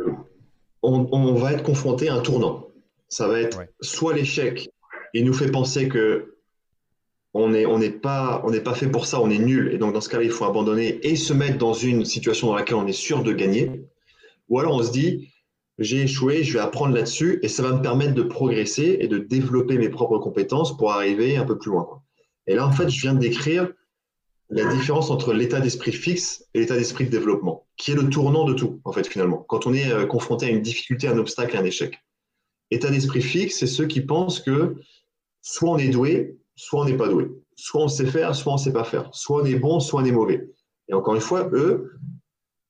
on, 0.82 1.08
on, 1.12 1.34
va 1.34 1.52
être 1.52 1.62
confronté 1.62 2.08
à 2.08 2.14
un 2.14 2.20
tournant 2.20 2.67
ça 3.08 3.28
va 3.28 3.40
être 3.40 3.60
soit 3.80 4.14
l'échec, 4.14 4.70
il 5.14 5.24
nous 5.24 5.32
fait 5.32 5.50
penser 5.50 5.88
que 5.88 6.34
on 7.34 7.50
n'est 7.50 7.66
on 7.66 7.78
pas, 7.90 8.42
on 8.44 8.52
pas 8.60 8.74
fait 8.74 8.88
pour 8.88 9.06
ça, 9.06 9.20
on 9.20 9.30
est 9.30 9.38
nul. 9.38 9.72
Et 9.72 9.78
donc, 9.78 9.92
dans 9.92 10.00
ce 10.00 10.08
cas-là, 10.08 10.24
il 10.24 10.30
faut 10.30 10.44
abandonner 10.44 10.98
et 11.06 11.14
se 11.14 11.32
mettre 11.32 11.58
dans 11.58 11.74
une 11.74 12.04
situation 12.04 12.48
dans 12.48 12.54
laquelle 12.54 12.76
on 12.76 12.86
est 12.86 12.92
sûr 12.92 13.22
de 13.22 13.32
gagner. 13.32 13.82
Ou 14.48 14.58
alors, 14.58 14.74
on 14.74 14.82
se 14.82 14.90
dit, 14.90 15.30
j'ai 15.78 16.02
échoué, 16.02 16.42
je 16.42 16.54
vais 16.54 16.58
apprendre 16.58 16.94
là-dessus 16.94 17.38
et 17.42 17.48
ça 17.48 17.62
va 17.62 17.72
me 17.72 17.82
permettre 17.82 18.14
de 18.14 18.22
progresser 18.22 18.98
et 19.00 19.08
de 19.08 19.18
développer 19.18 19.78
mes 19.78 19.88
propres 19.88 20.18
compétences 20.18 20.76
pour 20.76 20.92
arriver 20.92 21.36
un 21.36 21.44
peu 21.44 21.58
plus 21.58 21.70
loin. 21.70 22.02
Et 22.46 22.54
là, 22.54 22.66
en 22.66 22.72
fait, 22.72 22.88
je 22.88 23.00
viens 23.00 23.14
de 23.14 23.20
décrire 23.20 23.68
la 24.50 24.64
différence 24.72 25.10
entre 25.10 25.34
l'état 25.34 25.60
d'esprit 25.60 25.92
fixe 25.92 26.46
et 26.54 26.60
l'état 26.60 26.76
d'esprit 26.76 27.04
de 27.04 27.10
développement, 27.10 27.66
qui 27.76 27.92
est 27.92 27.94
le 27.94 28.08
tournant 28.08 28.44
de 28.44 28.54
tout, 28.54 28.80
en 28.84 28.92
fait, 28.92 29.06
finalement. 29.06 29.44
Quand 29.48 29.66
on 29.66 29.74
est 29.74 29.92
euh, 29.92 30.06
confronté 30.06 30.46
à 30.46 30.48
une 30.48 30.62
difficulté, 30.62 31.06
un 31.06 31.18
obstacle, 31.18 31.56
un 31.56 31.64
échec. 31.64 31.98
État 32.70 32.90
d'esprit 32.90 33.22
fixe, 33.22 33.58
c'est 33.58 33.66
ceux 33.66 33.86
qui 33.86 34.00
pensent 34.00 34.40
que 34.40 34.76
soit 35.42 35.70
on 35.70 35.78
est 35.78 35.88
doué, 35.88 36.38
soit 36.54 36.82
on 36.82 36.84
n'est 36.84 36.96
pas 36.96 37.08
doué. 37.08 37.30
Soit 37.56 37.82
on 37.82 37.88
sait 37.88 38.06
faire, 38.06 38.34
soit 38.34 38.52
on 38.52 38.56
ne 38.56 38.60
sait 38.60 38.72
pas 38.72 38.84
faire. 38.84 39.08
Soit 39.12 39.42
on 39.42 39.44
est 39.44 39.56
bon, 39.56 39.80
soit 39.80 40.02
on 40.02 40.04
est 40.04 40.12
mauvais. 40.12 40.50
Et 40.88 40.94
encore 40.94 41.14
une 41.14 41.20
fois, 41.20 41.48
eux, 41.52 41.92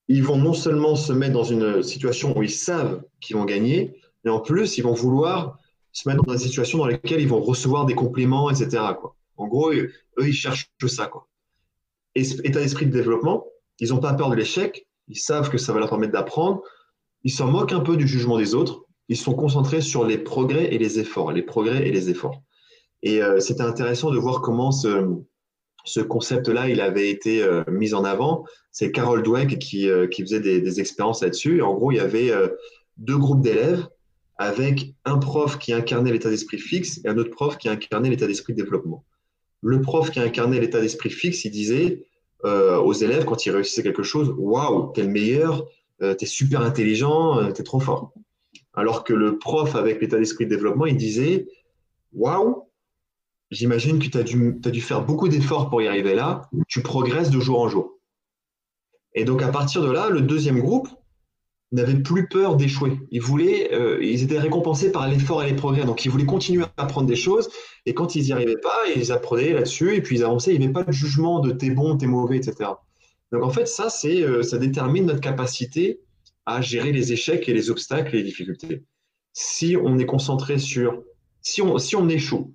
ils 0.09 0.23
vont 0.23 0.39
non 0.39 0.55
seulement 0.55 0.97
se 0.97 1.13
mettre 1.13 1.35
dans 1.35 1.45
une 1.45 1.83
situation 1.83 2.37
où 2.37 2.43
ils 2.43 2.51
savent 2.51 3.03
qu'ils 3.21 3.37
vont 3.37 3.45
gagner, 3.45 4.01
mais 4.25 4.31
en 4.31 4.41
plus, 4.41 4.79
ils 4.79 4.83
vont 4.83 4.95
vouloir 4.95 5.59
se 5.93 6.09
mettre 6.09 6.25
dans 6.25 6.33
une 6.33 6.39
situation 6.39 6.79
dans 6.79 6.87
laquelle 6.87 7.21
ils 7.21 7.29
vont 7.29 7.41
recevoir 7.41 7.85
des 7.87 7.95
compliments, 7.95 8.51
etc. 8.51 8.83
En 9.37 9.47
gros, 9.47 9.73
eux, 9.73 9.93
ils 10.19 10.33
cherchent 10.33 10.71
ça. 10.87 11.07
Quoi. 11.07 11.29
état 12.15 12.61
d'esprit 12.61 12.87
de 12.87 12.93
développement, 12.93 13.47
ils 13.79 13.91
n'ont 13.91 14.01
pas 14.01 14.15
peur 14.15 14.31
de 14.31 14.37
l'échec, 14.37 14.87
ils 15.09 15.19
savent 15.19 15.51
que 15.51 15.59
ça 15.59 15.73
va 15.73 15.81
leur 15.81 15.89
permettre 15.89 16.13
d'apprendre, 16.13 16.63
ils 17.25 17.31
s'en 17.31 17.47
moquent 17.51 17.73
un 17.73 17.81
peu 17.81 17.97
du 17.97 18.07
jugement 18.07 18.39
des 18.39 18.55
autres, 18.55 18.85
ils 19.09 19.17
sont 19.17 19.35
concentrés 19.35 19.81
sur 19.81 20.07
les 20.07 20.19
progrès 20.19 20.75
et 20.75 20.79
les 20.79 20.99
efforts, 20.99 21.33
les 21.33 21.43
progrès 21.43 21.89
et 21.89 21.93
les 21.93 22.11
efforts. 22.11 22.43
Et 23.03 23.23
euh, 23.23 23.41
c'était 23.41 23.63
intéressant 23.63 24.11
de 24.11 24.19
voir 24.19 24.41
comment 24.41 24.73
ce, 24.73 25.07
ce 25.85 26.01
concept-là, 26.01 26.69
il 26.69 26.81
avait 26.81 27.11
été 27.11 27.43
euh, 27.43 27.65
mis 27.69 27.95
en 27.95 28.05
avant. 28.05 28.45
C'est 28.71 28.93
Carol 28.93 29.23
Dweck 29.23 29.59
qui, 29.59 29.89
euh, 29.89 30.07
faisait 30.11 30.41
des, 30.41 30.81
expériences 30.81 31.23
là-dessus. 31.23 31.63
En 31.63 31.75
gros, 31.75 31.93
il 31.93 31.97
y 31.97 32.01
avait 32.01 32.31
deux 32.97 33.17
groupes 33.17 33.43
d'élèves 33.43 33.87
avec 34.37 34.95
un 35.05 35.19
prof 35.19 35.59
qui 35.59 35.73
incarnait 35.73 36.13
l'état 36.13 36.31
d'esprit 36.31 36.59
fixe 36.59 37.01
et 37.05 37.09
un 37.09 37.19
autre 37.19 37.31
prof 37.31 37.57
qui 37.57 37.69
incarnait 37.69 38.11
l'état 38.11 38.27
d'esprit 38.27 38.53
de 38.53 38.63
développement. 38.63 39.05
Le 39.63 39.81
prof 39.81 40.11
qui 40.11 40.21
incarnait 40.21 40.61
l'état 40.61 40.81
d'esprit 40.81 41.11
fixe, 41.11 41.45
il 41.45 41.51
disait 41.51 42.05
aux 42.45 42.93
élèves 42.93 43.25
quand 43.25 43.47
ils 43.47 43.51
réussissaient 43.51 43.83
quelque 43.83 44.05
chose, 44.05 44.33
waouh, 44.39 44.93
t'es 44.93 45.03
le 45.03 45.09
meilleur, 45.09 45.67
t'es 45.99 46.27
super 46.27 46.61
intelligent, 46.61 47.53
t'es 47.53 47.65
trop 47.65 47.81
fort. 47.81 48.13
Alors 48.79 49.03
que 49.03 49.13
le 49.13 49.41
prof, 49.41 49.75
avec 49.75 50.01
l'état 50.01 50.19
d'esprit 50.19 50.45
de 50.45 50.51
développement, 50.51 50.87
il 50.87 50.97
disait 50.97 51.49
Waouh, 52.13 52.69
j'imagine 53.51 53.99
que 53.99 54.07
tu 54.07 54.17
as 54.17 54.23
dû, 54.23 54.81
faire 54.81 55.05
beaucoup 55.05 55.29
d'efforts 55.29 55.69
pour 55.69 55.83
y 55.83 55.89
arriver 55.89 56.15
là, 56.15 56.49
tu 56.69 56.81
progresses 56.81 57.31
de 57.31 57.41
jour 57.41 57.61
en 57.61 57.69
jour. 57.69 57.99
Et 59.15 59.25
donc, 59.25 59.43
à 59.43 59.49
partir 59.49 59.83
de 59.83 59.91
là, 59.91 60.11
le 60.11 60.21
deuxième 60.21 60.61
groupe 60.61 60.89
n'avait 61.73 61.97
plus 61.97 62.29
peur 62.29 62.55
d'échouer. 62.55 63.01
Ils 63.11 63.21
euh, 63.73 63.99
ils 64.01 64.23
étaient 64.23 64.39
récompensés 64.39 64.93
par 64.93 65.09
l'effort 65.09 65.43
et 65.43 65.51
les 65.51 65.57
progrès. 65.57 65.85
Donc, 65.85 66.05
ils 66.05 66.11
voulaient 66.13 66.25
continuer 66.25 66.63
à 66.63 66.85
apprendre 66.85 67.09
des 67.09 67.17
choses. 67.17 67.51
Et 67.85 67.95
quand 67.95 68.15
ils 68.15 68.27
n'y 68.27 68.33
arrivaient 68.33 68.61
pas, 68.63 68.89
ils 68.95 69.11
apprenaient 69.11 69.55
là-dessus 69.55 69.97
et 69.97 70.03
puis 70.03 70.19
ils 70.19 70.25
avançaient. 70.25 70.55
Il 70.55 70.61
n'y 70.61 70.67
avait 70.67 70.73
pas 70.73 70.85
de 70.85 70.93
jugement 70.93 71.41
de 71.41 71.51
t'es 71.51 71.71
bon, 71.71 71.97
t'es 71.97 72.07
mauvais, 72.07 72.37
etc. 72.37 72.71
Donc, 73.33 73.43
en 73.43 73.51
fait, 73.51 73.67
ça, 73.67 73.89
euh, 74.05 74.45
ça 74.45 74.57
détermine 74.57 75.07
notre 75.07 75.21
capacité 75.21 76.01
à 76.49 76.63
gérer 76.63 76.93
les 76.93 77.13
échecs 77.13 77.47
et 77.47 77.53
les 77.53 77.69
obstacles 77.69 78.15
et 78.15 78.19
les 78.19 78.25
difficultés. 78.25 78.83
Si 79.35 79.77
on 79.77 79.99
est 79.99 80.07
concentré 80.07 80.59
sur, 80.59 81.03
si 81.43 81.61
on, 81.61 81.77
si 81.77 81.95
on 81.95 82.09
échoue, 82.09 82.55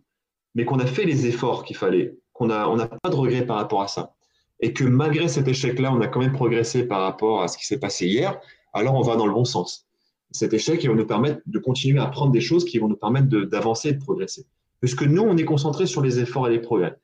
mais 0.56 0.66
qu'on 0.66 0.80
a 0.80 0.88
fait 0.88 1.06
les 1.06 1.28
efforts 1.28 1.64
qu'il 1.64 1.78
fallait, 1.78 2.18
qu'on 2.34 2.50
a, 2.50 2.68
on 2.68 2.76
n'a 2.76 2.88
pas 2.88 3.10
de 3.12 3.16
regrets 3.16 3.46
par 3.46 3.58
rapport 3.58 3.84
à 3.84 3.88
ça, 3.88 4.16
et 4.60 4.74
que 4.74 4.84
malgré 4.84 5.28
cet 5.28 5.48
échec-là, 5.48 5.94
on 5.94 6.02
a 6.02 6.08
quand 6.08 6.22
même 6.22 6.34
progressé 6.34 6.88
par 6.88 7.02
rapport 7.02 7.44
à 7.44 7.48
ce 7.48 7.56
qui 7.56 7.68
s'est 7.68 7.80
passé 7.80 8.08
hier, 8.08 8.42
alors 8.74 8.96
on 8.96 9.04
va 9.04 9.16
dans 9.16 9.28
le 9.28 9.34
bon 9.34 9.46
sens. 9.46 9.88
Cet 10.32 10.56
échec, 10.56 10.84
il 10.84 10.90
va 10.90 10.96
nous 10.96 11.06
permettre 11.06 11.42
de 11.46 11.60
continuer 11.60 12.00
à 12.00 12.06
apprendre 12.06 12.32
des 12.32 12.42
choses 12.42 12.66
qui 12.66 12.80
vont 12.80 12.88
nous 12.88 12.98
permettre 12.98 13.28
d'avancer 13.28 13.90
et 13.90 13.94
de 13.94 14.00
progresser. 14.00 14.48
Puisque 14.80 15.04
nous, 15.04 15.22
on 15.22 15.38
est 15.38 15.46
concentré 15.46 15.86
sur 15.86 16.02
les 16.02 16.20
efforts 16.20 16.48
et 16.48 16.52
les 16.52 16.60
progrès. 16.60 16.98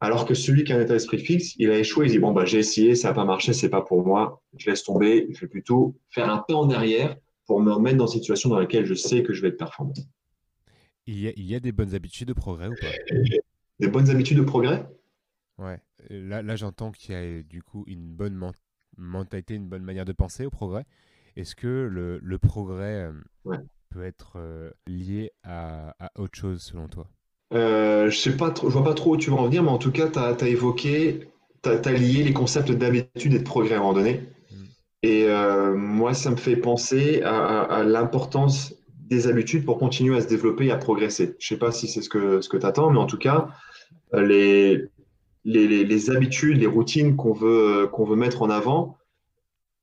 Alors 0.00 0.26
que 0.26 0.34
celui 0.34 0.64
qui 0.64 0.72
a 0.72 0.76
un 0.76 0.82
état 0.82 0.92
d'esprit 0.94 1.18
fixe, 1.18 1.54
il 1.58 1.70
a 1.70 1.78
échoué, 1.78 2.06
il 2.06 2.10
dit 2.12 2.18
bon 2.18 2.32
bah 2.32 2.44
j'ai 2.44 2.58
essayé, 2.58 2.94
ça 2.94 3.08
n'a 3.08 3.14
pas 3.14 3.24
marché, 3.24 3.52
c'est 3.52 3.70
pas 3.70 3.82
pour 3.82 4.04
moi, 4.06 4.42
je 4.56 4.68
laisse 4.68 4.82
tomber, 4.82 5.28
je 5.30 5.40
vais 5.40 5.48
plutôt 5.48 5.96
faire 6.10 6.28
un 6.30 6.38
pas 6.38 6.54
en 6.54 6.70
arrière 6.70 7.16
pour 7.46 7.60
me 7.60 7.72
remettre 7.72 7.96
dans 7.96 8.06
une 8.06 8.20
situation 8.20 8.50
dans 8.50 8.58
laquelle 8.58 8.86
je 8.86 8.94
sais 8.94 9.22
que 9.22 9.32
je 9.32 9.42
vais 9.42 9.48
être 9.48 9.56
performant. 9.56 9.94
Il 11.06 11.20
y 11.20 11.28
a, 11.28 11.32
il 11.36 11.44
y 11.44 11.54
a 11.54 11.60
des 11.60 11.72
bonnes 11.72 11.94
habitudes 11.94 12.28
de 12.28 12.32
progrès 12.32 12.68
ou 12.68 12.74
pas? 12.76 12.92
Des 13.78 13.88
bonnes 13.88 14.10
habitudes 14.10 14.38
de 14.38 14.42
progrès? 14.42 14.86
Ouais, 15.58 15.80
là, 16.10 16.42
là 16.42 16.56
j'entends 16.56 16.90
qu'il 16.92 17.14
y 17.14 17.18
a 17.18 17.42
du 17.42 17.62
coup 17.62 17.84
une 17.86 18.12
bonne 18.12 18.38
mentalité, 18.96 19.54
une 19.54 19.68
bonne 19.68 19.84
manière 19.84 20.04
de 20.04 20.12
penser 20.12 20.46
au 20.46 20.50
progrès. 20.50 20.84
Est-ce 21.36 21.54
que 21.54 21.88
le, 21.90 22.18
le 22.22 22.38
progrès 22.38 23.04
euh, 23.04 23.12
peut 23.90 24.04
être 24.04 24.34
euh, 24.36 24.70
lié 24.86 25.32
à, 25.42 25.94
à 26.04 26.10
autre 26.20 26.38
chose 26.38 26.62
selon 26.62 26.88
toi? 26.88 27.08
Euh, 27.54 28.10
je 28.10 28.18
sais 28.18 28.36
pas 28.36 28.50
trop, 28.50 28.68
je 28.68 28.74
vois 28.74 28.84
pas 28.84 28.94
trop 28.94 29.14
où 29.14 29.16
tu 29.16 29.30
vas 29.30 29.36
en 29.36 29.44
venir, 29.44 29.62
mais 29.62 29.70
en 29.70 29.78
tout 29.78 29.92
cas, 29.92 30.08
tu 30.08 30.18
as, 30.18 30.48
évoqué, 30.48 31.28
tu 31.62 31.70
as, 31.70 31.92
lié 31.92 32.24
les 32.24 32.32
concepts 32.32 32.70
d'habitude 32.72 33.34
et 33.34 33.38
de 33.38 33.44
progrès 33.44 33.74
à 33.74 33.78
un 33.78 33.80
moment 33.80 33.92
donné. 33.92 34.22
Mm. 34.50 34.54
Et 35.02 35.24
euh, 35.28 35.74
moi, 35.74 36.14
ça 36.14 36.30
me 36.30 36.36
fait 36.36 36.56
penser 36.56 37.22
à, 37.22 37.82
l'importance 37.84 38.74
des 38.88 39.28
habitudes 39.28 39.64
pour 39.64 39.78
continuer 39.78 40.16
à 40.16 40.20
se 40.20 40.26
développer 40.26 40.66
et 40.66 40.70
à 40.72 40.78
progresser. 40.78 41.36
Je 41.38 41.46
sais 41.46 41.58
pas 41.58 41.70
si 41.70 41.86
c'est 41.86 42.02
ce 42.02 42.08
que, 42.08 42.40
ce 42.40 42.48
que 42.48 42.56
tu 42.56 42.66
attends, 42.66 42.90
mais 42.90 42.98
en 42.98 43.06
tout 43.06 43.18
cas, 43.18 43.48
les, 44.12 44.82
les, 45.44 45.84
les, 45.84 46.10
habitudes, 46.10 46.58
les 46.58 46.66
routines 46.66 47.16
qu'on 47.16 47.32
veut, 47.32 47.86
qu'on 47.92 48.04
veut 48.04 48.16
mettre 48.16 48.42
en 48.42 48.50
avant, 48.50 48.96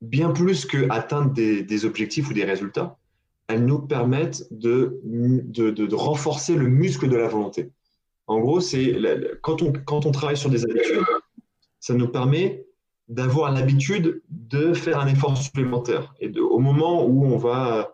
bien 0.00 0.30
plus 0.30 0.66
que 0.66 0.90
atteindre 0.90 1.32
des, 1.32 1.62
des 1.62 1.84
objectifs 1.84 2.28
ou 2.28 2.34
des 2.34 2.44
résultats, 2.44 2.98
elles 3.52 3.64
nous 3.64 3.80
permettent 3.80 4.46
de, 4.50 5.00
de, 5.04 5.94
renforcer 5.94 6.54
le 6.54 6.68
muscle 6.68 7.08
de 7.08 7.16
la 7.16 7.28
volonté. 7.28 7.70
En 8.26 8.40
gros, 8.40 8.60
c'est 8.60 8.96
quand 9.42 9.62
on, 9.62 9.72
quand 9.72 10.06
on 10.06 10.10
travaille 10.10 10.36
sur 10.36 10.50
des 10.50 10.64
habitudes, 10.64 11.04
ça 11.80 11.94
nous 11.94 12.08
permet 12.08 12.64
d'avoir 13.08 13.52
l'habitude 13.52 14.22
de 14.30 14.72
faire 14.72 14.98
un 15.00 15.06
effort 15.06 15.36
supplémentaire. 15.36 16.14
Et 16.20 16.32
au 16.38 16.60
moment 16.60 17.04
où 17.04 17.26
on 17.26 17.36
va, 17.36 17.92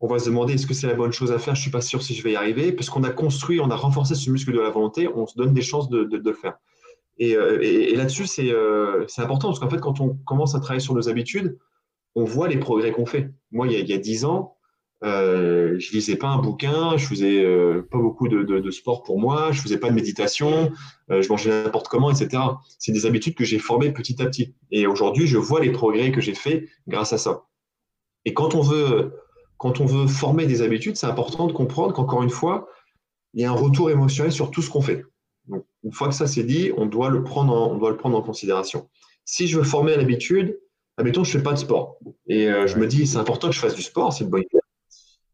on 0.00 0.08
va 0.08 0.18
se 0.18 0.26
demander 0.26 0.54
est-ce 0.54 0.66
que 0.66 0.74
c'est 0.74 0.88
la 0.88 0.94
bonne 0.94 1.12
chose 1.12 1.32
à 1.32 1.38
faire, 1.38 1.54
je 1.54 1.60
ne 1.60 1.62
suis 1.62 1.70
pas 1.70 1.80
sûr 1.80 2.02
si 2.02 2.14
je 2.14 2.22
vais 2.22 2.32
y 2.32 2.36
arriver, 2.36 2.72
parce 2.72 2.90
qu'on 2.90 3.04
a 3.04 3.10
construit, 3.10 3.60
on 3.60 3.70
a 3.70 3.76
renforcé 3.76 4.14
ce 4.14 4.30
muscle 4.30 4.52
de 4.52 4.60
la 4.60 4.70
volonté, 4.70 5.08
on 5.08 5.26
se 5.26 5.36
donne 5.36 5.54
des 5.54 5.62
chances 5.62 5.88
de, 5.88 6.04
de, 6.04 6.18
le 6.18 6.34
faire. 6.34 6.58
Et, 7.18 7.36
euh, 7.36 7.60
et, 7.62 7.94
là-dessus, 7.94 8.26
euh, 8.40 9.04
c'est 9.06 9.22
important, 9.22 9.48
parce 9.48 9.60
qu'en 9.60 9.70
fait, 9.70 9.80
quand 9.80 10.00
on 10.00 10.14
commence 10.26 10.54
à 10.54 10.60
travailler 10.60 10.80
sur 10.80 10.94
nos 10.94 11.08
habitudes, 11.08 11.56
on 12.14 12.24
voit 12.24 12.48
les 12.48 12.58
progrès 12.58 12.92
qu'on 12.92 13.06
fait. 13.06 13.30
Moi, 13.52 13.68
il 13.68 13.88
y 13.88 13.92
a, 13.92 13.98
10 13.98 14.24
ans, 14.24 14.56
euh, 15.04 15.78
je 15.80 15.92
lisais 15.92 16.16
pas 16.16 16.28
un 16.28 16.38
bouquin, 16.38 16.96
je 16.96 17.06
faisais 17.06 17.44
euh, 17.44 17.82
pas 17.90 17.98
beaucoup 17.98 18.28
de, 18.28 18.70
sport 18.70 19.02
pour 19.02 19.18
moi, 19.18 19.50
je 19.50 19.60
faisais 19.60 19.78
pas 19.78 19.88
de 19.88 19.94
méditation, 19.94 20.70
euh, 21.10 21.22
je 21.22 21.28
mangeais 21.28 21.64
n'importe 21.64 21.88
comment, 21.88 22.10
etc. 22.10 22.42
C'est 22.78 22.92
des 22.92 23.04
habitudes 23.04 23.34
que 23.34 23.44
j'ai 23.44 23.58
formées 23.58 23.90
petit 23.92 24.22
à 24.22 24.26
petit. 24.26 24.54
Et 24.70 24.86
aujourd'hui, 24.86 25.26
je 25.26 25.38
vois 25.38 25.60
les 25.60 25.72
progrès 25.72 26.12
que 26.12 26.20
j'ai 26.20 26.34
faits 26.34 26.68
grâce 26.86 27.12
à 27.12 27.18
ça. 27.18 27.44
Et 28.24 28.32
quand 28.32 28.54
on 28.54 28.62
veut, 28.62 29.12
quand 29.58 29.80
on 29.80 29.86
veut 29.86 30.06
former 30.06 30.46
des 30.46 30.62
habitudes, 30.62 30.96
c'est 30.96 31.06
important 31.06 31.46
de 31.48 31.52
comprendre 31.52 31.92
qu'encore 31.92 32.22
une 32.22 32.30
fois, 32.30 32.68
il 33.34 33.42
y 33.42 33.44
a 33.44 33.50
un 33.50 33.54
retour 33.54 33.90
émotionnel 33.90 34.32
sur 34.32 34.50
tout 34.50 34.62
ce 34.62 34.70
qu'on 34.70 34.82
fait. 34.82 35.04
Donc, 35.48 35.64
une 35.82 35.92
fois 35.92 36.08
que 36.08 36.14
ça 36.14 36.28
c'est 36.28 36.44
dit, 36.44 36.70
on 36.76 36.86
doit, 36.86 37.10
le 37.10 37.24
prendre 37.24 37.52
en, 37.52 37.72
on 37.72 37.78
doit 37.78 37.90
le 37.90 37.96
prendre 37.96 38.16
en 38.16 38.22
considération. 38.22 38.88
Si 39.24 39.48
je 39.48 39.58
veux 39.58 39.64
former 39.64 39.94
à 39.94 39.96
l'habitude, 39.96 40.60
admettons, 40.96 41.24
je 41.24 41.36
ne 41.36 41.38
fais 41.38 41.44
pas 41.44 41.54
de 41.54 41.58
sport. 41.58 41.98
Et 42.28 42.46
je 42.46 42.76
me 42.76 42.86
dis, 42.86 43.06
c'est 43.08 43.18
important 43.18 43.48
que 43.48 43.54
je 43.54 43.60
fasse 43.60 43.74
du 43.74 43.82
sport, 43.82 44.12
c'est 44.12 44.24
une 44.24 44.30
bonne 44.30 44.42
idée. 44.42 44.61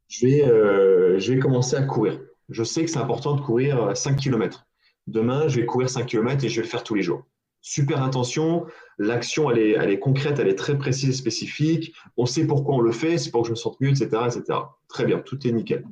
Je 0.09 0.27
vais, 0.27 0.45
euh, 0.45 1.19
je 1.19 1.33
vais 1.33 1.39
commencer 1.39 1.77
à 1.77 1.83
courir. 1.83 2.21
Je 2.49 2.65
sais 2.65 2.85
que 2.85 2.91
c'est 2.91 2.99
important 2.99 3.35
de 3.35 3.41
courir 3.41 3.97
5 3.97 4.17
km. 4.17 4.67
Demain, 5.07 5.49
je 5.49 5.61
vais 5.61 5.67
courir 5.67 5.91
5 5.91 6.07
km 6.07 6.45
et 6.45 6.49
je 6.49 6.57
vais 6.57 6.63
le 6.63 6.69
faire 6.69 6.83
tous 6.83 6.95
les 6.95 7.03
jours. 7.03 7.27
Super 7.61 8.03
intention, 8.03 8.67
l'action, 8.99 9.51
elle 9.51 9.59
est, 9.59 9.71
elle 9.73 9.91
est 9.91 9.99
concrète, 9.99 10.39
elle 10.39 10.49
est 10.49 10.55
très 10.55 10.79
précise 10.79 11.11
et 11.11 11.13
spécifique. 11.13 11.95
On 12.17 12.25
sait 12.25 12.47
pourquoi 12.47 12.77
on 12.77 12.81
le 12.81 12.93
fait, 12.93 13.19
c'est 13.19 13.31
pour 13.31 13.43
que 13.43 13.49
je 13.49 13.53
me 13.53 13.57
sente 13.57 13.81
mieux, 13.81 13.91
etc., 13.91 14.07
etc. 14.27 14.59
Très 14.89 15.05
bien, 15.05 15.19
tout 15.19 15.47
est 15.47 15.53
nickel. 15.53 15.85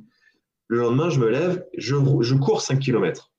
Le 0.67 0.79
lendemain, 0.79 1.09
je 1.09 1.19
me 1.19 1.29
lève, 1.29 1.65
je, 1.77 1.95
je 2.21 2.35
cours 2.35 2.61
5 2.61 2.79
km. 2.79 3.31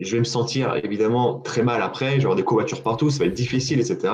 Je 0.00 0.12
vais 0.12 0.18
me 0.18 0.24
sentir 0.24 0.74
évidemment 0.82 1.38
très 1.38 1.62
mal 1.62 1.80
après, 1.80 2.16
avoir 2.16 2.34
des 2.34 2.42
courbatures 2.42 2.82
partout, 2.82 3.10
ça 3.10 3.20
va 3.20 3.26
être 3.26 3.34
difficile, 3.34 3.78
etc. 3.78 4.12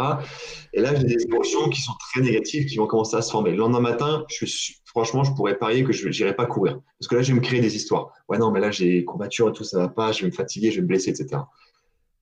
Et 0.75 0.81
là, 0.81 0.95
j'ai 0.95 1.05
des 1.05 1.25
émotions 1.25 1.69
qui 1.71 1.81
sont 1.81 1.95
très 1.99 2.21
négatives 2.21 2.67
qui 2.67 2.77
vont 2.77 2.87
commencer 2.87 3.17
à 3.17 3.23
se 3.23 3.31
former. 3.31 3.53
Le 3.53 3.57
lendemain 3.57 3.81
matin, 3.81 4.25
franchement, 4.85 5.25
je 5.25 5.33
pourrais 5.33 5.57
parier 5.57 5.83
que 5.83 5.93
je 5.93 6.07
n'irai 6.09 6.37
pas 6.37 6.45
courir. 6.45 6.81
Parce 6.99 7.09
que 7.09 7.17
là, 7.17 7.23
je 7.23 7.33
vais 7.33 7.41
me 7.41 7.43
créer 7.43 7.61
des 7.61 7.77
histoires. 7.77 8.13
Ouais, 8.29 8.37
non, 8.37 8.51
mais 8.51 8.61
là, 8.61 8.71
j'ai 8.71 8.91
des 8.91 9.05
courbatures 9.05 9.49
et 9.49 9.53
tout, 9.53 9.65
ça 9.65 9.79
va 9.79 9.89
pas, 9.89 10.13
je 10.13 10.21
vais 10.21 10.27
me 10.27 10.33
fatiguer, 10.33 10.71
je 10.71 10.77
vais 10.77 10.83
me 10.83 10.87
blesser, 10.87 11.11
etc. 11.11 11.43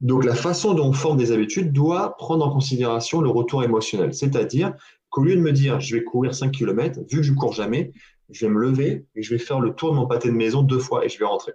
Donc, 0.01 0.25
la 0.25 0.37
façon 0.37 0.75
dont 0.75 0.87
on 0.87 0.93
forme 0.93 1.19
des 1.19 1.33
habitudes 1.33 1.73
doit 1.73 2.17
prendre 2.17 2.47
en 2.47 2.51
considération 2.51 3.21
le 3.21 3.29
retour 3.29 3.65
émotionnel. 3.65 4.15
C'est-à-dire 4.15 4.73
qu'au 5.11 5.25
lieu 5.25 5.35
de 5.35 5.41
me 5.41 5.53
dire, 5.53 5.81
je 5.81 5.97
vais 5.97 6.05
courir 6.05 6.33
5 6.33 6.53
km, 6.53 7.01
vu 7.11 7.17
que 7.19 7.23
je 7.23 7.33
cours 7.33 7.53
jamais, 7.53 7.93
je 8.31 8.47
vais 8.47 8.53
me 8.53 8.61
lever 8.61 9.07
et 9.17 9.23
je 9.23 9.31
vais 9.31 9.39
faire 9.39 9.59
le 9.59 9.75
tour 9.75 9.91
de 9.91 9.97
mon 9.97 10.07
pâté 10.07 10.29
de 10.29 10.35
maison 10.35 10.63
deux 10.63 10.79
fois 10.79 11.05
et 11.05 11.09
je 11.09 11.19
vais 11.19 11.25
rentrer. 11.25 11.53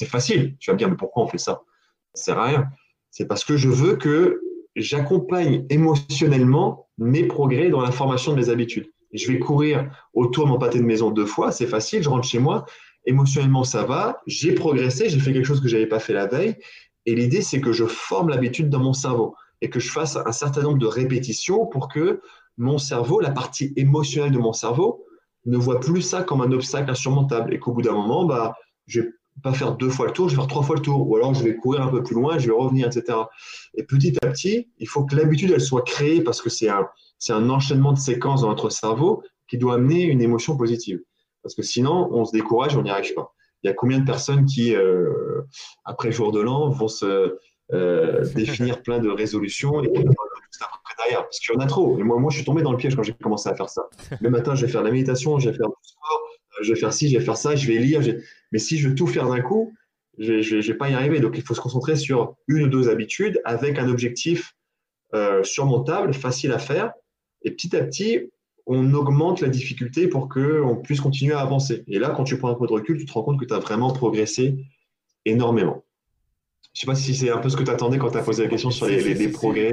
C'est 0.00 0.06
facile. 0.06 0.56
Tu 0.58 0.70
vas 0.70 0.72
me 0.72 0.78
dire, 0.78 0.88
mais 0.88 0.96
pourquoi 0.96 1.24
on 1.24 1.26
fait 1.26 1.36
ça? 1.36 1.60
Ça 2.14 2.24
sert 2.24 2.38
à 2.38 2.46
rien. 2.46 2.68
C'est 3.10 3.26
parce 3.26 3.44
que 3.44 3.58
je 3.58 3.68
veux 3.68 3.96
que 3.96 4.40
j'accompagne 4.74 5.66
émotionnellement 5.68 6.88
mes 6.96 7.24
progrès 7.24 7.68
dans 7.68 7.82
la 7.82 7.90
formation 7.90 8.32
de 8.32 8.38
mes 8.38 8.48
habitudes. 8.48 8.90
Je 9.12 9.30
vais 9.30 9.38
courir 9.38 9.90
autour 10.14 10.46
de 10.46 10.52
mon 10.52 10.58
pâté 10.58 10.78
de 10.78 10.84
maison 10.84 11.10
deux 11.10 11.26
fois, 11.26 11.52
c'est 11.52 11.66
facile, 11.66 12.02
je 12.02 12.08
rentre 12.08 12.26
chez 12.26 12.38
moi, 12.38 12.64
émotionnellement 13.04 13.62
ça 13.62 13.84
va, 13.84 14.22
j'ai 14.26 14.54
progressé, 14.54 15.10
j'ai 15.10 15.20
fait 15.20 15.34
quelque 15.34 15.44
chose 15.44 15.60
que 15.60 15.68
je 15.68 15.76
n'avais 15.76 15.88
pas 15.88 15.98
fait 15.98 16.14
la 16.14 16.26
veille, 16.26 16.56
et 17.04 17.14
l'idée 17.14 17.42
c'est 17.42 17.60
que 17.60 17.72
je 17.72 17.84
forme 17.84 18.30
l'habitude 18.30 18.70
dans 18.70 18.78
mon 18.78 18.94
cerveau 18.94 19.34
et 19.60 19.68
que 19.68 19.80
je 19.80 19.90
fasse 19.90 20.16
un 20.16 20.32
certain 20.32 20.62
nombre 20.62 20.78
de 20.78 20.86
répétitions 20.86 21.66
pour 21.66 21.88
que 21.88 22.22
mon 22.56 22.78
cerveau, 22.78 23.20
la 23.20 23.32
partie 23.32 23.74
émotionnelle 23.76 24.32
de 24.32 24.38
mon 24.38 24.54
cerveau, 24.54 25.04
ne 25.44 25.58
voit 25.58 25.80
plus 25.80 26.00
ça 26.00 26.22
comme 26.22 26.40
un 26.40 26.52
obstacle 26.52 26.90
insurmontable 26.90 27.52
et 27.52 27.58
qu'au 27.58 27.72
bout 27.72 27.82
d'un 27.82 27.92
moment, 27.92 28.24
bah, 28.24 28.54
je 28.86 29.02
pas 29.42 29.52
faire 29.52 29.76
deux 29.76 29.90
fois 29.90 30.06
le 30.06 30.12
tour, 30.12 30.28
je 30.28 30.34
vais 30.34 30.40
faire 30.40 30.48
trois 30.48 30.62
fois 30.62 30.76
le 30.76 30.82
tour, 30.82 31.08
ou 31.08 31.16
alors 31.16 31.34
je 31.34 31.42
vais 31.42 31.56
courir 31.56 31.82
un 31.82 31.88
peu 31.88 32.02
plus 32.02 32.14
loin, 32.14 32.38
je 32.38 32.46
vais 32.46 32.54
revenir, 32.54 32.86
etc. 32.86 33.18
Et 33.74 33.84
petit 33.84 34.14
à 34.22 34.28
petit, 34.28 34.68
il 34.78 34.88
faut 34.88 35.04
que 35.04 35.16
l'habitude, 35.16 35.50
elle 35.52 35.60
soit 35.60 35.82
créée 35.82 36.22
parce 36.22 36.40
que 36.40 36.50
c'est 36.50 36.68
un, 36.68 36.88
c'est 37.18 37.32
un 37.32 37.50
enchaînement 37.50 37.92
de 37.92 37.98
séquences 37.98 38.42
dans 38.42 38.48
notre 38.48 38.70
cerveau 38.70 39.22
qui 39.48 39.58
doit 39.58 39.74
amener 39.74 40.02
une 40.02 40.22
émotion 40.22 40.56
positive. 40.56 41.00
Parce 41.42 41.54
que 41.54 41.62
sinon, 41.62 42.08
on 42.12 42.24
se 42.24 42.32
décourage, 42.32 42.76
on 42.76 42.82
n'y 42.82 42.90
arrive 42.90 43.14
pas. 43.14 43.34
Il 43.62 43.68
y 43.68 43.70
a 43.70 43.74
combien 43.74 43.98
de 43.98 44.04
personnes 44.04 44.46
qui, 44.46 44.74
euh, 44.74 45.42
après 45.84 46.12
jour 46.12 46.32
de 46.32 46.40
l'an, 46.40 46.70
vont 46.70 46.88
se 46.88 47.38
euh, 47.72 48.24
définir 48.34 48.82
plein 48.82 48.98
de 48.98 49.08
résolutions 49.08 49.82
et 49.82 49.88
après 49.88 50.94
derrière? 50.98 51.22
Parce 51.22 51.38
qu'il 51.38 51.54
y 51.54 51.58
en 51.58 51.60
a 51.60 51.66
trop. 51.66 51.98
Et 51.98 52.02
moi, 52.02 52.18
moi, 52.18 52.30
je 52.30 52.36
suis 52.36 52.44
tombé 52.44 52.62
dans 52.62 52.72
le 52.72 52.78
piège 52.78 52.96
quand 52.96 53.02
j'ai 53.02 53.12
commencé 53.14 53.48
à 53.48 53.54
faire 53.54 53.68
ça. 53.68 53.82
Le 54.20 54.30
matin, 54.30 54.54
je 54.54 54.66
vais 54.66 54.72
faire 54.72 54.82
la 54.82 54.90
méditation, 54.90 55.38
je 55.38 55.50
vais 55.50 55.56
faire 55.56 55.68
du 55.68 55.74
sport, 55.82 56.22
je 56.62 56.72
vais 56.72 56.78
faire 56.78 56.92
ci, 56.92 57.08
je 57.08 57.18
vais 57.18 57.24
faire 57.24 57.36
ça, 57.36 57.56
je 57.56 57.66
vais 57.66 57.78
lire. 57.78 58.00
Mais 58.52 58.58
si 58.58 58.78
je 58.78 58.88
veux 58.88 58.94
tout 58.94 59.06
faire 59.06 59.28
d'un 59.28 59.40
coup, 59.40 59.72
je 60.18 60.56
ne 60.56 60.62
vais 60.62 60.74
pas 60.74 60.90
y 60.90 60.94
arriver. 60.94 61.20
Donc, 61.20 61.36
il 61.36 61.42
faut 61.42 61.54
se 61.54 61.60
concentrer 61.60 61.96
sur 61.96 62.36
une 62.48 62.64
ou 62.64 62.68
deux 62.68 62.88
habitudes 62.88 63.40
avec 63.44 63.78
un 63.78 63.88
objectif 63.88 64.54
euh, 65.14 65.42
surmontable, 65.42 66.12
facile 66.14 66.52
à 66.52 66.58
faire. 66.58 66.92
Et 67.42 67.50
petit 67.50 67.74
à 67.76 67.82
petit, 67.82 68.30
on 68.66 68.92
augmente 68.94 69.40
la 69.40 69.48
difficulté 69.48 70.06
pour 70.06 70.28
qu'on 70.28 70.76
puisse 70.76 71.00
continuer 71.00 71.34
à 71.34 71.40
avancer. 71.40 71.84
Et 71.88 71.98
là, 71.98 72.10
quand 72.10 72.24
tu 72.24 72.38
prends 72.38 72.50
un 72.50 72.54
peu 72.54 72.66
de 72.66 72.72
recul, 72.72 72.98
tu 72.98 73.06
te 73.06 73.12
rends 73.12 73.22
compte 73.22 73.40
que 73.40 73.44
tu 73.44 73.54
as 73.54 73.58
vraiment 73.58 73.92
progressé 73.92 74.56
énormément. 75.24 75.84
Je 76.72 76.78
ne 76.78 76.80
sais 76.82 76.86
pas 76.86 76.94
si 76.94 77.14
c'est 77.16 77.30
un 77.30 77.38
peu 77.38 77.48
ce 77.48 77.56
que 77.56 77.64
tu 77.64 77.70
attendais 77.70 77.98
quand 77.98 78.12
tu 78.12 78.18
as 78.18 78.22
posé 78.22 78.44
la 78.44 78.48
question 78.48 78.70
sur 78.70 78.86
les, 78.86 79.28
progrès. 79.28 79.72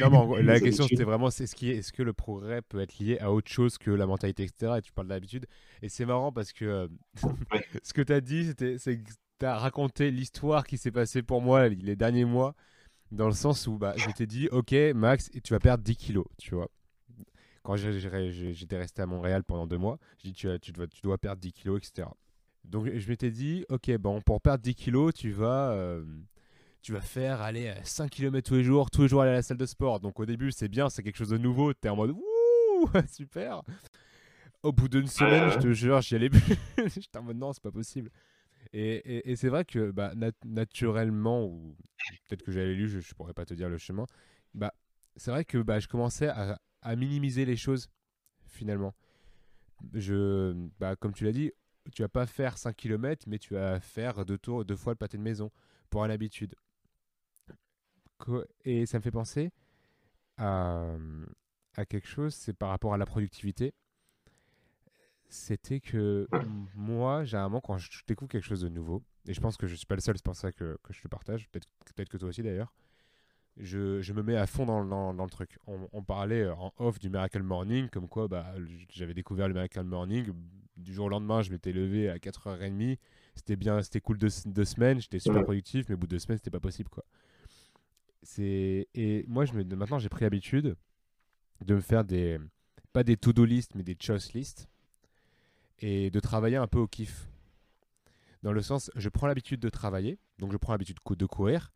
Non, 0.00 0.36
la 0.36 0.60
question 0.60 0.86
c'était 0.86 1.02
vraiment 1.02 1.30
c'est 1.30 1.48
ce 1.48 1.56
qui 1.56 1.70
est, 1.70 1.78
est-ce 1.78 1.92
que 1.92 2.04
le 2.04 2.12
progrès 2.12 2.62
peut 2.62 2.80
être 2.80 2.98
lié 3.00 3.18
à 3.18 3.32
autre 3.32 3.50
chose 3.50 3.76
que 3.76 3.90
la 3.90 4.06
mentalité, 4.06 4.44
etc. 4.44 4.74
Et 4.78 4.82
tu 4.82 4.92
parles 4.92 5.08
de 5.08 5.14
l'habitude. 5.14 5.46
Et 5.82 5.88
c'est 5.88 6.06
marrant 6.06 6.30
parce 6.30 6.52
que 6.52 6.64
euh, 6.64 6.88
ce 7.82 7.92
que 7.92 8.02
tu 8.02 8.12
as 8.12 8.20
dit, 8.20 8.46
c'était, 8.46 8.78
c'est 8.78 8.98
que 8.98 9.10
tu 9.40 9.46
as 9.46 9.58
raconté 9.58 10.12
l'histoire 10.12 10.64
qui 10.64 10.78
s'est 10.78 10.92
passée 10.92 11.22
pour 11.22 11.42
moi 11.42 11.68
les 11.68 11.96
derniers 11.96 12.24
mois, 12.24 12.54
dans 13.10 13.26
le 13.26 13.34
sens 13.34 13.66
où 13.66 13.76
bah, 13.76 13.94
je 13.96 14.10
t'ai 14.10 14.26
dit, 14.26 14.48
ok, 14.52 14.72
Max, 14.94 15.28
tu 15.42 15.52
vas 15.52 15.58
perdre 15.58 15.82
10 15.82 15.96
kilos, 15.96 16.26
tu 16.38 16.54
vois. 16.54 16.68
Quand 17.64 17.74
j'étais 17.76 18.78
resté 18.78 19.02
à 19.02 19.06
Montréal 19.06 19.42
pendant 19.42 19.66
deux 19.66 19.76
mois, 19.76 19.98
j'ai 20.18 20.30
dit, 20.30 20.34
tu, 20.34 20.48
tu, 20.60 20.70
dois, 20.70 20.86
tu 20.86 21.02
dois 21.02 21.18
perdre 21.18 21.42
10 21.42 21.52
kilos, 21.52 21.78
etc. 21.78 22.08
Donc 22.64 22.88
je 22.94 23.08
m'étais 23.08 23.30
dit, 23.30 23.64
ok, 23.68 23.90
bon, 23.96 24.20
pour 24.20 24.40
perdre 24.40 24.62
10 24.62 24.74
kilos, 24.74 25.14
tu 25.14 25.30
vas, 25.30 25.70
euh, 25.72 26.04
tu 26.82 26.92
vas 26.92 27.00
faire 27.00 27.40
aller 27.40 27.74
5 27.84 28.10
km 28.10 28.48
tous 28.48 28.54
les 28.56 28.64
jours, 28.64 28.90
tous 28.90 29.02
les 29.02 29.08
jours 29.08 29.22
aller 29.22 29.32
à 29.32 29.34
la 29.34 29.42
salle 29.42 29.56
de 29.56 29.66
sport. 29.66 30.00
Donc 30.00 30.20
au 30.20 30.26
début, 30.26 30.52
c'est 30.52 30.68
bien, 30.68 30.88
c'est 30.88 31.02
quelque 31.02 31.16
chose 31.16 31.30
de 31.30 31.38
nouveau. 31.38 31.72
Tu 31.72 31.86
es 31.86 31.88
en 31.88 31.96
mode, 31.96 32.10
wouh, 32.12 32.90
super. 33.08 33.62
Au 34.62 34.72
bout 34.72 34.88
d'une 34.88 35.06
semaine, 35.06 35.50
je 35.50 35.58
te 35.58 35.72
jure, 35.72 36.00
j'y 36.02 36.16
allais 36.16 36.28
plus. 36.28 36.42
J'étais 36.76 37.16
en 37.18 37.22
mode, 37.22 37.38
non, 37.38 37.52
c'est 37.52 37.62
pas 37.62 37.72
possible. 37.72 38.10
Et, 38.72 39.30
et, 39.30 39.36
c'est 39.36 39.48
vrai 39.48 39.64
que 39.64 39.90
bah, 39.90 40.12
naturellement, 40.44 41.44
ou 41.46 41.76
peut-être 42.28 42.42
que 42.42 42.52
j'avais 42.52 42.74
lu, 42.74 42.88
je, 42.88 42.98
ne 42.98 43.14
pourrais 43.16 43.32
pas 43.32 43.46
te 43.46 43.54
dire 43.54 43.68
le 43.68 43.78
chemin, 43.78 44.04
bah, 44.54 44.74
c'est 45.16 45.30
vrai 45.30 45.44
que 45.44 45.58
bah, 45.58 45.80
je 45.80 45.88
commençais 45.88 46.28
à, 46.28 46.60
à 46.82 46.96
minimiser 46.96 47.44
les 47.44 47.56
choses 47.56 47.88
finalement. 48.46 48.94
Je, 49.94 50.54
bah, 50.78 50.94
comme 50.94 51.14
tu 51.14 51.24
l'as 51.24 51.32
dit, 51.32 51.52
tu 51.90 52.02
vas 52.02 52.08
pas 52.08 52.26
faire 52.26 52.58
5 52.58 52.74
km, 52.76 53.26
mais 53.28 53.38
tu 53.38 53.54
vas 53.54 53.80
faire 53.80 54.24
deux 54.24 54.38
tours, 54.38 54.64
deux 54.64 54.76
fois 54.76 54.92
le 54.92 54.96
pâté 54.96 55.16
de 55.16 55.22
maison 55.22 55.50
pour 55.88 56.04
une 56.04 56.10
habitude. 56.10 56.54
Et 58.64 58.86
ça 58.86 58.98
me 58.98 59.02
fait 59.02 59.10
penser 59.10 59.50
à, 60.36 60.94
à 61.76 61.86
quelque 61.86 62.08
chose, 62.08 62.34
c'est 62.34 62.52
par 62.52 62.68
rapport 62.68 62.94
à 62.94 62.98
la 62.98 63.06
productivité. 63.06 63.74
C'était 65.28 65.80
que 65.80 66.26
moi, 66.74 67.24
généralement, 67.24 67.60
quand 67.60 67.78
je 67.78 68.02
découvre 68.06 68.30
quelque 68.30 68.44
chose 68.44 68.60
de 68.60 68.68
nouveau, 68.68 69.02
et 69.26 69.34
je 69.34 69.40
pense 69.40 69.56
que 69.56 69.66
je 69.66 69.74
suis 69.74 69.86
pas 69.86 69.94
le 69.94 70.00
seul, 70.00 70.16
c'est 70.16 70.24
pour 70.24 70.36
ça 70.36 70.52
que, 70.52 70.78
que 70.82 70.92
je 70.92 71.00
le 71.04 71.08
partage, 71.08 71.48
peut-être 71.50 71.68
peut 71.94 72.04
que 72.04 72.16
toi 72.16 72.28
aussi 72.28 72.42
d'ailleurs, 72.42 72.72
je, 73.60 74.00
je, 74.00 74.12
me 74.12 74.22
mets 74.22 74.36
à 74.36 74.46
fond 74.46 74.66
dans, 74.66 74.84
dans, 74.84 75.14
dans 75.14 75.24
le 75.24 75.30
truc. 75.30 75.58
On, 75.66 75.88
on, 75.92 76.02
parlait 76.02 76.48
en 76.48 76.72
off 76.78 76.98
du 76.98 77.10
Miracle 77.10 77.42
Morning, 77.42 77.88
comme 77.88 78.08
quoi 78.08 78.28
bah, 78.28 78.54
j'avais 78.88 79.14
découvert 79.14 79.48
le 79.48 79.54
Miracle 79.54 79.82
Morning, 79.82 80.32
du 80.76 80.94
jour 80.94 81.06
au 81.06 81.08
lendemain, 81.08 81.42
je 81.42 81.50
m'étais 81.50 81.72
levé 81.72 82.08
à 82.08 82.16
4h30. 82.16 82.98
C'était 83.34 83.56
bien, 83.56 83.82
c'était 83.82 84.00
cool 84.00 84.18
deux, 84.18 84.28
semaines, 84.28 85.00
j'étais 85.00 85.18
super 85.18 85.42
productif, 85.44 85.86
mais 85.88 85.94
au 85.94 85.98
bout 85.98 86.06
de 86.06 86.16
deux 86.16 86.18
semaines, 86.18 86.38
c'était 86.38 86.50
pas 86.50 86.60
possible. 86.60 86.88
quoi. 86.88 87.04
C'est 88.22 88.88
Et 88.94 89.24
moi, 89.28 89.44
je 89.44 89.52
me... 89.52 89.64
maintenant, 89.64 89.98
j'ai 89.98 90.08
pris 90.08 90.24
l'habitude 90.24 90.76
de 91.64 91.74
me 91.74 91.80
faire 91.80 92.04
des. 92.04 92.38
Pas 92.92 93.04
des 93.04 93.16
to-do 93.16 93.44
list, 93.44 93.74
mais 93.76 93.84
des 93.84 93.96
choice 93.98 94.32
list. 94.34 94.68
Et 95.78 96.10
de 96.10 96.20
travailler 96.20 96.56
un 96.56 96.66
peu 96.66 96.78
au 96.78 96.88
kiff. 96.88 97.28
Dans 98.42 98.52
le 98.52 98.62
sens, 98.62 98.90
je 98.96 99.08
prends 99.08 99.26
l'habitude 99.26 99.60
de 99.60 99.68
travailler, 99.68 100.18
donc 100.38 100.50
je 100.50 100.56
prends 100.56 100.72
l'habitude 100.72 100.96
de 101.08 101.26
courir, 101.26 101.70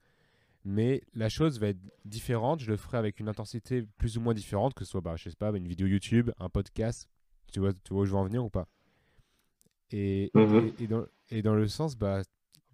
mais 0.64 1.02
la 1.12 1.28
chose 1.28 1.60
va 1.60 1.68
être 1.68 1.80
différente. 2.04 2.60
Je 2.60 2.70
le 2.70 2.76
ferai 2.76 2.96
avec 2.96 3.20
une 3.20 3.28
intensité 3.28 3.82
plus 3.98 4.16
ou 4.16 4.20
moins 4.20 4.34
différente, 4.34 4.74
que 4.74 4.84
ce 4.84 4.90
soit, 4.92 5.02
bah, 5.02 5.14
je 5.16 5.28
sais 5.28 5.36
pas, 5.36 5.50
une 5.50 5.68
vidéo 5.68 5.86
YouTube, 5.86 6.30
un 6.38 6.48
podcast. 6.48 7.08
Tu 7.52 7.60
vois, 7.60 7.72
tu 7.84 7.92
vois 7.92 8.02
où 8.02 8.04
je 8.06 8.12
veux 8.12 8.18
en 8.18 8.24
venir 8.24 8.44
ou 8.44 8.50
pas? 8.50 8.66
Mhm. 9.92 9.98
Et, 9.98 10.32
et, 10.82 10.86
dans, 10.86 11.04
et, 11.30 11.42
dans, 11.42 11.54
le 11.54 11.68
sens, 11.68 11.96
bah, 11.96 12.22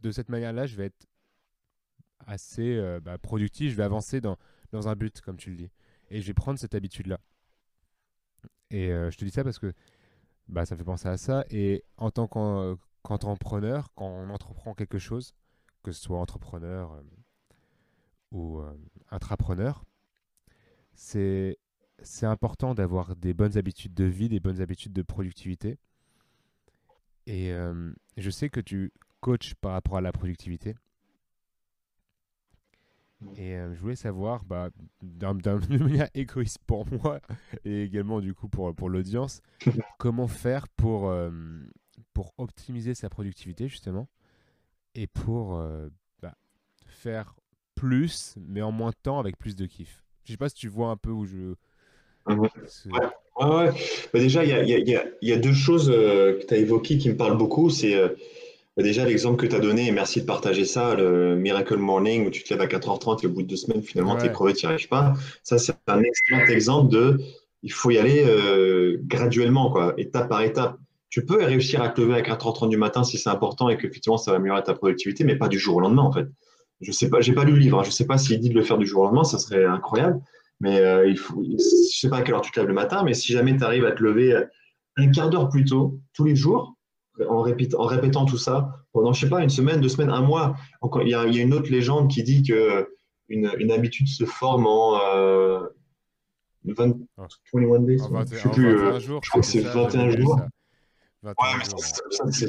de 0.01 0.11
cette 0.11 0.28
manière-là, 0.28 0.66
je 0.66 0.76
vais 0.76 0.86
être 0.86 1.07
assez 2.26 2.76
euh, 2.76 3.01
bah, 3.01 3.18
productif, 3.18 3.72
je 3.72 3.76
vais 3.76 3.82
avancer 3.82 4.20
dans, 4.20 4.36
dans 4.72 4.88
un 4.88 4.95
but, 4.95 5.20
comme 5.20 5.36
tu 5.36 5.51
le 5.51 5.57
dis. 5.57 5.70
Et 6.11 6.20
je 6.20 6.26
vais 6.26 6.34
prendre 6.34 6.59
cette 6.59 6.74
habitude-là. 6.74 7.20
Et 8.70 8.93
euh, 8.93 9.11
je 9.11 9.18
te 9.18 9.24
dis 9.24 9.32
ça 9.32 9.43
parce 9.43 9.59
que 9.59 9.72
bah, 10.49 10.64
ça 10.64 10.76
me 10.76 10.78
fait 10.78 10.84
penser 10.84 11.09
à 11.09 11.16
ça. 11.16 11.45
Et 11.51 11.84
en 11.97 12.11
tant 12.12 12.28
qu'entrepreneur, 12.28 13.93
quand 13.95 14.07
on 14.07 14.30
entreprend 14.30 14.74
quelque 14.74 14.99
chose, 14.99 15.34
que 15.82 15.91
ce 15.91 16.01
soit 16.01 16.18
entrepreneur 16.18 17.03
euh, 18.33 18.37
ou 18.37 18.62
intrapreneur, 19.11 19.85
c'est 20.95 21.57
important 22.22 22.74
d'avoir 22.74 23.16
des 23.16 23.35
bonnes 23.35 23.57
habitudes 23.57 23.95
de 23.95 24.05
vie, 24.05 24.28
des 24.28 24.41
bonnes 24.41 24.61
habitudes 24.61 24.93
de 24.93 25.03
productivité 25.03 25.78
et 27.31 27.53
euh, 27.53 27.93
je 28.16 28.31
sais 28.31 28.49
que 28.49 28.61
tu 28.61 28.93
coaches 29.20 29.55
par 29.55 29.72
rapport 29.72 29.97
à 29.97 30.01
la 30.01 30.11
productivité. 30.11 30.74
Et 33.37 33.55
euh, 33.55 33.74
je 33.74 33.81
voulais 33.81 33.95
savoir, 33.95 34.45
bah, 34.45 34.70
d'une 35.03 35.85
manière 35.85 36.09
égoïste 36.14 36.59
pour 36.66 36.87
moi 36.91 37.20
et 37.64 37.85
également 37.85 38.20
du 38.20 38.35
coup 38.35 38.49
pour, 38.49 38.74
pour 38.74 38.89
l'audience, 38.89 39.43
comment 39.99 40.26
faire 40.26 40.66
pour, 40.68 41.09
euh, 41.09 41.31
pour 42.14 42.35
optimiser 42.39 42.95
sa 42.95 43.09
productivité, 43.11 43.68
justement, 43.68 44.09
et 44.97 45.07
pour 45.07 45.55
euh, 45.55 45.89
bah, 46.22 46.35
faire 46.87 47.37
plus, 47.81 48.35
mais 48.47 48.61
en 48.61 48.72
moins 48.72 48.91
de 48.91 48.97
temps 49.03 49.18
avec 49.18 49.39
plus 49.39 49.57
de 49.57 49.64
kiff. 49.64 50.05
Je 50.24 50.33
sais 50.33 50.37
pas 50.37 50.51
si 50.51 50.55
tu 50.55 50.68
vois 50.68 50.91
un 50.91 50.97
peu 50.97 51.11
où 51.11 51.24
je. 51.24 51.55
Ouais, 52.26 52.37
ouais. 52.37 53.70
Bah, 54.12 54.20
déjà, 54.20 54.45
il 54.45 54.51
y 54.51 54.53
a, 54.53 54.62
y, 54.62 54.97
a, 54.97 55.05
y 55.22 55.33
a, 55.33 55.37
deux 55.37 55.55
choses 55.55 55.91
euh, 55.91 56.39
que 56.39 56.47
tu 56.47 56.55
as 56.55 56.59
évoquées 56.59 56.99
qui 56.99 57.09
me 57.09 57.16
parlent 57.16 57.39
beaucoup. 57.39 57.70
C'est 57.70 57.95
euh, 57.95 58.09
bah, 58.76 58.83
déjà 58.83 59.05
l'exemple 59.05 59.41
que 59.41 59.47
tu 59.47 59.57
as 59.57 59.61
donné, 59.61 59.87
et 59.87 59.93
merci 59.93 60.20
de 60.20 60.26
partager 60.26 60.66
ça, 60.66 60.95
le 60.95 61.37
Miracle 61.37 61.78
Morning, 61.78 62.26
où 62.26 62.31
tu 62.31 62.43
te 62.43 62.53
lèves 62.53 62.61
à 62.61 62.66
4h30 62.66 63.24
et 63.24 63.26
au 63.26 63.31
bout 63.31 63.43
de 63.43 63.49
deux 63.49 63.57
semaines, 63.57 63.83
finalement, 63.83 64.16
tu 64.16 64.26
es 64.26 64.33
crevé, 64.33 64.53
tu 64.53 64.66
n'y 64.66 64.72
arrives 64.72 64.89
pas. 64.89 65.14
Ça, 65.43 65.59
c'est 65.59 65.74
un 65.87 66.03
excellent 66.03 66.47
exemple 66.47 66.93
de 66.93 67.18
il 67.62 67.72
faut 67.72 67.91
y 67.91 67.99
aller 67.99 68.24
euh, 68.26 68.99
graduellement, 69.05 69.70
quoi, 69.70 69.95
étape 69.97 70.28
par 70.28 70.43
étape. 70.43 70.76
Tu 71.09 71.24
peux 71.26 71.43
réussir 71.43 71.83
à 71.83 71.89
te 71.89 72.01
lever 72.01 72.14
à 72.14 72.22
4h30 72.22 72.68
du 72.68 72.76
matin 72.76 73.03
si 73.03 73.18
c'est 73.18 73.31
important 73.31 73.68
et 73.68 73.76
qu'effectivement 73.76 74.16
ça 74.16 74.31
va 74.31 74.37
améliorer 74.37 74.62
ta 74.62 74.74
productivité, 74.74 75.24
mais 75.24 75.37
pas 75.37 75.49
du 75.49 75.59
jour 75.59 75.76
au 75.76 75.81
lendemain, 75.81 76.03
en 76.03 76.12
fait. 76.12 76.26
Je 76.81 76.93
sais 76.93 77.11
pas, 77.11 77.20
j'ai 77.20 77.33
pas 77.33 77.45
lu 77.45 77.53
le 77.53 77.59
livre, 77.59 77.81
hein. 77.81 77.83
je 77.85 77.91
sais 77.91 78.07
pas 78.07 78.16
s'il 78.16 78.41
dit 78.41 78.49
de 78.49 78.55
le 78.55 78.62
faire 78.62 78.78
du 78.78 78.87
jour 78.87 79.03
au 79.03 79.05
lendemain, 79.05 79.24
ça 79.24 79.39
serait 79.39 79.64
incroyable. 79.64 80.20
Mais 80.61 80.78
euh, 80.81 81.09
il 81.09 81.18
faut, 81.18 81.43
je 81.43 81.99
sais 81.99 82.09
pas 82.09 82.18
à 82.18 82.22
quelle 82.22 82.35
heure 82.35 82.41
tu 82.43 82.51
te 82.51 82.61
lèves 82.61 82.68
le 82.68 82.74
matin, 82.74 83.03
mais 83.03 83.14
si 83.14 83.33
jamais 83.33 83.57
tu 83.57 83.64
arrives 83.64 83.85
à 83.85 83.93
te 83.93 84.03
lever 84.03 84.45
un 84.97 85.11
quart 85.11 85.31
d'heure 85.31 85.49
plus 85.49 85.64
tôt, 85.64 85.99
tous 86.12 86.24
les 86.24 86.37
jours, 86.37 86.76
en, 87.28 87.43
répétant, 87.43 87.81
en 87.81 87.87
répétant 87.87 88.24
tout 88.24 88.39
ça 88.39 88.85
pendant, 88.93 89.12
je 89.12 89.20
sais 89.20 89.28
pas, 89.28 89.43
une 89.43 89.51
semaine, 89.51 89.81
deux 89.81 89.89
semaines, 89.89 90.11
un 90.11 90.22
mois. 90.22 90.57
il, 91.03 91.09
y 91.09 91.14
a, 91.14 91.26
il 91.26 91.35
y 91.35 91.41
a 91.41 91.43
une 91.43 91.55
autre 91.55 91.70
légende 91.70 92.11
qui 92.11 92.22
dit 92.22 92.43
que 92.43 92.89
une, 93.28 93.51
une 93.59 93.70
habitude 93.70 94.09
se 94.09 94.24
forme 94.24 94.66
en 94.66 94.99
euh, 95.14 95.66
20, 96.64 96.97
21 97.55 97.81
days. 97.81 97.99
je 97.99 98.37
sais 98.37 98.49
plus, 98.51 98.78
euh, 98.78 99.01
jours, 99.01 99.20
je 99.22 99.31
crois 99.31 99.41
que 99.41 99.47
c'est 99.47 99.61
21 99.61 100.11
jours. 100.11 100.41
Ouais, 101.22 101.33
mais 101.59 101.64
ça, 101.64 101.76
ça, 102.11 102.33
ça, 102.33 102.47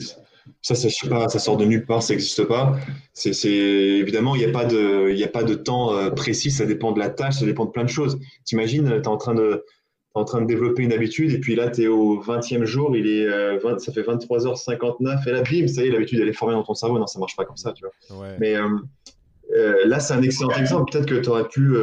ça, 0.61 0.75
pas, 1.09 1.29
ça 1.29 1.39
sort 1.39 1.57
de 1.57 1.65
nulle 1.65 1.85
part, 1.85 2.03
ça 2.03 2.13
n'existe 2.13 2.43
pas. 2.45 2.77
C'est, 3.13 3.47
évidemment, 3.47 4.35
il 4.35 4.39
n'y 4.39 4.45
a, 4.45 4.51
pas 4.51 4.65
de, 4.65 5.23
a 5.23 5.27
pas 5.27 5.43
de 5.43 5.55
temps 5.55 5.93
euh, 5.93 6.09
précis, 6.09 6.51
ça 6.51 6.65
dépend 6.65 6.91
de 6.91 6.99
la 6.99 7.09
tâche, 7.09 7.35
ça 7.35 7.45
dépend 7.45 7.65
de 7.65 7.71
plein 7.71 7.83
de 7.83 7.89
choses. 7.89 8.19
T'imagines, 8.45 8.87
tu 8.87 8.93
es 8.93 9.07
en 9.07 9.17
train 9.17 9.33
de, 9.33 9.63
en 10.13 10.25
train 10.25 10.41
de 10.41 10.47
développer 10.47 10.83
une 10.83 10.93
habitude, 10.93 11.31
et 11.33 11.39
puis 11.39 11.55
là, 11.55 11.69
tu 11.69 11.83
es 11.83 11.87
au 11.87 12.21
20e 12.21 12.65
jour, 12.65 12.95
il 12.95 13.07
est, 13.07 13.25
euh, 13.25 13.77
ça 13.79 13.91
fait 13.91 14.01
23h59, 14.01 15.27
et 15.27 15.31
là, 15.31 15.41
bim, 15.41 15.67
ça 15.67 15.83
y 15.83 15.87
est, 15.87 15.91
l'habitude, 15.91 16.19
elle 16.21 16.29
est 16.29 16.33
formée 16.33 16.53
dans 16.53 16.63
ton 16.63 16.73
cerveau. 16.73 16.99
Non, 16.99 17.07
ça 17.07 17.19
marche 17.19 17.35
pas 17.35 17.45
comme 17.45 17.57
ça, 17.57 17.73
tu 17.73 17.85
vois. 18.11 18.27
Mais 18.39 18.55
euh, 18.55 19.85
là, 19.85 19.99
c'est 19.99 20.13
un 20.13 20.21
excellent 20.21 20.51
exemple. 20.51 20.91
Peut-être 20.91 21.07
que 21.07 21.15
tu 21.15 21.29
aurais 21.29 21.47
pu 21.47 21.75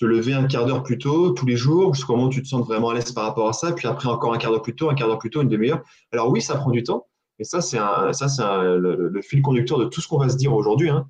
te 0.00 0.06
lever 0.06 0.32
un 0.32 0.46
quart 0.46 0.64
d'heure 0.64 0.82
plus 0.82 0.96
tôt 0.96 1.30
tous 1.30 1.44
les 1.44 1.56
jours, 1.56 1.94
jusqu'au 1.94 2.16
moment 2.16 2.28
où 2.28 2.30
tu 2.30 2.42
te 2.42 2.48
sens 2.48 2.66
vraiment 2.66 2.88
à 2.88 2.94
l'aise 2.94 3.12
par 3.12 3.24
rapport 3.24 3.48
à 3.48 3.52
ça, 3.52 3.72
puis 3.72 3.86
après 3.86 4.08
encore 4.08 4.32
un 4.32 4.38
quart 4.38 4.50
d'heure 4.50 4.62
plus 4.62 4.74
tôt, 4.74 4.88
un 4.88 4.94
quart 4.94 5.08
d'heure 5.08 5.18
plus 5.18 5.28
tôt, 5.28 5.42
une 5.42 5.48
demi-heure. 5.48 5.82
Alors 6.10 6.30
oui, 6.30 6.40
ça 6.40 6.56
prend 6.56 6.70
du 6.70 6.82
temps, 6.82 7.06
et 7.40 7.44
ça, 7.44 7.62
c'est 7.62 7.78
le, 7.78 9.20
fil 9.22 9.40
conducteur 9.40 9.78
de 9.78 9.86
tout 9.86 10.02
ce 10.02 10.08
qu'on 10.08 10.18
va 10.18 10.28
se 10.28 10.36
dire 10.36 10.52
aujourd'hui. 10.52 10.90
Hein. 10.90 11.08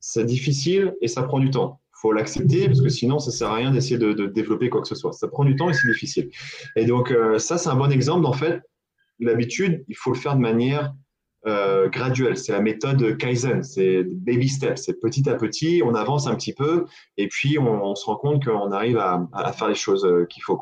C'est 0.00 0.24
difficile 0.24 0.94
et 1.02 1.08
ça 1.08 1.22
prend 1.22 1.38
du 1.38 1.50
temps. 1.50 1.80
Il 1.90 2.00
faut 2.00 2.12
l'accepter 2.12 2.66
parce 2.66 2.80
que 2.80 2.88
sinon, 2.88 3.18
ça 3.18 3.30
sert 3.30 3.48
à 3.48 3.56
rien 3.56 3.70
d'essayer 3.70 3.98
de, 3.98 4.26
développer 4.26 4.70
quoi 4.70 4.80
que 4.80 4.88
ce 4.88 4.94
soit. 4.94 5.12
Ça 5.12 5.28
prend 5.28 5.44
du 5.44 5.54
temps 5.54 5.68
et 5.68 5.74
c'est 5.74 5.88
difficile. 5.88 6.30
Et 6.76 6.86
donc, 6.86 7.10
euh, 7.10 7.38
ça, 7.38 7.58
c'est 7.58 7.68
un 7.68 7.76
bon 7.76 7.92
exemple. 7.92 8.24
En 8.24 8.32
fait, 8.32 8.62
l'habitude, 9.20 9.84
il 9.88 9.96
faut 9.96 10.12
le 10.12 10.16
faire 10.16 10.34
de 10.34 10.40
manière 10.40 10.94
euh, 11.46 11.90
graduelle. 11.90 12.38
C'est 12.38 12.52
la 12.52 12.62
méthode 12.62 13.18
Kaizen, 13.18 13.62
c'est 13.62 14.02
baby 14.04 14.48
steps. 14.48 14.82
C'est 14.82 14.98
petit 14.98 15.28
à 15.28 15.34
petit, 15.34 15.82
on 15.84 15.94
avance 15.94 16.26
un 16.26 16.36
petit 16.36 16.54
peu 16.54 16.86
et 17.18 17.28
puis 17.28 17.58
on, 17.58 17.94
se 17.94 18.06
rend 18.06 18.16
compte 18.16 18.42
qu'on 18.42 18.72
arrive 18.72 18.96
à, 18.96 19.52
faire 19.52 19.68
les 19.68 19.74
choses 19.74 20.06
euh, 20.06 20.24
qu'il 20.24 20.42
faut. 20.42 20.58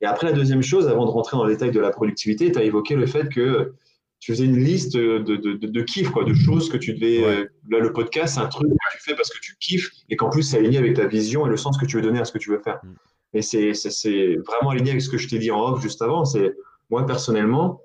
Et 0.00 0.06
après, 0.06 0.26
la 0.26 0.32
deuxième 0.32 0.62
chose, 0.62 0.88
avant 0.88 1.06
de 1.06 1.10
rentrer 1.10 1.36
dans 1.36 1.44
le 1.44 1.52
détail 1.52 1.70
de 1.70 1.80
la 1.80 1.90
productivité, 1.90 2.50
tu 2.50 2.58
as 2.58 2.64
évoqué 2.64 2.96
le 2.96 3.06
fait 3.06 3.28
que 3.28 3.74
tu 4.20 4.32
faisais 4.32 4.44
une 4.44 4.58
liste 4.58 4.96
de, 4.96 5.18
de, 5.18 5.36
de, 5.36 5.54
de 5.54 5.82
kiffs, 5.82 6.10
quoi, 6.10 6.24
de 6.24 6.34
choses 6.34 6.68
que 6.68 6.76
tu 6.76 6.94
devais. 6.94 7.22
Euh, 7.22 7.46
là, 7.70 7.78
le 7.78 7.92
podcast, 7.92 8.34
c'est 8.34 8.40
un 8.40 8.48
truc 8.48 8.68
que 8.68 8.96
tu 8.96 9.02
fais 9.02 9.14
parce 9.14 9.30
que 9.30 9.38
tu 9.40 9.56
kiffes 9.60 9.90
et 10.08 10.16
qu'en 10.16 10.28
plus, 10.28 10.42
c'est 10.42 10.58
aligné 10.58 10.78
avec 10.78 10.94
ta 10.94 11.06
vision 11.06 11.46
et 11.46 11.50
le 11.50 11.56
sens 11.56 11.78
que 11.78 11.86
tu 11.86 11.96
veux 11.96 12.02
donner 12.02 12.18
à 12.18 12.24
ce 12.24 12.32
que 12.32 12.38
tu 12.38 12.50
veux 12.50 12.58
faire. 12.58 12.80
Mm. 12.82 12.94
Et 13.34 13.42
c'est 13.42 14.36
vraiment 14.46 14.70
aligné 14.70 14.90
avec 14.90 15.02
ce 15.02 15.08
que 15.08 15.18
je 15.18 15.28
t'ai 15.28 15.38
dit 15.38 15.50
en 15.50 15.60
off 15.60 15.82
juste 15.82 16.02
avant. 16.02 16.24
C'est 16.24 16.54
moi, 16.90 17.06
personnellement, 17.06 17.82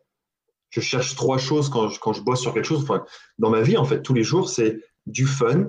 je 0.70 0.80
cherche 0.80 1.16
trois 1.16 1.38
choses 1.38 1.70
quand 1.70 1.90
je, 1.90 2.00
quand 2.00 2.14
je 2.14 2.22
bosse 2.22 2.42
sur 2.42 2.54
quelque 2.54 2.66
chose. 2.66 2.82
Enfin, 2.84 3.06
dans 3.38 3.50
ma 3.50 3.62
vie, 3.62 3.78
en 3.78 3.86
fait, 3.86 4.02
tous 4.02 4.14
les 4.14 4.24
jours, 4.24 4.50
c'est 4.50 4.80
du 5.06 5.28
fun, 5.28 5.68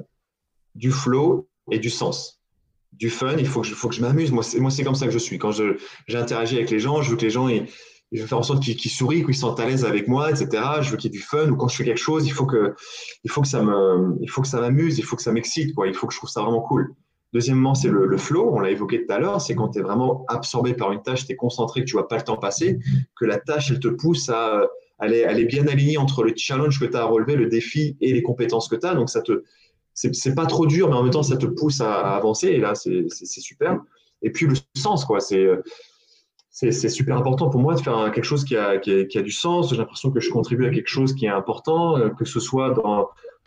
du 0.75 0.91
flow 0.91 1.49
et 1.71 1.79
du 1.79 1.91
sens. 1.91 2.41
Du 2.93 3.11
fun, 3.11 3.37
il 3.37 3.47
faut 3.47 3.63
que 3.63 3.67
je, 3.67 3.75
faut 3.75 3.89
que 3.89 3.95
je 3.95 4.01
m'amuse. 4.01 4.31
Moi, 4.31 4.43
c'est 4.43 4.85
comme 4.85 4.95
ça 4.95 5.07
que 5.07 5.13
je 5.13 5.19
suis. 5.19 5.39
Quand 5.39 5.51
j'interagis 6.07 6.57
avec 6.57 6.71
les 6.71 6.79
gens, 6.79 7.03
je 7.03 7.11
veux 7.11 7.17
que 7.17 7.23
les 7.23 7.31
gens, 7.31 7.49
ils, 7.49 7.67
je 8.15 8.23
veux 8.23 8.29
faire 8.29 8.39
en 8.39 8.43
sorte 8.43 8.63
qu'ils 8.63 8.91
sourient, 8.91 9.25
qu'ils 9.25 9.35
se 9.35 9.41
sentent 9.41 9.59
à 9.59 9.67
l'aise 9.67 9.85
avec 9.85 10.07
moi, 10.07 10.31
etc. 10.31 10.63
Je 10.81 10.91
veux 10.91 10.97
qu'il 10.97 11.13
y 11.13 11.15
ait 11.15 11.19
du 11.19 11.25
fun. 11.25 11.49
Ou 11.51 11.57
quand 11.57 11.67
je 11.69 11.77
fais 11.77 11.85
quelque 11.85 11.99
chose, 11.99 12.27
il 12.27 12.33
faut 12.33 12.47
que, 12.47 12.75
il 13.25 13.31
faut 13.31 13.43
que 13.43 13.49
ça 13.49 13.61
me, 13.61 14.17
il 14.21 14.31
faut 14.31 14.41
que 14.41 14.49
ça 14.49 14.61
m'amuse, 14.61 14.99
il 14.99 15.05
faut 15.05 15.17
que 15.17 15.23
ça 15.23 15.33
m'excite, 15.33 15.75
quoi. 15.75 15.89
Il 15.89 15.95
faut 15.95 16.07
que 16.07 16.13
je 16.13 16.19
trouve 16.19 16.31
ça 16.31 16.43
vraiment 16.43 16.61
cool. 16.61 16.95
Deuxièmement, 17.33 17.75
c'est 17.75 17.89
le, 17.89 18.17
flow. 18.17 18.51
On 18.55 18.61
l'a 18.61 18.71
évoqué 18.71 19.05
tout 19.05 19.13
à 19.13 19.19
l'heure. 19.19 19.41
C'est 19.41 19.57
quand 19.57 19.71
tu 19.71 19.81
es 19.81 19.83
vraiment 19.83 20.25
absorbé 20.29 20.75
par 20.75 20.93
une 20.93 21.03
tâche, 21.03 21.27
tu 21.27 21.33
es 21.33 21.37
concentré, 21.37 21.81
que 21.81 21.87
tu 21.87 21.95
vois 21.95 22.07
pas 22.07 22.17
le 22.17 22.23
temps 22.23 22.37
passer, 22.37 22.79
que 23.19 23.25
la 23.25 23.39
tâche, 23.39 23.73
elle 23.73 23.81
te 23.81 23.89
pousse 23.89 24.29
à 24.29 24.69
elle 25.01 25.13
est, 25.13 25.45
bien 25.45 25.67
alignée 25.67 25.99
entre 25.99 26.23
le 26.23 26.33
challenge 26.37 26.79
que 26.79 26.85
tu 26.85 26.97
as 26.97 27.01
à 27.01 27.05
relever, 27.05 27.35
le 27.35 27.47
défi 27.47 27.97
et 28.01 28.13
les 28.13 28.23
compétences 28.23 28.69
que 28.69 28.77
tu 28.77 28.87
as. 28.87 28.95
Donc, 28.95 29.11
ça 29.11 29.23
te, 29.23 29.43
c'est 29.93 30.35
pas 30.37 30.47
trop 30.47 30.67
dur, 30.67 30.89
mais 30.89 30.95
en 30.95 31.03
même 31.03 31.13
temps, 31.13 31.25
ça 31.25 31.37
te 31.37 31.47
pousse 31.47 31.81
à, 31.81 32.15
avancer. 32.15 32.47
Et 32.49 32.59
là, 32.59 32.77
c'est 32.77 33.09
super. 33.27 33.81
Et 34.23 34.31
puis, 34.31 34.47
le 34.47 34.55
sens, 34.77 35.05
quoi. 35.05 35.19
C'est 35.19 35.49
c'est 36.55 36.89
super 36.89 37.17
important 37.17 37.51
pour 37.51 37.61
moi 37.61 37.75
de 37.75 37.81
faire 37.81 38.13
quelque 38.13 38.25
chose 38.25 38.45
qui 38.45 38.57
a, 38.57 38.79
du 38.79 39.31
sens. 39.33 39.71
J'ai 39.71 39.77
l'impression 39.77 40.13
que 40.13 40.21
je 40.21 40.31
contribue 40.31 40.67
à 40.67 40.71
quelque 40.71 40.89
chose 40.89 41.13
qui 41.13 41.27
est 41.27 41.29
important, 41.29 41.99
euh, 41.99 42.11
que 42.11 42.25
ce 42.25 42.39
soit 42.39 42.79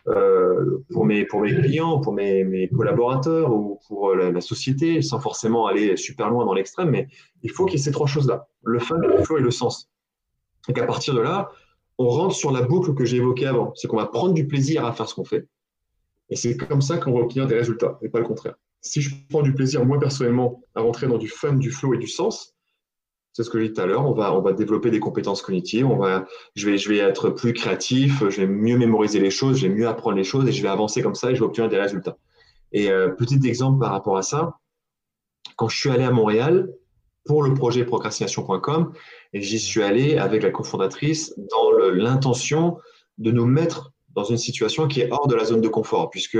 euh, 0.08 0.84
pour, 0.92 1.06
mes, 1.06 1.26
clients, 1.26 2.00
pour 2.00 2.12
mes, 2.12 2.68
collaborateurs 2.76 3.50
ou 3.50 3.80
pour 3.88 4.14
la, 4.14 4.30
la, 4.30 4.40
société, 4.42 5.00
sans 5.00 5.20
forcément 5.20 5.66
aller 5.66 5.96
super 5.96 6.28
loin 6.28 6.44
dans 6.44 6.52
l'extrême. 6.52 6.90
Mais 6.90 7.08
il 7.42 7.50
faut 7.50 7.64
qu'il 7.64 7.78
y 7.78 7.80
ait 7.80 7.84
ces 7.84 7.92
trois 7.92 8.06
choses-là 8.06 8.46
le 8.62 8.78
fun, 8.78 8.98
le 8.98 9.24
flow 9.24 9.38
et 9.38 9.42
le 9.42 9.50
sens. 9.50 9.88
Et 10.68 10.74
qu'à 10.74 10.84
partir 10.84 11.14
de 11.14 11.20
là, 11.20 11.50
on 11.96 12.08
rentre 12.10 12.34
sur 12.34 12.50
la 12.50 12.60
boucle 12.60 12.92
que 12.92 13.06
j'ai 13.06 13.16
évoquée 13.16 13.46
avant. 13.46 13.72
C'est 13.74 13.88
qu'on 13.88 13.96
va 13.96 14.06
prendre 14.06 14.34
du 14.34 14.46
plaisir 14.46 14.84
à 14.84 14.92
faire 14.92 15.08
ce 15.08 15.14
qu'on 15.14 15.24
fait. 15.24 15.46
Et 16.28 16.36
c'est 16.36 16.58
comme 16.58 16.82
ça 16.82 16.98
qu'on 16.98 17.12
va 17.12 17.20
obtenir 17.20 17.46
des 17.46 17.56
résultats, 17.56 17.98
et 18.02 18.10
pas 18.10 18.18
le 18.18 18.26
contraire. 18.26 18.56
Si 18.82 19.00
je 19.00 19.14
prends 19.30 19.40
du 19.40 19.54
plaisir, 19.54 19.82
moi 19.86 19.98
personnellement, 19.98 20.62
à 20.74 20.82
rentrer 20.82 21.06
dans 21.06 21.16
du 21.16 21.28
fun, 21.28 21.54
du 21.54 21.70
flow 21.70 21.94
et 21.94 21.98
du 21.98 22.06
sens, 22.06 22.54
c'est 23.32 23.42
ce 23.42 23.50
que 23.50 23.60
j'ai 23.60 23.68
dit 23.68 23.74
tout 23.74 23.80
à 23.80 23.86
l'heure, 23.86 24.06
on 24.06 24.12
va, 24.12 24.34
on 24.34 24.40
va 24.40 24.52
développer 24.52 24.90
des 24.90 25.00
compétences 25.00 25.42
cognitives, 25.42 25.86
on 25.86 25.96
va, 25.96 26.26
je, 26.56 26.68
vais, 26.68 26.78
je 26.78 26.88
vais 26.88 26.98
être 26.98 27.30
plus 27.30 27.52
créatif, 27.52 28.28
je 28.28 28.40
vais 28.40 28.46
mieux 28.46 28.76
mémoriser 28.76 29.20
les 29.20 29.30
choses, 29.30 29.58
je 29.58 29.68
vais 29.68 29.74
mieux 29.74 29.86
apprendre 29.86 30.16
les 30.16 30.24
choses 30.24 30.48
et 30.48 30.52
je 30.52 30.62
vais 30.62 30.68
avancer 30.68 31.02
comme 31.02 31.14
ça 31.14 31.30
et 31.30 31.34
je 31.34 31.40
vais 31.40 31.46
obtenir 31.46 31.68
des 31.68 31.78
résultats. 31.78 32.16
Et 32.72 32.90
euh, 32.90 33.08
petit 33.08 33.40
exemple 33.46 33.80
par 33.80 33.92
rapport 33.92 34.16
à 34.16 34.22
ça, 34.22 34.58
quand 35.56 35.68
je 35.68 35.78
suis 35.78 35.90
allé 35.90 36.04
à 36.04 36.10
Montréal 36.10 36.68
pour 37.24 37.42
le 37.42 37.52
projet 37.54 37.84
procrastination.com, 37.84 38.92
et 39.34 39.42
j'y 39.42 39.58
suis 39.58 39.82
allé 39.82 40.16
avec 40.16 40.42
la 40.42 40.50
cofondatrice 40.50 41.34
dans 41.36 41.72
l'intention 41.92 42.78
de 43.18 43.30
nous 43.30 43.44
mettre 43.44 43.92
dans 44.14 44.24
une 44.24 44.38
situation 44.38 44.88
qui 44.88 45.00
est 45.00 45.12
hors 45.12 45.28
de 45.28 45.34
la 45.34 45.44
zone 45.44 45.60
de 45.60 45.68
confort, 45.68 46.10
puisque 46.10 46.38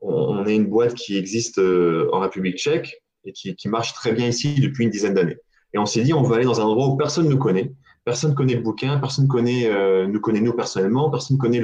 on, 0.00 0.46
est 0.46 0.54
une 0.54 0.66
boîte 0.66 0.94
qui 0.94 1.18
existe 1.18 1.58
euh, 1.58 2.08
en 2.12 2.20
République 2.20 2.56
tchèque 2.56 3.02
et 3.24 3.32
qui, 3.32 3.68
marche 3.68 3.92
très 3.92 4.12
bien 4.12 4.28
ici 4.28 4.54
depuis 4.60 4.84
une 4.84 4.90
dizaine 4.90 5.14
d'années. 5.14 5.36
Et 5.74 5.78
on 5.78 5.86
s'est 5.86 6.02
dit, 6.02 6.12
on 6.12 6.22
va 6.22 6.36
aller 6.36 6.44
dans 6.44 6.60
un 6.60 6.64
endroit 6.64 6.88
où 6.88 6.96
personne 6.96 7.26
ne 7.26 7.30
nous 7.30 7.38
connaît, 7.38 7.72
personne 8.04 8.30
ne 8.30 8.36
connaît 8.36 8.54
le 8.54 8.62
bouquin, 8.62 8.98
personne 8.98 9.24
ne 9.24 9.30
connaît, 9.30 9.66
euh, 9.66 10.06
nous 10.06 10.20
connaît 10.20 10.40
nous 10.40 10.52
personnellement, 10.52 11.10
personne 11.10 11.36
ne 11.36 11.40
connaît 11.40 11.62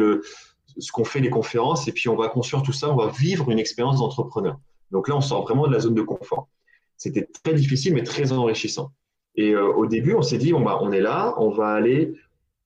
ce 0.78 0.92
qu'on 0.92 1.04
fait 1.04 1.20
les 1.20 1.30
conférences, 1.30 1.88
et 1.88 1.92
puis 1.92 2.08
on 2.08 2.16
va 2.16 2.28
construire 2.28 2.62
tout 2.62 2.72
ça, 2.72 2.90
on 2.90 2.96
va 2.96 3.08
vivre 3.08 3.50
une 3.50 3.58
expérience 3.58 3.98
d'entrepreneur. 3.98 4.58
Donc 4.90 5.08
là, 5.08 5.16
on 5.16 5.20
sort 5.20 5.42
vraiment 5.42 5.66
de 5.66 5.72
la 5.72 5.80
zone 5.80 5.94
de 5.94 6.02
confort. 6.02 6.48
C'était 6.96 7.28
très 7.42 7.54
difficile, 7.54 7.94
mais 7.94 8.02
très 8.02 8.32
enrichissant. 8.32 8.92
Et 9.34 9.50
euh, 9.52 9.72
au 9.72 9.86
début, 9.86 10.14
on 10.14 10.22
s'est 10.22 10.38
dit, 10.38 10.54
on, 10.54 10.64
on 10.66 10.92
est 10.92 11.00
là, 11.00 11.34
on 11.38 11.50
va 11.50 11.68
aller, 11.68 12.14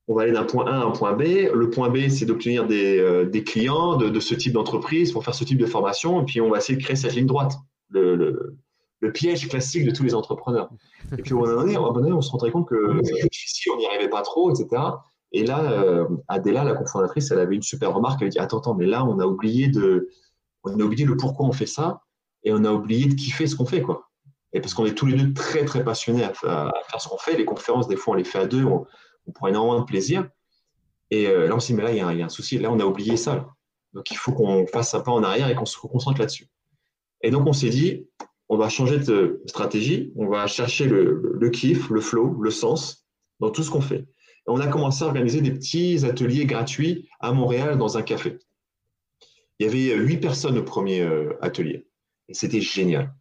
va 0.08 0.30
d'un 0.30 0.44
point 0.44 0.66
A 0.66 0.80
à 0.80 0.84
un 0.84 0.90
point 0.90 1.12
B. 1.12 1.22
Le 1.52 1.70
point 1.70 1.88
B, 1.88 2.08
c'est 2.08 2.26
d'obtenir 2.26 2.66
des, 2.66 2.98
euh, 2.98 3.28
clients 3.44 3.96
de, 3.96 4.20
ce 4.20 4.34
type 4.34 4.52
d'entreprise 4.52 5.12
pour 5.12 5.24
faire 5.24 5.34
ce 5.34 5.44
type 5.44 5.58
de 5.58 5.66
formation. 5.66 6.22
Et 6.22 6.24
puis, 6.24 6.40
on 6.40 6.50
va 6.50 6.58
essayer 6.58 6.76
de 6.76 6.82
créer 6.82 6.96
cette 6.96 7.14
ligne 7.14 7.26
droite, 7.26 7.54
le 9.00 9.12
piège 9.12 9.48
classique 9.48 9.86
de 9.86 9.90
tous 9.90 10.02
les 10.02 10.14
entrepreneurs. 10.14 10.70
Et 11.16 11.22
puis, 11.22 11.32
à 11.32 11.36
un 11.36 11.40
moment 11.40 12.16
on 12.16 12.20
se 12.20 12.30
rendrait 12.30 12.50
compte 12.50 12.68
que 12.68 13.00
si 13.32 13.70
on 13.70 13.76
n'y 13.76 13.86
arrivait 13.86 14.10
pas 14.10 14.22
trop, 14.22 14.50
etc. 14.50 14.82
Et 15.32 15.44
là, 15.44 15.60
euh, 15.60 16.06
Adela, 16.28 16.64
la 16.64 16.74
cofondatrice, 16.74 17.30
elle 17.30 17.38
avait 17.38 17.54
une 17.54 17.62
super 17.62 17.94
remarque. 17.94 18.20
Elle 18.22 18.28
dit 18.30 18.38
Attends, 18.38 18.58
attends, 18.58 18.74
mais 18.74 18.86
là, 18.86 19.04
on 19.04 19.18
a 19.20 19.26
oublié 19.26 19.68
de, 19.68 20.08
on 20.64 20.78
a 20.78 20.82
oublié 20.82 21.04
le 21.04 21.16
pourquoi 21.16 21.46
on 21.46 21.52
fait 21.52 21.66
ça, 21.66 22.02
et 22.42 22.52
on 22.52 22.64
a 22.64 22.72
oublié 22.72 23.06
de 23.06 23.14
kiffer 23.14 23.46
ce 23.46 23.56
qu'on 23.56 23.66
fait, 23.66 23.82
quoi. 23.82 24.10
Et 24.52 24.60
parce 24.60 24.74
qu'on 24.74 24.84
est 24.84 24.94
tous 24.94 25.06
les 25.06 25.16
deux 25.16 25.32
très, 25.32 25.64
très 25.64 25.84
passionnés 25.84 26.24
à, 26.24 26.32
faire 26.32 27.00
ce 27.00 27.08
qu'on 27.08 27.18
fait. 27.18 27.36
Les 27.36 27.44
conférences, 27.44 27.86
des 27.86 27.96
fois, 27.96 28.14
on 28.14 28.16
les 28.16 28.24
fait 28.24 28.38
à 28.38 28.46
deux, 28.46 28.64
on, 28.64 28.86
prend 29.32 29.46
énormément 29.46 29.80
de 29.80 29.84
plaisir. 29.84 30.28
Et 31.10 31.28
euh, 31.28 31.46
là, 31.46 31.54
on 31.54 31.60
s'est 31.60 31.72
dit, 31.72 31.76
mais 31.76 31.84
là, 31.84 31.92
il 31.92 32.18
y, 32.18 32.22
a, 32.22 32.24
un 32.24 32.28
souci. 32.28 32.58
Là, 32.58 32.70
on 32.72 32.80
a 32.80 32.84
oublié 32.84 33.16
ça. 33.16 33.46
Donc, 33.92 34.10
il 34.10 34.16
faut 34.16 34.32
qu'on 34.32 34.66
fasse 34.66 34.92
un 34.94 35.00
pas 35.00 35.12
en 35.12 35.22
arrière 35.22 35.48
et 35.48 35.54
qu'on 35.54 35.66
se 35.66 35.78
concentre 35.78 36.18
là-dessus. 36.18 36.48
Et 37.22 37.30
donc, 37.30 37.46
on 37.46 37.52
s'est 37.52 37.68
dit, 37.68 38.08
on 38.50 38.56
va 38.56 38.68
changer 38.68 38.98
de 38.98 39.40
stratégie. 39.46 40.12
On 40.16 40.26
va 40.26 40.46
chercher 40.48 40.86
le, 40.86 41.36
le, 41.38 41.50
kiff, 41.50 41.88
le 41.88 42.00
flow, 42.00 42.36
le 42.42 42.50
sens 42.50 43.06
dans 43.38 43.50
tout 43.50 43.62
ce 43.62 43.70
qu'on 43.70 43.80
fait. 43.80 44.06
on 44.46 44.60
a 44.60 44.66
commencé 44.66 45.04
à 45.04 45.06
organiser 45.06 45.40
des 45.40 45.52
petits 45.52 46.04
ateliers 46.04 46.44
gratuits 46.46 47.08
à 47.20 47.32
Montréal 47.32 47.78
dans 47.78 47.96
un 47.96 48.02
café. 48.02 48.38
Il 49.58 49.66
y 49.66 49.68
avait 49.68 49.96
huit 49.96 50.18
personnes 50.18 50.58
au 50.58 50.64
premier 50.64 51.00
euh, 51.00 51.38
atelier 51.40 51.86
et 52.28 52.34
c'était 52.34 52.60
génial. 52.60 53.14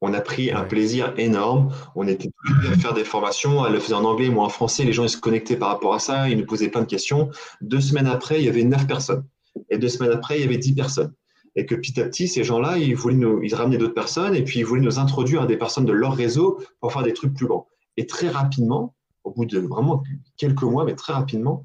On 0.00 0.14
a 0.14 0.20
pris 0.22 0.50
un 0.50 0.64
plaisir 0.64 1.12
énorme. 1.18 1.72
On 1.94 2.08
était 2.08 2.28
tous 2.28 2.68
à 2.68 2.76
faire 2.76 2.94
des 2.94 3.04
formations. 3.04 3.64
Elle 3.66 3.74
le 3.74 3.78
faisait 3.78 3.94
en 3.94 4.04
anglais, 4.04 4.30
moi 4.30 4.44
en 4.44 4.48
français. 4.48 4.84
Les 4.84 4.92
gens 4.92 5.04
ils 5.04 5.10
se 5.10 5.18
connectaient 5.18 5.56
par 5.56 5.68
rapport 5.68 5.94
à 5.94 5.98
ça. 5.98 6.28
Ils 6.30 6.38
nous 6.38 6.46
posaient 6.46 6.70
plein 6.70 6.80
de 6.80 6.86
questions. 6.86 7.30
Deux 7.60 7.80
semaines 7.80 8.06
après, 8.06 8.40
il 8.40 8.46
y 8.46 8.48
avait 8.48 8.64
neuf 8.64 8.86
personnes. 8.86 9.24
Et 9.68 9.76
deux 9.76 9.88
semaines 9.88 10.12
après, 10.12 10.38
il 10.38 10.42
y 10.42 10.44
avait 10.44 10.56
dix 10.56 10.74
personnes. 10.74 11.12
Et 11.54 11.66
que 11.66 11.74
petit 11.74 12.00
à 12.00 12.04
petit, 12.04 12.28
ces 12.28 12.44
gens-là, 12.44 12.78
ils 12.78 12.96
voulaient 12.96 13.14
nous, 13.14 13.42
ils 13.42 13.54
ramenaient 13.54 13.78
d'autres 13.78 13.94
personnes 13.94 14.34
et 14.34 14.42
puis 14.42 14.60
ils 14.60 14.64
voulaient 14.64 14.80
nous 14.80 14.98
introduire 14.98 15.42
à 15.42 15.46
des 15.46 15.56
personnes 15.56 15.84
de 15.84 15.92
leur 15.92 16.14
réseau 16.14 16.58
pour 16.80 16.92
faire 16.92 17.02
des 17.02 17.12
trucs 17.12 17.34
plus 17.34 17.46
grands. 17.46 17.68
Et 17.96 18.06
très 18.06 18.28
rapidement, 18.28 18.94
au 19.24 19.30
bout 19.30 19.44
de 19.44 19.58
vraiment 19.58 20.02
quelques 20.36 20.62
mois, 20.62 20.84
mais 20.84 20.94
très 20.94 21.12
rapidement, 21.12 21.64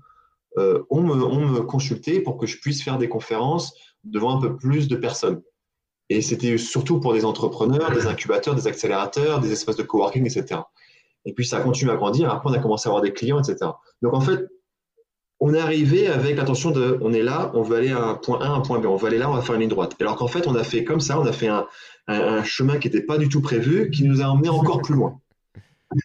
euh, 0.57 0.83
on, 0.89 1.01
me, 1.01 1.13
on 1.23 1.47
me 1.47 1.61
consultait 1.61 2.19
pour 2.19 2.38
que 2.38 2.45
je 2.45 2.57
puisse 2.59 2.83
faire 2.83 2.97
des 2.97 3.07
conférences 3.07 3.73
devant 4.03 4.38
un 4.38 4.41
peu 4.41 4.57
plus 4.57 4.88
de 4.88 4.95
personnes. 4.95 5.41
Et 6.09 6.21
c'était 6.21 6.57
surtout 6.57 6.99
pour 6.99 7.13
des 7.13 7.25
entrepreneurs, 7.25 7.91
des 7.91 8.07
incubateurs, 8.07 8.55
des 8.55 8.67
accélérateurs, 8.67 9.39
des 9.39 9.51
espaces 9.51 9.75
de 9.75 9.83
coworking, 9.83 10.25
etc. 10.25 10.61
Et 11.25 11.33
puis 11.33 11.45
ça 11.45 11.59
continue 11.59 11.91
à 11.91 11.95
grandir. 11.95 12.31
Après, 12.31 12.49
on 12.49 12.53
a 12.53 12.59
commencé 12.59 12.88
à 12.88 12.91
avoir 12.91 13.03
des 13.03 13.11
clients, 13.11 13.39
etc. 13.39 13.71
Donc 14.01 14.13
en 14.13 14.21
fait, 14.21 14.47
on 15.39 15.53
est 15.53 15.59
arrivé 15.59 16.07
avec 16.07 16.38
l'intention 16.38 16.71
de, 16.71 16.97
on 17.01 17.13
est 17.13 17.21
là, 17.21 17.51
on 17.53 17.61
veut 17.61 17.77
aller 17.77 17.91
à 17.91 18.03
un 18.03 18.15
point 18.15 18.39
A, 18.41 18.47
un 18.47 18.61
point 18.61 18.79
B, 18.79 18.85
on 18.85 18.95
veut 18.95 19.07
aller 19.07 19.19
là, 19.19 19.29
on 19.29 19.35
va 19.35 19.41
faire 19.41 19.55
une 19.55 19.61
ligne 19.61 19.69
droite. 19.69 19.95
Alors 19.99 20.15
qu'en 20.15 20.27
fait, 20.27 20.47
on 20.47 20.55
a 20.55 20.63
fait 20.63 20.83
comme 20.83 20.99
ça, 20.99 21.19
on 21.19 21.25
a 21.25 21.31
fait 21.31 21.47
un, 21.47 21.67
un, 22.07 22.43
chemin 22.43 22.77
qui 22.77 22.88
n'était 22.88 23.03
pas 23.03 23.17
du 23.17 23.29
tout 23.29 23.41
prévu, 23.41 23.91
qui 23.91 24.03
nous 24.03 24.21
a 24.21 24.25
emmené 24.25 24.49
encore 24.49 24.81
plus 24.81 24.95
loin. 24.95 25.19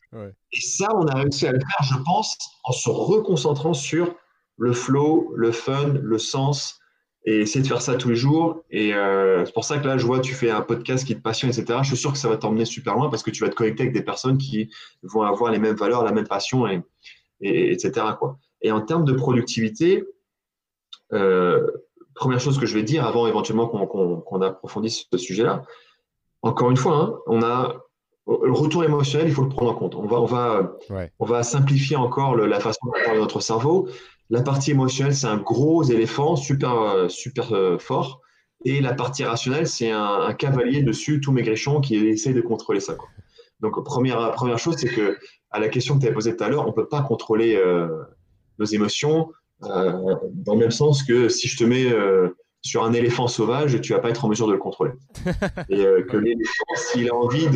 Et 0.53 0.61
ça, 0.61 0.89
on 0.95 1.07
a 1.07 1.15
réussi 1.15 1.47
à 1.47 1.53
le 1.53 1.59
faire, 1.59 1.87
je 1.97 2.03
pense, 2.05 2.37
en 2.65 2.73
se 2.73 2.91
reconcentrant 2.91 3.73
sur 3.73 4.15
le 4.59 4.73
flow, 4.73 5.33
le 5.35 5.51
fun, 5.51 5.95
le 6.03 6.19
sens, 6.19 6.79
et 7.25 7.41
essayer 7.41 7.63
de 7.63 7.69
faire 7.69 7.81
ça 7.81 7.95
tous 7.95 8.09
les 8.09 8.17
jours. 8.17 8.65
Et 8.71 8.95
euh, 8.95 9.45
c'est 9.45 9.53
pour 9.53 9.65
ça 9.65 9.79
que 9.79 9.87
là, 9.87 9.97
je 9.97 10.05
vois, 10.05 10.21
tu 10.21 10.35
fais 10.35 10.51
un 10.51 10.61
podcast 10.61 11.07
qui 11.07 11.15
te 11.15 11.21
passionne, 11.21 11.51
etc. 11.51 11.79
Je 11.83 11.89
suis 11.89 11.97
sûr 11.97 12.13
que 12.13 12.19
ça 12.19 12.29
va 12.29 12.37
t'emmener 12.37 12.65
super 12.65 12.95
loin 12.95 13.09
parce 13.11 13.23
que 13.23 13.31
tu 13.31 13.45
vas 13.45 13.49
te 13.49 13.55
connecter 13.55 13.85
avec 13.85 13.95
des 13.95 14.03
personnes 14.03 14.39
qui 14.39 14.71
vont 15.03 15.23
avoir 15.23 15.53
les 15.53 15.59
mêmes 15.59 15.77
valeurs, 15.77 16.05
la 16.05 16.13
même 16.13 16.27
passion, 16.27 16.67
et, 16.67 16.83
etc. 17.41 18.07
Quoi. 18.19 18.39
Et 18.63 18.71
en 18.73 18.81
termes 18.81 19.05
de 19.05 19.13
productivité, 19.13 20.05
euh, 21.13 21.67
première 22.15 22.41
chose 22.41 22.59
que 22.59 22.67
je 22.67 22.75
vais 22.75 22.83
dire 22.83 23.07
avant 23.07 23.27
éventuellement 23.27 23.67
qu'on 23.67 24.41
approfondisse 24.43 25.07
ce 25.13 25.19
sujet-là, 25.19 25.63
encore 26.43 26.71
une 26.71 26.77
fois, 26.77 26.97
hein, 26.97 27.15
on 27.27 27.43
a 27.43 27.77
le 28.27 28.53
retour 28.53 28.85
émotionnel, 28.85 29.29
il 29.29 29.35
faut 29.35 29.43
le 29.43 29.49
prendre 29.49 29.73
en 29.73 29.75
compte. 29.75 29.95
On 29.97 30.07
va, 30.07 30.21
on 30.21 30.27
va, 30.27 30.77
on 31.19 31.25
va 31.25 31.43
simplifier 31.43 31.97
encore 31.97 32.37
la 32.37 32.61
façon 32.61 32.79
dont 32.85 32.93
on 33.01 33.05
parle 33.05 33.17
de 33.17 33.21
notre 33.21 33.41
cerveau. 33.41 33.89
La 34.31 34.43
partie 34.43 34.71
émotionnelle, 34.71 35.15
c'est 35.15 35.27
un 35.27 35.39
gros 35.39 35.83
éléphant 35.83 36.37
super, 36.37 37.07
super 37.09 37.53
euh, 37.53 37.79
fort. 37.79 38.21
Et 38.65 38.81
la 38.81 38.95
partie 38.95 39.25
rationnelle, 39.25 39.67
c'est 39.67 39.91
un, 39.91 40.33
cavalier 40.35 40.83
dessus, 40.83 41.21
tout 41.21 41.33
maigrichon, 41.33 41.81
qui 41.81 41.97
essaie 41.97 42.33
de 42.33 42.41
contrôler 42.41 42.79
ça. 42.79 42.97
Donc, 43.61 43.83
première, 43.85 44.33
première 44.33 44.59
chose, 44.59 44.77
c'est 44.79 44.89
que 44.89 45.19
à 45.51 45.59
la 45.59 45.69
question 45.69 45.97
que 45.97 46.01
tu 46.01 46.07
avais 46.07 46.15
posée 46.15 46.37
tout 46.37 46.45
à 46.45 46.49
l'heure, 46.49 46.65
on 46.65 46.69
ne 46.69 46.73
peut 46.73 46.89
pas 46.89 47.03
contrôler 47.03 47.57
euh, 47.57 47.89
nos 48.63 48.67
émotions 48.67 49.29
dans 49.61 50.55
le 50.55 50.59
même 50.59 50.71
sens 50.71 51.03
que 51.05 51.29
si 51.29 51.47
je 51.49 51.57
te 51.57 51.65
mets 51.65 51.93
sur 52.63 52.85
un 52.85 52.93
éléphant 52.93 53.27
sauvage, 53.27 53.81
tu 53.81 53.93
vas 53.93 53.99
pas 53.99 54.09
être 54.09 54.25
en 54.25 54.29
mesure 54.29 54.47
de 54.47 54.53
le 54.53 54.59
contrôler. 54.59 54.93
Et 55.69 55.85
euh, 55.85 56.05
que 56.05 56.17
l'éléphant, 56.17 56.65
s'il 56.77 57.11
a 57.11 57.15
envie 57.15 57.49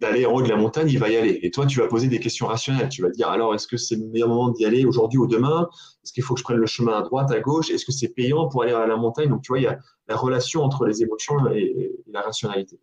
d'aller 0.00 0.26
en 0.26 0.32
haut 0.32 0.42
de 0.42 0.48
la 0.48 0.56
montagne, 0.56 0.88
il 0.88 0.98
va 0.98 1.08
y 1.08 1.16
aller. 1.16 1.38
Et 1.42 1.52
toi, 1.52 1.66
tu 1.66 1.78
vas 1.78 1.86
poser 1.86 2.08
des 2.08 2.18
questions 2.18 2.48
rationnelles. 2.48 2.88
Tu 2.88 3.02
vas 3.02 3.10
dire, 3.10 3.28
alors, 3.28 3.54
est-ce 3.54 3.68
que 3.68 3.76
c'est 3.76 3.94
le 3.94 4.06
meilleur 4.06 4.28
moment 4.28 4.50
d'y 4.50 4.64
aller 4.64 4.84
aujourd'hui 4.84 5.18
ou 5.18 5.28
demain? 5.28 5.68
Est-ce 6.02 6.12
qu'il 6.12 6.24
faut 6.24 6.34
que 6.34 6.40
je 6.40 6.44
prenne 6.44 6.58
le 6.58 6.66
chemin 6.66 6.94
à 6.94 7.02
droite, 7.02 7.30
à 7.30 7.38
gauche? 7.38 7.70
Est-ce 7.70 7.84
que 7.84 7.92
c'est 7.92 8.08
payant 8.08 8.48
pour 8.48 8.64
aller 8.64 8.72
à 8.72 8.86
la 8.86 8.96
montagne? 8.96 9.28
Donc, 9.28 9.42
tu 9.42 9.52
vois, 9.52 9.60
il 9.60 9.64
y 9.64 9.68
a 9.68 9.78
la 10.08 10.16
relation 10.16 10.62
entre 10.62 10.84
les 10.84 11.02
émotions 11.02 11.36
et, 11.52 11.92
la 12.08 12.20
rationalité. 12.20 12.80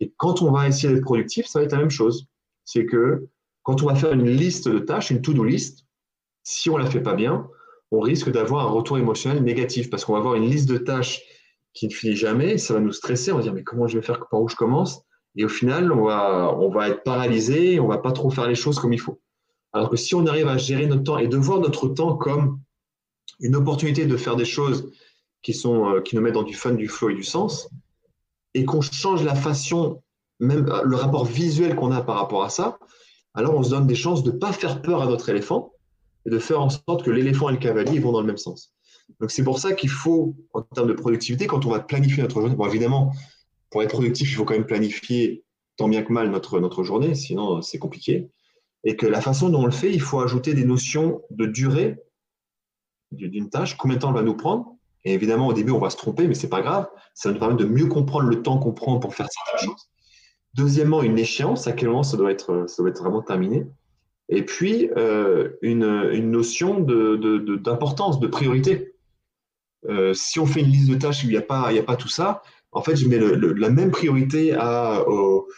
Et 0.00 0.12
quand 0.16 0.42
on 0.42 0.50
va 0.50 0.66
essayer 0.66 0.92
d'être 0.92 1.04
productif, 1.04 1.46
ça 1.46 1.60
va 1.60 1.66
être 1.66 1.72
la 1.72 1.78
même 1.78 1.90
chose. 1.90 2.26
C'est 2.64 2.84
que 2.84 3.28
quand 3.62 3.82
on 3.82 3.86
va 3.86 3.94
faire 3.94 4.12
une 4.12 4.28
liste 4.28 4.68
de 4.68 4.80
tâches, 4.80 5.10
une 5.10 5.22
to-do 5.22 5.44
list, 5.44 5.86
si 6.42 6.70
on 6.70 6.76
la 6.76 6.86
fait 6.86 7.00
pas 7.00 7.14
bien, 7.14 7.48
on 7.90 8.00
risque 8.00 8.30
d'avoir 8.30 8.66
un 8.66 8.70
retour 8.70 8.98
émotionnel 8.98 9.42
négatif 9.42 9.90
parce 9.90 10.04
qu'on 10.04 10.12
va 10.12 10.18
avoir 10.18 10.34
une 10.34 10.48
liste 10.48 10.68
de 10.68 10.78
tâches 10.78 11.22
qui 11.72 11.86
ne 11.86 11.92
finit 11.92 12.16
jamais, 12.16 12.58
ça 12.58 12.74
va 12.74 12.80
nous 12.80 12.92
stresser, 12.92 13.32
on 13.32 13.36
va 13.36 13.42
dire 13.42 13.52
mais 13.52 13.62
comment 13.62 13.86
je 13.86 13.98
vais 13.98 14.04
faire, 14.04 14.20
par 14.28 14.40
où 14.40 14.48
je 14.48 14.56
commence? 14.56 15.02
Et 15.36 15.44
au 15.44 15.48
final, 15.48 15.92
on 15.92 16.04
va, 16.04 16.88
être 16.88 17.02
paralysé, 17.04 17.78
on 17.78 17.86
va 17.86 17.98
pas 17.98 18.12
trop 18.12 18.30
faire 18.30 18.48
les 18.48 18.56
choses 18.56 18.78
comme 18.78 18.92
il 18.92 19.00
faut. 19.00 19.20
Alors 19.72 19.88
que 19.88 19.96
si 19.96 20.14
on 20.14 20.26
arrive 20.26 20.48
à 20.48 20.56
gérer 20.56 20.86
notre 20.86 21.04
temps 21.04 21.18
et 21.18 21.28
de 21.28 21.36
voir 21.36 21.60
notre 21.60 21.88
temps 21.88 22.16
comme 22.16 22.60
une 23.38 23.54
opportunité 23.54 24.06
de 24.06 24.16
faire 24.16 24.34
des 24.34 24.44
choses 24.44 24.90
qui, 25.42 25.58
euh, 25.64 26.00
qui 26.02 26.16
nous 26.16 26.22
mettent 26.22 26.34
dans 26.34 26.42
du 26.42 26.54
fun, 26.54 26.72
du 26.72 26.88
flow 26.88 27.10
et 27.10 27.14
du 27.14 27.22
sens, 27.22 27.70
et 28.54 28.64
qu'on 28.64 28.80
change 28.80 29.22
la 29.22 29.36
façon, 29.36 30.02
même 30.40 30.68
euh, 30.68 30.82
le 30.82 30.96
rapport 30.96 31.24
visuel 31.24 31.76
qu'on 31.76 31.92
a 31.92 32.02
par 32.02 32.16
rapport 32.16 32.42
à 32.42 32.50
ça, 32.50 32.78
alors 33.34 33.54
on 33.54 33.62
se 33.62 33.70
donne 33.70 33.86
des 33.86 33.94
chances 33.94 34.24
de 34.24 34.32
ne 34.32 34.38
pas 34.38 34.52
faire 34.52 34.82
peur 34.82 35.02
à 35.02 35.06
notre 35.06 35.28
éléphant, 35.28 35.72
et 36.26 36.30
de 36.30 36.38
faire 36.38 36.60
en 36.60 36.70
sorte 36.70 37.04
que 37.04 37.10
l'éléphant 37.10 37.48
et 37.48 37.52
le 37.52 37.58
cavalier 37.58 37.98
vont 37.98 38.12
dans 38.12 38.20
le 38.20 38.26
même 38.26 38.36
sens. 38.36 38.74
Donc 39.18 39.30
c'est 39.30 39.44
pour 39.44 39.58
ça 39.58 39.72
qu'il 39.72 39.90
faut, 39.90 40.36
en 40.52 40.62
termes 40.62 40.88
de 40.88 40.92
productivité, 40.92 41.46
quand 41.46 41.66
on 41.66 41.70
va 41.70 41.80
planifier 41.80 42.22
notre 42.22 42.40
journée, 42.40 42.54
bon 42.54 42.66
évidemment, 42.66 43.12
pour 43.70 43.82
être 43.82 43.90
productif, 43.90 44.30
il 44.30 44.34
faut 44.34 44.44
quand 44.44 44.54
même 44.54 44.66
planifier 44.66 45.44
tant 45.76 45.88
bien 45.88 46.02
que 46.02 46.12
mal 46.12 46.30
notre, 46.30 46.60
notre 46.60 46.84
journée, 46.84 47.14
sinon 47.14 47.62
c'est 47.62 47.78
compliqué. 47.78 48.28
Et 48.84 48.96
que 48.96 49.06
la 49.06 49.20
façon 49.20 49.48
dont 49.50 49.62
on 49.62 49.66
le 49.66 49.72
fait, 49.72 49.92
il 49.92 50.00
faut 50.00 50.20
ajouter 50.20 50.54
des 50.54 50.64
notions 50.64 51.22
de 51.30 51.46
durée 51.46 51.98
d'une 53.12 53.50
tâche, 53.50 53.76
combien 53.76 53.96
de 53.96 54.02
temps 54.02 54.08
elle 54.08 54.14
va 54.14 54.22
nous 54.22 54.36
prendre. 54.36 54.76
Et 55.04 55.14
évidemment, 55.14 55.48
au 55.48 55.52
début, 55.52 55.72
on 55.72 55.78
va 55.78 55.90
se 55.90 55.96
tromper, 55.96 56.28
mais 56.28 56.34
c'est 56.34 56.48
pas 56.48 56.62
grave. 56.62 56.88
Ça 57.14 57.30
nous 57.30 57.38
permettre 57.38 57.60
de 57.60 57.66
mieux 57.66 57.86
comprendre 57.86 58.28
le 58.28 58.42
temps 58.42 58.58
qu'on 58.58 58.72
prend 58.72 58.98
pour 58.98 59.14
faire 59.14 59.26
certaines 59.30 59.68
choses. 59.68 59.88
Deuxièmement, 60.54 61.02
une 61.02 61.18
échéance, 61.18 61.66
à 61.66 61.72
quel 61.72 61.88
moment 61.88 62.02
ça 62.02 62.16
doit 62.16 62.30
être, 62.30 62.64
ça 62.66 62.82
doit 62.82 62.90
être 62.90 63.02
vraiment 63.02 63.22
terminé? 63.22 63.66
Et 64.32 64.44
puis, 64.44 64.88
euh, 64.96 65.50
une, 65.60 66.30
notion 66.30 66.78
d'importance, 66.80 68.20
de, 68.20 68.26
de, 68.26 68.30
priorité. 68.30 68.94
Euh, 69.88 70.14
si 70.14 70.38
on 70.38 70.46
fait 70.46 70.60
une 70.60 70.68
liste 70.68 70.88
de 70.88 70.94
tâches 70.94 71.24
où 71.24 71.26
il 71.26 71.30
n'y 71.30 71.36
a, 71.36 71.42
pas, 71.42 71.68
a 71.68 71.82
pas 71.82 71.96
tout 71.96 72.08
ça, 72.08 72.42
en 72.70 72.80
fait, 72.80 72.94
je 72.94 73.08
mets 73.08 73.18
la 73.18 73.70
même 73.70 73.90
priorité 73.90 74.54
à, 74.54 75.04
au, 75.08 75.48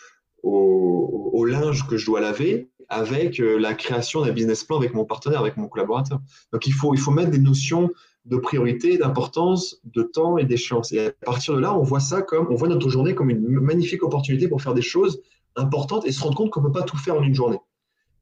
linge 1.45 1.87
que 1.87 1.99
je 1.99 2.07
dois 2.07 2.21
laver 2.21 2.71
avec 2.89 3.41
euh, 3.41 3.59
la 3.59 3.75
création 3.75 4.23
d'un 4.23 4.33
business 4.33 4.65
plan 4.65 4.79
avec 4.79 4.95
mon 4.95 5.05
partenaire, 5.05 5.41
avec 5.41 5.59
mon 5.59 5.69
collaborateur. 5.69 6.21
Donc, 6.53 6.67
il 6.67 6.73
faut, 6.73 6.95
il 6.95 7.01
faut 7.01 7.11
mettre 7.11 7.31
des 7.31 7.39
notions 7.39 7.91
de 8.25 8.37
priorité, 8.39 8.97
d'importance, 8.97 9.81
de 9.85 10.03
temps 10.03 10.39
et 10.39 10.45
d'échéance. 10.45 10.93
Et 10.93 11.09
à 11.09 11.13
partir 11.27 11.55
de 11.55 11.61
là, 11.61 11.77
on 11.77 11.83
voit 11.83 12.01
ça 12.01 12.23
comme, 12.23 12.47
on 12.49 12.55
voit 12.55 12.69
notre 12.69 12.89
journée 12.89 13.15
comme 13.15 13.29
une 13.29 13.47
magnifique 13.61 14.03
opportunité 14.03 14.49
pour 14.49 14.63
faire 14.63 14.73
des 14.73 14.83
choses 14.83 15.21
importantes 15.57 16.07
et 16.07 16.13
se 16.13 16.23
rendre 16.23 16.37
compte 16.37 16.51
qu'on 16.51 16.63
ne 16.63 16.67
peut 16.67 16.73
pas 16.73 16.85
tout 16.85 16.97
faire 16.97 17.17
en 17.17 17.23
une 17.23 17.35
journée 17.35 17.59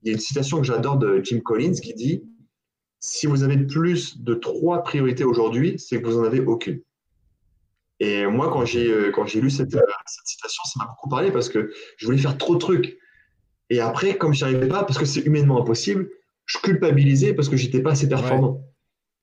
il 0.02 0.08
y 0.08 0.10
a 0.10 0.14
une 0.14 0.20
citation 0.20 0.58
que 0.58 0.66
j'adore 0.66 0.96
de 0.96 1.20
Jim 1.22 1.40
Collins 1.40 1.74
qui 1.74 1.94
dit 1.94 2.24
Si 3.00 3.26
vous 3.26 3.42
avez 3.42 3.58
plus 3.58 4.18
de 4.22 4.34
trois 4.34 4.82
priorités 4.82 5.24
aujourd'hui, 5.24 5.78
c'est 5.78 6.00
que 6.00 6.06
vous 6.06 6.18
n'en 6.18 6.24
avez 6.24 6.40
aucune. 6.40 6.80
Et 8.00 8.26
moi, 8.26 8.50
quand 8.50 8.64
j'ai, 8.64 8.90
euh, 8.90 9.10
quand 9.10 9.26
j'ai 9.26 9.42
lu 9.42 9.50
cette, 9.50 9.74
euh, 9.74 9.80
cette 10.06 10.26
citation, 10.26 10.62
ça 10.64 10.80
m'a 10.80 10.86
beaucoup 10.86 11.08
parlé 11.08 11.30
parce 11.30 11.50
que 11.50 11.70
je 11.98 12.06
voulais 12.06 12.18
faire 12.18 12.38
trop 12.38 12.54
de 12.54 12.58
trucs. 12.58 12.98
Et 13.68 13.80
après, 13.80 14.16
comme 14.16 14.32
je 14.32 14.44
n'y 14.44 14.50
arrivais 14.50 14.68
pas, 14.68 14.84
parce 14.84 14.98
que 14.98 15.04
c'est 15.04 15.20
humainement 15.20 15.60
impossible, 15.60 16.08
je 16.46 16.58
culpabilisais 16.58 17.34
parce 17.34 17.48
que 17.48 17.56
j'étais 17.56 17.82
pas 17.82 17.92
assez 17.92 18.08
performant. 18.08 18.64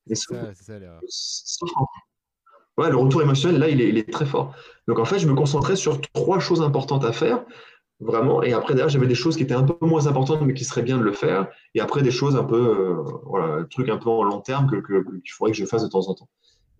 C'est 0.05 0.15
ça, 0.15 0.53
ça 0.53 1.69
ouais, 2.77 2.89
le 2.89 2.95
retour 2.95 3.21
émotionnel, 3.21 3.59
là, 3.59 3.67
il 3.67 3.81
est, 3.81 3.89
il 3.89 3.97
est, 3.97 4.09
très 4.09 4.25
fort. 4.25 4.55
Donc, 4.87 4.99
en 4.99 5.05
fait, 5.05 5.19
je 5.19 5.27
me 5.27 5.33
concentrais 5.33 5.75
sur 5.75 5.99
trois 5.99 6.39
choses 6.39 6.61
importantes 6.61 7.03
à 7.03 7.11
faire 7.11 7.43
Vraiment. 7.99 8.43
Et 8.43 8.53
après, 8.53 8.75
d'ailleurs, 8.75 8.89
j'avais 8.89 9.07
des 9.07 9.15
choses 9.15 9.35
qui 9.37 9.43
étaient 9.43 9.55
un 9.55 9.63
peu 9.63 9.85
moins 9.85 10.05
importantes, 10.05 10.41
mais 10.41 10.53
qui 10.53 10.65
seraient 10.65 10.83
bien 10.83 10.97
de 10.97 11.03
le 11.03 11.13
faire. 11.13 11.47
Et 11.73 11.79
après, 11.79 12.03
des 12.03 12.11
choses 12.11 12.35
un 12.35 12.43
peu, 12.43 12.55
euh, 12.55 13.03
voilà, 13.25 13.55
un 13.55 13.63
truc 13.63 13.89
un 13.89 13.97
peu 13.97 14.09
en 14.09 14.23
long 14.23 14.39
terme 14.39 14.69
qu'il 14.69 14.81
que, 14.81 15.01
qu'il 15.01 15.31
faudrait 15.31 15.51
que 15.51 15.57
je 15.57 15.65
fasse 15.65 15.83
de 15.83 15.89
temps 15.89 16.07
en 16.07 16.13
temps. 16.13 16.29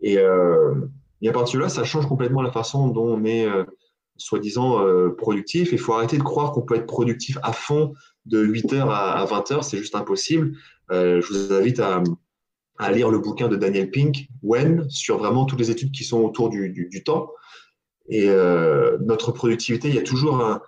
Et, 0.01 0.19
euh, 0.19 0.75
et 1.21 1.29
à 1.29 1.31
partir 1.31 1.59
de 1.59 1.63
là, 1.63 1.69
ça 1.69 1.83
change 1.83 2.07
complètement 2.07 2.41
la 2.41 2.51
façon 2.51 2.89
dont 2.89 3.05
on 3.05 3.25
est, 3.25 3.45
euh, 3.45 3.63
soi-disant, 4.17 4.83
euh, 4.83 5.09
productif. 5.09 5.71
Il 5.71 5.79
faut 5.79 5.93
arrêter 5.93 6.17
de 6.17 6.23
croire 6.23 6.51
qu'on 6.51 6.61
peut 6.61 6.75
être 6.75 6.85
productif 6.85 7.37
à 7.43 7.53
fond 7.53 7.93
de 8.25 8.41
8 8.41 8.73
heures 8.73 8.91
à, 8.91 9.25
20 9.25 9.51
heures. 9.51 9.63
C'est 9.63 9.77
juste 9.77 9.95
impossible. 9.95 10.53
Euh, 10.91 11.21
je 11.21 11.33
vous 11.33 11.53
invite 11.53 11.79
à, 11.79 12.03
à, 12.77 12.91
lire 12.91 13.09
le 13.09 13.19
bouquin 13.19 13.47
de 13.47 13.55
Daniel 13.55 13.89
Pink, 13.89 14.27
When, 14.43 14.87
sur 14.89 15.17
vraiment 15.17 15.45
toutes 15.45 15.59
les 15.59 15.71
études 15.71 15.91
qui 15.91 16.03
sont 16.03 16.21
autour 16.21 16.49
du, 16.49 16.69
du, 16.69 16.87
du 16.87 17.03
temps. 17.03 17.31
Et 18.09 18.29
notre 19.01 19.33
productivité, 19.33 19.89
il 19.89 19.95
y 19.95 19.99
a 19.99 20.03
toujours 20.03 20.39
un 20.39 20.61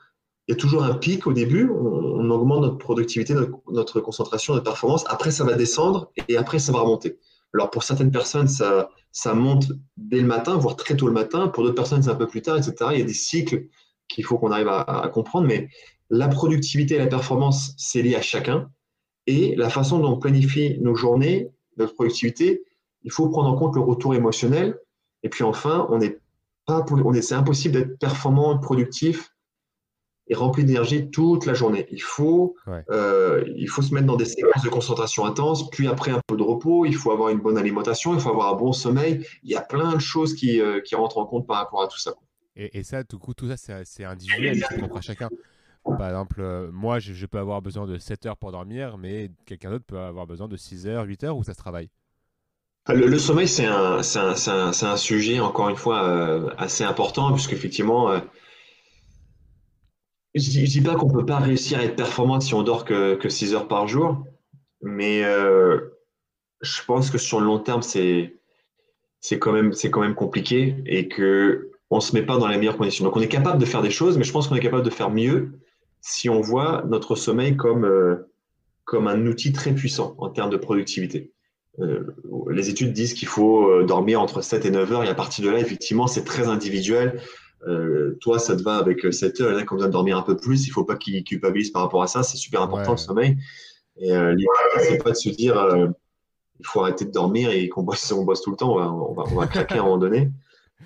il 0.49 0.53
y 0.53 0.55
a 0.55 0.55
toujours 0.55 0.83
un 0.83 0.95
pic 0.95 1.27
au 1.27 1.33
début, 1.33 1.69
on, 1.69 2.27
augmente 2.31 2.61
notre 2.61 2.79
productivité, 2.79 3.35
notre, 3.69 4.01
concentration, 4.01 4.55
notre 4.55 4.65
performance. 4.65 5.05
Après, 5.07 5.29
ça 5.29 5.43
va 5.43 5.53
descendre 5.53 6.11
et 6.27 6.37
après, 6.37 6.57
ça 6.57 6.71
va 6.71 6.79
remonter. 6.79 7.19
Alors, 7.53 7.69
pour 7.69 7.83
certaines 7.83 8.09
personnes, 8.09 8.47
ça, 8.47 8.89
monte 9.35 9.71
dès 9.95 10.19
le 10.19 10.25
matin, 10.25 10.57
voire 10.57 10.75
très 10.75 10.97
tôt 10.97 11.05
le 11.05 11.13
matin. 11.13 11.49
Pour 11.49 11.61
d'autres 11.61 11.75
personnes, 11.75 12.01
c'est 12.01 12.09
un 12.09 12.15
peu 12.15 12.25
plus 12.25 12.41
tard, 12.41 12.57
etc. 12.57 12.73
Il 12.93 12.97
y 12.97 13.01
a 13.03 13.05
des 13.05 13.13
cycles 13.13 13.67
qu'il 14.07 14.25
faut 14.25 14.39
qu'on 14.39 14.49
arrive 14.49 14.69
à, 14.69 15.07
comprendre. 15.13 15.45
Mais 15.45 15.69
la 16.09 16.27
productivité 16.27 16.95
et 16.95 16.97
la 16.97 17.05
performance, 17.05 17.75
c'est 17.77 18.01
lié 18.01 18.15
à 18.15 18.23
chacun. 18.23 18.71
Et 19.27 19.55
la 19.55 19.69
façon 19.69 19.99
dont 19.99 20.13
on 20.13 20.17
planifie 20.17 20.79
nos 20.81 20.95
journées, 20.95 21.51
notre 21.77 21.93
productivité, 21.93 22.63
il 23.03 23.11
faut 23.11 23.29
prendre 23.29 23.49
en 23.49 23.55
compte 23.55 23.75
le 23.75 23.81
retour 23.81 24.15
émotionnel. 24.15 24.79
Et 25.21 25.29
puis 25.29 25.43
enfin, 25.43 25.85
on 25.91 26.01
est 26.01 26.19
pas, 26.65 26.83
on 26.89 27.13
est, 27.13 27.21
c'est 27.21 27.35
impossible 27.35 27.75
d'être 27.75 27.99
performant, 27.99 28.57
productif 28.57 29.31
et 30.29 30.35
rempli 30.35 30.63
d'énergie 30.63 31.09
toute 31.09 31.45
la 31.45 31.53
journée. 31.53 31.87
Il 31.91 32.01
faut, 32.01 32.55
euh, 32.89 33.43
il 33.57 33.67
faut 33.67 33.81
se 33.81 33.93
mettre 33.93 34.05
dans 34.05 34.15
des 34.15 34.25
séquences 34.25 34.63
de 34.63 34.69
concentration 34.69 35.25
intense, 35.25 35.69
puis 35.71 35.87
après 35.87 36.11
un 36.11 36.21
peu 36.27 36.37
de 36.37 36.43
repos. 36.43 36.85
Il 36.85 36.95
faut 36.95 37.11
avoir 37.11 37.29
une 37.29 37.39
bonne 37.39 37.57
alimentation, 37.57 38.13
il 38.13 38.19
faut 38.19 38.29
avoir 38.29 38.53
un 38.53 38.57
bon 38.57 38.71
sommeil. 38.71 39.25
Il 39.43 39.49
y 39.49 39.55
a 39.55 39.61
plein 39.61 39.95
de 39.95 39.99
choses 39.99 40.35
qui, 40.35 40.61
euh, 40.61 40.81
qui 40.81 40.95
rentrent 40.95 41.17
en 41.17 41.25
compte 41.25 41.47
par 41.47 41.57
rapport 41.57 41.81
à 41.81 41.87
tout 41.87 41.99
ça. 41.99 42.13
Et, 42.55 42.83
ça, 42.83 43.03
tout 43.05 43.19
coup, 43.19 43.33
tout 43.33 43.47
ça, 43.47 43.83
c'est 43.85 44.03
individuel, 44.03 44.61
c'est 44.69 44.77
propre 44.77 44.97
à 44.97 45.01
chacun. 45.01 45.29
Par 45.85 46.09
exemple, 46.09 46.41
euh, 46.41 46.69
moi, 46.71 46.99
je, 46.99 47.25
peux 47.25 47.39
avoir 47.39 47.61
besoin 47.61 47.87
de 47.87 47.97
7 47.97 48.25
heures 48.25 48.37
pour 48.37 48.51
dormir, 48.51 48.97
mais 48.97 49.31
quelqu'un 49.45 49.71
d'autre 49.71 49.85
peut 49.85 49.97
avoir 49.97 50.27
besoin 50.27 50.47
de 50.47 50.57
6 50.57 50.85
heures, 50.87 51.05
8 51.05 51.23
heures, 51.23 51.37
ou 51.37 51.43
ça 51.43 51.53
se 51.53 51.59
travaille 51.59 51.89
le, 52.87 53.19
sommeil, 53.19 53.47
c'est 53.47 53.65
un, 53.65 53.99
un, 53.99 54.33
un, 54.47 54.71
un, 54.71 54.97
sujet, 54.97 55.39
encore 55.39 55.69
une 55.69 55.75
fois, 55.75 56.07
euh, 56.07 56.49
assez 56.57 56.83
important, 56.83 57.31
puisqu'effectivement, 57.31 58.09
euh, 58.09 58.19
je 60.35 60.59
ne 60.59 60.65
dis 60.65 60.81
pas 60.81 60.95
qu'on 60.95 61.07
ne 61.07 61.13
peut 61.13 61.25
pas 61.25 61.39
réussir 61.39 61.79
à 61.79 61.83
être 61.83 61.95
performant 61.95 62.39
si 62.39 62.53
on 62.53 62.63
dort 62.63 62.85
que, 62.85 63.15
que 63.15 63.29
6 63.29 63.53
heures 63.53 63.67
par 63.67 63.87
jour, 63.87 64.23
mais 64.81 65.23
je 66.61 66.83
pense 66.85 67.09
que 67.09 67.17
sur 67.17 67.39
le 67.39 67.45
long 67.45 67.59
terme, 67.59 67.81
c'est 67.81 68.33
quand, 69.39 69.51
même, 69.51 69.73
quand 69.73 70.01
même 70.01 70.15
compliqué 70.15 70.75
et 70.85 71.07
que 71.07 71.71
on 71.89 71.97
ne 71.97 72.01
se 72.01 72.13
met 72.13 72.21
pas 72.21 72.37
dans 72.37 72.47
les 72.47 72.57
meilleures 72.57 72.77
conditions. 72.77 73.03
Donc 73.05 73.15
on 73.15 73.21
est 73.21 73.27
capable 73.27 73.59
de 73.59 73.65
faire 73.65 73.81
des 73.81 73.89
choses, 73.89 74.17
mais 74.17 74.23
je 74.23 74.31
pense 74.31 74.47
qu'on 74.47 74.55
est 74.55 74.61
capable 74.61 74.83
de 74.83 74.89
faire 74.89 75.09
mieux 75.09 75.59
si 76.01 76.29
on 76.29 76.39
voit 76.41 76.83
notre 76.87 77.15
sommeil 77.15 77.57
comme, 77.57 77.83
euh, 77.83 78.29
comme 78.85 79.07
un 79.07 79.25
outil 79.25 79.51
très 79.51 79.73
puissant 79.73 80.15
en 80.17 80.29
termes 80.29 80.49
de 80.49 80.57
productivité. 80.57 81.31
Euh, 81.79 82.15
les 82.51 82.69
études 82.69 82.93
disent 82.93 83.13
qu'il 83.13 83.27
faut 83.27 83.69
euh, 83.69 83.85
dormir 83.85 84.21
entre 84.21 84.41
7 84.41 84.65
et 84.65 84.71
9 84.71 84.91
heures, 84.91 85.03
et 85.03 85.09
à 85.09 85.15
partir 85.15 85.45
de 85.45 85.49
là, 85.49 85.59
effectivement, 85.59 86.07
c'est 86.07 86.23
très 86.23 86.47
individuel. 86.47 87.21
Toi, 88.21 88.39
ça 88.39 88.55
te 88.55 88.63
va 88.63 88.77
avec 88.77 89.13
7 89.13 89.41
heures, 89.41 89.51
il 89.51 89.53
y 89.53 89.55
en 89.57 89.59
a 89.59 89.65
qui 89.65 89.73
ont 89.73 89.75
besoin 89.75 89.89
de 89.89 89.93
dormir 89.93 90.17
un 90.17 90.21
peu 90.21 90.37
plus, 90.37 90.65
il 90.65 90.69
ne 90.69 90.73
faut 90.73 90.85
pas 90.85 90.95
qu'ils 90.95 91.23
culpabilisent 91.23 91.71
par 91.71 91.83
rapport 91.83 92.03
à 92.03 92.07
ça, 92.07 92.23
c'est 92.23 92.37
super 92.37 92.61
important 92.61 92.91
le 92.91 92.97
sommeil. 92.97 93.37
Et 93.97 94.11
l'idée, 94.11 94.47
c'est 94.79 95.03
pas 95.03 95.11
de 95.11 95.15
se 95.15 95.29
dire 95.29 95.55
il 96.59 96.65
faut 96.65 96.81
arrêter 96.81 97.05
de 97.05 97.11
dormir 97.11 97.51
et 97.51 97.69
qu'on 97.69 97.83
bosse, 97.83 98.11
on 98.11 98.23
bosse 98.23 98.41
tout 98.41 98.51
le 98.51 98.57
temps, 98.57 98.73
on 98.73 99.13
va, 99.13 99.23
on 99.31 99.35
va, 99.35 99.47
craquer 99.47 99.75
à 99.75 99.81
un 99.81 99.83
moment 99.83 99.97
donné. 99.97 100.31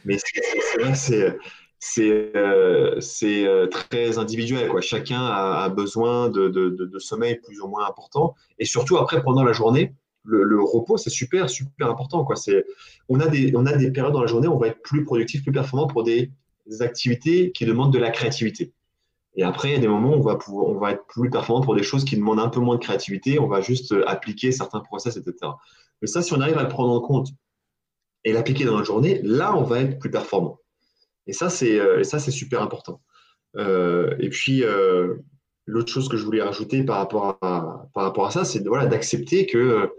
Mais 0.06 0.18
c'est 0.18 0.82
vrai 0.82 0.96
c'est 0.96 1.38
c'est 1.86 2.32
euh, 2.38 2.98
euh, 3.24 3.68
très 3.68 4.18
individuel. 4.18 4.70
Quoi. 4.70 4.80
Chacun 4.80 5.22
a, 5.22 5.68
besoin 5.68 6.30
de, 6.30 6.48
de, 6.48 6.70
de, 6.70 7.00
sommeil 7.00 7.36
plus 7.46 7.60
ou 7.60 7.68
moins 7.68 7.86
important. 7.86 8.36
Et 8.58 8.64
surtout, 8.64 8.96
après, 8.98 9.22
pendant 9.22 9.44
la 9.44 9.52
journée, 9.52 9.94
le, 10.24 10.44
le 10.44 10.64
repos, 10.64 10.96
c'est 10.96 11.10
super, 11.10 11.50
super 11.50 11.90
important. 11.90 12.24
Quoi. 12.24 12.36
On, 13.10 13.20
a 13.20 13.28
des, 13.28 13.52
on 13.58 13.66
a 13.66 13.76
des 13.76 13.92
périodes 13.92 14.14
dans 14.14 14.22
la 14.22 14.28
journée 14.28 14.48
où 14.48 14.54
on 14.54 14.60
va 14.60 14.68
être 14.68 14.82
plus 14.82 15.04
productif, 15.04 15.44
plus 15.44 15.52
performant 15.52 15.88
pour 15.88 16.04
des, 16.04 16.32
activités 16.82 17.52
qui 17.52 17.66
demandent 17.66 17.94
de 17.94 18.00
la 18.00 18.12
créativité. 18.12 18.74
Et 19.36 19.44
après, 19.44 19.70
il 19.70 19.72
y 19.72 19.76
a 19.76 19.80
des 19.80 19.88
moments 19.88 20.16
où 20.16 20.30
on 20.30 20.78
va, 20.78 20.92
être 20.92 21.06
plus 21.08 21.30
performant 21.30 21.62
pour 21.62 21.76
des 21.76 21.84
choses 21.84 22.06
qui 22.06 22.16
demandent 22.16 22.40
un 22.40 22.50
peu 22.50 22.60
moins 22.60 22.76
de 22.76 22.82
créativité. 22.82 23.40
On 23.40 23.48
va 23.48 23.62
juste 23.62 23.92
euh, 23.92 24.08
appliquer 24.08 24.52
certains 24.52 24.80
process, 24.80 25.18
etc. 25.18 25.36
Mais 26.02 26.08
ça, 26.08 26.22
si 26.22 26.34
on 26.34 26.42
arrive 26.42 26.58
à 26.58 26.64
le 26.64 26.70
prendre 26.70 26.92
en 26.92 27.02
compte 27.02 27.30
et 28.24 28.32
l'appliquer 28.32 28.66
dans 28.66 28.78
la 28.78 28.84
journée, 28.84 29.20
là, 29.24 29.56
on 29.56 29.64
va 29.64 29.82
être 29.82 29.98
plus 29.98 30.12
performant. 30.12 30.60
Et 31.26 31.34
ça, 31.34 31.50
c'est 31.50 31.80
euh, 31.80 32.04
super 32.04 32.62
important. 32.62 33.02
Euh, 33.58 34.16
et 34.20 34.30
puis, 34.30 34.64
l'autre 35.66 35.92
chose 35.92 36.10
que 36.10 36.18
je 36.18 36.26
voulais 36.26 36.42
rajouter 36.42 36.84
par 36.84 36.98
rapport 36.98 37.38
à, 37.42 38.32
ça, 38.32 38.46
c'est 38.46 38.64
d'accepter 38.64 39.48
que, 39.48 39.90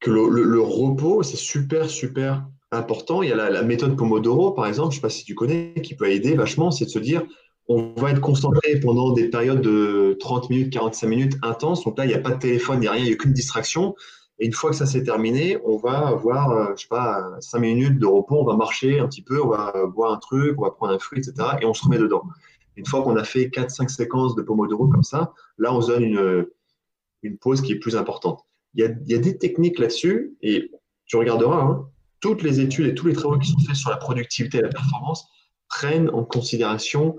que 0.00 0.10
le, 0.10 0.60
repos, 0.60 1.22
c'est 1.22 1.36
super, 1.36 1.90
super 1.90 2.46
important. 2.72 3.22
Il 3.22 3.28
y 3.28 3.32
a 3.32 3.50
la, 3.50 3.62
méthode 3.62 3.96
Pomodoro, 3.96 4.52
par 4.52 4.66
exemple, 4.66 4.92
je 4.92 4.96
ne 4.96 5.00
sais 5.00 5.02
pas 5.02 5.10
si 5.10 5.24
tu 5.24 5.34
connais, 5.34 5.74
qui 5.82 5.94
peut 5.94 6.10
aider 6.10 6.34
vachement, 6.34 6.70
c'est 6.70 6.84
de 6.84 6.90
se 6.90 6.98
dire, 6.98 7.22
on 7.68 7.92
va 7.96 8.10
être 8.10 8.20
concentré 8.20 8.80
pendant 8.80 9.12
des 9.12 9.28
périodes 9.28 9.60
de 9.60 10.16
30 10.20 10.50
minutes, 10.50 10.72
45 10.72 11.06
minutes 11.06 11.38
intenses. 11.42 11.84
Donc 11.84 11.98
là, 11.98 12.04
il 12.04 12.08
n'y 12.08 12.14
a 12.14 12.18
pas 12.18 12.30
de 12.30 12.38
téléphone, 12.38 12.78
il 12.78 12.80
n'y 12.80 12.86
a 12.88 12.92
rien, 12.92 13.02
il 13.02 13.06
n'y 13.06 13.12
a 13.12 13.14
aucune 13.14 13.32
distraction. 13.32 13.94
Et 14.38 14.46
une 14.46 14.52
fois 14.52 14.70
que 14.70 14.76
ça 14.76 14.86
s'est 14.86 15.02
terminé, 15.02 15.58
on 15.64 15.76
va 15.76 16.08
avoir, 16.08 16.50
euh, 16.50 16.72
je 16.76 16.82
sais 16.82 16.88
pas, 16.88 17.30
cinq 17.40 17.60
minutes 17.60 17.98
de 17.98 18.06
repos, 18.06 18.40
on 18.40 18.44
va 18.44 18.56
marcher 18.56 18.98
un 18.98 19.06
petit 19.06 19.22
peu, 19.22 19.40
on 19.42 19.48
va 19.48 19.72
boire 19.86 20.12
un 20.12 20.18
truc, 20.18 20.58
on 20.58 20.64
va 20.64 20.70
prendre 20.70 20.94
un 20.94 20.98
fruit, 20.98 21.18
etc. 21.18 21.48
Et 21.60 21.66
on 21.66 21.74
se 21.74 21.84
remet 21.84 21.98
dedans. 21.98 22.22
Une 22.76 22.86
fois 22.86 23.02
qu'on 23.02 23.16
a 23.16 23.24
fait 23.24 23.46
4-5 23.46 23.88
séquences 23.88 24.34
de 24.34 24.42
Pomodoro 24.42 24.88
comme 24.88 25.02
ça, 25.02 25.32
là, 25.58 25.74
on 25.74 25.80
se 25.80 25.88
donne 25.88 26.04
une, 26.04 26.46
une 27.22 27.36
pause 27.36 27.60
qui 27.60 27.72
est 27.72 27.78
plus 27.78 27.96
importante. 27.96 28.40
Il 28.74 28.80
y 28.80 28.84
a, 28.86 28.90
il 29.04 29.10
y 29.10 29.14
a 29.14 29.18
des 29.18 29.36
techniques 29.36 29.78
là-dessus, 29.78 30.36
et 30.40 30.70
tu 31.04 31.16
regarderas, 31.16 31.62
hein, 31.62 31.86
toutes 32.20 32.42
les 32.42 32.60
études 32.60 32.86
et 32.86 32.94
tous 32.94 33.06
les 33.06 33.14
travaux 33.14 33.38
qui 33.38 33.50
sont 33.50 33.58
faits 33.58 33.76
sur 33.76 33.90
la 33.90 33.96
productivité 33.96 34.58
et 34.58 34.62
la 34.62 34.68
performance 34.68 35.26
prennent 35.68 36.10
en 36.10 36.24
considération 36.24 37.16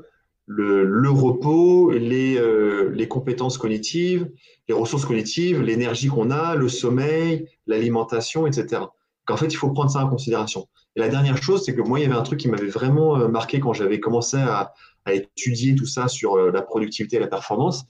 le, 0.47 1.09
repos, 1.09 1.91
les, 1.91 2.37
euh, 2.37 2.91
les, 2.93 3.07
compétences 3.07 3.57
cognitives, 3.57 4.29
les 4.67 4.73
ressources 4.73 5.05
cognitives, 5.05 5.61
l'énergie 5.61 6.07
qu'on 6.07 6.29
a, 6.29 6.55
le 6.55 6.67
sommeil, 6.67 7.47
l'alimentation, 7.67 8.47
etc. 8.47 8.81
En 9.29 9.37
fait, 9.37 9.47
il 9.47 9.55
faut 9.55 9.69
prendre 9.69 9.89
ça 9.89 10.03
en 10.03 10.09
considération. 10.09 10.67
Et 10.95 10.99
la 10.99 11.07
dernière 11.07 11.41
chose, 11.41 11.63
c'est 11.63 11.75
que 11.75 11.81
moi, 11.81 11.99
il 11.99 12.03
y 12.03 12.05
avait 12.05 12.15
un 12.15 12.23
truc 12.23 12.39
qui 12.39 12.49
m'avait 12.49 12.67
vraiment 12.67 13.17
euh, 13.17 13.27
marqué 13.27 13.59
quand 13.59 13.73
j'avais 13.73 13.99
commencé 13.99 14.37
à, 14.37 14.73
étudier 15.07 15.73
tout 15.73 15.87
ça 15.87 16.07
sur 16.07 16.35
euh, 16.35 16.51
la 16.51 16.61
productivité 16.61 17.15
et 17.15 17.19
la 17.19 17.27
performance. 17.27 17.85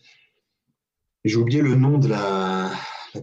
J'ai 1.26 1.36
oublié 1.36 1.62
le 1.62 1.76
nom 1.76 1.98
de 1.98 2.08
la, 2.08 2.72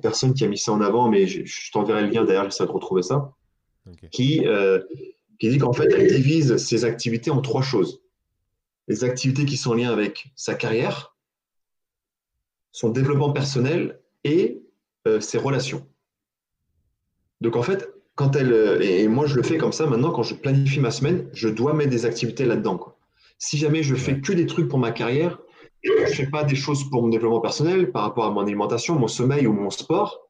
personne 0.02 0.34
qui 0.34 0.44
a 0.44 0.48
mis 0.48 0.58
ça 0.58 0.72
en 0.72 0.80
avant, 0.80 1.08
mais 1.08 1.26
je, 1.26 1.72
t'enverrai 1.72 2.02
le 2.02 2.08
lien 2.08 2.24
d'ailleurs, 2.24 2.44
j'essaie 2.44 2.66
de 2.66 2.70
retrouver 2.70 3.02
ça. 3.02 3.32
Qui, 4.10 4.44
qui 5.38 5.48
dit 5.48 5.58
qu'en 5.58 5.72
fait, 5.72 5.88
elle 5.92 6.08
divise 6.08 6.56
ses 6.56 6.84
activités 6.84 7.30
en 7.30 7.40
trois 7.40 7.62
choses 7.62 8.00
les 8.88 9.04
activités 9.04 9.44
qui 9.44 9.56
sont 9.56 9.72
en 9.72 9.74
lien 9.74 9.92
avec 9.92 10.32
sa 10.34 10.54
carrière, 10.54 11.14
son 12.72 12.88
développement 12.88 13.32
personnel 13.32 14.00
et 14.24 14.62
euh, 15.06 15.20
ses 15.20 15.38
relations. 15.38 15.86
Donc 17.40 17.56
en 17.56 17.62
fait, 17.62 17.88
quand 18.14 18.34
elle, 18.34 18.52
euh, 18.52 18.80
et 18.80 19.06
moi 19.06 19.26
je 19.26 19.36
le 19.36 19.42
fais 19.42 19.58
comme 19.58 19.72
ça 19.72 19.86
maintenant, 19.86 20.10
quand 20.10 20.22
je 20.22 20.34
planifie 20.34 20.80
ma 20.80 20.90
semaine, 20.90 21.28
je 21.32 21.48
dois 21.48 21.74
mettre 21.74 21.90
des 21.90 22.06
activités 22.06 22.46
là-dedans. 22.46 22.96
Si 23.38 23.58
jamais 23.58 23.82
je 23.82 23.94
fais 23.94 24.20
que 24.20 24.32
des 24.32 24.46
trucs 24.46 24.68
pour 24.68 24.78
ma 24.78 24.90
carrière, 24.90 25.38
je 25.84 25.92
ne 25.92 26.06
fais 26.06 26.26
pas 26.26 26.42
des 26.42 26.56
choses 26.56 26.88
pour 26.90 27.02
mon 27.02 27.08
développement 27.08 27.40
personnel 27.40 27.92
par 27.92 28.02
rapport 28.02 28.24
à 28.24 28.30
mon 28.30 28.40
alimentation, 28.40 28.98
mon 28.98 29.06
sommeil 29.06 29.46
ou 29.46 29.52
mon 29.52 29.70
sport, 29.70 30.28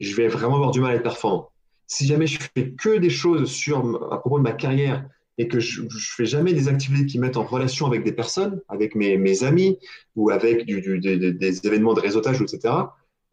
je 0.00 0.14
vais 0.14 0.28
vraiment 0.28 0.54
avoir 0.54 0.70
du 0.70 0.80
mal 0.80 0.92
à 0.92 0.94
être 0.94 1.02
performant. 1.02 1.50
Si 1.88 2.06
jamais 2.06 2.26
je 2.26 2.38
fais 2.38 2.72
que 2.72 2.98
des 2.98 3.10
choses 3.10 3.50
sur, 3.50 4.12
à 4.12 4.20
propos 4.20 4.38
de 4.38 4.44
ma 4.44 4.52
carrière 4.52 5.08
et 5.38 5.48
que 5.48 5.58
je 5.58 5.82
ne 5.82 5.88
fais 5.90 6.26
jamais 6.26 6.52
des 6.52 6.68
activités 6.68 7.06
qui 7.06 7.18
mettent 7.18 7.36
en 7.36 7.44
relation 7.44 7.86
avec 7.86 8.04
des 8.04 8.12
personnes, 8.12 8.60
avec 8.68 8.94
mes, 8.94 9.16
mes 9.16 9.42
amis 9.42 9.78
ou 10.14 10.30
avec 10.30 10.66
du, 10.66 10.80
du, 10.80 11.00
des, 11.00 11.32
des, 11.32 11.66
événements 11.66 11.94
de 11.94 12.00
réseautage, 12.00 12.40
etc., 12.42 12.74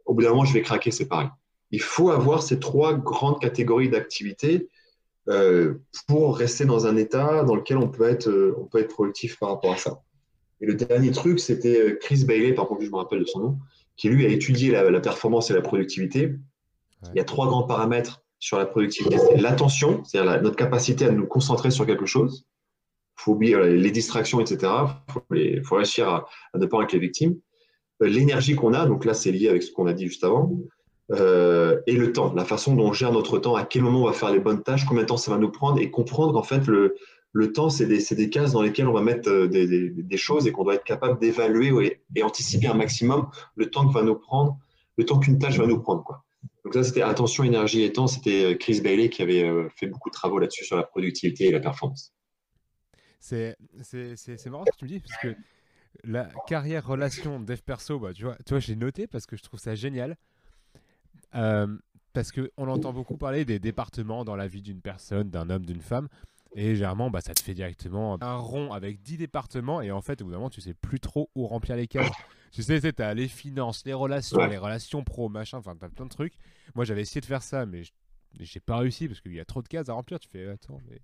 au 0.06 0.14
bout 0.14 0.22
d'un 0.22 0.30
moment, 0.30 0.46
je 0.46 0.54
vais 0.54 0.62
craquer, 0.62 0.92
c'est 0.92 1.08
pareil. 1.08 1.30
Il 1.72 1.82
faut 1.82 2.12
avoir 2.12 2.44
ces 2.44 2.60
trois 2.60 2.94
grandes 2.94 3.42
catégories 3.42 3.90
d'activités 3.90 4.70
euh, 5.28 5.74
pour 6.08 6.38
rester 6.38 6.66
dans 6.66 6.86
un 6.86 6.96
état 6.96 7.44
dans 7.44 7.56
lequel 7.56 7.78
on 7.78 7.90
peut, 7.90 8.08
être, 8.08 8.30
euh, 8.30 8.56
on 8.60 8.66
peut 8.66 8.80
être 8.80 8.94
productif 8.94 9.40
par 9.40 9.50
rapport 9.50 9.74
à 9.74 9.78
ça. 9.78 10.02
Et 10.62 10.68
le 10.68 10.76
dernier 10.76 11.12
truc, 11.12 11.40
c'était 11.40 11.82
euh, 11.82 11.98
Chris 12.00 12.24
Bailey, 12.24 12.54
par 12.54 12.68
contre, 12.68 12.84
je 12.84 12.92
me 12.92 12.96
rappelle 12.96 13.20
de 13.20 13.26
son 13.26 13.40
nom, 13.40 13.58
qui 13.98 14.10
lui 14.10 14.26
a 14.26 14.30
étudié 14.30 14.72
la, 14.72 14.90
la 14.90 15.00
performance 15.00 15.50
et 15.50 15.54
la 15.54 15.62
productivité. 15.62 16.36
Il 17.14 17.18
y 17.18 17.20
a 17.20 17.24
trois 17.24 17.48
grands 17.48 17.64
paramètres 17.64 18.25
sur 18.46 18.60
la 18.60 18.68
productivité, 18.68 19.18
c'est 19.18 19.38
l'attention, 19.38 20.04
c'est-à-dire 20.04 20.40
notre 20.44 20.56
capacité 20.56 21.06
à 21.06 21.10
nous 21.10 21.26
concentrer 21.26 21.72
sur 21.72 21.88
quelque 21.88 22.06
chose. 22.06 22.46
Il 23.18 23.24
faut 23.24 23.32
oublier 23.32 23.58
les 23.76 23.90
distractions, 23.90 24.40
etc. 24.40 24.72
Il 25.32 25.64
faut, 25.64 25.78
réussir 25.78 26.08
à, 26.10 26.26
ne 26.54 26.68
pas 26.68 26.84
être 26.84 26.94
les 26.94 27.00
victimes. 27.00 27.40
Euh, 28.04 28.08
l'énergie 28.08 28.56
qu'on 28.56 28.76
a, 28.76 28.86
donc 28.86 29.04
là 29.04 29.16
c'est 29.16 29.32
lié 29.32 29.50
avec 29.50 29.64
ce 29.64 29.72
qu'on 29.72 29.88
a 29.88 29.94
dit 29.94 30.06
juste 30.06 30.24
avant, 30.24 30.52
euh, 31.12 31.82
et 31.88 31.94
le 31.94 32.14
temps, 32.14 32.36
la 32.36 32.46
façon 32.46 32.76
dont 32.76 32.90
on 32.90 32.94
gère 32.94 33.12
notre 33.12 33.40
temps, 33.40 33.56
à 33.56 33.66
quel 33.66 33.82
moment 33.82 34.04
on 34.04 34.06
va 34.06 34.14
faire 34.14 34.32
les 34.32 34.40
bonnes 34.40 34.62
tâches, 34.62 34.86
combien 34.86 35.02
de 35.02 35.08
temps 35.08 35.18
ça 35.18 35.32
va 35.32 35.40
nous 35.40 35.50
prendre, 35.50 35.82
et 35.82 35.90
comprendre 35.90 36.32
qu'en 36.34 36.44
fait 36.44 36.68
le, 36.68 36.94
temps, 37.52 37.72
c'est 37.72 37.88
des, 37.88 38.30
cases 38.30 38.52
dans 38.52 38.62
lesquelles 38.62 38.88
on 38.88 38.94
va 38.94 39.02
mettre 39.02 39.28
euh, 39.28 39.48
des, 39.48 40.18
choses 40.18 40.46
et 40.46 40.52
qu'on 40.52 40.66
doit 40.66 40.76
être 40.76 40.84
capable 40.84 41.20
d'évaluer 41.20 41.70
et, 41.84 42.00
et, 42.16 42.22
anticiper 42.22 42.68
un 42.68 42.76
maximum 42.76 43.28
le 43.56 43.72
temps 43.72 43.88
que 43.88 43.94
va 43.94 44.04
nous 44.04 44.20
prendre, 44.20 44.56
le 45.00 45.04
temps 45.06 45.18
qu'une 45.18 45.40
tâche 45.40 45.58
va 45.58 45.66
nous 45.66 45.80
prendre. 45.80 46.04
Quoi. 46.04 46.25
Donc 46.66 46.74
ça, 46.74 46.84
c'était 46.84 47.04
attention, 47.04 47.44
énergie 47.44 47.84
et 47.84 47.94
temps. 47.94 48.08
C'était 48.08 48.44
euh, 48.44 48.56
Chris 48.56 48.82
Bailey 48.82 49.10
qui 49.10 49.22
avait 49.22 49.44
euh, 49.44 49.70
fait 49.76 49.86
beaucoup 49.86 50.10
de 50.10 50.16
travaux 50.16 50.40
là-dessus 50.40 50.66
sur 50.66 50.76
la 50.76 50.84
productivité 50.84 51.46
et 51.46 51.52
la 51.52 51.60
performance. 51.60 52.12
C'est 53.20 53.56
marrant 54.48 54.66
ce 54.66 54.72
que 54.72 54.78
tu 54.78 54.86
me 54.86 54.90
dis, 54.90 55.00
parce 55.00 55.18
que 55.22 55.36
la 56.04 56.28
carrière, 56.48 56.86
relation, 56.86 57.40
dev 57.40 57.60
perso, 57.60 58.00
bah, 58.00 58.14
tu 58.14 58.24
vois, 58.24 58.36
tu 58.46 58.76
noté 58.76 59.06
parce 59.06 59.28
que 59.28 59.38
je 59.38 59.44
trouve 59.44 59.60
ça 59.60 59.76
génial. 59.76 60.18
Euh, 61.36 61.68
parce 62.14 62.32
qu'on 62.32 62.68
entend 62.68 62.94
beaucoup 62.94 63.18
parler 63.18 63.46
des 63.46 63.60
départements 63.60 64.26
dans 64.26 64.36
la 64.36 64.48
vie 64.48 64.64
d'une 64.64 64.82
personne, 64.82 65.30
d'un 65.30 65.52
homme, 65.52 65.66
d'une 65.66 65.82
femme. 65.82 66.08
Et 66.56 66.74
généralement, 66.74 67.12
bah, 67.12 67.22
ça 67.22 67.36
te 67.36 67.44
fait 67.44 67.54
directement 67.54 68.18
un 68.24 68.38
rond 68.38 68.72
avec 68.72 69.04
10 69.04 69.18
départements. 69.18 69.82
Et 69.82 69.92
en 69.92 70.02
fait, 70.02 70.22
au 70.22 70.26
bout 70.26 70.32
d'un 70.32 70.38
moment, 70.38 70.50
tu 70.50 70.62
sais 70.62 70.74
plus 70.74 71.00
trop 71.00 71.30
où 71.36 71.46
remplir 71.46 71.76
les 71.76 71.86
cases. 71.88 72.10
Tu 72.56 72.64
sais, 72.64 72.80
tu 72.80 73.02
as 73.02 73.14
les 73.14 73.28
finances, 73.28 73.84
les 73.86 73.94
relations, 73.94 74.46
les 74.46 74.58
relations 74.58 75.04
pro, 75.04 75.28
machin, 75.28 75.58
enfin, 75.58 75.76
tu 75.76 75.84
as 75.84 75.90
plein 75.90 76.06
de 76.06 76.10
trucs. 76.10 76.36
Moi, 76.74 76.86
j'avais 76.86 77.02
essayé 77.02 77.20
de 77.20 77.26
faire 77.26 77.44
ça, 77.44 77.66
mais 77.66 77.82
j'ai 78.40 78.62
pas 78.62 78.78
réussi 78.78 79.10
parce 79.10 79.20
qu'il 79.20 79.34
y 79.34 79.42
a 79.42 79.46
trop 79.46 79.62
de 79.62 79.68
cases 79.68 79.90
à 79.90 79.94
remplir. 79.94 80.22
Tu 80.22 80.30
fais, 80.30 80.48
attends, 80.48 80.80
mais 80.90 81.02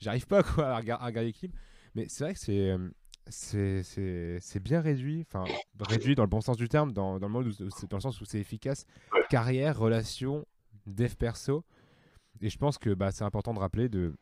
j'arrive 0.00 0.26
pas 0.26 0.42
quoi, 0.42 0.70
à, 0.70 0.78
regarder, 0.78 1.22
l'équipe. 1.22 1.54
Mais 1.94 2.06
c'est 2.08 2.24
vrai 2.24 2.34
que 2.34 2.40
c'est. 2.40 2.70
Euh, 2.70 2.88
c'est 3.30 4.60
bien 4.60 4.80
réduit, 4.80 5.24
enfin 5.28 5.44
réduit 5.78 6.16
dans 6.16 6.24
le 6.24 6.28
bon 6.28 6.40
sens 6.40 6.56
du 6.56 6.68
terme, 6.68 6.92
dans, 6.92 7.20
dans 7.20 7.28
le, 7.28 7.32
mode 7.32 7.54
dans 7.88 7.96
le 7.96 8.00
sens 8.00 8.20
où 8.20 8.24
c'est 8.24 8.40
efficace. 8.40 8.84
Carrière, 9.28 9.78
relation, 9.78 10.44
dev 10.86 11.14
perso. 11.14 11.64
Et 12.40 12.50
je 12.50 12.58
pense 12.58 12.78
que 12.78 12.92
bah, 12.92 13.12
c'est 13.12 13.22
important 13.22 13.54
de 13.54 13.60
rappeler 13.60 13.88
de, 13.88 14.16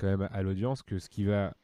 quand 0.00 0.08
même 0.08 0.28
à 0.32 0.42
l'audience 0.42 0.82
que 0.82 0.98
ce 0.98 1.08
qui 1.08 1.22
va 1.22 1.54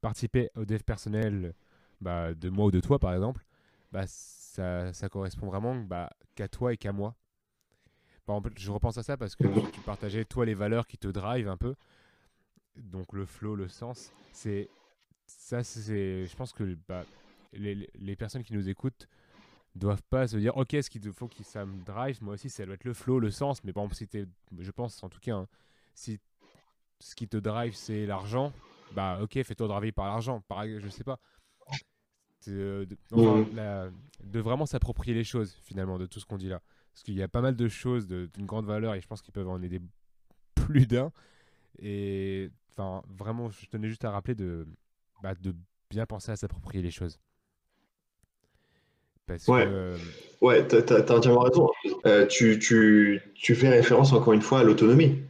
participer 0.00 0.48
au 0.56 0.64
dev 0.64 0.80
personnel 0.80 1.52
bah, 2.00 2.34
de 2.34 2.48
moi 2.48 2.66
ou 2.66 2.70
de 2.70 2.80
toi, 2.80 2.98
par 2.98 3.12
exemple, 3.14 3.44
bah, 3.92 4.04
ça, 4.06 4.92
ça 4.92 5.08
correspond 5.08 5.46
vraiment 5.46 5.74
bah, 5.74 6.10
qu'à 6.34 6.48
toi 6.48 6.72
et 6.72 6.76
qu'à 6.76 6.92
moi. 6.92 7.14
Par 8.26 8.36
exemple, 8.36 8.54
je 8.58 8.70
repense 8.70 8.98
à 8.98 9.02
ça 9.02 9.16
parce 9.16 9.34
que 9.34 9.44
tu, 9.70 9.80
partageais, 9.80 10.24
toi, 10.24 10.44
les 10.46 10.54
valeurs 10.54 10.86
qui 10.86 10.98
te 10.98 11.08
drive 11.08 11.48
un 11.48 11.56
peu. 11.56 11.74
Donc 12.76 13.12
le 13.12 13.26
flow, 13.26 13.56
le 13.56 13.68
sens, 13.68 14.12
c'est 14.32 14.68
ça, 15.26 15.62
c'est, 15.62 16.26
je 16.26 16.36
pense 16.36 16.52
que 16.52 16.76
bah, 16.88 17.04
les, 17.52 17.88
les, 17.94 18.16
personnes 18.16 18.42
qui 18.42 18.52
nous 18.52 18.68
écoutent 18.68 19.08
doivent 19.74 20.02
pas 20.04 20.26
se 20.28 20.36
dire, 20.36 20.56
ok, 20.56 20.76
ce 20.80 20.90
qu'il 20.90 21.12
faut 21.12 21.28
que 21.28 21.42
ça 21.42 21.64
me 21.64 21.82
drive, 21.84 22.22
moi 22.22 22.34
aussi, 22.34 22.50
ça 22.50 22.64
doit 22.64 22.74
être 22.74 22.84
le 22.84 22.94
flow, 22.94 23.18
le 23.18 23.30
sens. 23.30 23.62
Mais 23.64 23.72
par 23.72 23.84
exemple, 23.84 23.96
si 23.96 24.08
je 24.58 24.70
pense 24.70 25.02
en 25.02 25.08
tout 25.08 25.20
cas, 25.20 25.34
hein, 25.34 25.48
si 25.94 26.18
ce 27.00 27.14
qui 27.14 27.28
te 27.28 27.36
drive, 27.36 27.74
c'est 27.74 28.06
l'argent, 28.06 28.52
bah 28.92 29.18
ok, 29.22 29.42
fais-toi 29.42 29.68
driver 29.68 29.92
par 29.92 30.06
l'argent. 30.06 30.40
Pareil, 30.48 30.78
je 30.80 30.88
sais 30.88 31.04
pas. 31.04 31.18
De, 32.46 32.88
de, 33.12 34.40
vraiment 34.40 34.64
s'approprier 34.64 35.14
les 35.14 35.24
choses 35.24 35.54
finalement 35.62 35.98
de 35.98 36.06
tout 36.06 36.20
ce 36.20 36.26
qu'on 36.26 36.38
dit 36.38 36.48
là. 36.48 36.62
Parce 36.92 37.02
qu'il 37.02 37.14
y 37.14 37.22
a 37.22 37.28
pas 37.28 37.40
mal 37.40 37.54
de 37.54 37.68
choses 37.68 38.06
d'une 38.06 38.46
grande 38.46 38.66
valeur 38.66 38.94
et 38.94 39.00
je 39.00 39.06
pense 39.06 39.22
qu'ils 39.22 39.32
peuvent 39.32 39.48
en 39.48 39.62
aider 39.62 39.80
plus 40.54 40.86
d'un. 40.86 41.12
Et 41.78 42.50
enfin, 42.72 43.02
vraiment, 43.08 43.50
je 43.50 43.66
tenais 43.66 43.88
juste 43.88 44.04
à 44.04 44.10
rappeler 44.10 44.34
de, 44.34 44.66
bah, 45.22 45.34
de 45.34 45.54
bien 45.90 46.06
penser 46.06 46.32
à 46.32 46.36
s'approprier 46.36 46.82
les 46.82 46.90
choses. 46.90 47.18
Parce 49.26 49.46
ouais, 49.46 49.64
que, 49.64 49.70
euh, 49.70 49.96
ouais 50.40 50.66
tu 50.66 50.76
as, 50.76 51.12
entièrement 51.12 51.40
raison. 51.40 51.70
Euh, 52.06 52.26
tu, 52.26 52.58
tu, 52.58 53.22
tu, 53.34 53.54
fais 53.54 53.68
référence 53.68 54.12
encore 54.12 54.32
une 54.32 54.42
fois 54.42 54.60
à 54.60 54.64
l'autonomie 54.64 55.22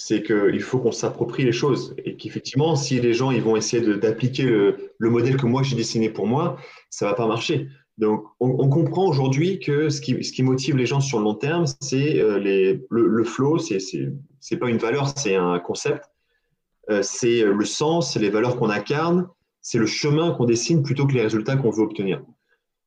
c'est 0.00 0.22
qu'il 0.22 0.62
faut 0.62 0.78
qu'on 0.78 0.92
s'approprie 0.92 1.44
les 1.44 1.50
choses 1.50 1.96
et 2.04 2.16
qu'effectivement, 2.16 2.76
si 2.76 3.00
les 3.00 3.14
gens 3.14 3.32
ils 3.32 3.42
vont 3.42 3.56
essayer 3.56 3.84
d'appliquer 3.96 4.44
le, 4.44 4.92
le, 4.96 5.10
modèle 5.10 5.36
que 5.36 5.44
moi 5.44 5.64
j'ai 5.64 5.74
dessiné 5.74 6.08
pour 6.08 6.28
moi, 6.28 6.56
ça 6.88 7.06
va 7.06 7.14
pas 7.14 7.26
marcher. 7.26 7.66
Donc, 7.98 8.24
on, 8.38 8.48
on 8.60 8.68
comprend 8.68 9.08
aujourd'hui 9.08 9.58
que 9.58 9.90
ce 9.90 10.00
qui, 10.00 10.22
ce 10.22 10.30
qui, 10.30 10.44
motive 10.44 10.76
les 10.76 10.86
gens 10.86 11.00
sur 11.00 11.18
le 11.18 11.24
long 11.24 11.34
terme, 11.34 11.64
c'est 11.80 12.20
euh, 12.20 12.38
le, 12.38 13.08
le, 13.08 13.24
flow, 13.24 13.58
c'est 13.58 13.78
c'est 14.38 14.56
pas 14.56 14.70
une 14.70 14.78
valeur, 14.78 15.08
c'est 15.18 15.34
un 15.34 15.58
concept, 15.58 16.04
euh, 16.90 17.02
c'est 17.02 17.42
le 17.42 17.64
sens, 17.64 18.12
c'est 18.12 18.20
les 18.20 18.30
valeurs 18.30 18.56
qu'on 18.56 18.70
incarne, 18.70 19.28
c'est 19.62 19.78
le 19.78 19.86
chemin 19.86 20.30
qu'on 20.30 20.44
dessine 20.44 20.84
plutôt 20.84 21.08
que 21.08 21.12
les 21.12 21.22
résultats 21.22 21.56
qu'on 21.56 21.70
veut 21.70 21.82
obtenir. 21.82 22.22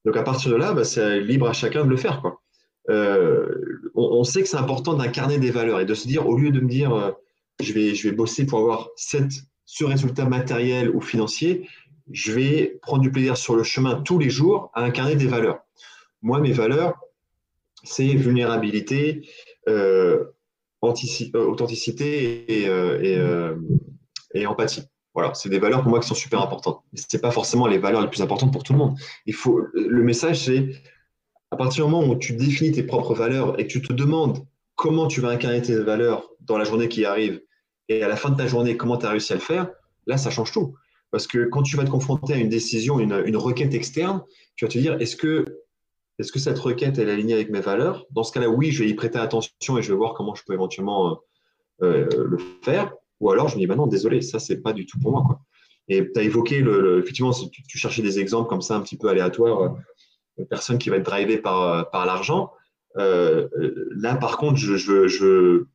Donc, 0.06 0.16
à 0.16 0.24
partir 0.24 0.50
de 0.50 0.56
là, 0.56 0.72
bah, 0.72 0.86
c'est 0.86 1.20
libre 1.20 1.50
à 1.50 1.54
chacun 1.54 1.84
de 1.84 1.90
le 1.90 1.98
faire, 1.98 2.22
quoi. 2.22 2.41
Euh, 2.90 3.92
on, 3.94 4.24
sait 4.24 4.42
que 4.42 4.48
c'est 4.48 4.58
important 4.58 4.94
d'incarner 4.94 5.38
des 5.38 5.52
valeurs 5.52 5.80
et 5.80 5.86
de 5.86 5.94
se 5.94 6.08
dire, 6.08 6.28
au 6.28 6.38
lieu 6.38 6.52
de 6.52 6.60
me 6.60 6.68
dire, 6.68 6.94
euh, 6.94 7.12
je, 7.62 7.74
vais, 7.74 7.94
je 7.96 8.10
vais 8.10 8.16
bosser 8.16 8.46
pour 8.46 8.60
avoir 8.60 8.90
ce 8.96 9.84
résultat 9.84 10.26
matériel 10.26 10.90
ou 10.90 11.02
financier, 11.02 11.68
je 12.12 12.32
vais 12.32 12.80
prendre 12.82 13.02
du 13.02 13.12
plaisir 13.12 13.38
sur 13.38 13.56
le 13.56 13.64
chemin 13.64 14.02
tous 14.02 14.20
les 14.20 14.30
jours 14.30 14.72
à 14.74 14.84
incarner 14.84 15.16
des 15.16 15.28
valeurs. 15.28 15.60
Moi, 16.22 16.40
mes 16.40 16.52
valeurs, 16.52 17.00
c'est 17.84 18.06
vulnérabilité, 18.06 19.28
euh, 19.70 20.26
authenticité 20.82 22.46
et, 24.34 24.46
empathie. 24.46 24.84
Voilà, 25.14 25.34
c'est 25.34 25.50
des 25.50 25.60
valeurs 25.60 25.82
pour 25.82 25.90
moi 25.90 26.00
qui 26.00 26.08
sont 26.08 26.16
super 26.16 26.42
importantes. 26.42 26.84
Ce 26.96 27.06
n'est 27.14 27.22
pas 27.22 27.32
forcément 27.32 27.68
les 27.68 27.78
valeurs 27.78 28.02
les 28.02 28.08
plus 28.08 28.22
importantes 28.22 28.54
pour 28.54 28.64
tout 28.64 28.74
le 28.74 28.80
monde. 28.80 28.98
Il 29.26 29.34
faut, 29.34 29.62
le 29.74 30.04
message, 30.04 30.46
c'est 30.46 30.70
à 31.52 31.58
partir 31.58 31.86
du 31.86 31.92
moment 31.92 32.08
où 32.08 32.16
tu 32.16 32.34
définis 32.34 32.72
tes 32.72 32.84
propres 32.84 33.14
valeurs 33.14 33.60
et 33.60 33.68
que 33.68 33.72
tu 33.72 33.82
te 33.82 33.94
demandes 33.94 34.46
comment 34.76 35.08
tu 35.08 35.22
vas 35.22 35.30
incarner 35.30 35.62
tes 35.62 35.76
valeurs 35.76 36.30
dans 36.40 36.58
la 36.58 36.64
journée 36.64 36.88
qui 36.88 37.06
arrive 37.06 37.42
et 37.90 38.04
à 38.04 38.08
la 38.08 38.16
fin 38.16 38.30
de 38.30 38.38
ta 38.38 38.48
journée, 38.48 38.78
comment 38.78 38.98
tu 38.98 39.06
as 39.06 39.10
réussi 39.10 39.34
à 39.34 39.36
le 39.36 39.42
faire, 39.42 39.70
là, 40.08 40.18
ça 40.18 40.30
change 40.30 40.54
tout. 40.54 40.76
Parce 41.12 41.28
que 41.28 41.46
quand 41.50 41.62
tu 41.62 41.76
vas 41.76 41.84
te 41.84 41.90
confronter 41.90 42.34
à 42.34 42.38
une 42.38 42.48
décision, 42.48 43.00
une, 43.00 43.36
requête 43.36 43.74
externe, 43.74 44.24
tu 44.56 44.64
vas 44.64 44.72
te 44.72 44.78
dire, 44.78 44.96
est-ce 45.02 45.18
que, 45.18 45.46
est-ce 46.18 46.32
que 46.32 46.40
cette 46.40 46.58
requête 46.58 47.00
est 47.00 47.10
alignée 47.10 47.34
avec 47.34 47.50
mes 47.50 47.60
valeurs? 47.60 48.06
Dans 48.12 48.24
ce 48.24 48.32
cas-là, 48.32 48.50
oui, 48.50 48.72
je 48.72 48.84
vais 48.84 48.90
y 48.90 48.94
prêter 48.94 49.20
attention 49.20 49.78
et 49.78 49.82
je 49.82 49.92
vais 49.92 49.98
voir 49.98 50.14
comment 50.14 50.36
je 50.36 50.44
peux 50.46 50.54
éventuellement 50.54 51.20
euh, 51.82 52.08
euh, 52.14 52.28
le 52.30 52.38
faire. 52.62 52.94
Ou 53.20 53.30
alors, 53.30 53.50
je 53.50 53.56
me 53.56 53.60
dis, 53.60 53.68
bah 53.68 53.76
non, 53.76 53.88
désolé, 53.88 54.22
ça, 54.22 54.40
c'est 54.40 54.62
pas 54.62 54.72
du 54.72 54.86
tout 54.86 55.00
pour 55.00 55.12
moi. 55.12 55.24
Quoi. 55.26 55.42
Et 55.90 56.10
tu 56.14 56.18
as 56.18 56.24
évoqué, 56.24 56.62
le, 56.62 57.00
effectivement, 57.00 57.34
tu, 57.34 57.62
tu, 57.64 57.78
cherchais 57.78 58.02
des 58.02 58.20
exemples 58.20 58.48
comme 58.48 58.62
ça, 58.62 58.78
un 58.78 58.82
petit 58.82 58.98
peu 58.98 59.10
aléatoires 59.10 59.76
personne 60.50 60.78
qui 60.78 60.90
va 60.90 60.98
être 60.98 61.06
drivée 61.06 61.38
par, 61.38 61.62
euh, 61.62 61.84
par 61.84 62.06
l'argent. 62.06 62.52
Euh, 62.98 63.48
là, 63.96 64.16
par 64.16 64.38
contre, 64.38 64.58
je, 64.58 64.76
je, 64.76 65.08
je 65.08 65.66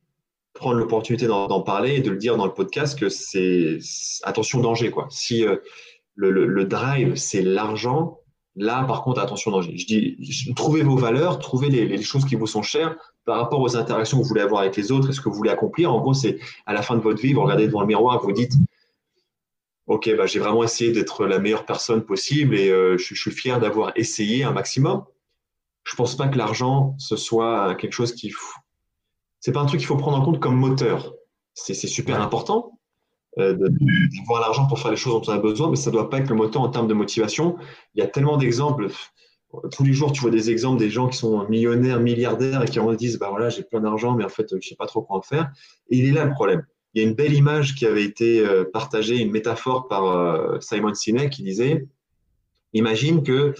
prendre 0.57 0.77
l'opportunité 0.77 1.27
d'en 1.27 1.61
parler 1.61 1.95
et 1.95 2.01
de 2.01 2.09
le 2.09 2.17
dire 2.17 2.35
dans 2.35 2.45
le 2.45 2.53
podcast 2.53 2.97
que 2.99 3.09
c'est 3.09 3.79
attention 4.23 4.59
danger 4.59 4.91
quoi. 4.91 5.07
Si 5.09 5.45
euh, 5.45 5.57
le, 6.15 6.31
le, 6.31 6.65
drive 6.65 7.15
c'est 7.15 7.43
l'argent, 7.43 8.19
là 8.55 8.83
par 8.83 9.03
contre 9.03 9.21
attention 9.21 9.51
danger. 9.51 9.77
Je 9.77 9.85
dis 9.85 10.53
trouvez 10.55 10.81
vos 10.81 10.97
valeurs, 10.97 11.39
trouvez 11.39 11.69
les, 11.69 11.85
les, 11.85 12.01
choses 12.01 12.25
qui 12.25 12.35
vous 12.35 12.47
sont 12.47 12.63
chères 12.63 12.97
par 13.23 13.39
rapport 13.39 13.61
aux 13.61 13.77
interactions 13.77 14.17
que 14.17 14.23
vous 14.23 14.29
voulez 14.29 14.41
avoir 14.41 14.61
avec 14.61 14.75
les 14.75 14.91
autres 14.91 15.11
et 15.11 15.13
ce 15.13 15.21
que 15.21 15.29
vous 15.29 15.35
voulez 15.35 15.51
accomplir. 15.51 15.93
En 15.93 16.01
gros, 16.01 16.13
c'est 16.13 16.39
à 16.65 16.73
la 16.73 16.81
fin 16.81 16.95
de 16.95 17.01
votre 17.01 17.21
vie, 17.21 17.33
vous 17.33 17.43
regardez 17.43 17.67
devant 17.67 17.81
le 17.81 17.87
miroir, 17.87 18.19
vous 18.23 18.31
dites 18.31 18.53
ok, 19.87 20.15
bah, 20.15 20.25
j'ai 20.25 20.39
vraiment 20.39 20.63
essayé 20.63 20.91
d'être 20.91 21.25
la 21.25 21.39
meilleure 21.39 21.65
personne 21.65 22.03
possible 22.03 22.55
et 22.55 22.69
euh, 22.69 22.97
je, 22.97 23.15
suis 23.15 23.31
fier 23.31 23.59
d'avoir 23.59 23.93
essayé 23.95 24.43
un 24.43 24.51
maximum. 24.51 25.05
Je 25.85 25.95
pense 25.95 26.15
pas 26.15 26.27
que 26.27 26.37
l'argent 26.37 26.95
ce 26.99 27.15
soit 27.15 27.75
quelque 27.75 27.93
chose 27.93 28.13
qui, 28.13 28.33
c'est 29.39 29.53
pas 29.53 29.61
un 29.61 29.65
truc 29.65 29.79
qu'il 29.79 29.87
faut 29.87 29.95
prendre 29.95 30.17
en 30.17 30.25
compte 30.25 30.39
comme 30.39 30.57
moteur. 30.57 31.13
C'est 31.53 31.73
super 31.73 32.21
important 32.21 32.77
euh, 33.39 33.57
d'avoir 33.57 34.41
l'argent 34.41 34.67
pour 34.67 34.79
faire 34.79 34.91
les 34.91 34.97
choses 34.97 35.13
dont 35.13 35.31
on 35.31 35.35
a 35.35 35.39
besoin, 35.39 35.69
mais 35.69 35.75
ça 35.75 35.89
doit 35.89 36.09
pas 36.09 36.19
être 36.19 36.29
le 36.29 36.35
moteur 36.35 36.61
en 36.61 36.69
termes 36.69 36.87
de 36.87 36.93
motivation. 36.93 37.57
Il 37.95 37.99
y 37.99 38.03
a 38.03 38.07
tellement 38.07 38.37
d'exemples. 38.37 38.89
Tous 39.71 39.83
les 39.83 39.93
jours, 39.93 40.11
tu 40.11 40.21
vois 40.21 40.29
des 40.29 40.51
exemples 40.51 40.77
des 40.77 40.89
gens 40.89 41.07
qui 41.07 41.17
sont 41.17 41.47
millionnaires, 41.47 41.99
milliardaires 41.99 42.61
et 42.63 42.67
qui 42.67 42.79
en 42.79 42.93
disent, 42.93 43.17
bah 43.17 43.29
voilà, 43.29 43.49
j'ai 43.49 43.63
plein 43.63 43.79
d'argent, 43.79 44.13
mais 44.13 44.25
en 44.25 44.29
fait, 44.29 44.53
je 44.61 44.67
sais 44.67 44.75
pas 44.75 44.85
trop 44.85 45.01
quoi 45.01 45.17
en 45.17 45.21
faire. 45.21 45.49
Et 45.89 45.97
il 45.97 46.05
est 46.09 46.11
là 46.11 46.25
le 46.25 46.31
problème 46.31 46.63
il 46.97 47.01
y 47.01 47.05
a 47.05 47.09
une 47.09 47.13
belle 47.13 47.35
image 47.35 47.75
qui 47.75 47.85
avait 47.85 48.03
été 48.03 48.39
euh, 48.39 48.63
partagée, 48.63 49.17
une 49.17 49.29
métaphore 49.29 49.87
par 49.87 50.05
euh, 50.05 50.59
Simon 50.61 50.95
Sinek 50.95 51.31
qui 51.31 51.43
disait 51.43 51.85
Imagine 52.73 53.21
que, 53.21 53.53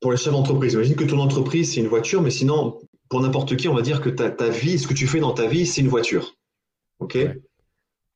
pour 0.00 0.12
les 0.12 0.16
chefs 0.16 0.32
d'entreprise, 0.32 0.74
imagine 0.74 0.94
que 0.94 1.02
ton 1.02 1.18
entreprise, 1.18 1.74
c'est 1.74 1.80
une 1.80 1.88
voiture, 1.88 2.22
mais 2.22 2.30
sinon, 2.30 2.78
pour 3.08 3.20
n'importe 3.20 3.56
qui, 3.56 3.66
on 3.66 3.74
va 3.74 3.82
dire 3.82 4.00
que 4.00 4.10
ta, 4.10 4.30
ta, 4.30 4.48
vie, 4.48 4.78
ce 4.78 4.86
que 4.86 4.94
tu 4.94 5.08
fais 5.08 5.18
dans 5.18 5.32
ta 5.32 5.48
vie, 5.48 5.66
c'est 5.66 5.80
une 5.80 5.88
voiture. 5.88 6.36
OK? 7.00 7.18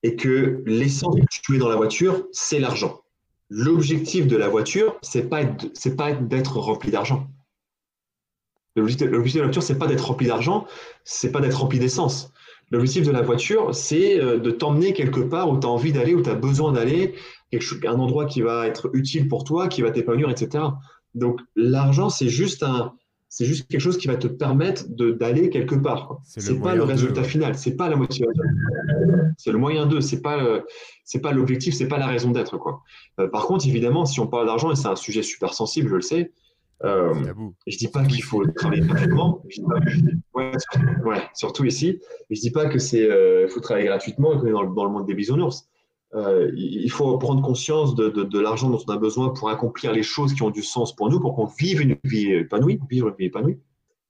Et 0.04 0.14
que 0.14 0.62
l'essence 0.64 1.16
que 1.16 1.40
tu 1.42 1.50
mets 1.50 1.58
dans 1.58 1.68
la 1.68 1.74
voiture, 1.74 2.24
c'est 2.30 2.60
l'argent. 2.60 3.00
L'objectif 3.50 4.28
de 4.28 4.36
la 4.36 4.48
voiture, 4.48 4.96
c'est 5.02 5.28
pas 5.28 5.42
c'est 5.74 5.96
pas 5.96 6.12
d'être 6.12 6.58
rempli 6.58 6.92
d'argent. 6.92 7.26
L'objectif 8.76 9.08
de 9.08 9.12
la 9.12 9.42
voiture, 9.42 9.62
c'est 9.64 9.78
pas 9.78 9.88
d'être 9.88 10.06
rempli 10.06 10.28
d'argent, 10.28 10.68
c'est 11.02 11.32
pas 11.32 11.40
d'être 11.40 11.58
rempli 11.58 11.80
d'essence. 11.80 12.32
L'objectif 12.70 13.06
de 13.06 13.10
la 13.10 13.22
voiture, 13.22 13.74
c'est 13.74 14.20
euh, 14.20 14.38
de 14.38 14.50
t'emmener 14.50 14.92
quelque 14.92 15.20
part 15.20 15.50
où 15.50 15.58
tu 15.58 15.66
as 15.66 15.70
envie 15.70 15.92
d'aller, 15.92 16.14
où 16.14 16.22
tu 16.22 16.30
as 16.30 16.34
besoin 16.34 16.72
d'aller, 16.72 17.14
un 17.52 17.94
endroit 17.94 18.26
qui 18.26 18.42
va 18.42 18.66
être 18.66 18.90
utile 18.92 19.28
pour 19.28 19.44
toi, 19.44 19.68
qui 19.68 19.82
va 19.82 19.90
t'épanouir, 19.90 20.28
etc. 20.28 20.64
Donc 21.14 21.40
l'argent, 21.56 22.10
c'est 22.10 22.28
juste 22.28 22.62
un, 22.62 22.92
c'est 23.30 23.44
juste 23.44 23.68
quelque 23.68 23.80
chose 23.80 23.98
qui 23.98 24.06
va 24.06 24.16
te 24.16 24.26
permettre 24.26 24.84
d'aller 24.88 25.50
quelque 25.50 25.74
part. 25.74 26.18
C'est 26.24 26.60
pas 26.60 26.74
le 26.74 26.82
résultat 26.82 27.24
final, 27.24 27.56
c'est 27.56 27.76
pas 27.76 27.88
la 27.88 27.96
motivation. 27.96 28.42
C'est 29.38 29.52
le 29.52 29.58
moyen 29.58 29.86
d'eux, 29.86 30.00
c'est 30.00 30.20
pas 30.20 30.62
c'est 31.04 31.20
pas 31.20 31.32
l'objectif, 31.32 31.74
c'est 31.74 31.88
pas 31.88 31.98
la 31.98 32.06
raison 32.06 32.30
d'être 32.30 32.58
quoi. 32.58 32.82
Euh, 33.18 33.28
par 33.28 33.46
contre, 33.46 33.66
évidemment, 33.66 34.04
si 34.04 34.20
on 34.20 34.26
parle 34.26 34.46
d'argent 34.46 34.70
et 34.70 34.76
c'est 34.76 34.88
un 34.88 34.96
sujet 34.96 35.22
super 35.22 35.54
sensible, 35.54 35.88
je 35.88 35.94
le 35.94 36.02
sais, 36.02 36.32
euh, 36.84 37.14
je 37.66 37.76
dis 37.76 37.88
pas 37.88 38.04
qu'il 38.04 38.22
faut 38.22 38.46
travailler 38.46 38.82
gratuitement. 38.82 39.42
Ouais, 40.34 40.52
ouais, 41.04 41.22
surtout 41.34 41.64
ici. 41.64 42.00
Je 42.30 42.40
dis 42.40 42.50
pas 42.50 42.66
que 42.66 42.78
c'est 42.78 43.08
euh, 43.08 43.48
faut 43.48 43.60
travailler 43.60 43.86
gratuitement 43.86 44.36
dans 44.36 44.62
le, 44.62 44.74
dans 44.74 44.84
le 44.84 44.90
monde 44.90 45.06
des 45.06 45.14
bisounours. 45.14 45.68
Euh, 46.14 46.50
il 46.56 46.90
faut 46.90 47.18
prendre 47.18 47.42
conscience 47.42 47.94
de, 47.94 48.08
de, 48.08 48.22
de 48.22 48.40
l'argent 48.40 48.70
dont 48.70 48.80
on 48.86 48.92
a 48.92 48.96
besoin 48.96 49.30
pour 49.30 49.50
accomplir 49.50 49.92
les 49.92 50.02
choses 50.02 50.32
qui 50.32 50.42
ont 50.42 50.50
du 50.50 50.62
sens 50.62 50.96
pour 50.96 51.10
nous, 51.10 51.20
pour 51.20 51.34
qu'on 51.34 51.44
vive 51.44 51.82
une 51.82 51.96
vie 52.04 52.32
épanouie, 52.32 52.80
vivre 52.88 53.08
une 53.08 53.14
vie 53.16 53.26
épanouie. 53.26 53.58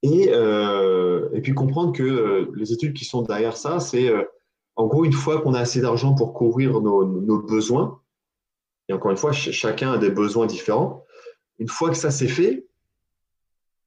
Et, 0.05 0.29
euh, 0.31 1.29
et 1.33 1.41
puis 1.41 1.55
comprendre 1.55 1.93
que 1.93 2.53
les 2.55 2.73
études 2.73 2.93
qui 2.93 3.05
sont 3.05 3.23
derrière 3.23 3.57
ça, 3.57 3.81
c'est 3.81 4.13
en 4.77 4.87
gros 4.87 5.05
une 5.05 5.13
fois 5.13 5.41
qu'on 5.41 5.55
a 5.55 5.61
assez 5.61 5.81
d'argent 5.81 6.15
pour 6.15 6.35
couvrir 6.35 6.81
nos, 6.81 7.05
nos 7.05 7.43
besoins, 7.43 8.01
et 8.89 8.93
encore 8.93 9.11
une 9.11 9.17
fois, 9.17 9.33
ch 9.33 9.55
chacun 9.55 9.93
a 9.93 9.99
des 9.99 10.11
besoins 10.11 10.47
différents, 10.47 11.05
une 11.59 11.69
fois 11.69 11.91
que 11.91 11.97
ça 11.97 12.11
c'est 12.11 12.29
fait, 12.29 12.67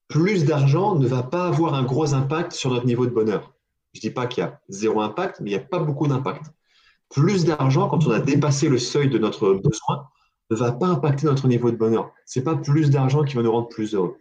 plus 0.08 0.46
d'argent 0.46 0.96
ne 0.96 1.08
va 1.08 1.24
pas 1.24 1.48
avoir 1.48 1.74
un 1.74 1.84
gros 1.84 2.14
impact 2.14 2.52
sur 2.52 2.70
notre 2.70 2.86
niveau 2.86 3.06
de 3.06 3.12
bonheur. 3.12 3.54
Je 3.94 4.00
ne 4.00 4.02
dis 4.02 4.10
pas 4.10 4.28
qu'il 4.28 4.44
y 4.44 4.46
a 4.46 4.60
zéro 4.70 5.02
impact, 5.02 5.40
mais 5.40 5.52
il 5.52 5.54
n'y 5.54 5.60
a 5.60 5.66
pas 5.66 5.80
beaucoup 5.80 6.08
d'impact. 6.08 6.46
Plus 7.10 7.46
d'argent, 7.46 7.88
quand 7.88 8.06
on 8.08 8.12
a 8.12 8.20
dépassé 8.20 8.70
le 8.70 8.78
seuil 8.78 9.10
de 9.10 9.18
notre 9.18 9.54
besoin, 9.54 10.08
ne 10.50 10.56
va 10.56 10.72
pas 10.74 10.88
impacter 10.88 11.26
notre 11.26 11.48
niveau 11.48 11.72
de 11.72 11.78
bonheur. 11.78 12.12
Ce 12.26 12.40
n'est 12.40 12.44
pas 12.44 12.56
plus 12.56 12.90
d'argent 12.90 13.24
qui 13.24 13.36
va 13.36 13.42
nous 13.42 13.52
rendre 13.52 13.70
plus 13.70 13.96
heureux. 13.96 14.18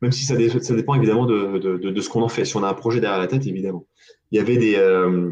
Même 0.00 0.12
si 0.12 0.24
ça, 0.24 0.36
dépend 0.36 0.94
évidemment 0.94 1.26
de, 1.26 2.00
ce 2.00 2.08
qu'on 2.08 2.22
en 2.22 2.28
fait. 2.28 2.44
Si 2.44 2.56
on 2.56 2.62
a 2.62 2.68
un 2.68 2.74
projet 2.74 3.00
derrière 3.00 3.20
la 3.20 3.26
tête, 3.26 3.46
évidemment. 3.46 3.86
Il 4.30 4.38
y 4.38 4.40
avait 4.40 4.76
euh, 4.76 5.30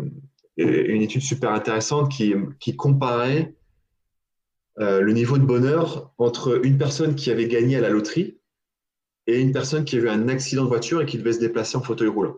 une 0.57 1.03
étude 1.03 1.23
super 1.23 1.53
intéressante 1.53 2.11
qui 2.11 2.77
comparait 2.77 3.55
euh, 4.79 5.01
le 5.01 5.13
niveau 5.13 5.37
de 5.37 5.45
bonheur 5.45 6.13
entre 6.19 6.65
une 6.65 6.79
personne 6.79 7.15
qui 7.15 7.31
avait 7.31 7.49
gagné 7.49 7.77
à 7.77 7.81
la 7.81 7.91
loterie 7.91 8.39
et 9.27 9.41
une 9.41 9.53
personne 9.53 9.85
qui 9.85 9.97
a 9.97 9.99
eu 9.99 10.09
un 10.09 10.29
accident 10.29 10.65
de 10.65 10.69
voiture 10.69 11.03
et 11.03 11.07
qui 11.07 11.19
devait 11.19 11.33
se 11.33 11.41
déplacer 11.41 11.77
en 11.77 11.83
fauteuil 11.83 12.09
roulant. 12.09 12.37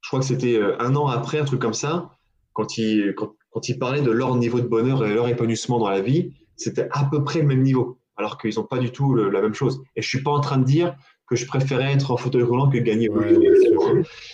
Je 0.00 0.08
crois 0.08 0.20
que 0.20 0.26
c'était 0.26 0.56
euh, 0.56 0.80
un 0.80 0.96
an 0.96 1.06
après, 1.06 1.38
un 1.38 1.44
truc 1.44 1.60
comme 1.60 1.74
ça, 1.74 2.16
quand 2.52 2.78
il, 2.78 3.14
quand, 3.14 3.34
de 3.54 4.10
leur 4.10 4.36
niveau 4.36 4.60
de 4.60 4.66
bonheur 4.66 5.04
et 5.04 5.14
leur 5.14 5.28
épanouissement 5.28 5.78
dans 5.78 5.90
la 5.90 6.00
vie, 6.00 6.32
c'était 6.56 6.88
à 6.92 7.04
peu 7.04 7.24
près 7.24 7.40
le 7.40 7.46
même 7.46 7.62
niveau, 7.62 8.00
alors 8.16 8.38
qu'ils 8.38 8.54
n'ont 8.56 8.64
pas 8.64 8.78
du 8.78 8.90
tout 8.90 9.14
la 9.14 9.40
même 9.40 9.54
chose. 9.54 9.82
Et 9.96 10.02
je 10.02 10.08
suis 10.08 10.22
pas 10.22 10.30
en 10.30 10.40
train 10.40 10.58
de 10.58 10.64
dire 10.64 10.96
que 11.30 11.36
je 11.36 11.46
préférais 11.46 11.92
être 11.92 12.10
en 12.10 12.16
fauteuil 12.16 12.42
roulant 12.42 12.68
que 12.68 12.78
gagner. 12.78 13.08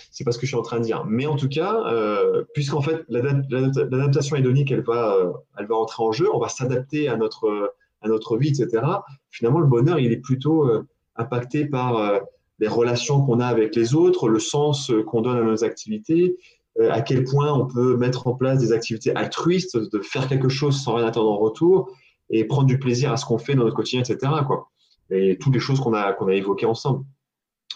c'est 0.09 0.23
pas 0.23 0.31
ce 0.31 0.39
que 0.39 0.47
je 0.47 0.51
suis 0.51 0.57
en 0.57 0.63
train 0.63 0.79
de 0.79 0.83
dire. 0.83 1.05
Mais 1.05 1.27
en 1.27 1.35
tout 1.35 1.47
cas, 1.47 1.83
euh, 1.85 2.43
puisqu'en 2.55 2.81
fait 2.81 3.05
l'adaptation 3.07 4.35
hédonique, 4.35 4.71
elle 4.71 4.81
va, 4.81 5.13
euh, 5.13 5.31
elle 5.59 5.67
va 5.67 5.75
entrer 5.75 6.03
en 6.03 6.11
jeu, 6.11 6.27
on 6.33 6.39
va 6.39 6.49
s'adapter 6.49 7.07
à 7.07 7.15
notre, 7.15 7.75
à 8.01 8.07
notre 8.07 8.35
vie, 8.35 8.49
etc. 8.49 8.83
Finalement, 9.29 9.59
le 9.59 9.67
bonheur, 9.67 9.99
il 9.99 10.11
est 10.11 10.17
plutôt 10.17 10.67
euh, 10.67 10.87
impacté 11.15 11.65
par 11.65 12.19
les 12.59 12.67
relations 12.67 13.21
qu'on 13.23 13.39
a 13.39 13.45
avec 13.45 13.75
les 13.75 13.93
autres, 13.93 14.27
le 14.27 14.39
sens 14.39 14.91
qu'on 15.05 15.21
donne 15.21 15.37
à 15.37 15.43
nos 15.43 15.63
activités, 15.63 16.35
à 16.79 17.01
quel 17.01 17.23
point 17.23 17.51
on 17.53 17.67
peut 17.67 17.95
mettre 17.97 18.27
en 18.27 18.33
place 18.33 18.59
des 18.59 18.71
activités 18.71 19.15
altruistes, 19.15 19.77
de 19.77 19.99
faire 19.99 20.27
quelque 20.27 20.49
chose 20.49 20.79
sans 20.79 20.95
rien 20.95 21.07
attendre 21.07 21.31
en 21.31 21.37
retour, 21.37 21.91
et 22.29 22.43
prendre 22.45 22.67
du 22.67 22.77
plaisir 22.77 23.11
à 23.11 23.17
ce 23.17 23.25
qu'on 23.25 23.39
fait 23.39 23.55
dans 23.55 23.63
notre 23.63 23.75
quotidien, 23.75 24.01
etc. 24.01 24.31
Quoi. 24.45 24.69
Et 25.09 25.37
toutes 25.37 25.53
les 25.53 25.59
choses 25.59 25.79
qu'on 25.79 25.93
a, 25.93 26.13
qu'on 26.13 26.27
a 26.27 26.33
évoquées 26.33 26.65
ensemble. 26.65 27.05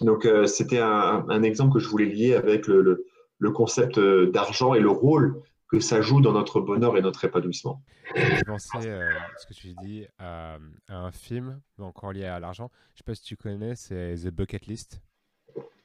Donc, 0.01 0.25
euh, 0.25 0.45
c'était 0.45 0.79
un, 0.79 1.25
un, 1.29 1.43
exemple 1.43 1.73
que 1.73 1.79
je 1.79 1.87
voulais 1.87 2.05
lier 2.05 2.33
avec 2.33 2.67
le, 2.67 3.05
le, 3.37 3.51
concept 3.51 3.97
euh, 3.97 4.31
d'argent 4.31 4.73
et 4.73 4.79
le 4.79 4.89
rôle 4.89 5.41
que 5.67 5.79
ça 5.79 6.01
joue 6.01 6.21
dans 6.21 6.33
notre 6.33 6.59
bonheur 6.59 6.97
et 6.97 7.01
notre 7.01 7.23
épanouissement. 7.23 7.83
Je 8.15 8.43
pensais, 8.43 8.89
euh, 8.89 9.09
ce 9.37 9.45
que 9.45 9.53
tu 9.53 9.73
dis, 9.81 10.05
à, 10.19 10.57
un 10.89 11.11
film 11.11 11.61
encore 11.79 12.11
lié 12.11 12.25
à 12.25 12.39
l'argent. 12.39 12.69
Je 12.89 12.93
ne 12.93 12.97
sais 12.97 13.03
pas 13.05 13.15
si 13.15 13.23
tu 13.23 13.37
connais, 13.37 13.75
c'est 13.75 14.15
The 14.15 14.27
Bucket 14.27 14.65
List. 14.65 15.01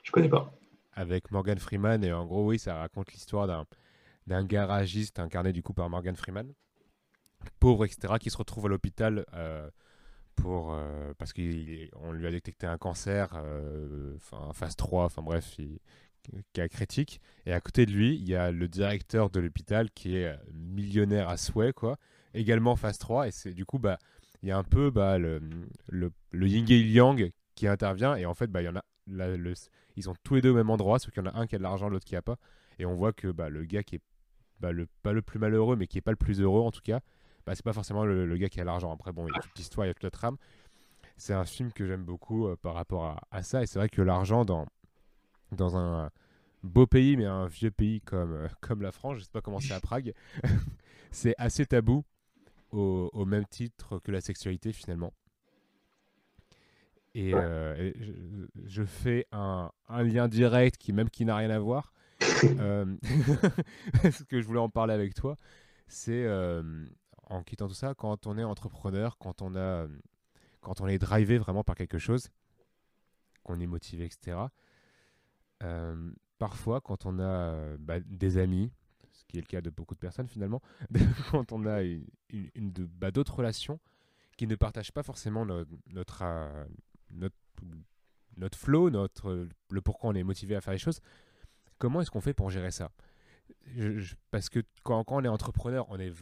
Je 0.02 0.10
connais 0.10 0.28
pas. 0.28 0.52
Avec 0.94 1.30
Morgan 1.30 1.58
Freeman. 1.58 2.02
Et 2.02 2.12
en 2.12 2.24
gros, 2.24 2.46
oui, 2.46 2.58
ça 2.58 2.76
raconte 2.76 3.12
l'histoire 3.12 3.46
d'un 4.26 4.44
garagiste 4.44 5.18
incarné 5.18 5.52
du 5.52 5.62
coup 5.62 5.74
par 5.74 5.88
Morgan 5.90 6.16
Freeman 6.16 6.52
pauvre, 7.60 7.84
etc., 7.84 8.14
qui 8.20 8.30
se 8.30 8.36
retrouve 8.36 8.66
à 8.66 8.68
l'hôpital 8.68 9.24
euh, 9.34 9.68
pour 10.36 10.72
euh, 10.72 11.12
parce 11.18 11.32
qu'on 11.32 12.12
lui 12.12 12.26
a 12.26 12.30
détecté 12.30 12.66
un 12.66 12.78
cancer, 12.78 13.30
euh, 13.34 14.14
enfin 14.16 14.52
phase 14.52 14.76
3, 14.76 15.04
enfin 15.04 15.22
bref, 15.22 15.58
cas 16.52 16.68
critique. 16.68 17.20
Et 17.46 17.52
à 17.52 17.60
côté 17.60 17.86
de 17.86 17.92
lui, 17.92 18.14
il 18.14 18.28
y 18.28 18.34
a 18.34 18.52
le 18.52 18.68
directeur 18.68 19.30
de 19.30 19.40
l'hôpital 19.40 19.90
qui 19.90 20.16
est 20.16 20.36
millionnaire 20.52 21.28
à 21.28 21.36
souhait, 21.36 21.72
quoi, 21.72 21.96
également 22.34 22.76
phase 22.76 22.98
3. 22.98 23.28
Et 23.28 23.30
c'est 23.30 23.54
du 23.54 23.64
coup, 23.64 23.78
bah, 23.78 23.98
il 24.42 24.48
y 24.48 24.52
a 24.52 24.58
un 24.58 24.64
peu 24.64 24.90
bah, 24.90 25.18
le, 25.18 25.40
le, 25.88 26.12
le 26.30 26.48
yin 26.48 26.64
et 26.70 26.78
yang 26.78 27.32
qui 27.54 27.66
intervient. 27.66 28.16
Et 28.16 28.26
en 28.26 28.34
fait, 28.34 28.48
bah, 28.48 28.62
il 28.62 28.66
y 28.66 28.68
en 28.68 28.76
a, 28.76 28.84
ils 29.96 30.02
sont 30.02 30.14
tous 30.22 30.36
les 30.36 30.40
deux 30.40 30.50
au 30.50 30.54
même 30.54 30.70
endroit, 30.70 30.98
sauf 30.98 31.12
qu'il 31.12 31.22
y 31.22 31.26
en 31.26 31.30
a 31.30 31.38
un 31.38 31.46
qui 31.46 31.54
a 31.54 31.58
de 31.58 31.62
l'argent, 31.62 31.88
l'autre 31.88 32.04
qui 32.04 32.16
a 32.16 32.22
pas. 32.22 32.36
Et 32.78 32.86
on 32.86 32.94
voit 32.94 33.12
que 33.12 33.28
bah, 33.28 33.48
le 33.48 33.64
gars 33.64 33.82
qui 33.82 33.96
est 33.96 34.00
bah, 34.60 34.72
le, 34.72 34.86
pas 35.02 35.12
le 35.12 35.22
plus 35.22 35.38
malheureux, 35.38 35.76
mais 35.76 35.86
qui 35.86 35.98
est 35.98 36.02
pas 36.02 36.12
le 36.12 36.16
plus 36.16 36.40
heureux 36.40 36.62
en 36.62 36.70
tout 36.70 36.80
cas, 36.82 37.00
bah, 37.46 37.54
c'est 37.54 37.64
pas 37.64 37.72
forcément 37.72 38.04
le, 38.04 38.36
gars 38.36 38.48
qui 38.48 38.60
a 38.60 38.64
l'argent. 38.64 38.92
Après, 38.92 39.12
bon, 39.12 39.26
il 39.28 39.32
y 39.34 39.38
a 39.38 39.40
toute 39.40 39.56
l'histoire, 39.56 39.86
il 39.86 39.88
y 39.88 39.90
a 39.90 39.94
toute 39.94 40.02
la 40.02 40.10
trame. 40.10 40.36
C'est 41.16 41.32
un 41.32 41.44
film 41.44 41.72
que 41.72 41.86
j'aime 41.86 42.02
beaucoup 42.04 42.46
euh, 42.46 42.56
par 42.56 42.74
rapport 42.74 43.16
à, 43.30 43.42
ça. 43.42 43.62
Et 43.62 43.66
c'est 43.66 43.78
vrai 43.78 43.88
que 43.88 44.02
l'argent 44.02 44.44
dans, 44.44 44.66
dans 45.52 45.76
un 45.76 46.10
beau 46.64 46.86
pays, 46.86 47.16
mais 47.16 47.24
un 47.24 47.46
vieux 47.46 47.70
pays 47.70 48.00
comme, 48.00 48.32
euh, 48.32 48.48
comme 48.60 48.82
la 48.82 48.90
France, 48.90 49.18
je 49.18 49.22
sais 49.22 49.30
pas 49.32 49.40
comment 49.40 49.60
c'est 49.60 49.74
à 49.74 49.80
Prague, 49.80 50.12
c'est 51.12 51.34
assez 51.38 51.64
tabou 51.64 52.04
au, 52.72 53.24
même 53.24 53.46
titre 53.46 54.00
que 54.00 54.10
la 54.12 54.20
sexualité 54.20 54.72
finalement. 54.72 55.14
Et, 57.14 57.32
euh, 57.32 57.92
je, 58.66 58.82
fais 58.82 59.26
un, 59.32 59.70
un, 59.88 60.02
lien 60.02 60.28
direct 60.28 60.76
qui 60.76 60.92
même 60.92 61.08
qui 61.08 61.24
n'a 61.24 61.36
rien 61.36 61.48
à 61.48 61.58
voir. 61.58 61.94
ce 62.20 62.94
que 64.24 64.42
je 64.42 64.46
voulais 64.46 64.60
en 64.60 64.68
parler 64.68 64.92
avec 64.92 65.14
toi, 65.14 65.36
c'est 65.88 66.26
en 67.26 67.42
quittant 67.42 67.68
tout 67.68 67.74
ça, 67.74 67.94
quand 67.94 68.26
on 68.26 68.38
est 68.38 68.44
entrepreneur, 68.44 69.18
quand 69.18 69.42
on, 69.42 69.56
a, 69.56 69.86
quand 70.60 70.80
on 70.80 70.86
est 70.86 70.98
drivé 70.98 71.38
vraiment 71.38 71.64
par 71.64 71.74
quelque 71.74 71.98
chose, 71.98 72.30
qu'on 73.42 73.60
est 73.60 73.66
motivé, 73.66 74.04
etc., 74.04 74.38
euh, 75.62 76.10
parfois, 76.38 76.80
quand 76.80 77.06
on 77.06 77.18
a 77.18 77.76
bah, 77.78 78.00
des 78.00 78.38
amis, 78.38 78.72
ce 79.12 79.24
qui 79.24 79.38
est 79.38 79.40
le 79.40 79.46
cas 79.46 79.60
de 79.60 79.70
beaucoup 79.70 79.94
de 79.94 80.00
personnes 80.00 80.28
finalement, 80.28 80.62
quand 81.30 81.52
on 81.52 81.66
a 81.66 81.82
une, 81.82 82.72
bah, 82.98 83.10
d'autres 83.10 83.36
relations 83.36 83.80
qui 84.36 84.46
ne 84.46 84.54
partagent 84.54 84.92
pas 84.92 85.02
forcément 85.02 85.46
notre, 85.46 86.22
euh, 86.22 86.64
notre, 87.10 87.36
notre 88.36 88.58
flow, 88.58 88.90
notre, 88.90 89.48
le 89.70 89.80
pourquoi 89.80 90.10
on 90.10 90.14
est 90.14 90.22
motivé 90.22 90.54
à 90.56 90.60
faire 90.60 90.72
les 90.72 90.78
choses, 90.78 91.00
comment 91.78 92.00
est-ce 92.02 92.10
qu'on 92.10 92.20
fait 92.20 92.34
pour 92.34 92.50
gérer 92.50 92.70
ça? 92.70 92.90
Parce 94.30 94.48
que 94.48 94.60
quand, 94.82 95.04
quand, 95.04 95.16
on 95.16 95.24
est 95.24 95.28
entrepreneur, 95.28 95.86
on 95.88 95.98
est, 95.98 96.12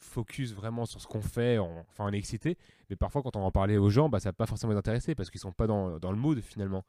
focus 0.00 0.52
vraiment 0.52 0.86
sur 0.86 1.00
ce 1.00 1.06
qu'on 1.06 1.20
fait, 1.20 1.58
enfin 1.58 2.04
on 2.06 2.12
est 2.12 2.18
excité, 2.18 2.56
mais 2.90 2.96
parfois 2.96 3.22
quand 3.22 3.36
on 3.36 3.42
en 3.42 3.50
parlait 3.50 3.76
aux 3.76 3.90
gens, 3.90 4.08
bah, 4.08 4.20
ça 4.20 4.30
va 4.30 4.32
pas 4.32 4.46
forcément 4.46 4.72
les 4.72 5.14
parce 5.14 5.30
qu'ils 5.30 5.40
sont 5.40 5.52
pas 5.52 5.66
dans, 5.66 5.98
dans, 5.98 6.10
le 6.10 6.18
mood 6.18 6.40
finalement. 6.40 6.84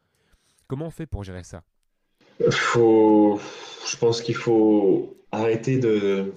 Comment 0.68 0.88
on 0.88 0.92
fait 0.92 1.06
pour 1.06 1.24
gérer 1.24 1.44
ça? 1.44 1.64
Faut... 2.52 3.40
Je 3.90 3.98
pense 3.98 4.22
qu'il 4.22 4.36
faut 4.36 5.18
arrêter 5.32 5.78
de 5.78 6.34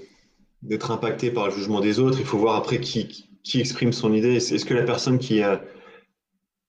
d'être 0.62 0.93
impacté 0.93 1.31
par 1.31 1.47
le 1.47 1.53
jugement 1.53 1.81
des 1.81 1.99
autres. 1.99 2.18
Il 2.20 2.25
faut 2.25 2.39
voir 2.39 2.55
après 2.55 2.79
qui, 2.79 3.29
qui 3.43 3.61
exprime 3.61 3.93
son 3.93 4.12
idée. 4.14 4.37
Est-ce 4.37 4.64
que 4.64 4.75
la 4.75 4.85
personne 4.85 5.18
qui, 5.18 5.43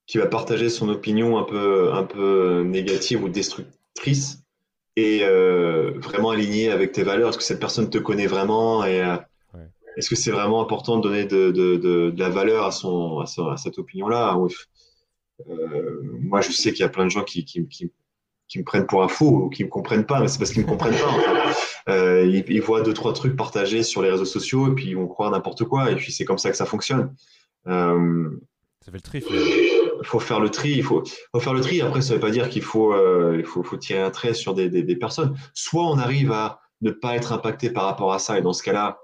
qui 0.08 0.18
va 0.18 0.26
partager 0.26 0.70
son 0.70 0.90
opinion 0.90 1.38
un 1.38 1.44
peu, 1.44 1.94
un 1.94 2.04
peu 2.04 2.64
négative 2.64 3.24
ou 3.24 3.30
destructrice 3.30 4.44
est 4.96 5.24
euh, 5.24 5.92
vraiment 5.98 6.32
alignée 6.32 6.72
avec 6.72 6.92
tes 6.92 7.04
valeurs? 7.04 7.30
Est-ce 7.30 7.38
que 7.38 7.44
cette 7.44 7.60
personne 7.60 7.90
te 7.92 8.00
connaît 8.00 8.28
vraiment 8.28 8.84
et, 8.84 9.02
euh, 9.02 9.18
est-ce 9.98 10.10
que 10.10 10.16
c'est 10.16 10.32
vraiment 10.32 10.62
important 10.62 10.98
de 10.98 11.04
donner 11.04 11.26
de, 11.26 11.52
de, 11.52 11.78
de, 11.78 12.14
la 12.18 12.30
valeur 12.30 12.66
à, 12.66 12.72
son, 12.72 13.20
à, 13.20 13.58
cette 13.58 13.78
opinion-là? 13.78 14.38
Euh, 15.50 16.02
Moi, 16.20 16.42
je 16.42 16.52
sais 16.52 16.72
qu'il 16.72 16.82
y 16.82 16.84
a 16.84 16.90
plein 16.90 17.06
de 17.06 17.10
gens 17.10 17.24
qui, 17.24 17.46
qui, 17.46 17.68
qui, 17.68 17.92
qui, 18.48 18.60
me 18.60 18.64
prennent 18.64 18.88
pour 18.88 19.04
un 19.04 19.08
fou 19.08 19.46
ou 19.46 19.50
qui 19.50 19.64
me 19.64 19.70
comprennent 19.70 20.06
pas, 20.06 20.20
mais 20.20 20.28
c'est 20.28 20.38
parce 20.38 20.52
qu'ils 20.52 20.64
me 20.64 20.68
comprennent 20.68 20.96
pas. 20.96 21.54
euh, 21.92 22.26
ils, 22.26 22.44
ils, 22.48 22.62
voient 22.62 22.82
deux 22.82 22.94
trois 22.94 23.14
trucs 23.14 23.36
partagés 23.36 23.84
sur 23.84 24.02
les 24.02 24.10
réseaux 24.10 24.26
sociaux 24.26 24.72
et 24.72 24.76
puis 24.76 24.88
ils 24.88 24.96
vont 24.96 25.08
croire 25.08 25.32
n'importe 25.32 25.64
quoi. 25.66 25.92
Et 25.92 25.96
puis 25.96 26.12
c'est 26.12 26.26
comme 26.26 26.38
ça 26.38 26.50
que 26.50 26.58
ça 26.58 26.66
fonctionne. 26.66 27.14
Euh, 27.68 28.30
ça 28.82 28.92
fait 28.92 28.98
le 28.98 29.02
tri. 29.02 29.24
Il 29.26 30.06
faut 30.06 30.20
faire 30.20 30.40
le 30.40 30.50
tri. 30.50 30.72
Il 30.72 30.84
faut, 30.84 31.04
faut, 31.32 31.40
faire 31.40 31.54
le 31.54 31.62
tri. 31.62 31.82
Après, 31.82 32.02
ça 32.02 32.10
ne 32.10 32.16
veut 32.16 32.22
pas 32.22 32.32
dire 32.32 32.50
qu'il 32.50 32.62
faut, 32.62 32.94
il 33.34 33.46
faut, 33.46 33.64
faut, 33.64 33.78
tirer 33.78 34.02
un 34.02 34.12
trait 34.12 34.34
sur 34.34 34.54
des, 34.54 34.70
des, 34.70 34.84
des 34.84 34.96
personnes. 34.98 35.38
Soit 35.54 35.86
on 35.86 35.98
arrive 35.98 36.32
à 36.32 36.60
ne 36.82 36.92
pas 36.92 37.16
être 37.16 37.32
impacté 37.32 37.70
par 37.70 37.86
rapport 37.86 38.14
à 38.14 38.20
ça, 38.20 38.38
et 38.38 38.42
dans 38.42 38.54
ce 38.54 38.62
cas-là, 38.62 39.00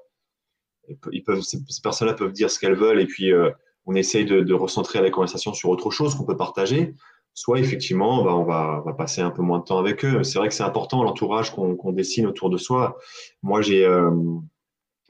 ces, 1.41 1.81
personnes-là 1.81 2.13
peuvent 2.13 2.31
dire 2.31 2.49
ce 2.49 2.59
qu'elles 2.59 2.75
veulent 2.75 3.01
et 3.01 3.05
puis 3.05 3.31
euh, 3.31 3.49
on 3.85 3.95
essaye 3.95 4.25
de, 4.25 4.53
recentrer 4.53 5.01
la 5.01 5.09
conversation 5.09 5.53
sur 5.53 5.69
autre 5.69 5.89
chose 5.91 6.15
qu'on 6.15 6.25
peut 6.25 6.37
partager. 6.37 6.93
Soit 7.33 7.59
effectivement, 7.59 8.23
bah, 8.23 8.35
on, 8.35 8.43
va, 8.43 8.93
passer 8.97 9.21
un 9.21 9.31
peu 9.31 9.41
moins 9.41 9.59
de 9.59 9.63
temps 9.63 9.79
avec 9.79 10.03
eux. 10.03 10.23
C'est 10.23 10.37
vrai 10.39 10.47
que 10.47 10.53
c'est 10.53 10.63
important 10.63 11.03
l'entourage 11.03 11.51
qu'on 11.51 11.91
dessine 11.91 12.27
autour 12.27 12.49
de 12.49 12.57
soi. 12.57 12.97
Moi, 13.41 13.61
j'ai 13.61 13.85
euh, 13.85 14.11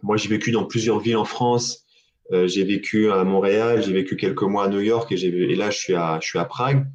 vécu 0.04 0.52
dans 0.52 0.66
plusieurs 0.66 1.00
villes 1.00 1.18
en 1.18 1.26
France. 1.26 1.86
Euh, 2.32 2.48
j'ai 2.48 2.64
vécu 2.64 3.12
à 3.12 3.24
Montréal, 3.24 3.84
j'ai 3.84 3.94
vécu 3.94 4.16
quelques 4.16 4.44
mois 4.44 4.66
à 4.66 4.70
New 4.70 4.82
York 4.82 5.12
et, 5.12 5.16
et 5.16 5.56
là 5.56 5.72
je 5.72 5.78
suis 5.78 5.96
à, 5.96 6.20
je 6.22 6.28
suis 6.28 6.40
à 6.40 6.46
Prague. 6.46 6.86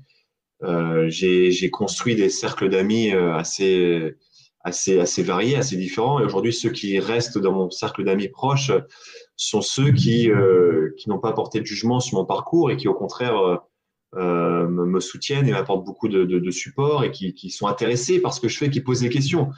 Euh, 0.62 1.09
j'ai 1.09 1.70
construit 1.70 2.15
des 2.15 2.28
cercles 2.28 2.69
d'amis 2.69 3.11
assez 3.12 4.15
assez, 4.65 4.99
assez 4.99 5.23
variés, 5.23 5.57
assez 5.57 5.77
différents. 5.77 6.19
Et 6.20 6.24
aujourd'hui, 6.24 6.53
ceux 6.53 6.70
qui 6.70 6.99
restent 6.99 7.39
dans 7.39 7.53
mon 7.53 7.70
cercle 7.70 8.03
d'amis 8.03 8.28
proches 8.28 8.73
sont 9.36 9.61
ceux 9.61 9.93
qui, 9.93 10.31
euh, 10.31 10.95
qui 10.97 11.11
n'ont 11.11 11.19
pas 11.19 11.32
porté 11.32 11.61
de 11.61 11.66
jugement 11.66 12.01
sur 12.01 12.19
mon 12.19 12.24
parcours 12.24 12.70
et 12.70 12.77
qui, 12.77 12.89
au 12.89 12.95
contraire, 12.95 13.36
euh, 13.36 13.57
euh 14.16 14.69
me 14.69 15.01
soutiennent 15.01 15.47
et 15.49 15.53
m'apportent 15.53 15.85
beaucoup 15.85 16.09
de, 16.09 16.24
de, 16.24 16.39
de, 16.39 16.51
support 16.51 17.05
et 17.05 17.11
qui, 17.11 17.35
qui, 17.35 17.51
sont 17.51 17.66
intéressés 17.66 18.20
par 18.20 18.32
ce 18.32 18.41
que 18.41 18.49
je 18.49 18.57
fais, 18.57 18.70
qui 18.70 18.81
posent 18.81 19.01
des 19.01 19.11
questions. 19.11 19.51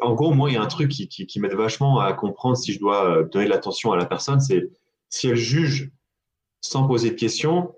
En 0.00 0.14
gros, 0.14 0.32
moi, 0.32 0.50
il 0.50 0.54
y 0.54 0.56
a 0.56 0.62
un 0.62 0.66
truc 0.66 0.90
qui, 0.90 1.08
qui, 1.08 1.26
qui 1.26 1.40
m'aide 1.40 1.54
vachement 1.54 2.00
à 2.00 2.12
comprendre 2.12 2.56
si 2.56 2.72
je 2.72 2.80
dois 2.80 3.18
euh, 3.18 3.24
donner 3.24 3.44
de 3.44 3.50
l'attention 3.50 3.92
à 3.92 3.96
la 3.96 4.06
personne, 4.06 4.40
c'est 4.40 4.70
si 5.08 5.28
elle 5.28 5.36
juge 5.36 5.90
sans 6.60 6.86
poser 6.86 7.10
de 7.10 7.16
questions, 7.16 7.74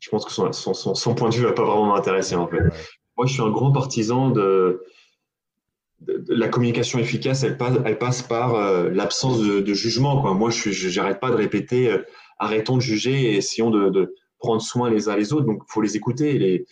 je 0.00 0.08
pense 0.10 0.24
que 0.24 0.32
son, 0.32 0.52
son, 0.52 0.94
son, 0.94 1.14
point 1.14 1.28
de 1.28 1.34
vue 1.34 1.42
va 1.42 1.52
pas 1.52 1.64
vraiment 1.64 1.92
m'intéresser 1.92 2.36
en 2.36 2.46
fait. 2.46 2.60
Moi, 3.16 3.26
je 3.26 3.32
suis 3.32 3.42
un 3.42 3.50
grand 3.50 3.72
partisan 3.72 4.30
de, 4.30 4.84
la 6.06 6.48
communication 6.48 6.98
efficace. 6.98 7.42
Elle 7.42 7.56
passe, 7.56 7.78
elle 7.84 7.98
passe 7.98 8.22
par 8.22 8.54
euh, 8.54 8.90
l'absence 8.90 9.40
de, 9.40 9.74
jugement. 9.74 10.34
Moi, 10.34 10.50
je 10.50 10.96
n'arrête 10.96 11.20
pas 11.20 11.30
de 11.30 11.36
répéter 11.36 11.90
euh, 11.90 12.02
arrêtons 12.38 12.76
de 12.76 12.82
juger 12.82 13.32
et 13.32 13.36
essayons 13.36 13.70
de, 13.70 14.14
prendre 14.38 14.62
soin 14.62 14.88
les 14.88 15.08
uns 15.08 15.16
les 15.16 15.32
autres. 15.32 15.46
Donc, 15.46 15.62
il 15.68 15.72
faut 15.72 15.82
les 15.82 15.96
écouter. 15.96 16.64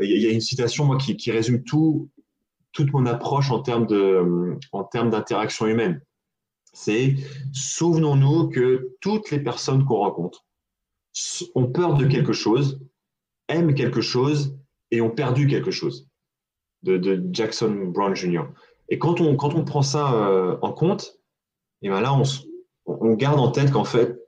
Il 0.00 0.22
y 0.22 0.26
a 0.26 0.30
une 0.30 0.40
citation 0.40 0.84
moi 0.84 0.98
qui, 0.98 1.30
résume 1.30 1.62
tout, 1.62 2.10
toute 2.72 2.92
mon 2.92 3.06
approche 3.06 3.50
en 3.50 3.60
termes 3.60 3.86
de, 3.86 4.58
en 4.72 4.84
termes 4.84 5.10
d'interaction 5.10 5.66
humaine. 5.66 6.00
C'est 6.72 7.14
souvenons-nous 7.52 8.48
que 8.48 8.96
toutes 9.00 9.30
les 9.30 9.38
personnes 9.38 9.84
qu'on 9.84 9.98
rencontre 9.98 10.44
ont 11.54 11.66
peur 11.66 11.94
de 11.94 12.06
quelque 12.06 12.32
chose, 12.32 12.80
aiment 13.48 13.74
quelque 13.74 14.00
chose 14.00 14.56
et 14.90 15.00
ont 15.00 15.10
perdu 15.10 15.46
quelque 15.46 15.70
chose. 15.70 16.08
De, 16.82 17.22
Jackson 17.32 17.92
Brown 17.94 18.16
Jr. 18.16 18.42
Et 18.92 18.98
quand 18.98 19.22
on, 19.22 19.36
quand 19.36 19.54
on 19.54 19.64
prend 19.64 19.80
ça 19.80 20.12
euh, 20.12 20.58
en 20.60 20.70
compte, 20.70 21.14
et 21.80 21.88
ben 21.88 22.02
là, 22.02 22.12
on, 22.12 22.24
on 22.84 23.14
garde 23.14 23.40
en 23.40 23.50
tête 23.50 23.70
qu'en 23.70 23.84
fait, 23.84 24.18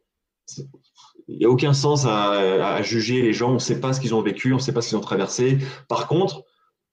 il 1.29 1.37
n'y 1.37 1.45
a 1.45 1.51
aucun 1.51 1.75
sens 1.75 2.07
à, 2.07 2.81
juger 2.81 3.21
les 3.21 3.35
gens, 3.35 3.51
on 3.51 3.55
ne 3.55 3.59
sait 3.59 3.79
pas 3.79 3.93
ce 3.93 4.01
qu'ils 4.01 4.15
ont 4.15 4.23
vécu, 4.23 4.55
on 4.55 4.57
ne 4.57 4.63
sait 4.63 4.73
pas 4.73 4.81
ce 4.81 4.89
qu'ils 4.89 4.97
ont 4.97 5.03
traversé. 5.03 5.59
Par 5.87 6.09
contre, 6.09 6.45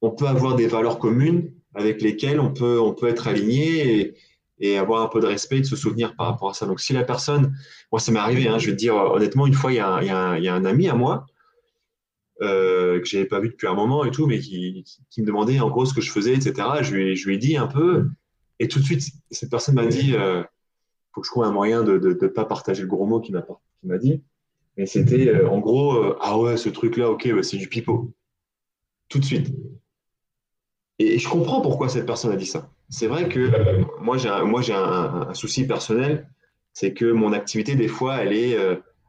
on 0.01 0.11
peut 0.11 0.27
avoir 0.27 0.55
des 0.55 0.67
valeurs 0.67 0.99
communes 0.99 1.53
avec 1.73 2.01
lesquelles 2.01 2.41
on 2.41 2.53
peut, 2.53 2.77
on 2.77 2.93
peut 2.93 3.07
être 3.07 3.29
aligné 3.29 4.13
et, 4.59 4.77
avoir 4.77 5.01
un 5.01 5.07
peu 5.07 5.21
de 5.21 5.27
respect 5.27 5.59
et 5.59 5.61
de 5.61 5.65
se 5.65 5.77
souvenir 5.77 6.13
par 6.17 6.27
rapport 6.27 6.49
à 6.49 6.53
ça. 6.53 6.65
Donc, 6.65 6.81
si 6.81 6.91
la 6.91 7.03
personne, 7.03 7.55
moi, 7.89 8.01
ça 8.01 8.11
m'est 8.11 8.19
arrivé, 8.19 8.49
hein, 8.49 8.59
je 8.59 8.65
vais 8.67 8.73
te 8.73 8.77
dire 8.77 8.95
honnêtement, 8.95 9.47
une 9.47 9.53
fois, 9.53 9.71
il 9.71 9.77
y 9.77 9.79
a 9.79 10.53
un 10.53 10.65
ami 10.65 10.89
à 10.89 10.93
moi 10.93 11.25
euh, 12.41 12.99
que 12.99 13.05
je 13.05 13.17
n'avais 13.17 13.27
pas 13.27 13.39
vu 13.39 13.49
depuis 13.49 13.67
un 13.67 13.73
moment 13.73 14.05
et 14.05 14.11
tout, 14.11 14.27
mais 14.27 14.39
qui, 14.39 14.83
me 15.17 15.25
demandait 15.25 15.59
en 15.59 15.69
gros 15.69 15.85
ce 15.85 15.93
que 15.93 16.01
je 16.01 16.11
faisais, 16.11 16.33
etc. 16.33 16.53
Je 16.81 16.95
lui, 16.95 17.35
ai 17.35 17.37
dit 17.37 17.57
un 17.57 17.67
peu, 17.67 18.07
et 18.59 18.67
tout 18.67 18.79
de 18.79 18.83
suite, 18.83 19.03
cette 19.29 19.49
personne 19.49 19.75
m'a 19.75 19.85
dit, 19.85 20.15
euh, 20.15 20.43
faut 21.13 21.21
que 21.21 21.27
je 21.27 21.31
trouve 21.31 21.43
un 21.43 21.51
moyen 21.51 21.83
de 21.83 21.97
ne 21.97 22.27
pas 22.27 22.45
partager 22.45 22.81
le 22.81 22.87
gros 22.87 23.05
mot 23.05 23.19
qu'il 23.19 23.35
m'a 23.83 23.97
dit. 23.97 24.21
Mais 24.77 24.85
c'était 24.85 25.27
euh, 25.27 25.49
en 25.49 25.59
gros, 25.59 25.93
euh, 25.93 26.17
ah 26.21 26.37
ouais, 26.39 26.57
ce 26.57 26.69
truc-là, 26.69 27.09
ok, 27.09 27.33
bah, 27.33 27.43
c'est 27.43 27.57
du 27.57 27.67
pipeau. 27.67 28.13
Tout 29.09 29.19
de 29.19 29.25
suite. 29.25 29.53
Et 30.99 31.19
je 31.19 31.27
comprends 31.27 31.61
pourquoi 31.61 31.89
cette 31.89 32.05
personne 32.05 32.31
a 32.31 32.35
dit 32.35 32.45
ça. 32.45 32.69
C'est 32.89 33.07
vrai 33.07 33.27
que 33.27 33.39
euh, 33.39 33.83
moi, 33.99 34.17
j'ai 34.17 34.29
un, 34.29 34.45
moi, 34.45 34.61
j'ai 34.61 34.73
un, 34.73 35.33
souci 35.33 35.65
personnel, 35.67 36.29
c'est 36.73 36.93
que 36.93 37.11
mon 37.11 37.33
activité, 37.33 37.75
des 37.75 37.87
fois, 37.87 38.17
elle 38.17 38.33
est 38.33 38.57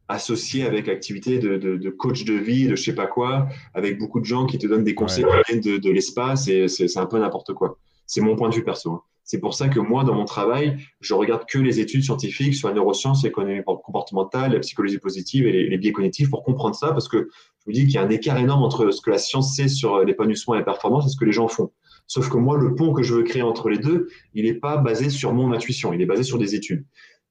associée 0.09 0.65
avec 0.65 0.87
l'activité 0.87 1.39
de, 1.39 1.57
de, 1.57 1.91
coach 1.91 2.25
de 2.25 2.35
vie, 2.35 2.67
de 2.67 2.77
je 2.77 2.83
sais 2.83 2.95
pas 2.95 3.07
quoi, 3.07 3.49
avec 3.75 3.99
beaucoup 3.99 4.21
de 4.21 4.25
gens 4.25 4.47
qui 4.47 4.59
te 4.59 4.67
donnent 4.67 4.85
des 4.85 4.95
conseils 4.95 5.25
de, 5.25 5.79
de 5.79 5.91
l'espace 5.91 6.49
et 6.49 6.69
c'est, 6.69 6.97
un 6.97 7.07
peu 7.07 7.19
n'importe 7.19 7.55
quoi. 7.55 7.79
C'est 8.07 8.21
mon 8.21 8.37
point 8.37 8.49
de 8.49 8.55
vue 8.55 8.65
perso. 8.65 8.91
Hein. 8.93 9.03
C'est 9.25 9.39
pour 9.39 9.55
ça 9.55 9.69
que 9.69 9.79
moi, 9.79 10.05
dans 10.05 10.15
mon 10.15 10.25
travail, 10.25 10.77
je 11.01 11.15
regarde 11.15 11.45
que 11.49 11.59
les 11.59 11.81
études 11.81 12.03
scientifiques 12.03 12.55
sur 12.55 12.69
la 12.69 12.75
neuroscience, 12.75 13.23
l'économie 13.23 13.63
comportementale, 13.65 14.53
la 14.53 14.59
psychologie 14.59 14.99
positive 14.99 15.47
et 15.47 15.53
les, 15.53 15.69
les, 15.69 15.79
biais 15.79 15.93
cognitifs 15.93 16.29
pour 16.29 16.43
comprendre 16.43 16.75
ça, 16.75 16.89
parce 16.89 17.09
que 17.09 17.29
je 17.61 17.65
vous 17.67 17.73
dis 17.73 17.83
qu'il 17.83 17.95
y 17.95 17.99
a 17.99 18.03
un 18.03 18.11
écart 18.11 18.37
énorme 18.37 18.63
entre 18.65 18.91
ce 18.91 19.01
que 19.01 19.11
la 19.11 19.19
science 19.19 19.55
sait 19.55 19.69
sur 19.69 20.05
l'épanouissement 20.05 20.55
et 20.55 20.59
la 20.59 20.65
performance 20.65 21.07
et 21.07 21.09
ce 21.09 21.17
que 21.17 21.25
les 21.25 21.33
gens 21.33 21.47
font. 21.47 21.71
Sauf 22.09 22.29
que 22.29 22.37
moi, 22.37 22.59
le 22.59 22.75
pont 22.75 22.93
que 22.93 23.03
je 23.03 23.15
veux 23.15 23.23
créer 23.23 23.43
entre 23.43 23.69
les 23.69 23.79
deux, 23.79 24.09
il 24.35 24.45
n'est 24.45 24.59
pas 24.59 24.77
basé 24.77 25.09
sur 25.09 25.33
mon 25.33 25.53
intuition, 25.53 25.93
il 25.93 26.03
est 26.03 26.07
basé 26.07 26.25
sur 26.25 26.39
des 26.39 26.55
études. 26.55 26.85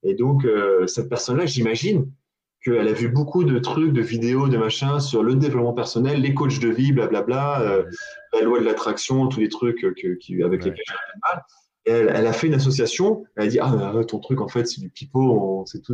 Et 0.03 0.15
donc, 0.15 0.45
euh, 0.45 0.87
cette 0.87 1.09
personne-là, 1.09 1.45
j'imagine 1.45 2.09
qu'elle 2.63 2.87
a 2.87 2.93
vu 2.93 3.07
beaucoup 3.07 3.43
de 3.43 3.57
trucs, 3.59 3.93
de 3.93 4.01
vidéos, 4.01 4.47
de 4.47 4.57
machins 4.57 4.99
sur 4.99 5.23
le 5.23 5.35
développement 5.35 5.73
personnel, 5.73 6.21
les 6.21 6.33
coachs 6.33 6.59
de 6.59 6.69
vie, 6.69 6.91
blablabla, 6.91 7.61
euh, 7.61 7.83
la 8.33 8.41
loi 8.41 8.59
de 8.59 8.65
l'attraction, 8.65 9.27
tous 9.27 9.39
les 9.39 9.49
trucs 9.49 9.81
que, 9.81 10.15
qui, 10.15 10.43
avec 10.43 10.63
lesquels 10.63 10.83
j'ai 10.85 11.19
mal. 11.21 11.43
Et 11.85 11.91
elle, 11.91 12.11
elle, 12.13 12.27
a 12.27 12.33
fait 12.33 12.47
une 12.47 12.53
association, 12.53 13.23
elle 13.35 13.43
a 13.43 13.47
dit 13.47 13.59
Ah, 13.59 13.93
ton 14.07 14.19
truc, 14.19 14.41
en 14.41 14.47
fait, 14.47 14.67
c'est 14.67 14.81
du 14.81 14.89
pipeau, 14.89 15.63
c'est 15.65 15.81
tout. 15.81 15.93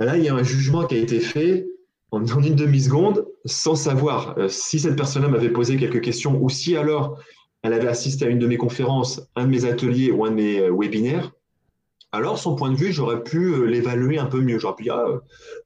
Et 0.00 0.04
là, 0.04 0.16
il 0.16 0.24
y 0.24 0.28
a 0.28 0.34
un 0.34 0.42
jugement 0.42 0.86
qui 0.86 0.94
a 0.94 0.98
été 0.98 1.20
fait 1.20 1.66
en, 2.12 2.24
une 2.24 2.54
demi-seconde 2.54 3.26
sans 3.44 3.74
savoir 3.74 4.38
euh, 4.38 4.48
si 4.48 4.78
cette 4.78 4.96
personne-là 4.96 5.28
m'avait 5.28 5.50
posé 5.50 5.76
quelques 5.76 6.00
questions 6.00 6.40
ou 6.42 6.48
si 6.48 6.76
alors 6.76 7.18
elle 7.62 7.72
avait 7.72 7.88
assisté 7.88 8.24
à 8.24 8.28
une 8.28 8.38
de 8.38 8.46
mes 8.46 8.56
conférences, 8.56 9.20
un 9.36 9.44
de 9.44 9.50
mes 9.50 9.64
ateliers 9.66 10.10
ou 10.10 10.24
un 10.24 10.30
de 10.30 10.36
mes 10.36 10.60
euh, 10.60 10.70
webinaires, 10.72 11.32
alors 12.12 12.38
son 12.38 12.54
point 12.56 12.70
de 12.70 12.76
vue, 12.76 12.92
j'aurais 12.92 13.22
pu 13.22 13.38
euh, 13.38 13.64
l'évaluer 13.64 14.18
un 14.18 14.26
peu 14.26 14.40
mieux. 14.40 14.58
J'aurais 14.58 14.74
pu 14.74 14.84
dire, 14.84 14.96
ah, 14.96 15.20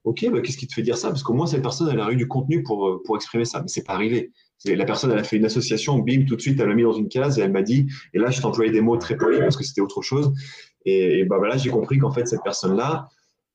ok, 0.05 0.31
bah, 0.31 0.41
qu'est-ce 0.41 0.59
qui 0.59 0.67
te 0.67 0.75
fait 0.75 0.83
dire 0.83 0.97
ça? 0.97 1.09
Parce 1.09 1.23
qu'au 1.23 1.33
moins, 1.33 1.47
cette 1.47 1.63
personne, 1.63 1.89
elle 1.91 2.01
a 2.01 2.11
eu 2.11 2.17
du 2.17 2.29
contenu 2.29 2.63
pour, 2.63 3.01
pour 3.05 3.17
exprimer 3.17 3.45
ça. 3.45 3.61
Mais 3.61 3.69
c'est 3.69 3.85
pas 3.85 3.95
arrivé. 3.95 4.33
La 4.67 4.85
personne, 4.85 5.11
elle 5.11 5.19
a 5.19 5.25
fait 5.25 5.37
une 5.37 5.45
association, 5.45 5.99
bim, 5.99 6.25
tout 6.27 6.37
de 6.37 6.41
suite, 6.41 6.59
elle 6.61 6.69
l'a 6.69 6.75
mis 6.75 6.85
dans 6.85 6.93
une 6.93 7.09
case 7.09 7.39
et 7.39 7.43
elle 7.43 7.53
m'a 7.53 7.63
dit, 7.63 7.87
et 8.15 8.19
là, 8.19 8.31
je 8.31 8.41
t'employais 8.41 8.73
des 8.73 8.81
mots 8.81 8.97
très 8.97 9.17
polis 9.17 9.41
parce 9.41 9.57
que 9.57 9.65
c'était 9.65 9.83
autre 9.83 10.01
chose. 10.01 10.33
Et, 10.87 11.21
et 11.21 11.25
bah, 11.25 11.37
voilà, 11.39 11.57
j'ai 11.57 11.71
compris 11.71 11.99
qu'en 11.99 12.11
fait, 12.11 12.27
cette 12.27 12.43
personne-là, 12.43 13.09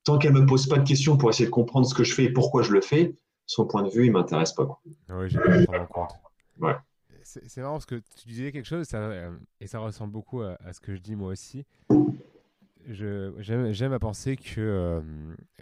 tant 0.04 0.18
qu'elle 0.18 0.34
me 0.34 0.46
pose 0.46 0.68
pas 0.68 0.78
de 0.78 0.88
questions 0.88 1.18
pour 1.18 1.30
essayer 1.30 1.46
de 1.46 1.52
comprendre 1.52 1.88
ce 1.88 1.94
que 1.94 2.04
je 2.04 2.14
fais 2.14 2.26
et 2.26 2.34
pourquoi 2.34 2.64
je 2.64 2.72
le 2.72 2.82
fais, 2.82 3.14
son 3.46 3.66
point 3.66 3.84
de 3.84 3.90
vue, 3.90 4.06
il 4.06 4.12
m'intéresse 4.12 4.54
pas. 4.54 4.66
Quoi. 4.66 4.80
Oui, 5.10 5.30
j'ai 5.30 5.40
pas 5.40 5.64
prendre 5.66 5.82
en 5.82 5.86
compte. 5.88 6.12
Ouais. 6.60 6.76
C'est 7.24 7.62
marrant 7.62 7.74
parce 7.74 7.86
que 7.86 8.02
tu 8.16 8.28
disais 8.28 8.52
quelque 8.52 8.66
chose 8.66 8.88
ça, 8.88 8.98
euh, 8.98 9.38
et 9.60 9.68
ça 9.68 9.80
ressemble 9.80 10.12
beaucoup 10.12 10.42
à, 10.42 10.58
ce 10.74 10.80
que 10.80 10.96
je 10.96 11.02
dis 11.02 11.16
moi 11.16 11.30
aussi. 11.30 11.64
J'aime 12.90 13.94
à 13.94 14.00
penser 14.00 14.36
que 14.36 14.60
euh, 14.60 15.02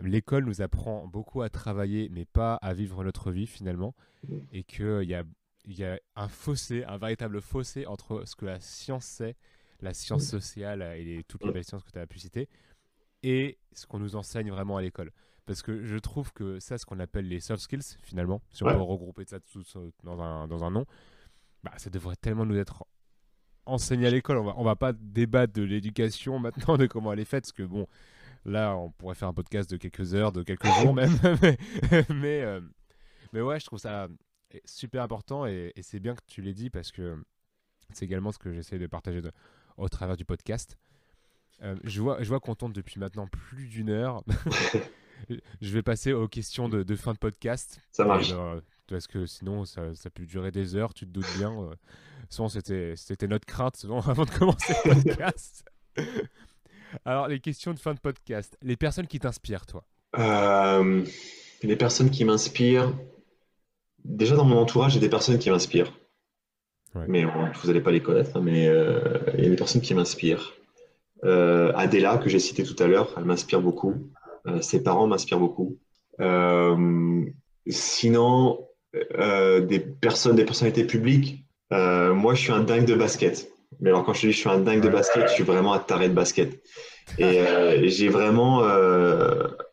l'école 0.01 0.45
nous 0.45 0.61
apprend 0.61 1.07
beaucoup 1.07 1.41
à 1.41 1.49
travailler, 1.49 2.07
mais 2.09 2.23
pas 2.23 2.55
à 2.55 2.73
vivre 2.73 3.03
notre 3.03 3.31
vie 3.31 3.47
finalement, 3.47 3.95
et 4.53 4.63
qu'il 4.63 5.03
y 5.03 5.13
a, 5.13 5.23
y 5.65 5.83
a 5.83 5.99
un 6.15 6.27
fossé, 6.29 6.85
un 6.85 6.97
véritable 6.97 7.41
fossé 7.41 7.85
entre 7.85 8.23
ce 8.25 8.35
que 8.35 8.45
la 8.45 8.61
science 8.61 9.05
sait, 9.05 9.35
la 9.81 9.93
science 9.93 10.25
sociale 10.25 10.81
et 10.97 11.23
toutes 11.27 11.43
les 11.43 11.51
belles 11.51 11.65
sciences 11.65 11.83
que 11.83 11.91
tu 11.91 11.99
as 11.99 12.07
pu 12.07 12.19
citer, 12.19 12.47
et 13.23 13.57
ce 13.73 13.85
qu'on 13.85 13.99
nous 13.99 14.15
enseigne 14.15 14.49
vraiment 14.49 14.77
à 14.77 14.81
l'école. 14.81 15.11
Parce 15.45 15.61
que 15.61 15.83
je 15.83 15.97
trouve 15.97 16.31
que 16.31 16.59
ça, 16.59 16.77
ce 16.77 16.85
qu'on 16.85 16.99
appelle 16.99 17.27
les 17.27 17.39
soft 17.41 17.61
skills, 17.61 17.97
finalement, 18.03 18.41
si 18.51 18.63
on 18.63 18.67
peut 18.67 18.81
regrouper 18.81 19.25
ça 19.25 19.39
tout 19.39 19.63
dans 20.03 20.21
un, 20.21 20.47
dans 20.47 20.63
un 20.63 20.71
nom, 20.71 20.85
bah, 21.63 21.73
ça 21.77 21.89
devrait 21.89 22.15
tellement 22.15 22.45
nous 22.45 22.57
être 22.57 22.85
enseigné 23.67 24.07
à 24.07 24.09
l'école. 24.09 24.37
On 24.37 24.43
va, 24.43 24.53
on 24.57 24.63
va 24.63 24.75
pas 24.75 24.93
débattre 24.93 25.53
de 25.53 25.63
l'éducation 25.63 26.39
maintenant, 26.39 26.77
de 26.77 26.85
comment 26.85 27.13
elle 27.13 27.19
est 27.19 27.25
faite, 27.25 27.43
parce 27.43 27.51
que 27.51 27.63
bon, 27.63 27.87
là, 28.45 28.75
on 28.75 28.91
pourrait 28.91 29.15
faire 29.15 29.27
un 29.27 29.33
podcast 29.33 29.69
de 29.69 29.77
quelques 29.77 30.13
heures, 30.13 30.31
de 30.31 30.43
quelques 30.43 30.67
jours 30.81 30.93
même. 30.93 31.11
mais, 32.09 32.41
euh, 32.41 32.61
mais, 33.33 33.41
ouais, 33.41 33.59
je 33.59 33.65
trouve 33.65 33.79
ça 33.79 34.07
super 34.65 35.03
important 35.03 35.45
et, 35.45 35.73
c'est 35.81 35.99
bien 35.99 36.15
que 36.15 36.21
tu 36.27 36.41
l'aies 36.41 36.53
dit 36.53 36.69
parce 36.69 36.91
que 36.91 37.21
c'est 37.93 38.05
également 38.05 38.31
ce 38.31 38.39
que 38.39 38.53
j'essaie 38.53 38.79
de 38.79 38.87
partager 38.87 39.21
au 39.77 39.89
travers 39.89 40.17
du 40.17 40.25
podcast. 40.25 40.77
Euh, 41.63 41.75
je 41.83 42.01
vois, 42.01 42.21
je 42.21 42.27
vois 42.27 42.39
qu'on 42.39 42.55
tourne 42.55 42.73
depuis 42.73 42.99
maintenant 42.99 43.27
plus 43.27 43.67
d'une 43.67 43.89
heure. 43.89 44.23
je 45.61 45.73
vais 45.73 45.81
passer 45.81 46.13
aux 46.13 46.27
questions 46.27 46.69
de, 46.69 46.95
fin 46.95 47.13
de 47.13 47.17
podcast. 47.17 47.81
Ça 47.91 48.05
marche. 48.05 48.31
Euh, 48.31 48.61
parce 48.89 49.07
que 49.07 49.25
sinon, 49.25 49.65
ça, 49.65 49.93
ça, 49.95 50.09
peut 50.09 50.25
durer 50.25 50.51
des 50.51 50.75
heures, 50.75 50.93
tu 50.93 51.05
te 51.05 51.11
doutes 51.11 51.37
bien. 51.37 51.51
Euh. 51.51 51.73
souvent, 52.29 52.49
c'était, 52.49 52.93
c'était 52.95 53.27
notre 53.27 53.45
crainte 53.45 53.85
avant 54.07 54.25
de 54.25 54.29
commencer 54.31 54.73
le 54.85 54.93
podcast. 54.93 55.65
Alors, 57.05 57.27
les 57.27 57.39
questions 57.39 57.73
de 57.73 57.79
fin 57.79 57.93
de 57.93 57.99
podcast. 57.99 58.57
Les 58.61 58.77
personnes 58.77 59.07
qui 59.07 59.19
t'inspirent, 59.19 59.65
toi 59.65 59.83
Les 61.63 61.75
personnes 61.75 62.09
qui 62.09 62.23
m'inspirent. 62.23 62.93
Déjà, 64.03 64.35
dans 64.35 64.45
mon 64.45 64.57
entourage, 64.57 64.93
j'ai 64.93 64.99
des 64.99 65.09
personnes 65.09 65.39
qui 65.39 65.49
m'inspirent. 65.49 65.91
Mais 67.07 67.25
vous 67.25 67.67
n'allez 67.67 67.81
pas 67.81 67.91
les 67.91 68.01
connaître, 68.01 68.37
hein, 68.37 68.41
mais 68.43 68.63
il 68.63 69.43
y 69.43 69.45
a 69.45 69.49
des 69.49 69.55
personnes 69.55 69.81
qui 69.81 69.93
m'inspirent. 69.93 70.57
Euh, 71.23 71.71
Adela, 71.75 72.17
que 72.17 72.29
j'ai 72.29 72.39
cité 72.39 72.63
tout 72.63 72.75
à 72.81 72.87
l'heure, 72.87 73.13
elle 73.17 73.25
m'inspire 73.25 73.61
beaucoup. 73.61 74.11
Euh, 74.47 74.61
ses 74.61 74.83
parents 74.83 75.07
m'inspirent 75.07 75.39
beaucoup. 75.39 75.77
Euh, 79.17 79.61
des 79.61 79.79
personnes, 79.79 80.35
des 80.35 80.45
personnalités 80.45 80.85
publiques, 80.85 81.43
moi, 81.71 82.33
je 82.33 82.41
suis 82.41 82.51
un 82.51 82.63
dingue 82.63 82.85
de 82.85 82.95
basket. 82.95 83.49
Mais 83.81 83.89
alors, 83.89 84.05
quand 84.05 84.13
je 84.13 84.27
dis 84.27 84.33
je 84.33 84.37
suis 84.37 84.49
un 84.49 84.59
dingue 84.59 84.81
de 84.81 84.89
basket, 84.89 85.27
je 85.27 85.33
suis 85.33 85.43
vraiment 85.43 85.73
un 85.73 85.79
taré 85.79 86.09
de 86.09 86.13
basket. 86.13 86.61
Et 87.19 87.43
j'ai 87.89 88.09
vraiment 88.09 88.63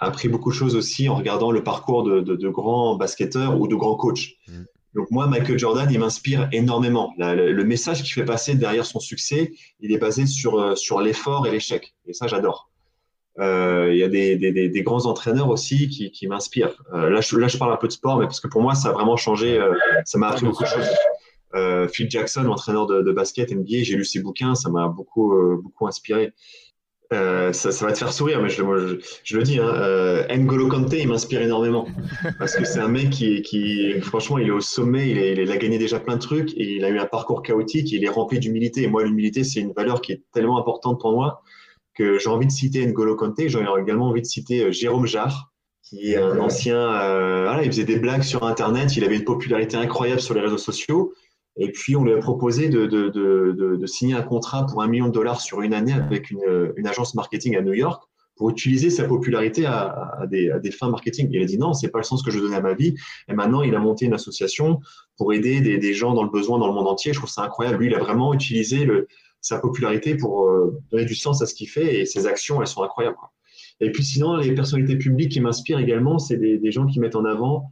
appris 0.01 0.29
beaucoup 0.29 0.51
de 0.51 0.57
choses 0.57 0.77
aussi 0.77 1.09
en 1.09 1.15
regardant 1.15 1.51
le 1.51 1.63
parcours 1.63 2.03
de, 2.03 2.49
grands 2.49 2.97
basketteurs 2.97 3.61
ou 3.61 3.69
de 3.69 3.75
grands 3.75 3.97
coachs. 3.97 4.37
Mm. 4.49 4.65
Donc 4.95 5.11
moi, 5.11 5.27
Michael 5.27 5.59
Jordan, 5.59 5.89
il 5.91 5.99
m'inspire 5.99 6.49
énormément. 6.53 7.13
le, 7.19 7.65
message 7.65 8.03
qu'il 8.03 8.13
fait 8.13 8.25
passer 8.25 8.55
derrière 8.55 8.87
son 8.87 9.01
succès, 9.01 9.53
il 9.81 9.93
est 9.93 9.99
basé 9.99 10.27
sur, 10.27 10.59
euh, 10.59 10.77
sur 10.77 11.01
l'effort 11.01 11.47
et 11.47 11.51
l'échec. 11.51 11.95
Et 12.07 12.13
ça, 12.13 12.27
j'adore. 12.29 12.71
Euh, 13.41 13.89
il 13.93 13.99
y 13.99 14.05
a 14.05 14.09
des, 14.09 14.37
des, 14.37 14.69
des, 14.69 14.83
grands 14.83 15.07
entraîneurs 15.07 15.49
aussi 15.49 15.89
qui, 15.89 16.13
qui 16.13 16.29
m'inspirent. 16.29 16.81
Euh, 16.93 17.11
là, 17.11 17.21
je, 17.21 17.37
là, 17.37 17.49
je 17.49 17.59
parle 17.59 17.73
un 17.73 17.77
peu 17.77 17.89
de 17.89 17.93
sport, 17.93 18.19
mais 18.19 18.27
parce 18.27 18.39
que 18.41 18.47
pour 18.47 18.63
moi, 18.63 18.75
ça 18.75 18.91
a 18.91 18.93
vraiment 18.93 19.17
changé. 19.17 19.61
ça 20.05 20.19
m'a 20.19 20.29
appris 20.29 20.45
beaucoup 20.45 20.63
de 20.63 20.69
choses. 20.69 21.91
Phil 21.93 22.11
Jackson, 22.11 22.47
entraîneur 22.47 22.87
de, 22.87 23.03
de 23.03 23.13
basket 23.13 23.53
NBA, 23.53 23.83
j'ai 23.83 23.97
lu 23.97 24.05
ses 24.05 24.21
bouquins, 24.21 24.55
ça 24.55 24.71
m'a 24.71 24.89
beaucoup, 24.89 25.35
beaucoup 25.63 25.87
inspiré. 25.87 26.33
Euh, 27.13 27.53
ça, 27.53 27.87
va 27.87 27.93
te 27.93 27.99
faire 27.99 28.13
sourire, 28.13 28.43
mais 28.43 28.49
je, 28.49 28.63
le 28.63 29.43
dis, 29.43 29.59
hein, 29.59 29.73
euh, 29.75 30.37
N'Golo 30.37 30.69
Kante, 30.69 30.95
il 30.95 31.07
m'inspire 31.07 31.43
énormément. 31.43 31.87
Parce 32.39 32.57
que 32.57 32.65
c'est 32.65 32.81
un 32.81 32.89
mec 32.89 33.11
qui, 33.11 33.43
qui, 33.43 34.01
franchement, 34.01 34.39
il 34.39 34.49
est 34.49 34.53
au 34.53 34.61
sommet, 34.61 35.11
il, 35.11 35.51
a 35.51 35.57
gagné 35.57 35.79
déjà 35.79 36.01
plein 36.01 36.17
de 36.17 36.21
trucs, 36.21 36.53
et 36.57 36.77
il 36.77 36.85
a 36.85 36.89
eu 36.89 36.99
un 36.99 37.07
parcours 37.07 37.43
chaotique, 37.43 37.93
il 37.93 38.05
est 38.05 38.09
rempli 38.09 38.39
d'humilité. 38.39 38.83
Et 38.83 38.89
moi, 38.89 39.05
l'humilité, 39.05 39.45
c'est 39.45 39.61
une 39.61 39.73
valeur 39.73 40.01
qui 40.01 40.13
est 40.13 40.23
tellement 40.33 40.59
importante 40.59 41.01
pour 41.01 41.13
moi 41.13 41.43
que 41.95 42.19
j'ai 42.19 42.29
envie 42.29 42.47
de 42.47 42.53
citer 42.53 42.85
N'Golo 42.87 43.17
Kante. 43.17 43.47
J'ai 43.47 43.65
également 43.81 44.09
envie 44.09 44.23
de 44.23 44.27
citer 44.27 44.65
euh, 44.65 44.73
Jérôme 44.73 45.07
Jarre, 45.07 45.53
qui 45.83 46.13
est 46.13 46.17
un 46.17 46.39
ancien. 46.39 46.77
voilà, 46.77 47.63
il 47.63 47.67
faisait 47.67 47.85
des 47.85 47.99
blagues 47.99 48.23
sur 48.23 48.45
Internet, 48.45 48.97
il 48.97 49.05
avait 49.05 49.17
une 49.17 49.25
popularité 49.25 49.77
incroyable 49.77 50.21
sur 50.21 50.35
les 50.35 50.41
réseaux 50.41 50.59
sociaux. 50.59 51.13
Et 51.57 51.71
puis, 51.71 51.95
on 51.95 52.05
lui 52.05 52.13
a 52.13 52.19
proposé 52.19 52.69
de, 52.69 52.87
de, 52.87 53.11
de, 53.11 53.77
de, 53.77 53.87
signer 53.87 54.15
un 54.15 54.23
contrat 54.23 54.67
pour 54.67 54.83
un 54.83 54.89
million 54.89 55.07
de 55.07 55.13
dollars 55.13 55.41
sur 55.41 55.61
une 55.61 55.73
année 55.73 55.93
avec 55.93 56.31
une, 56.31 56.73
une 56.77 56.87
agence 56.87 57.15
marketing 57.15 57.57
à 57.57 57.63
New 57.63 57.75
York 57.75 58.03
pour 58.37 58.51
utiliser 58.51 58.91
sa 58.91 59.05
popularité 59.05 59.65
à, 59.65 60.17
à, 60.21 60.27
des, 60.27 60.51
à, 60.51 60.59
des, 60.59 60.71
fins 60.71 60.91
marketing. 60.91 61.29
Il 61.31 61.43
a 61.43 61.45
dit 61.45 61.59
non, 61.59 61.73
c'est 61.73 61.89
pas 61.89 61.99
le 61.99 62.05
sens 62.05 62.23
que 62.23 62.31
je 62.31 62.41
donnais 62.41 62.57
à 62.57 62.61
ma 62.61 62.75
vie. 62.75 62.95
Et 63.29 63.35
maintenant, 63.35 63.63
il 63.63 63.75
a 63.75 63.79
monté 63.79 64.07
une 64.07 64.15
association 64.15 64.81
pour 65.17 65.33
aider 65.33 65.61
des, 65.61 65.79
des, 65.79 65.95
gens 65.95 66.15
dans 66.15 66.25
le 66.25 66.31
besoin 66.31 66.59
dans 66.59 66.67
le 66.67 66.75
monde 66.75 66.89
entier. 66.89 67.13
Je 67.13 67.19
trouve 67.19 67.31
ça 67.31 67.43
incroyable. 67.43 67.79
Lui, 67.79 67.87
il 67.87 67.95
a 67.95 68.01
vraiment 68.01 68.35
utilisé 68.35 68.85
le, 68.85 69.07
sa 69.45 69.59
popularité 69.59 70.17
pour 70.17 70.49
euh, 70.49 70.81
donner 70.91 71.05
du 71.05 71.15
sens 71.15 71.43
à 71.43 71.47
ce 71.47 71.55
qu'il 71.55 71.69
fait 71.69 72.01
et 72.01 72.07
ses 72.07 72.27
actions, 72.27 72.63
elles 72.63 72.67
sont 72.67 72.83
incroyables. 72.83 73.17
Et 73.81 73.93
puis 73.93 74.03
sinon, 74.03 74.37
les 74.37 74.55
personnalités 74.55 74.97
publiques 74.97 75.33
qui 75.33 75.41
m'inspirent 75.41 75.81
également, 75.81 76.19
c'est 76.19 76.39
des, 76.39 76.57
des, 76.57 76.73
gens 76.73 76.87
qui 76.87 76.99
mettent 76.99 77.15
en 77.15 77.27
avant 77.27 77.71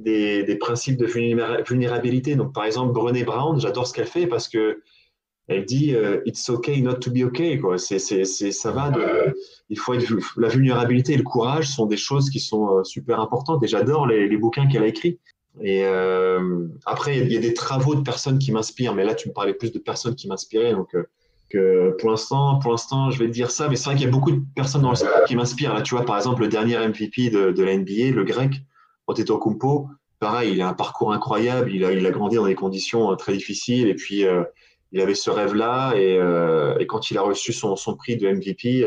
des, 0.00 0.56
principes 0.58 0.96
de 0.96 1.06
vulnérabilité. 1.06 2.34
Donc, 2.34 2.52
par 2.52 2.64
exemple, 2.64 2.92
Brené 2.92 3.22
Brown, 3.22 3.60
j'adore 3.60 3.86
ce 3.86 3.92
qu'elle 3.92 4.08
fait 4.08 4.26
parce 4.26 4.48
que 4.48 4.82
elle 5.46 5.64
dit 5.64 5.94
euh, 5.94 6.22
It's 6.26 6.48
okay 6.50 6.80
not 6.80 6.94
to 6.94 7.12
be 7.12 7.22
okay. 7.22 7.58
Quoi. 7.60 7.78
C'est, 7.78 8.00
c'est, 8.00 8.24
ça 8.24 8.72
va. 8.72 8.92
Il 9.68 9.78
faut 9.78 9.94
la 10.38 10.48
vulnérabilité 10.48 11.12
et 11.12 11.16
le 11.16 11.22
courage 11.22 11.68
sont 11.68 11.86
des 11.86 11.96
choses 11.96 12.30
qui 12.30 12.40
sont 12.40 12.78
euh, 12.78 12.82
super 12.82 13.20
importantes. 13.20 13.62
Et 13.62 13.68
j'adore 13.68 14.08
les, 14.08 14.28
les 14.28 14.36
bouquins 14.36 14.66
qu'elle 14.66 14.82
a 14.82 14.88
écrits. 14.88 15.20
Et 15.60 15.84
euh, 15.84 16.66
après, 16.86 17.18
il 17.18 17.32
y, 17.32 17.36
a 17.36 17.40
des 17.40 17.54
travaux 17.54 17.94
de 17.94 18.02
personnes 18.02 18.38
qui 18.38 18.52
m'inspirent, 18.52 18.94
mais 18.94 19.04
là, 19.04 19.14
tu 19.14 19.28
me 19.28 19.34
parlais 19.34 19.54
plus 19.54 19.72
de 19.72 19.78
personnes 19.78 20.14
qui 20.14 20.28
m'inspiraient. 20.28 20.72
Donc, 20.72 20.94
que 21.50 21.96
pour 21.98 22.10
l'instant, 22.10 22.58
pour 22.60 22.70
l'instant, 22.70 23.10
je 23.10 23.18
vais 23.18 23.26
te 23.26 23.32
dire 23.32 23.50
ça, 23.50 23.68
mais 23.68 23.76
c'est 23.76 23.86
vrai 23.86 23.96
qu'il 23.96 24.06
y 24.06 24.08
a 24.08 24.12
beaucoup 24.12 24.30
de 24.30 24.40
personnes 24.54 24.82
dans 24.82 24.90
le 24.90 24.96
sport 24.96 25.24
qui 25.26 25.36
m'inspirent. 25.36 25.74
Là, 25.74 25.82
tu 25.82 25.94
vois, 25.94 26.04
par 26.04 26.16
exemple, 26.16 26.42
le 26.42 26.48
dernier 26.48 26.78
MVP 26.78 27.30
de, 27.30 27.62
la 27.62 27.76
NBA, 27.76 28.14
le 28.14 28.24
grec, 28.24 28.52
Kumpo, 29.08 29.88
pareil, 30.20 30.52
il 30.52 30.62
a 30.62 30.68
un 30.68 30.74
parcours 30.74 31.12
incroyable. 31.12 31.72
Il 31.72 31.84
a, 31.84 31.92
il 31.92 32.06
a 32.06 32.10
grandi 32.10 32.36
dans 32.36 32.46
des 32.46 32.54
conditions 32.54 33.10
euh, 33.10 33.16
très 33.16 33.32
difficiles. 33.32 33.88
Et 33.88 33.94
puis, 33.94 34.24
euh, 34.24 34.44
il 34.92 35.00
avait 35.00 35.16
ce 35.16 35.30
rêve-là. 35.30 35.94
Et, 35.96 36.16
euh, 36.16 36.78
et, 36.78 36.86
quand 36.86 37.10
il 37.10 37.18
a 37.18 37.22
reçu 37.22 37.52
son, 37.52 37.74
son 37.74 37.96
prix 37.96 38.16
de 38.16 38.28
MVP, 38.30 38.86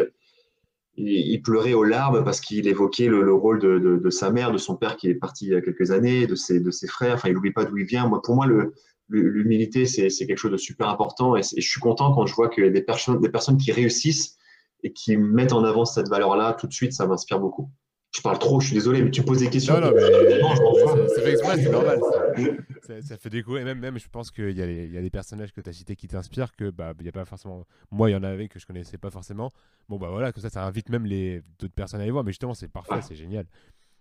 il, 0.96 1.42
pleurait 1.42 1.74
aux 1.74 1.84
larmes 1.84 2.24
parce 2.24 2.40
qu'il 2.40 2.68
évoquait 2.68 3.08
le, 3.08 3.34
rôle 3.34 3.60
de, 3.60 3.80
de, 3.80 3.98
de, 3.98 4.10
sa 4.10 4.32
mère, 4.32 4.52
de 4.52 4.58
son 4.58 4.76
père 4.76 4.96
qui 4.96 5.10
est 5.10 5.16
parti 5.16 5.46
il 5.46 5.52
y 5.52 5.56
a 5.56 5.62
quelques 5.62 5.92
années, 5.92 6.28
de 6.28 6.36
ses, 6.36 6.60
de 6.60 6.72
ses 6.72 6.88
frères. 6.88 7.16
Enfin, 7.16 7.30
il 7.30 7.34
n'oublie 7.34 7.52
pas 7.52 7.66
d'où 7.66 7.78
il 7.78 7.86
vient. 7.86 8.08
Moi, 8.08 8.22
pour 8.22 8.36
moi, 8.36 8.46
le, 8.46 8.74
l'humilité, 9.10 9.86
c'est, 9.86 10.10
quelque 10.10 10.38
chose 10.38 10.52
de 10.52 10.58
super 10.58 10.90
important. 10.90 11.36
Et, 11.36 11.42
et, 11.42 11.62
je 11.62 11.70
suis 11.70 11.82
content 11.82 12.14
quand 12.14 12.26
je 12.26 12.36
vois 12.36 12.50
qu'il 12.50 12.64
y 12.64 12.68
a 12.68 12.70
des 12.70 12.82
personnes, 12.82 13.20
des 13.20 13.30
personnes 13.30 13.58
qui 13.58 13.72
réussissent 13.72 14.38
et 14.84 14.94
qui 14.94 15.18
mettent 15.18 15.54
en 15.54 15.64
avant 15.64 15.86
cette 15.86 16.10
valeur-là. 16.10 16.54
Tout 16.54 16.68
de 16.68 16.74
suite, 16.74 16.94
ça 16.94 17.08
m'inspire 17.08 17.40
beaucoup. 17.40 17.70
Je 18.16 18.22
parle 18.22 18.38
trop, 18.38 18.60
je 18.60 18.68
suis 18.68 18.76
désolé, 18.76 19.02
mais 19.02 19.10
tu 19.10 19.24
poses 19.24 19.40
des 19.40 19.50
questions. 19.50 19.74
Non, 19.80 19.88
non, 19.88 19.94
mais 19.94 21.08
c'est 21.08 21.22
fait 21.22 21.32
exprès, 21.32 21.58
c'est 21.58 21.72
normal. 21.72 22.00
Ça. 22.00 22.23
ça, 23.02 23.18
fait 23.18 23.30
découvrir. 23.30 23.66
Même, 23.66 23.80
même, 23.80 23.98
je 23.98 24.08
pense 24.10 24.32
qu'il 24.32 24.52
y, 24.52 24.60
y, 24.60 24.98
a 24.98 25.02
des 25.02 25.10
personnages 25.10 25.52
que 25.52 25.62
tu 25.62 25.70
as 25.70 25.74
cités 25.74 25.96
qui 25.96 26.08
t'inspirent, 26.08 26.56
que 26.56 26.70
bah, 26.70 26.94
il 27.00 27.06
y 27.06 27.10
a 27.10 27.12
pas 27.12 27.26
forcément. 27.26 27.66
Moi, 27.92 28.10
il 28.10 28.14
y 28.14 28.16
en 28.16 28.24
avait 28.24 28.48
que 28.48 28.60
je 28.60 28.66
connaissais 28.66 28.98
pas 28.98 29.10
forcément. 29.10 29.52
Bon, 29.90 29.98
bah 29.98 30.10
voilà, 30.10 30.32
comme 30.32 30.42
ça, 30.42 30.50
ça 30.50 30.66
invite 30.66 30.90
même 30.90 31.06
les 31.06 31.42
d'autres 31.60 31.74
personnes 31.74 32.02
à 32.02 32.06
les 32.06 32.12
voir. 32.12 32.24
Mais 32.24 32.32
justement, 32.32 32.54
c'est 32.54 32.68
parfait, 32.68 33.02
c'est 33.02 33.16
génial. 33.16 33.46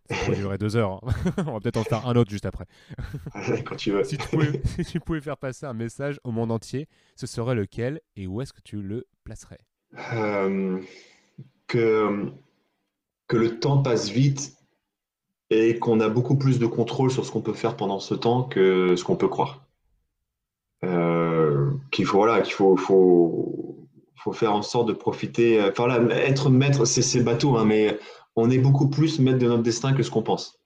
Ça 0.08 0.16
pourrait 0.16 0.36
durer 0.36 0.58
deux 0.58 0.76
heures. 0.76 1.00
Hein. 1.04 1.32
On 1.46 1.52
va 1.52 1.60
peut-être 1.60 1.76
en 1.76 1.84
faire 1.84 2.06
un 2.06 2.16
autre 2.16 2.30
juste 2.30 2.46
après. 2.46 2.66
Quand 3.64 3.76
tu 3.76 3.92
veux. 3.92 4.04
si, 4.04 4.18
tu 4.18 4.28
pouvais, 4.28 4.60
si 4.64 4.84
tu 4.84 5.00
pouvais 5.00 5.20
faire 5.20 5.36
passer 5.36 5.66
un 5.66 5.74
message 5.74 6.18
au 6.24 6.32
monde 6.32 6.50
entier, 6.50 6.88
ce 7.14 7.26
serait 7.26 7.54
lequel 7.54 8.00
et 8.16 8.26
où 8.26 8.40
est-ce 8.40 8.52
que 8.52 8.60
tu 8.62 8.82
le 8.82 9.06
placerais? 9.24 9.60
Euh, 10.12 10.80
Que 11.68 12.32
que 13.28 13.36
le 13.38 13.58
temps 13.58 13.82
passe 13.82 14.10
vite 14.10 14.58
et 15.52 15.78
qu'on 15.78 16.00
a 16.00 16.08
beaucoup 16.08 16.36
plus 16.36 16.58
de 16.58 16.66
contrôle 16.66 17.10
sur 17.10 17.24
ce 17.26 17.30
qu'on 17.30 17.42
peut 17.42 17.52
faire 17.52 17.76
pendant 17.76 18.00
ce 18.00 18.14
temps 18.14 18.42
que 18.42 18.96
ce 18.96 19.04
qu'on 19.04 19.16
peut 19.16 19.28
croire. 19.28 19.64
Euh, 20.84 21.70
qu'il 21.90 22.06
faut 22.06 22.18
voilà, 22.18 22.40
qu'il 22.40 22.54
faut, 22.54 22.76
faut, 22.76 23.86
faut, 24.16 24.32
faire 24.32 24.54
en 24.54 24.62
sorte 24.62 24.88
de 24.88 24.92
profiter. 24.92 25.62
Enfin 25.62 25.86
là, 25.86 26.00
être 26.16 26.50
maître, 26.50 26.84
c'est 26.84 27.22
bateau, 27.22 27.56
hein, 27.56 27.64
mais 27.64 27.98
on 28.34 28.50
est 28.50 28.58
beaucoup 28.58 28.88
plus 28.88 29.20
maître 29.20 29.38
de 29.38 29.46
notre 29.46 29.62
destin 29.62 29.92
que 29.92 30.02
ce 30.02 30.10
qu'on 30.10 30.22
pense. 30.22 30.58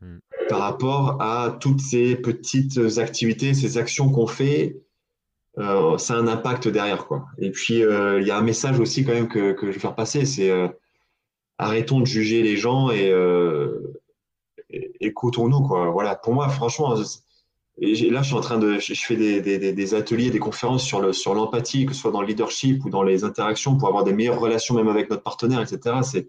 Hmm. 0.00 0.18
Par 0.48 0.60
rapport 0.60 1.20
à 1.20 1.56
toutes 1.60 1.80
ces 1.80 2.16
petites 2.16 2.80
activités, 2.98 3.54
ces 3.54 3.78
actions 3.78 4.10
qu'on 4.10 4.26
fait, 4.26 4.80
euh, 5.58 5.98
ça 5.98 6.14
a 6.14 6.16
un 6.16 6.26
impact 6.26 6.66
derrière 6.66 7.06
quoi. 7.06 7.26
Et 7.38 7.50
puis 7.50 7.84
euh, 7.84 8.20
il 8.20 8.26
y 8.26 8.30
a 8.30 8.38
un 8.38 8.42
message 8.42 8.80
aussi 8.80 9.04
quand 9.04 9.12
même 9.12 9.28
que, 9.28 9.52
que 9.52 9.66
je 9.66 9.72
vais 9.72 9.78
faire 9.78 9.94
passer, 9.94 10.24
c'est 10.24 10.50
arrêtons 11.60 12.00
de 12.00 12.06
juger 12.06 12.42
les 12.42 12.56
gens 12.56 12.90
et, 12.90 13.10
euh, 13.10 13.99
écoutons-nous. 15.00 15.62
Quoi. 15.62 15.90
Voilà, 15.90 16.14
pour 16.14 16.34
moi, 16.34 16.48
franchement, 16.48 16.94
là, 16.94 17.02
je 17.78 18.22
suis 18.22 18.34
en 18.34 18.40
train 18.40 18.58
de, 18.58 18.78
je 18.78 18.94
fais 18.94 19.16
des, 19.16 19.40
des, 19.40 19.72
des 19.72 19.94
ateliers, 19.94 20.30
des 20.30 20.38
conférences 20.38 20.84
sur 20.84 21.00
le, 21.00 21.12
sur 21.12 21.34
l'empathie, 21.34 21.86
que 21.86 21.94
ce 21.94 22.00
soit 22.00 22.10
dans 22.10 22.20
le 22.20 22.26
leadership 22.26 22.84
ou 22.84 22.90
dans 22.90 23.02
les 23.02 23.24
interactions, 23.24 23.76
pour 23.76 23.88
avoir 23.88 24.04
des 24.04 24.12
meilleures 24.12 24.40
relations 24.40 24.74
même 24.74 24.88
avec 24.88 25.10
notre 25.10 25.22
partenaire, 25.22 25.60
etc. 25.60 25.96
C'est 26.02 26.28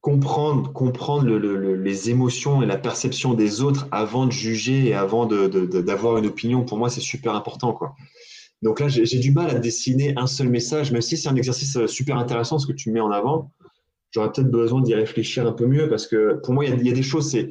comprendre, 0.00 0.72
comprendre 0.72 1.24
le, 1.24 1.74
les 1.74 2.08
émotions 2.08 2.62
et 2.62 2.66
la 2.66 2.78
perception 2.78 3.34
des 3.34 3.60
autres 3.60 3.86
avant 3.90 4.24
de 4.24 4.32
juger 4.32 4.88
et 4.88 4.94
avant 4.94 5.26
d'avoir 5.26 6.16
une 6.16 6.26
opinion. 6.26 6.64
Pour 6.64 6.78
moi, 6.78 6.88
c'est 6.88 7.02
super 7.02 7.34
important, 7.34 7.72
quoi. 7.72 7.94
Donc 8.62 8.78
là, 8.80 8.88
j'ai, 8.88 9.18
du 9.18 9.30
mal 9.30 9.48
à 9.50 9.54
dessiner 9.54 10.12
un 10.18 10.26
seul 10.26 10.50
message, 10.50 10.92
même 10.92 11.00
si 11.00 11.16
c'est 11.16 11.30
un 11.30 11.36
exercice 11.36 11.86
super 11.86 12.18
intéressant 12.18 12.58
ce 12.58 12.66
que 12.66 12.74
tu 12.74 12.90
mets 12.90 13.00
en 13.00 13.10
avant 13.10 13.50
j'aurais 14.10 14.32
peut-être 14.32 14.50
besoin 14.50 14.82
d'y 14.82 14.94
réfléchir 14.94 15.46
un 15.46 15.52
peu 15.52 15.66
mieux 15.66 15.88
parce 15.88 16.06
que 16.06 16.34
pour 16.42 16.54
moi, 16.54 16.64
il 16.64 16.86
y, 16.86 16.90
a 16.90 16.92
des 16.94 17.02
choses, 17.02 17.30
c'est 17.30 17.50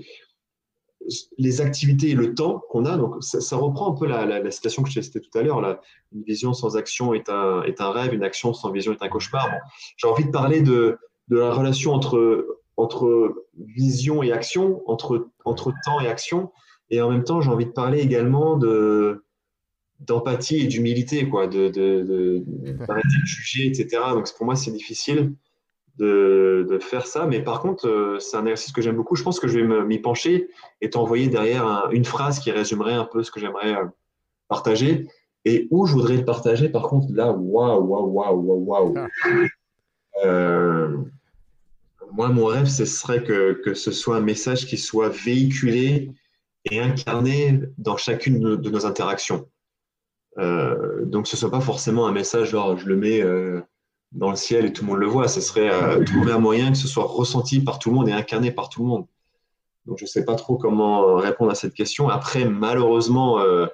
les 1.37 1.61
activités 1.61 2.09
et 2.09 2.15
le 2.15 2.33
temps 2.33 2.61
qu'on 2.69 2.85
a. 2.85 2.97
Donc, 2.97 3.15
ça, 3.21 3.55
reprend 3.55 3.93
un 3.93 3.95
peu 3.95 4.07
la, 4.07 4.25
la, 4.25 4.51
citation 4.51 4.83
que 4.83 4.89
je 4.89 5.01
cité 5.01 5.19
tout 5.19 5.37
à 5.37 5.41
l'heure. 5.41 5.79
Une 6.13 6.23
vision 6.23 6.53
sans 6.53 6.77
action 6.77 7.13
est 7.13 7.29
un, 7.29 7.63
est 7.63 7.81
un 7.81 7.91
rêve, 7.91 8.13
une 8.13 8.23
action 8.23 8.53
sans 8.53 8.71
vision 8.71 8.91
est 8.93 9.03
un 9.03 9.09
cauchemar. 9.09 9.47
J'ai 9.97 10.07
envie 10.07 10.25
de 10.25 10.31
parler 10.31 10.61
de, 10.61 10.97
de 11.27 11.37
la 11.37 11.53
relation 11.53 11.93
entre, 11.93 12.59
entre 12.77 13.33
vision 13.57 14.23
et 14.23 14.31
action, 14.31 14.81
entre, 14.87 15.29
entre 15.45 15.73
temps 15.85 15.99
et 15.99 16.07
action. 16.07 16.51
Et 16.89 17.01
en 17.01 17.09
même 17.09 17.23
temps, 17.23 17.41
j'ai 17.41 17.49
envie 17.49 17.65
de 17.65 17.71
parler 17.71 17.99
également 17.99 18.57
de 18.57 19.23
d'empathie 19.99 20.61
et 20.61 20.67
d'humilité, 20.67 21.27
quoi, 21.27 21.47
de, 21.47 21.67
de, 21.67 22.03
de, 22.03 22.43
de 22.45 23.25
juger, 23.25 23.67
etc. 23.67 24.01
Donc 24.13 24.33
pour 24.37 24.45
moi, 24.45 24.55
c'est 24.55 24.71
difficile 24.71 25.33
de, 25.99 26.79
faire 26.81 27.05
ça. 27.05 27.25
Mais 27.25 27.41
par 27.41 27.59
contre, 27.61 27.87
euh, 27.87 28.19
c'est 28.19 28.37
un 28.37 28.45
exercice 28.45 28.71
que 28.71 28.81
j'aime 28.81 28.95
beaucoup. 28.95 29.15
Je 29.15 29.23
pense 29.23 29.39
que 29.39 29.47
je 29.47 29.59
vais 29.59 29.85
m'y 29.85 29.99
pencher 29.99 30.49
et 30.81 30.89
t'envoyer 30.89 31.27
derrière 31.27 31.89
une 31.91 32.05
phrase 32.05 32.39
qui 32.39 32.51
résumerait 32.51 32.93
un 32.93 33.05
peu 33.05 33.23
ce 33.23 33.31
que 33.31 33.39
j'aimerais 33.39 33.75
euh, 33.75 33.85
partager. 34.47 35.07
Et 35.45 35.67
où 35.71 35.85
je 35.85 35.93
voudrais 35.93 36.17
le 36.17 36.25
partager, 36.25 36.69
par 36.69 36.83
contre, 36.83 37.07
là, 37.11 37.31
waouh, 37.31 37.81
waouh, 37.81 38.07
waouh, 38.11 38.63
waouh, 38.65 38.93
ah. 38.97 39.07
euh, 40.25 40.97
moi, 42.11 42.29
mon 42.29 42.45
rêve, 42.45 42.67
ce 42.67 42.85
serait 42.85 43.23
que, 43.23 43.53
que, 43.63 43.73
ce 43.73 43.91
soit 43.91 44.17
un 44.17 44.21
message 44.21 44.65
qui 44.65 44.77
soit 44.77 45.09
véhiculé 45.09 46.11
et 46.69 46.79
incarné 46.79 47.61
dans 47.77 47.95
chacune 47.95 48.57
de, 48.57 48.69
nos 48.69 48.85
interactions. 48.85 49.47
donc, 50.37 51.27
ce 51.27 51.35
ne 51.35 51.39
soit 51.39 51.51
pas 51.51 51.61
forcément 51.61 52.05
un 52.07 52.11
message, 52.11 52.49
genre, 52.49 52.77
je 52.77 52.87
le 52.87 52.97
mets 52.97 53.23
dans 54.11 54.29
le 54.29 54.35
ciel 54.35 54.65
et 54.65 54.73
tout 54.73 54.83
le 54.83 54.91
monde 54.91 54.99
le 54.99 55.07
voit. 55.07 55.27
Ce 55.27 55.41
serait 55.41 55.69
euh, 55.71 56.03
trouver 56.03 56.31
un 56.31 56.39
moyen 56.39 56.71
que 56.71 56.77
ce 56.77 56.87
soit 56.87 57.05
ressenti 57.05 57.61
par 57.61 57.79
tout 57.79 57.89
le 57.89 57.95
monde 57.95 58.09
et 58.09 58.13
incarné 58.13 58.51
par 58.51 58.69
tout 58.69 58.81
le 58.83 58.87
monde. 58.87 59.05
Donc, 59.89 59.97
je 59.97 60.03
ne 60.03 60.07
sais 60.07 60.23
pas 60.23 60.35
trop 60.35 60.55
comment 60.55 61.15
répondre 61.15 61.51
à 61.51 61.55
cette 61.55 61.73
question. 61.73 62.09
Après, 62.09 62.45
malheureusement, 62.45 63.39
euh, 63.39 63.65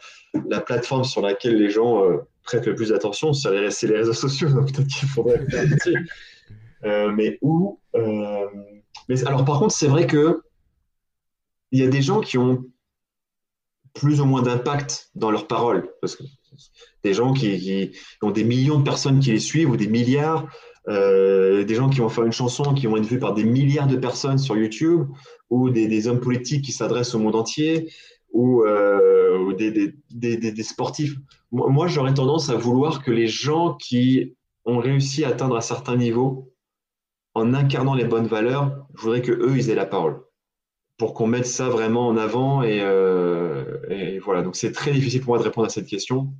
la 0.48 0.62
plateforme 0.62 1.03
sur 1.03 1.22
laquelle 1.22 1.57
les 1.57 1.70
gens 1.70 2.06
euh, 2.06 2.18
prêtent 2.44 2.66
le 2.66 2.74
plus 2.74 2.90
d'attention, 2.90 3.34
c'est 3.34 3.52
les, 3.52 3.98
réseaux 3.98 4.14
sociaux. 4.14 4.49
Donc, 4.53 4.72
peut-être 4.72 4.88
qu'il 4.88 5.10
faudrait 5.10 5.45
faire 5.49 5.66
euh, 6.86 7.12
mais 7.12 7.38
où 7.41 7.80
Mais 9.10 9.28
alors, 9.28 9.44
par 9.44 9.60
contre, 9.60 9.74
c'est 9.74 9.88
vrai 9.88 10.07
que 10.07 10.41
il 11.72 11.80
y 11.80 11.84
a 11.84 11.90
des 11.90 12.02
gens 12.02 12.22
qui 12.22 12.38
ont 12.38 12.64
plus 13.94 14.22
ou 14.22 14.26
moins 14.26 14.41
d'impact 14.41 15.10
dans 15.16 15.32
leurs 15.32 15.48
paroles. 15.48 15.90
Parce 15.99 16.16
que 16.16 16.24
des 17.03 17.14
gens 17.14 17.34
qui, 17.34 17.91
ont 18.22 18.32
des 18.32 18.44
millions 18.44 18.80
de 18.80 18.84
personnes 18.84 19.19
qui 19.19 19.32
les 19.32 19.40
suivent 19.40 19.69
ou 19.69 19.77
des 19.77 19.88
milliards, 19.88 20.48
euh, 20.88 21.64
des 21.64 21.76
gens 21.76 21.90
qui 21.90 21.99
vont 21.99 22.10
faire 22.10 22.26
une 22.26 22.32
chanson 22.32 22.73
qui 22.73 22.88
vont 22.88 22.98
être 22.98 23.06
vus 23.06 23.19
par 23.19 23.34
des 23.34 23.44
milliards 23.44 23.88
de 23.88 23.95
personnes 23.95 24.38
sur 24.38 24.56
YouTube, 24.56 25.07
ou 25.49 25.69
des, 25.69 26.07
hommes 26.07 26.19
politiques 26.19 26.64
qui 26.64 26.72
s'adressent 26.72 27.15
au 27.15 27.19
monde 27.19 27.36
entier, 27.36 27.91
ou, 28.32 28.64
euh, 28.64 29.53
des, 29.53 30.64
sportifs. 30.64 31.15
Moi, 31.52 31.88
j'aurais 31.88 32.14
tendance 32.14 32.49
à 32.49 32.56
vouloir 32.56 33.03
que 33.03 33.11
les 33.11 33.27
gens 33.27 33.76
qui 33.76 34.36
ont 34.65 34.80
réussi 34.80 35.23
à 35.23 35.30
atteindre 35.30 35.56
un 35.56 35.61
certain 35.61 35.95
niveau 35.95 36.52
en 37.34 37.53
incarnant 37.53 37.94
les 37.94 38.06
bonnes 38.06 38.27
valeurs. 38.27 38.86
Je 38.95 39.02
voudrais 39.02 39.22
que 39.22 39.32
eux, 39.32 39.57
ils 39.57 39.69
aient 39.69 39.76
la 39.76 39.86
parole 39.86 40.24
pour 40.97 41.13
qu'on 41.13 41.27
mette 41.27 41.45
ça 41.45 41.69
vraiment 41.69 42.07
en 42.07 42.17
avant. 42.17 42.63
Et, 42.63 42.80
euh, 42.81 43.80
et 43.89 44.19
voilà, 44.19 44.41
donc 44.41 44.55
c'est 44.55 44.72
très 44.72 44.91
difficile 44.91 45.22
pour 45.22 45.30
moi 45.30 45.39
de 45.39 45.43
répondre 45.43 45.67
à 45.67 45.69
cette 45.69 45.88
question 45.88 46.34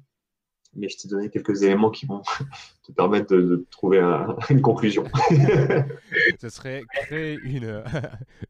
mais 0.76 0.90
je 0.90 0.98
t'ai 0.98 1.08
donné 1.08 1.30
quelques 1.30 1.64
éléments 1.64 1.90
qui 1.90 2.06
vont 2.06 2.22
te 2.86 2.92
permettre 2.92 3.36
de, 3.36 3.66
trouver 3.72 4.00
une 4.50 4.62
conclusion. 4.62 5.06
Ce 6.42 6.50
serait 6.50 6.84
créer 7.08 7.40
une 7.44 7.84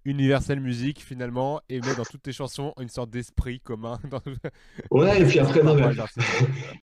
universelle 0.03 0.59
musique 0.59 1.01
finalement 1.01 1.61
et 1.69 1.79
mettre 1.79 1.97
dans 1.97 2.03
toutes 2.03 2.23
tes 2.23 2.33
chansons 2.33 2.73
une 2.79 2.89
sorte 2.89 3.09
d'esprit 3.09 3.59
commun. 3.59 3.99
Ouais, 4.91 5.21
et 5.21 5.25
puis 5.25 5.39
après, 5.39 5.63
non, 5.63 5.75
mais... 5.75 5.83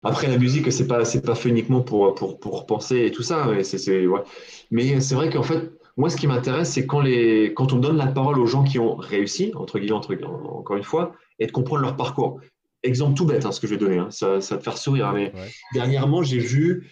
après 0.03 0.27
la 0.27 0.37
musique, 0.37 0.71
c'est 0.71 0.87
pas 0.87 1.05
c'est 1.05 1.21
pas 1.21 1.35
fait 1.35 1.49
uniquement 1.49 1.81
pour 1.81 2.15
pour 2.15 2.39
pour 2.39 2.65
penser 2.65 3.05
et 3.05 3.11
tout 3.11 3.23
ça. 3.23 3.45
Mais 3.47 3.63
c'est 3.63 4.07
ouais. 4.07 4.21
mais 4.69 5.01
c'est 5.01 5.15
vrai 5.15 5.29
qu'en 5.29 5.43
fait. 5.43 5.71
Moi, 5.97 6.09
ce 6.09 6.17
qui 6.17 6.27
m'intéresse, 6.27 6.71
c'est 6.71 6.85
quand, 6.85 7.01
les... 7.01 7.53
quand 7.53 7.73
on 7.73 7.77
donne 7.77 7.97
la 7.97 8.07
parole 8.07 8.39
aux 8.39 8.45
gens 8.45 8.63
qui 8.63 8.79
ont 8.79 8.95
réussi, 8.95 9.51
entre 9.55 9.79
guillemets, 9.79 9.93
entre... 9.93 10.15
encore 10.23 10.77
une 10.77 10.83
fois, 10.83 11.13
et 11.39 11.47
de 11.47 11.51
comprendre 11.51 11.81
leur 11.81 11.95
parcours 11.95 12.39
exemple 12.83 13.15
tout 13.15 13.25
bête, 13.25 13.45
hein, 13.45 13.51
ce 13.51 13.59
que 13.59 13.67
je 13.67 13.73
vais 13.73 13.79
donner, 13.79 13.97
hein. 13.97 14.09
ça, 14.11 14.41
ça, 14.41 14.57
te 14.57 14.63
faire 14.63 14.77
sourire. 14.77 15.07
Hein, 15.07 15.13
mais 15.13 15.33
dernièrement, 15.73 16.23
j'ai 16.23 16.39
vu 16.39 16.89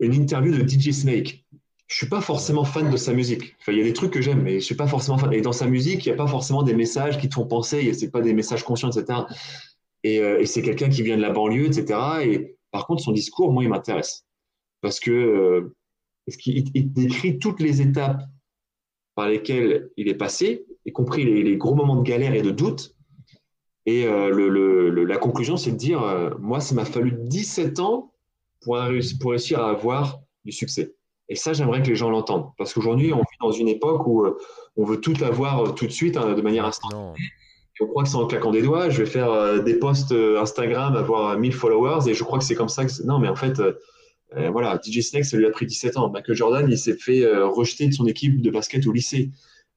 une 0.00 0.14
interview 0.14 0.52
de 0.52 0.66
DJ 0.66 0.90
Snake. 0.90 1.44
Je 1.86 1.96
suis 1.96 2.08
pas 2.08 2.20
forcément 2.20 2.64
fan 2.64 2.90
de 2.90 2.96
sa 2.96 3.12
musique. 3.12 3.54
Enfin, 3.60 3.72
il 3.72 3.78
y 3.78 3.80
a 3.80 3.84
des 3.84 3.92
trucs 3.92 4.10
que 4.10 4.20
j'aime, 4.20 4.42
mais 4.42 4.58
je 4.58 4.64
suis 4.64 4.74
pas 4.74 4.88
forcément 4.88 5.18
fan. 5.18 5.32
Et 5.32 5.40
dans 5.40 5.52
sa 5.52 5.66
musique, 5.66 6.04
il 6.04 6.08
n'y 6.08 6.14
a 6.14 6.16
pas 6.16 6.26
forcément 6.26 6.64
des 6.64 6.74
messages 6.74 7.18
qui 7.18 7.28
te 7.28 7.34
font 7.34 7.46
penser. 7.46 7.92
C'est 7.94 8.10
pas 8.10 8.20
des 8.20 8.34
messages 8.34 8.64
conscients, 8.64 8.90
etc. 8.90 9.20
Euh, 10.04 10.40
et, 10.40 10.46
c'est 10.46 10.62
quelqu'un 10.62 10.88
qui 10.88 11.02
vient 11.02 11.16
de 11.16 11.22
la 11.22 11.30
banlieue, 11.30 11.66
etc. 11.66 11.98
Et 12.24 12.56
par 12.72 12.86
contre, 12.86 13.02
son 13.02 13.12
discours, 13.12 13.52
moi, 13.52 13.62
il 13.62 13.68
m'intéresse 13.68 14.24
parce 14.82 15.00
que 15.00 15.10
euh, 15.10 15.75
qu'il 16.36 16.92
décrit 16.92 17.38
toutes 17.38 17.60
les 17.60 17.80
étapes 17.80 18.22
par 19.14 19.28
lesquelles 19.28 19.90
il 19.96 20.08
est 20.08 20.14
passé, 20.14 20.66
y 20.84 20.92
compris 20.92 21.24
les, 21.24 21.42
les 21.42 21.56
gros 21.56 21.74
moments 21.74 21.96
de 21.96 22.02
galère 22.02 22.34
et 22.34 22.42
de 22.42 22.50
doute, 22.50 22.96
et 23.86 24.04
euh, 24.06 24.30
le, 24.30 25.04
la 25.04 25.16
conclusion, 25.16 25.56
c'est 25.56 25.70
de 25.70 25.76
dire, 25.76 26.02
euh, 26.02 26.30
moi, 26.40 26.60
ça 26.60 26.74
m'a 26.74 26.84
fallu 26.84 27.12
17 27.16 27.78
ans 27.78 28.12
pour, 28.60 28.78
pour 29.20 29.30
réussir 29.30 29.60
à 29.60 29.70
avoir 29.70 30.18
du 30.44 30.50
succès. 30.50 30.94
Et 31.28 31.36
ça, 31.36 31.52
j'aimerais 31.52 31.82
que 31.82 31.88
les 31.88 31.96
gens 31.96 32.10
l'entendent. 32.10 32.50
Parce 32.58 32.74
qu'aujourd'hui, 32.74 33.12
on 33.12 33.18
vit 33.18 33.38
dans 33.40 33.52
une 33.52 33.68
époque 33.68 34.06
où 34.06 34.24
euh, 34.24 34.36
on 34.76 34.84
veut 34.84 35.00
tout 35.00 35.14
avoir 35.22 35.74
tout 35.74 35.86
de 35.86 35.92
suite, 35.92 36.16
hein, 36.16 36.34
de 36.34 36.42
manière 36.42 36.66
instantanée. 36.66 37.14
Et 37.78 37.84
on 37.84 37.86
croit 37.86 38.02
que 38.02 38.08
c'est 38.08 38.16
en 38.16 38.26
claquant 38.26 38.50
des 38.50 38.62
doigts. 38.62 38.90
Je 38.90 39.02
vais 39.02 39.08
faire 39.08 39.62
des 39.62 39.74
posts 39.74 40.12
Instagram, 40.12 40.96
avoir 40.96 41.38
1000 41.38 41.52
followers, 41.52 42.08
et 42.08 42.14
je 42.14 42.24
crois 42.24 42.38
que 42.38 42.44
c'est 42.44 42.54
comme 42.54 42.70
ça 42.70 42.86
que. 42.86 43.02
Non, 43.04 43.18
mais 43.18 43.28
en 43.28 43.36
fait, 43.36 43.60
voilà, 44.32 44.78
DJ 44.82 45.00
Snake, 45.00 45.24
ça 45.24 45.36
lui 45.36 45.46
a 45.46 45.50
pris 45.50 45.66
17 45.66 45.96
ans. 45.96 46.10
Michael 46.10 46.36
Jordan, 46.36 46.66
il 46.68 46.78
s'est 46.78 46.96
fait 46.96 47.26
rejeter 47.26 47.86
de 47.88 47.92
son 47.92 48.06
équipe 48.06 48.42
de 48.42 48.50
basket 48.50 48.86
au 48.86 48.92
lycée. 48.92 49.30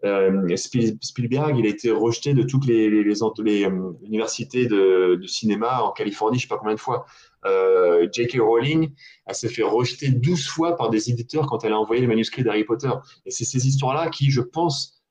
Euh, 0.05 0.55
Spielberg, 0.55 1.57
il 1.57 1.65
a 1.65 1.69
été 1.69 1.91
rejeté 1.91 2.34
de 2.34 2.43
toutes 2.43 2.65
les, 2.65 2.88
euh, 2.88 3.91
universités 4.03 4.65
de, 4.65 5.21
cinéma 5.26 5.81
en 5.81 5.91
Californie, 5.91 6.39
je 6.39 6.45
ne 6.45 6.47
sais 6.47 6.55
pas 6.55 6.57
combien 6.57 6.76
de 6.76 6.80
fois. 6.80 7.05
Euh, 7.45 8.07
J.K. 8.11 8.39
Rowling, 8.39 8.91
elle 9.26 9.35
s'est 9.35 9.49
fait 9.49 9.63
rejeter 9.63 10.09
12 10.09 10.47
fois 10.47 10.76
par 10.77 10.89
des 10.89 11.09
éditeurs 11.09 11.47
quand 11.47 11.63
elle 11.65 11.73
a 11.73 11.80
envoyé 11.80 12.01
les 12.01 12.07
manuscrits 12.07 12.43
d'Harry 12.43 12.63
Potter. 12.63 12.91
Et 13.26 13.31
c'est 13.31 13.45
ces 13.45 13.67
histoires-là 13.67 14.09
qui, 14.09 14.31
je 14.31 14.41
pense, 14.41 15.01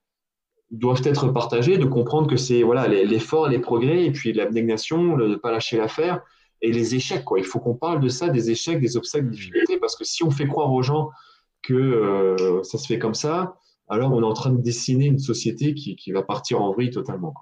doivent 0.71 1.03
être 1.05 1.29
partagées, 1.29 1.79
de 1.79 1.87
comprendre 1.87 2.29
que 2.29 2.37
c'est 2.37 2.63
voilà 2.63 2.89
l'effort, 2.89 3.49
les 3.49 3.59
progrès, 3.59 4.05
et 4.05 4.11
puis 4.11 4.33
l'abnégation, 4.33 5.17
de 5.17 5.27
ne 5.27 5.37
pas 5.37 5.51
lâcher 5.51 5.79
l'affaire, 5.79 6.23
et 6.61 6.73
les 6.73 6.95
échecs. 6.95 7.25
Quoi. 7.25 7.39
Il 7.39 7.45
faut 7.45 7.61
qu'on 7.61 7.75
parle 7.75 8.01
de 8.01 8.09
ça, 8.09 8.29
des 8.29 8.51
échecs, 8.51 8.81
des 8.81 8.97
obstacles, 8.97 9.27
des 9.27 9.37
difficultés, 9.37 9.79
parce 9.79 9.97
que 9.97 10.05
si 10.05 10.23
on 10.25 10.31
fait 10.31 10.47
croire 10.47 10.73
aux 10.73 10.83
gens 10.83 11.11
que 11.63 12.61
ça 12.63 12.79
se 12.79 12.87
fait 12.87 12.99
comme 12.99 13.15
ça, 13.15 13.57
alors 13.89 14.13
on 14.13 14.23
est 14.23 14.27
en 14.27 14.35
train 14.35 14.53
de 14.53 14.61
dessiner 14.61 15.07
une 15.07 15.19
société 15.19 15.75
qui, 15.75 16.13
va 16.13 16.23
partir 16.23 16.61
en 16.61 16.73
vrille 16.73 16.91
totalement. 16.91 17.35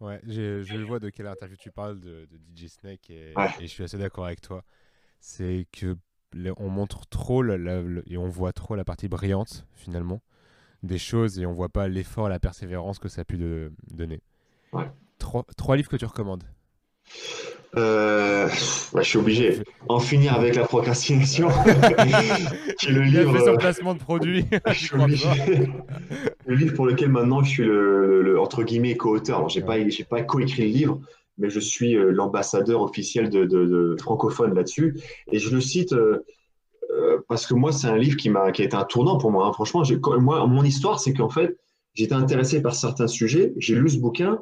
Ouais, 0.00 0.20
je 0.26 0.84
vois 0.84 1.00
de 1.00 1.10
quelle 1.10 1.26
interview 1.26 1.56
tu 1.56 1.70
parles 1.70 2.00
de, 2.00 2.28
DJ 2.54 2.68
Snake 2.68 3.10
et, 3.10 3.34
je 3.60 3.66
suis 3.66 3.84
assez 3.84 3.98
d'accord 3.98 4.26
avec 4.26 4.40
toi. 4.40 4.64
C'est 5.20 5.66
que 5.72 5.96
on 6.58 6.68
montre 6.68 7.06
trop 7.08 7.42
et 7.44 8.18
on 8.18 8.28
voit 8.28 8.52
trop 8.52 8.76
la 8.76 8.84
partie 8.84 9.08
brillante 9.08 9.66
finalement 9.74 10.20
des 10.82 10.98
choses 10.98 11.38
et 11.38 11.46
on 11.46 11.52
voit 11.52 11.68
pas 11.70 11.88
l'effort, 11.88 12.28
la 12.28 12.38
persévérance 12.38 12.98
que 12.98 13.08
ça 13.08 13.22
a 13.22 13.24
pu 13.24 13.38
donner. 13.90 14.22
trois 15.18 15.76
livres 15.76 15.88
que 15.88 15.96
tu 15.96 16.04
recommandes? 16.04 16.44
Euh, 17.76 18.48
je 18.96 19.02
suis 19.02 19.18
obligé. 19.18 19.58
En 19.88 20.00
finir 20.00 20.34
avec 20.34 20.54
la 20.54 20.64
procrastination. 20.64 21.48
qui 22.78 22.88
le 22.88 23.02
livre. 23.02 23.36
fait 23.36 23.44
son 23.44 23.56
placement 23.56 23.94
de 23.94 23.98
produit. 23.98 24.46
le 26.46 26.54
livre 26.54 26.74
pour 26.74 26.86
lequel 26.86 27.10
maintenant 27.10 27.42
je 27.42 27.48
suis 27.48 27.64
le, 27.64 28.38
entre 28.40 28.62
guillemets 28.62 28.96
co-auteur. 28.96 29.48
J'ai 29.48 29.62
pas, 29.62 29.76
j'ai 29.88 30.04
pas 30.04 30.22
coécrit 30.22 30.62
le 30.62 30.68
livre, 30.68 31.00
mais 31.36 31.50
je 31.50 31.60
suis 31.60 31.94
euh, 31.94 32.10
l'ambassadeur 32.10 32.82
officiel 32.82 33.28
de, 33.28 33.44
de, 33.44 33.96
francophone 34.00 34.54
là-dessus. 34.54 34.98
Et 35.32 35.38
je 35.38 35.54
le 35.54 35.60
cite. 35.60 35.92
Euh, 35.92 37.22
parce 37.28 37.46
que 37.46 37.52
moi, 37.52 37.70
c'est 37.70 37.86
un 37.86 37.98
livre 37.98 38.16
qui 38.16 38.30
m'a, 38.30 38.50
qui 38.50 38.62
a 38.62 38.64
été 38.64 38.74
un 38.74 38.84
tournant 38.84 39.18
pour 39.18 39.30
moi. 39.30 39.46
Hein. 39.46 39.52
Franchement, 39.52 39.82
moi, 40.18 40.46
mon 40.46 40.64
histoire, 40.64 40.98
c'est 40.98 41.12
qu'en 41.12 41.28
fait, 41.28 41.58
j'étais 41.92 42.14
intéressé 42.14 42.62
par 42.62 42.74
certains 42.74 43.06
sujets. 43.06 43.52
J'ai 43.58 43.74
lu 43.74 43.90
ce 43.90 43.98
bouquin 43.98 44.40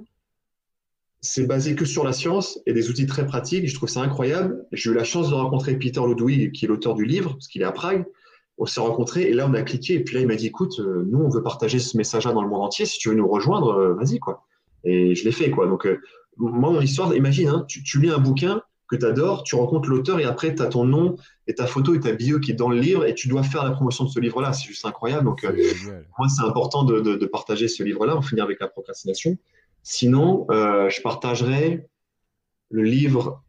c'est 1.26 1.46
basé 1.46 1.74
que 1.74 1.84
sur 1.84 2.04
la 2.04 2.12
science 2.12 2.60
et 2.66 2.72
des 2.72 2.88
outils 2.88 3.06
très 3.06 3.26
pratiques. 3.26 3.66
Je 3.66 3.74
trouve 3.74 3.88
ça 3.88 4.00
incroyable. 4.00 4.64
J'ai 4.72 4.90
eu 4.90 4.94
la 4.94 5.04
chance 5.04 5.28
de 5.30 5.34
rencontrer 5.34 5.76
Peter 5.76 6.00
Ludwig, 6.06 6.52
qui 6.52 6.64
est 6.64 6.68
l'auteur 6.68 6.94
du 6.94 7.04
livre, 7.04 7.32
parce 7.32 7.48
qu'il 7.48 7.62
est 7.62 7.66
à 7.66 7.72
Prague. 7.72 8.04
On 8.58 8.64
s'est 8.64 8.80
rencontrés 8.80 9.22
et 9.22 9.32
là, 9.32 9.46
on 9.48 9.54
a 9.54 9.62
cliqué. 9.62 9.94
Et 9.94 10.04
puis 10.04 10.14
là, 10.14 10.20
il 10.20 10.26
m'a 10.26 10.36
dit 10.36 10.46
écoute, 10.46 10.78
euh, 10.78 11.04
nous, 11.10 11.18
on 11.18 11.28
veut 11.28 11.42
partager 11.42 11.78
ce 11.78 11.96
message-là 11.96 12.32
dans 12.32 12.42
le 12.42 12.48
monde 12.48 12.62
entier. 12.62 12.86
Si 12.86 12.98
tu 12.98 13.10
veux 13.10 13.14
nous 13.14 13.28
rejoindre, 13.28 13.68
euh, 13.70 13.94
vas-y. 13.94 14.18
quoi. 14.18 14.46
Et 14.84 15.14
je 15.14 15.24
l'ai 15.24 15.32
fait. 15.32 15.50
quoi. 15.50 15.66
Donc, 15.66 15.86
euh, 15.86 15.98
moi, 16.38 16.70
mon 16.70 16.80
histoire, 16.80 17.14
imagine, 17.14 17.48
hein, 17.48 17.66
tu, 17.68 18.00
lis 18.00 18.10
un 18.10 18.18
bouquin 18.18 18.62
que 18.88 18.96
tu 18.96 19.04
adores, 19.04 19.42
tu 19.42 19.56
rencontres 19.56 19.88
l'auteur 19.88 20.20
et 20.20 20.24
après, 20.24 20.54
tu 20.54 20.62
as 20.62 20.66
ton 20.66 20.84
nom 20.84 21.16
et 21.48 21.54
ta 21.54 21.66
photo 21.66 21.94
et 21.94 22.00
ta 22.00 22.12
bio 22.12 22.38
qui 22.38 22.52
est 22.52 22.54
dans 22.54 22.68
le 22.68 22.78
livre 22.78 23.04
et 23.04 23.14
tu 23.14 23.26
dois 23.26 23.42
faire 23.42 23.64
la 23.64 23.72
promotion 23.72 24.04
de 24.04 24.10
ce 24.10 24.20
livre-là. 24.20 24.52
C'est 24.52 24.68
juste 24.68 24.86
incroyable. 24.86 25.24
Donc, 25.24 25.44
moi, 26.18 26.28
c'est 26.28 26.44
important 26.44 26.84
de, 26.84 27.00
de, 27.00 27.26
partager 27.26 27.68
ce 27.68 27.82
livre-là. 27.82 28.16
On 28.16 28.22
finit 28.22 28.40
avec 28.40 28.60
la 28.60 28.68
procrastination. 28.68 29.36
Sinon, 29.88 30.48
euh, 30.50 30.90
je 30.90 31.00
partagerai 31.00 31.86
le 32.70 32.82
livre 32.82 33.44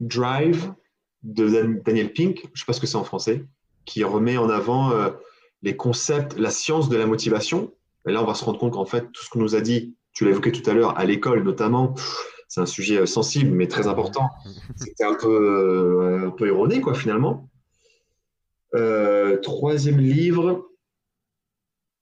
Drive 0.00 0.74
de 1.22 1.80
Daniel 1.82 2.12
Pink, 2.12 2.40
je 2.42 2.48
ne 2.48 2.56
sais 2.56 2.66
pas 2.66 2.74
ce 2.74 2.80
que 2.80 2.86
c'est 2.86 2.98
en 2.98 3.04
français, 3.04 3.42
qui 3.86 4.04
remet 4.04 4.36
en 4.36 4.50
avant 4.50 4.92
euh, 4.92 5.12
les 5.62 5.74
concepts, 5.74 6.38
la 6.38 6.50
science 6.50 6.90
de 6.90 6.98
la 6.98 7.06
motivation. 7.06 7.72
Et 8.06 8.12
là, 8.12 8.22
on 8.22 8.26
va 8.26 8.34
se 8.34 8.44
rendre 8.44 8.58
compte 8.58 8.74
qu'en 8.74 8.84
fait, 8.84 9.10
tout 9.12 9.24
ce 9.24 9.30
qu'on 9.30 9.38
nous 9.38 9.54
a 9.54 9.62
dit, 9.62 9.96
tu 10.12 10.26
l'as 10.26 10.32
évoqué 10.32 10.52
tout 10.52 10.68
à 10.68 10.74
l'heure, 10.74 10.98
à 10.98 11.06
l'école 11.06 11.42
notamment, 11.42 11.94
c'est 12.48 12.60
un 12.60 12.66
sujet 12.66 12.98
euh, 12.98 13.06
sensible 13.06 13.50
mais 13.50 13.66
très 13.66 13.86
important. 13.86 14.28
C'était 14.76 15.04
un 15.04 15.14
peu, 15.14 16.26
un 16.26 16.30
peu 16.32 16.48
erroné, 16.48 16.82
quoi, 16.82 16.92
finalement. 16.92 17.48
troisième 19.42 20.00
livre, 20.00 20.68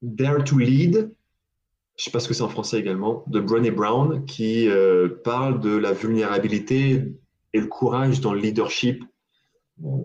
Dare 0.03 0.43
to 0.43 0.59
Lead 0.59 1.14
je 1.97 2.03
ne 2.03 2.05
sais 2.07 2.11
pas 2.11 2.21
ce 2.21 2.29
que 2.29 2.35
c'est 2.35 2.43
en 2.43 2.49
français 2.49 2.79
également, 2.79 3.25
de 3.29 3.41
Brené 3.41 3.71
Brown, 3.71 4.25
qui 4.25 4.69
euh, 4.69 5.09
parle 5.23 5.61
de 5.61 5.77
la 5.77 5.93
vulnérabilité 5.93 7.05
et 7.53 7.61
le 7.61 7.67
courage 7.67 8.21
dans 8.21 8.33
le 8.35 8.41
leadership 8.41 9.05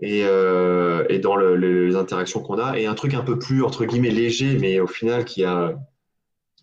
et, 0.02 0.22
euh, 0.24 1.04
et 1.08 1.18
dans 1.18 1.36
les 1.36 1.96
interactions 1.96 2.40
qu'on 2.42 2.58
a. 2.58 2.78
Et 2.78 2.86
un 2.86 2.94
truc 2.94 3.14
un 3.14 3.22
peu 3.22 3.38
plus, 3.38 3.64
entre 3.64 3.84
guillemets, 3.84 4.10
léger, 4.10 4.56
mais 4.58 4.78
au 4.78 4.86
final 4.86 5.24
qui, 5.24 5.44
a, 5.44 5.74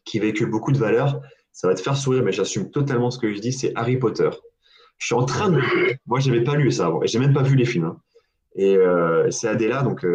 qui 0.05 0.19
véhicule 0.19 0.49
beaucoup 0.49 0.71
de 0.71 0.77
valeur, 0.77 1.19
ça 1.51 1.67
va 1.67 1.75
te 1.75 1.81
faire 1.81 1.97
sourire, 1.97 2.23
mais 2.23 2.31
j'assume 2.31 2.71
totalement 2.71 3.11
ce 3.11 3.19
que 3.19 3.33
je 3.33 3.39
dis, 3.39 3.51
c'est 3.51 3.73
Harry 3.75 3.97
Potter. 3.97 4.29
Je 4.97 5.07
suis 5.07 5.15
en 5.15 5.25
train 5.25 5.49
de... 5.49 5.59
Moi, 6.05 6.21
je 6.21 6.31
n'avais 6.31 6.43
pas 6.43 6.55
lu 6.55 6.71
ça 6.71 6.85
avant, 6.85 7.03
et 7.03 7.07
j'ai 7.07 7.19
même 7.19 7.33
pas 7.33 7.43
vu 7.43 7.55
les 7.57 7.65
films. 7.65 7.85
Hein. 7.85 7.99
Et 8.55 8.77
euh, 8.77 9.29
c'est 9.29 9.49
Adéla, 9.49 9.83
donc 9.83 10.05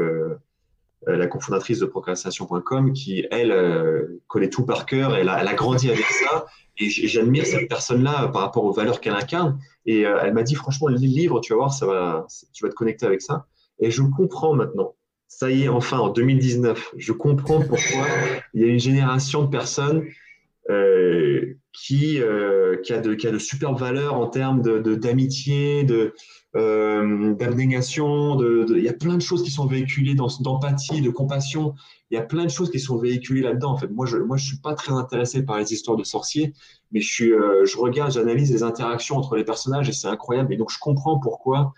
la 1.06 1.26
cofondatrice 1.26 1.78
de 1.78 1.86
procrastination.com, 1.86 2.92
qui, 2.92 3.26
elle, 3.30 3.52
euh, 3.52 4.22
connaît 4.28 4.50
tout 4.50 4.64
par 4.64 4.86
cœur. 4.86 5.16
Elle 5.16 5.28
a, 5.28 5.54
grandi 5.54 5.90
avec 5.90 6.04
ça. 6.04 6.46
Et 6.78 6.88
j'admire 6.88 7.44
cette 7.44 7.68
personne-là 7.68 8.28
par 8.28 8.42
rapport 8.42 8.64
aux 8.64 8.72
valeurs 8.72 9.00
qu'elle 9.00 9.14
incarne. 9.14 9.58
Et 9.84 10.06
euh, 10.06 10.18
elle 10.22 10.32
m'a 10.32 10.42
dit, 10.42 10.54
franchement, 10.54 10.88
lis 10.88 11.08
le 11.08 11.12
livre, 11.12 11.40
tu 11.40 11.52
vas 11.52 11.58
voir, 11.58 11.72
ça 11.72 11.86
va, 11.86 12.26
tu 12.52 12.64
vas 12.64 12.70
te 12.70 12.74
connecter 12.74 13.06
avec 13.06 13.20
ça. 13.20 13.46
Et 13.78 13.90
je 13.90 14.02
comprends 14.02 14.54
maintenant. 14.54 14.94
Ça 15.28 15.50
y 15.50 15.64
est, 15.64 15.68
enfin, 15.68 15.98
en 15.98 16.08
2019, 16.08 16.94
je 16.96 17.12
comprends 17.12 17.60
pourquoi 17.60 18.06
il 18.54 18.62
y 18.62 18.64
a 18.64 18.68
une 18.68 18.78
génération 18.78 19.42
de 19.42 19.48
personnes 19.48 20.04
euh, 20.70 21.56
qui, 21.72 22.20
euh, 22.20 22.76
a 22.90 22.98
de, 22.98 23.14
qui 23.14 23.26
a 23.26 23.30
de 23.30 23.38
superbes 23.38 23.78
valeurs 23.78 24.14
en 24.14 24.28
termes 24.28 24.62
d'amitié, 24.62 25.84
de, 25.84 26.14
euh, 26.54 27.34
d'abnégation, 27.34 28.38
il 28.40 28.82
y 28.82 28.88
a 28.88 28.92
plein 28.92 29.16
de 29.16 29.22
choses 29.22 29.42
qui 29.42 29.50
sont 29.50 29.66
véhiculées 29.66 30.14
dans, 30.14 30.28
d'empathie, 30.40 31.00
de 31.00 31.10
compassion. 31.10 31.74
Il 32.10 32.14
y 32.14 32.18
a 32.18 32.22
plein 32.22 32.44
de 32.44 32.50
choses 32.50 32.70
qui 32.70 32.80
sont 32.80 32.98
véhiculées 32.98 33.40
là-dedans. 33.40 33.72
En 33.72 33.76
fait, 33.78 33.90
moi, 33.90 34.04
je, 34.06 34.18
moi, 34.18 34.36
je 34.36 34.46
suis 34.46 34.58
pas 34.58 34.74
très 34.74 34.92
intéressé 34.92 35.44
par 35.44 35.58
les 35.58 35.72
histoires 35.72 35.96
de 35.96 36.04
sorciers, 36.04 36.52
mais 36.90 37.00
je 37.00 37.10
suis, 37.10 37.32
euh, 37.32 37.64
je 37.64 37.78
regarde, 37.78 38.12
j'analyse 38.12 38.52
les 38.52 38.62
interactions 38.62 39.16
entre 39.16 39.36
les 39.36 39.44
personnages 39.44 39.88
et 39.88 39.92
c'est 39.92 40.08
incroyable. 40.08 40.52
Et 40.52 40.56
donc, 40.56 40.70
je 40.70 40.78
comprends 40.78 41.18
pourquoi 41.18 41.72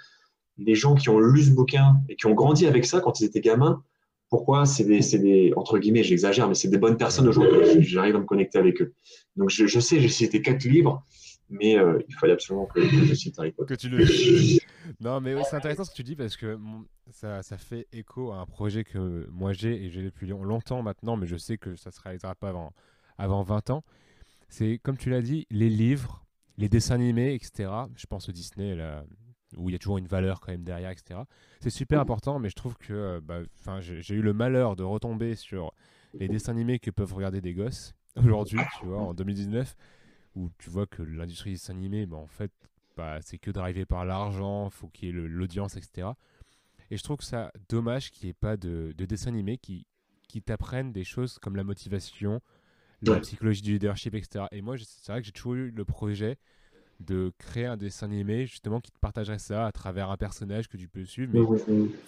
les 0.59 0.75
gens 0.75 0.95
qui 0.95 1.09
ont 1.09 1.19
lu 1.19 1.43
ce 1.43 1.51
bouquin 1.51 1.97
et 2.09 2.17
qui 2.17 2.27
ont 2.27 2.35
grandi 2.35 2.67
avec 2.67 2.85
ça 2.85 3.01
quand 3.01 3.21
ils 3.21 3.25
étaient 3.25 3.41
gamins, 3.41 3.83
pourquoi 4.29 4.67
c'est 4.67 4.85
des, 4.85 5.01
des, 5.19 5.53
entre 5.57 5.79
guillemets, 5.79 6.03
j'exagère, 6.03 6.49
mais 6.49 6.55
c'est 6.55 6.69
des 6.69 6.79
bonnes 6.79 6.97
personnes 6.97 7.29
aujourd'hui. 7.29 7.83
J'arrive 7.83 8.17
à 8.17 8.19
me 8.19 8.25
connecter 8.25 8.59
avec 8.59 8.81
eux. 8.83 8.93
Donc 9.37 9.51
je, 9.51 9.67
je 9.67 9.81
sais, 9.81 10.01
j'ai 10.01 10.09
cité 10.09 10.43
quatre 10.43 10.65
livres, 10.65 11.05
mais 11.51 11.79
euh, 11.79 12.01
il 12.09 12.15
fallait 12.17 12.33
absolument 12.33 12.67
que, 12.67 12.83
je 12.83 13.15
cite 13.15 13.39
Harry 13.39 13.53
Potter. 13.53 13.75
Que 13.75 13.81
tu 13.81 13.89
le 13.89 14.05
non, 15.01 15.21
mais 15.21 15.35
c'est 15.45 15.57
intéressant 15.57 15.85
ce 15.85 15.91
que 15.91 15.97
tu 15.97 16.03
dis 16.03 16.17
parce 16.17 16.37
que 16.37 16.59
ça, 17.11 17.43
ça, 17.43 17.59
fait 17.59 17.87
écho 17.93 18.33
à 18.33 18.37
un 18.37 18.47
projet 18.47 18.85
que 18.85 19.29
moi 19.31 19.53
j'ai 19.53 19.85
et 19.85 19.91
j'ai 19.91 20.03
depuis 20.03 20.27
longtemps 20.27 20.83
maintenant, 20.83 21.17
mais 21.17 21.27
je 21.27 21.37
sais 21.37 21.59
que 21.59 21.77
ça 21.77 21.91
ne 21.91 21.95
se 21.95 22.01
réalisera 22.01 22.35
pas 22.35 22.49
avant, 22.49 22.73
avant 23.19 23.43
20 23.43 23.71
ans. 23.71 23.85
C'est 24.49 24.79
comme 24.83 24.97
tu 24.97 25.11
l'as 25.11 25.23
dit, 25.23 25.47
les 25.51 25.71
livres, 25.71 26.25
les 26.57 26.69
dessins 26.69 26.95
animés, 26.95 27.35
etc. 27.35 27.71
Je 27.97 28.07
pense 28.07 28.29
au 28.29 28.33
Disney, 28.33 28.75
là, 28.75 29.05
où 29.57 29.69
il 29.69 29.73
y 29.73 29.77
a 29.77 29.79
toujours 29.79 29.99
une 29.99 30.07
valeur 30.07 30.41
quand 30.41 30.53
même 30.53 30.65
derrière, 30.65 30.91
etc. 30.91 31.21
C'est 31.61 31.71
super 31.71 32.01
important, 32.01 32.39
mais 32.39 32.49
je 32.49 32.57
trouve 32.57 32.77
que 32.77 32.93
euh, 32.93 33.21
bah, 33.23 33.41
j'ai 33.81 34.15
eu 34.15 34.23
le 34.23 34.33
malheur 34.33 34.77
de 34.77 34.83
retomber 34.83 35.35
sur 35.35 35.73
les 36.15 36.29
dessins 36.29 36.53
animés 36.53 36.79
que 36.79 36.91
peuvent 36.91 37.13
regarder 37.13 37.41
des 37.41 37.55
gosses 37.55 37.95
aujourd'hui, 38.17 38.61
tu 38.79 38.87
vois, 38.87 39.01
en 39.01 39.15
2019, 39.15 39.75
où 40.35 40.51
tu 40.59 40.71
vois 40.71 40.87
que 40.87 41.03
l'industrie 41.03 41.51
des 41.51 41.57
dessins 41.57 41.75
animés, 41.75 42.07
bah, 42.07 42.17
en 42.17 42.27
fait, 42.27 42.53
bah, 42.97 43.19
c'est 43.23 43.39
que 43.39 43.51
drivé 43.51 43.85
par 43.85 44.05
l'argent, 44.05 44.71
faut 44.71 44.89
qu'il 44.89 45.09
y 45.09 45.11
ait 45.11 45.29
l'audience, 45.29 45.77
etc. 45.77 46.09
Et 46.91 46.97
je 46.97 47.03
trouve 47.03 47.19
que 47.19 47.25
ça 47.25 47.53
dommage 47.69 48.11
qu'il 48.11 48.27
n'y 48.27 48.31
ait 48.31 48.35
pas 48.35 48.57
de, 48.57 48.95
de 48.97 49.05
dessins 49.05 49.31
animés 49.31 49.59
qui, 49.59 49.87
qui 50.29 50.43
t'apprennent 50.43 50.93
des 50.93 51.05
choses 51.05 51.39
comme 51.39 51.57
la 51.57 51.65
motivation, 51.65 52.41
la 53.03 53.21
psychologie 53.21 53.63
du 53.63 53.73
leadership, 53.73 54.15
etc. 54.15 54.47
Et 54.53 54.63
moi, 54.63 54.77
c'est 54.79 55.13
vrai 55.13 55.21
que 55.21 55.27
j'ai 55.27 55.33
toujours 55.33 55.55
eu 55.55 55.71
le 55.71 55.85
projet 55.85 56.39
de 57.01 57.33
créer 57.39 57.67
un 57.67 57.77
dessin 57.77 58.07
animé 58.07 58.47
justement 58.47 58.81
qui 58.81 58.91
te 58.91 58.99
partagerait 58.99 59.39
ça 59.39 59.67
à 59.67 59.73
travers 59.73 60.11
un 60.11 60.17
personnage 60.17 60.69
que 60.69 60.77
tu 60.77 60.89
peux 60.89 61.05
suivre. 61.05 61.33
Mais 61.35 61.41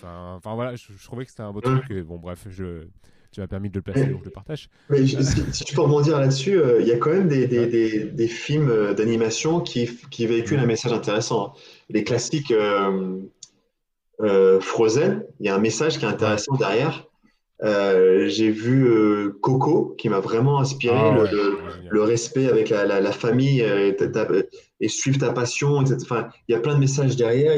enfin, 0.02 0.54
voilà, 0.54 0.76
je, 0.76 0.92
trouvais 1.04 1.24
que 1.24 1.30
c'était 1.30 1.42
un 1.42 1.52
beau 1.52 1.60
truc. 1.60 1.90
Et 1.90 2.02
bon, 2.02 2.18
bref, 2.18 2.46
je, 2.48 2.86
tu 3.30 3.40
m'as 3.40 3.46
permis 3.46 3.70
de 3.70 3.74
le 3.74 3.82
placer, 3.82 4.06
donc 4.06 4.20
je 4.20 4.26
le 4.26 4.30
partage. 4.30 4.68
si, 5.52 5.64
tu 5.64 5.74
peux 5.74 5.82
rebondir 5.82 6.18
là-dessus, 6.18 6.58
euh, 6.58 6.80
il 6.80 6.86
y 6.86 6.92
a 6.92 6.98
quand 6.98 7.10
même 7.10 7.28
des, 7.28 7.46
des, 7.46 7.66
des, 7.66 8.04
des 8.04 8.28
films 8.28 8.70
euh, 8.70 8.94
d'animation 8.94 9.60
qui, 9.60 9.88
qui, 10.10 10.26
véhiculent 10.26 10.58
un 10.58 10.66
message 10.66 10.92
intéressant. 10.92 11.54
Les 11.88 12.04
classiques 12.04 12.52
euh, 12.52 13.20
Frozen, 14.60 15.24
il 15.40 15.46
y 15.46 15.48
a 15.48 15.54
un 15.54 15.60
message 15.60 15.98
qui 15.98 16.04
est 16.04 16.08
intéressant 16.08 16.56
derrière. 16.56 17.06
Euh, 17.62 18.28
j'ai 18.28 18.50
vu 18.50 18.86
euh, 18.86 19.38
Coco 19.40 19.94
qui 19.96 20.10
m'a 20.10 20.20
vraiment 20.20 20.60
inspiré, 20.60 20.94
ah 20.94 21.24
le, 21.90 22.02
respect 22.02 22.48
avec 22.48 22.68
la, 22.68 22.84
la, 22.84 23.12
famille 23.12 23.62
euh, 23.62 23.92
et, 24.80 24.88
suivre 24.88 25.18
ta 25.18 25.32
passion. 25.32 25.80
Etc. 25.80 25.96
Enfin, 26.02 26.28
il 26.48 26.52
y 26.52 26.54
a 26.54 26.60
plein 26.60 26.74
de 26.74 26.80
messages 26.80 27.16
derrière. 27.16 27.56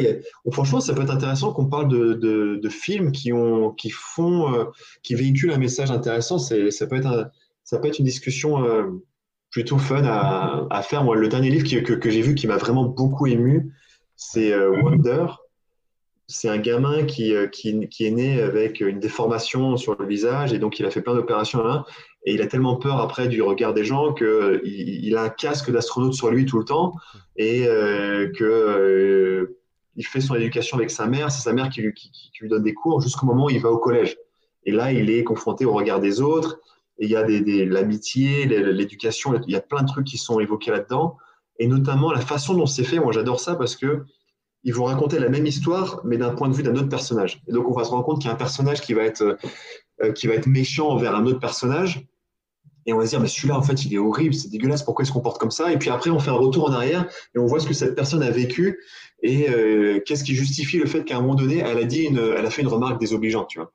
franchement, 0.52 0.80
ça 0.80 0.94
peut 0.94 1.02
être 1.02 1.10
intéressant 1.10 1.52
qu'on 1.52 1.66
parle 1.66 1.88
de, 1.88 2.14
de, 2.14 2.60
de, 2.62 2.68
films 2.68 3.10
qui, 3.10 3.32
ont, 3.32 3.72
qui, 3.72 3.90
font, 3.90 4.68
qui 5.02 5.14
véhiculent 5.14 5.52
un 5.52 5.58
message 5.58 5.90
intéressant. 5.90 6.38
Ça 6.38 6.54
peut, 6.86 6.96
être 6.96 7.30
ça 7.64 7.78
peut 7.78 7.88
être 7.88 7.98
une 7.98 8.04
discussion 8.04 8.64
plutôt 9.50 9.78
fun 9.78 10.04
à, 10.04 10.66
à, 10.70 10.82
faire. 10.82 11.02
Moi, 11.02 11.16
le 11.16 11.28
dernier 11.28 11.50
livre 11.50 11.68
que, 11.68 11.94
que 11.94 12.10
j'ai 12.10 12.22
vu 12.22 12.36
qui 12.36 12.46
m'a 12.46 12.56
vraiment 12.56 12.84
beaucoup 12.84 13.26
ému, 13.26 13.74
c'est 14.14 14.56
Wonder 14.56 15.26
c'est 16.28 16.48
un 16.48 16.58
gamin 16.58 17.04
qui, 17.04 17.34
euh, 17.34 17.46
qui, 17.46 17.88
qui, 17.88 18.06
est 18.06 18.10
né 18.10 18.40
avec 18.40 18.80
une 18.80 19.00
déformation 19.00 19.76
sur 19.76 19.96
le 19.98 20.06
visage 20.06 20.52
et 20.52 20.58
donc 20.58 20.78
il 20.78 20.86
a 20.86 20.90
fait 20.90 21.00
plein 21.00 21.14
d'opérations 21.14 21.62
là, 21.62 21.84
et 22.24 22.34
il 22.34 22.42
a 22.42 22.46
tellement 22.46 22.76
peur 22.76 23.00
après 23.00 23.28
du 23.28 23.42
regard 23.42 23.72
des 23.74 23.84
gens 23.84 24.12
qu'il 24.12 24.60
il 24.64 25.16
a 25.16 25.22
un 25.22 25.28
casque 25.30 25.70
d'astronaute 25.70 26.14
sur 26.14 26.30
lui 26.30 26.44
tout 26.44 26.58
le 26.58 26.64
temps 26.64 26.94
et 27.36 27.66
euh, 27.66 28.30
euh, 28.42 29.58
fait 30.02 30.20
son 30.20 30.34
éducation 30.34 30.76
avec 30.76 30.90
sa 30.90 31.06
mère, 31.06 31.32
c'est 31.32 31.42
sa 31.42 31.52
mère 31.52 31.70
qui 31.70 31.80
lui, 31.80 31.94
donne 32.48 32.62
des 32.62 32.74
cours 32.74 33.00
jusqu'au 33.00 33.26
moment 33.26 33.46
où 33.46 33.50
il 33.50 33.60
va 33.60 33.70
au 33.70 33.78
collège. 33.78 34.16
Et 34.64 34.70
là, 34.70 34.92
il 34.92 35.10
est 35.10 35.24
confronté 35.24 35.64
au 35.64 35.72
regard 35.72 36.00
des 36.00 36.20
autres, 36.20 36.60
et 36.98 37.06
il 37.06 37.10
y 37.10 37.16
a 37.16 37.22
des, 37.22 37.64
l'amitié, 37.64 38.46
l'éducation, 38.46 39.40
il 39.46 39.52
y 39.52 39.56
a 39.56 39.60
plein 39.60 39.82
de 39.82 39.88
trucs 39.88 40.06
qui 40.06 40.18
sont 40.18 40.40
évoqués 40.40 40.70
là-dedans, 40.70 41.16
et 41.58 41.66
notamment 41.66 42.12
la 42.12 42.20
façon 42.20 42.54
dont 42.54 42.66
c'est 42.66 42.84
fait. 42.84 43.00
Moi, 43.00 43.12
j'adore 43.12 43.40
ça 43.40 43.56
parce 43.56 43.76
que 43.76 44.04
ils 44.64 44.74
vont 44.74 44.84
raconter 44.84 45.18
la 45.18 45.28
même 45.28 45.46
histoire, 45.46 46.00
mais 46.04 46.16
d'un 46.16 46.30
point 46.30 46.48
de 46.48 46.54
vue 46.54 46.62
d'un 46.62 46.74
autre 46.74 46.88
personnage. 46.88 47.42
Et 47.46 47.52
donc, 47.52 47.68
on 47.68 47.72
va 47.72 47.84
se 47.84 47.90
rendre 47.90 48.04
compte 48.04 48.20
qu'il 48.20 48.28
y 48.28 48.30
a 48.30 48.34
un 48.34 48.38
personnage 48.38 48.80
qui 48.80 48.92
va 48.92 49.02
être, 49.02 49.38
euh, 50.02 50.12
qui 50.12 50.26
va 50.26 50.34
être 50.34 50.46
méchant 50.46 50.88
envers 50.88 51.14
un 51.14 51.26
autre 51.26 51.38
personnage. 51.38 52.06
Et 52.86 52.92
on 52.92 52.98
va 52.98 53.04
se 53.04 53.10
dire, 53.10 53.20
mais 53.20 53.28
celui-là, 53.28 53.56
en 53.56 53.62
fait, 53.62 53.84
il 53.84 53.94
est 53.94 53.98
horrible, 53.98 54.34
c'est 54.34 54.48
dégueulasse, 54.48 54.82
pourquoi 54.82 55.04
il 55.04 55.06
se 55.06 55.12
comporte 55.12 55.38
comme 55.38 55.50
ça? 55.50 55.72
Et 55.72 55.78
puis 55.78 55.90
après, 55.90 56.10
on 56.10 56.18
fait 56.18 56.30
un 56.30 56.34
retour 56.34 56.68
en 56.68 56.72
arrière 56.72 57.06
et 57.34 57.38
on 57.38 57.46
voit 57.46 57.60
ce 57.60 57.66
que 57.66 57.74
cette 57.74 57.94
personne 57.94 58.22
a 58.22 58.30
vécu 58.30 58.78
et 59.22 59.50
euh, 59.50 60.00
qu'est-ce 60.06 60.24
qui 60.24 60.34
justifie 60.34 60.78
le 60.78 60.86
fait 60.86 61.04
qu'à 61.04 61.18
un 61.18 61.20
moment 61.20 61.34
donné, 61.34 61.58
elle 61.58 61.78
a, 61.78 61.84
dit 61.84 62.04
une, 62.04 62.18
elle 62.18 62.46
a 62.46 62.50
fait 62.50 62.62
une 62.62 62.68
remarque 62.68 62.98
désobligeante. 62.98 63.48
Tu 63.48 63.58
vois. 63.58 63.72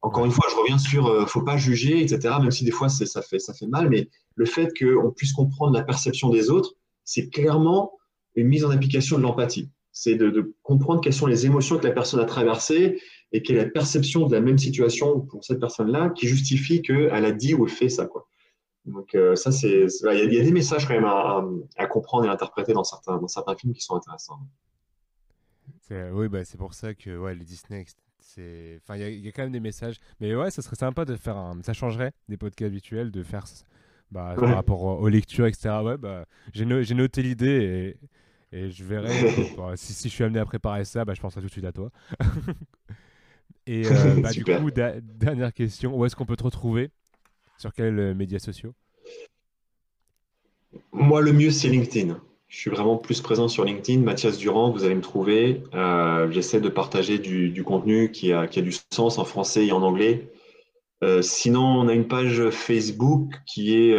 Encore 0.00 0.24
une 0.24 0.30
fois, 0.30 0.46
je 0.50 0.56
reviens 0.56 0.78
sur 0.78 1.06
euh, 1.06 1.26
faut 1.26 1.42
pas 1.42 1.58
juger, 1.58 2.02
etc., 2.02 2.34
même 2.40 2.50
si 2.50 2.64
des 2.64 2.70
fois, 2.70 2.88
ça 2.88 3.22
fait, 3.22 3.38
ça 3.38 3.52
fait 3.52 3.66
mal, 3.66 3.90
mais 3.90 4.08
le 4.36 4.46
fait 4.46 4.72
qu'on 4.78 5.10
puisse 5.10 5.32
comprendre 5.32 5.74
la 5.74 5.82
perception 5.82 6.30
des 6.30 6.48
autres, 6.48 6.74
c'est 7.04 7.28
clairement 7.28 7.92
une 8.36 8.48
mise 8.48 8.64
en 8.64 8.70
application 8.70 9.18
de 9.18 9.22
l'empathie 9.22 9.70
c'est 9.98 10.14
de, 10.14 10.54
comprendre 10.62 11.00
quelles 11.00 11.14
sont 11.14 11.26
les 11.26 11.46
émotions 11.46 11.78
que 11.78 11.86
la 11.86 11.92
personne 11.92 12.20
a 12.20 12.26
traversées 12.26 13.00
et 13.32 13.42
quelle 13.42 13.56
est 13.56 13.64
la 13.64 13.70
perception 13.70 14.26
de 14.26 14.34
la 14.34 14.42
même 14.42 14.58
situation 14.58 15.22
pour 15.22 15.42
cette 15.42 15.58
personne-là 15.58 16.10
qui 16.10 16.26
justifie 16.26 16.82
qu'elle 16.82 17.24
a 17.24 17.32
dit 17.32 17.54
ou 17.54 17.66
fait 17.66 17.88
ça. 17.88 18.04
Quoi. 18.04 18.28
Donc 18.84 19.14
euh, 19.14 19.34
ça, 19.36 19.50
c'est, 19.50 19.86
il 19.86 20.34
y, 20.34 20.38
a 20.38 20.44
des 20.44 20.52
messages 20.52 20.86
quand 20.86 20.92
même 20.92 21.06
à, 21.06 21.86
comprendre 21.86 22.26
et 22.26 22.28
à 22.28 22.32
interpréter 22.32 22.74
dans 22.74 22.84
certains, 22.84 23.16
dans 23.16 23.26
certains 23.26 23.56
films 23.56 23.72
qui 23.72 23.80
sont 23.80 23.96
intéressants. 23.96 24.38
oui, 25.90 26.28
bah, 26.28 26.44
c'est 26.44 26.58
pour 26.58 26.74
ça 26.74 26.92
que 26.92 27.16
ouais, 27.16 27.34
les 27.34 27.44
Disney, 27.46 27.86
c'est, 28.18 28.78
enfin, 28.82 28.98
il 28.98 29.24
y, 29.24 29.28
a 29.28 29.32
quand 29.32 29.44
même 29.44 29.52
des 29.52 29.60
messages. 29.60 29.98
Mais 30.20 30.36
ouais, 30.36 30.50
ça 30.50 30.60
serait 30.60 30.76
sympa 30.76 31.06
de 31.06 31.16
faire 31.16 31.38
un, 31.38 31.62
ça 31.62 31.72
changerait 31.72 32.12
des 32.28 32.36
podcasts 32.36 32.70
habituels 32.70 33.10
de 33.10 33.22
faire, 33.22 33.46
bah, 34.10 34.34
par 34.38 34.54
rapport 34.54 34.82
aux 34.82 35.08
lectures, 35.08 35.46
etc. 35.46 35.70
Ouais, 35.82 35.96
bah, 35.96 36.26
j'ai, 36.52 36.66
noté 36.66 37.22
l'idée 37.22 37.96
et 38.02 38.08
et 38.56 38.70
je 38.70 38.84
verrai. 38.84 39.10
Euh, 39.58 39.74
si, 39.76 39.92
si, 39.92 40.08
je 40.08 40.14
suis 40.14 40.24
amené 40.24 40.38
à 40.38 40.44
préparer 40.44 40.84
ça, 40.84 41.04
bah, 41.04 41.14
je 41.14 41.20
penserai 41.20 41.40
tout 41.42 41.48
de 41.48 41.52
suite 41.52 41.64
à 41.64 41.72
toi. 41.72 41.90
Et 43.66 43.82
euh, 43.86 44.14
bah, 44.22 44.30
du 44.30 44.44
coup, 44.44 44.70
dernière 44.70 45.52
question. 45.52 45.96
Où 45.96 46.04
est-ce 46.04 46.16
qu'on 46.16 46.26
peut 46.26 46.36
te 46.36 46.44
retrouver? 46.44 46.90
Sur 47.58 47.72
quels 47.72 47.98
euh, 47.98 48.14
médias 48.14 48.38
sociaux? 48.38 48.74
Moi, 50.92 51.20
le 51.20 51.32
mieux, 51.32 51.50
c'est 51.50 51.68
LinkedIn. 51.68 52.18
Je 52.48 52.56
suis 52.56 52.70
vraiment 52.70 52.96
plus 52.96 53.20
présent 53.20 53.48
sur 53.48 53.64
LinkedIn. 53.64 54.00
Mathias 54.00 54.38
Durand, 54.38 54.70
vous 54.70 54.84
allez 54.84 54.94
me 54.94 55.00
trouver. 55.00 55.62
J'essaie 56.30 56.60
de 56.60 56.68
partager 56.68 57.18
du, 57.18 57.50
du 57.50 57.64
contenu 57.64 58.12
qui 58.12 58.32
a, 58.32 58.46
qui 58.46 58.60
a, 58.60 58.62
du 58.62 58.72
sens 58.92 59.18
en 59.18 59.24
français 59.24 59.66
et 59.66 59.72
en 59.72 59.82
anglais. 59.82 60.30
Sinon, 61.20 61.64
on 61.64 61.88
a 61.88 61.94
une 61.94 62.08
page 62.08 62.50
Facebook 62.50 63.34
qui 63.46 63.74
est 63.74 63.96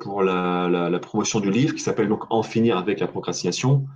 pour 0.00 0.22
la, 0.22 0.98
promotion 1.00 1.40
du 1.40 1.50
livre 1.50 1.74
qui 1.74 1.80
s'appelle 1.80 2.08
donc 2.08 2.24
En 2.30 2.42
finir 2.42 2.78
avec 2.78 3.00
la 3.00 3.08
procrastination. 3.08 3.86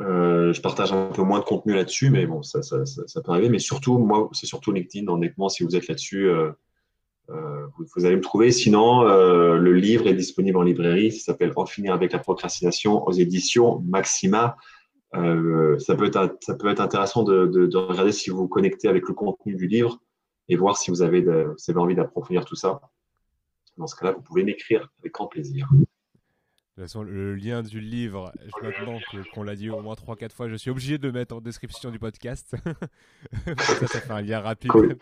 Euh, 0.00 0.52
je 0.52 0.60
partage 0.60 0.92
un 0.92 1.06
peu 1.06 1.22
moins 1.22 1.38
de 1.38 1.44
contenu 1.44 1.74
là-dessus, 1.74 2.10
mais 2.10 2.26
bon, 2.26 2.42
ça, 2.42 2.60
peut 2.60 3.30
arriver. 3.30 3.48
Mais 3.48 3.58
surtout, 3.58 3.98
moi, 3.98 4.28
c'est 4.32 4.46
surtout 4.46 4.72
LinkedIn. 4.72 5.08
Honnêtement, 5.08 5.48
si 5.48 5.64
vous 5.64 5.74
êtes 5.74 5.88
là-dessus, 5.88 6.28
euh, 6.28 6.50
euh, 7.30 7.66
vous, 7.96 8.04
allez 8.04 8.16
me 8.16 8.20
trouver. 8.20 8.50
Sinon, 8.52 9.02
le 9.04 9.72
livre 9.72 10.06
est 10.06 10.14
disponible 10.14 10.58
en 10.58 10.62
librairie. 10.62 11.12
Ça 11.12 11.32
s'appelle 11.32 11.52
En 11.56 11.66
finir 11.66 11.94
avec 11.94 12.12
la 12.12 12.18
procrastination 12.18 13.06
aux 13.06 13.12
éditions 13.12 13.80
Maxima. 13.86 14.56
ça, 15.12 15.94
peut 15.96 16.06
être, 16.06 16.80
intéressant 16.80 17.22
de, 17.22 17.76
regarder 17.76 18.12
si 18.12 18.30
vous 18.30 18.38
vous 18.38 18.48
connectez 18.48 18.88
avec 18.88 19.08
le 19.08 19.14
contenu 19.14 19.54
du 19.54 19.66
livre 19.66 20.00
et 20.48 20.56
voir 20.56 20.76
si 20.76 20.90
vous 20.90 21.02
avez, 21.02 21.22
de, 21.22 21.54
vous 21.56 21.70
avez 21.70 21.80
envie 21.80 21.94
d'approfondir 21.94 22.44
tout 22.44 22.56
ça. 22.56 22.80
Dans 23.76 23.86
ce 23.86 23.96
cas-là, 23.96 24.12
vous 24.12 24.22
pouvez 24.22 24.44
m'écrire 24.44 24.88
avec 25.00 25.12
grand 25.12 25.26
plaisir. 25.26 25.68
De 25.72 25.78
toute 25.78 26.84
façon, 26.84 27.02
le 27.02 27.34
lien 27.34 27.62
du 27.62 27.80
livre, 27.80 28.32
maintenant 28.62 28.98
qu'on 29.32 29.42
l'a 29.42 29.56
dit 29.56 29.70
au 29.70 29.80
moins 29.80 29.94
3-4 29.94 30.30
fois, 30.30 30.48
je 30.48 30.56
suis 30.56 30.70
obligé 30.70 30.98
de 30.98 31.06
le 31.06 31.12
mettre 31.12 31.34
en 31.34 31.40
description 31.40 31.90
du 31.90 31.98
podcast. 31.98 32.54
ça, 33.46 33.86
ça 33.86 34.00
fait 34.00 34.10
un 34.10 34.20
lien 34.20 34.40
rapide 34.40 34.98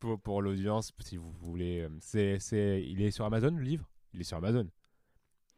pour, 0.00 0.20
pour 0.20 0.42
l'audience, 0.42 0.92
si 1.00 1.16
vous 1.16 1.32
voulez. 1.32 1.88
C'est, 2.00 2.38
c'est, 2.38 2.82
il 2.86 3.02
est 3.02 3.10
sur 3.10 3.24
Amazon, 3.24 3.50
le 3.50 3.62
livre? 3.62 3.88
Il 4.12 4.20
est 4.20 4.24
sur 4.24 4.36
Amazon. 4.36 4.68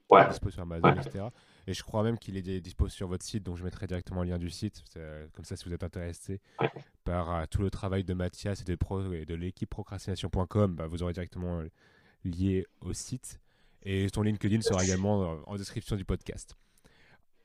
Ouais. 0.09 0.23
Il 0.29 0.47
est 0.47 0.51
sur 0.51 0.63
Amazon, 0.63 0.93
etc. 0.93 1.25
Et 1.67 1.75
je 1.75 1.83
crois 1.83 2.03
même 2.03 2.19
qu'il 2.19 2.37
est 2.37 2.61
dispo 2.61 2.89
sur 2.89 3.09
votre 3.09 3.25
site, 3.25 3.43
donc 3.43 3.57
je 3.57 3.65
mettrai 3.65 3.87
directement 3.87 4.23
le 4.23 4.31
lien 4.31 4.39
du 4.39 4.51
site. 4.51 4.85
Comme 5.35 5.45
ça, 5.45 5.57
si 5.57 5.65
vous 5.65 5.73
êtes 5.73 5.83
intéressé 5.83 6.41
par 7.05 7.35
euh, 7.35 7.45
tout 7.51 7.63
le 7.63 7.71
travail 7.71 8.05
de 8.05 8.15
Mathias 8.15 8.61
et 8.61 8.65
de, 8.65 8.75
pro, 8.77 9.13
et 9.13 9.25
de 9.25 9.35
l'équipe 9.35 9.69
procrastination.com, 9.69 10.77
bah, 10.77 10.87
vous 10.87 11.03
aurez 11.03 11.13
directement 11.13 11.61
euh, 11.61 11.69
lié 12.25 12.67
au 12.81 12.93
site. 12.93 13.41
Et 13.83 14.11
ton 14.11 14.23
LinkedIn 14.23 14.61
sera 14.63 14.85
également 14.85 15.23
euh, 15.23 15.37
en 15.47 15.57
description 15.57 15.97
du 15.97 16.05
podcast. 16.05 16.57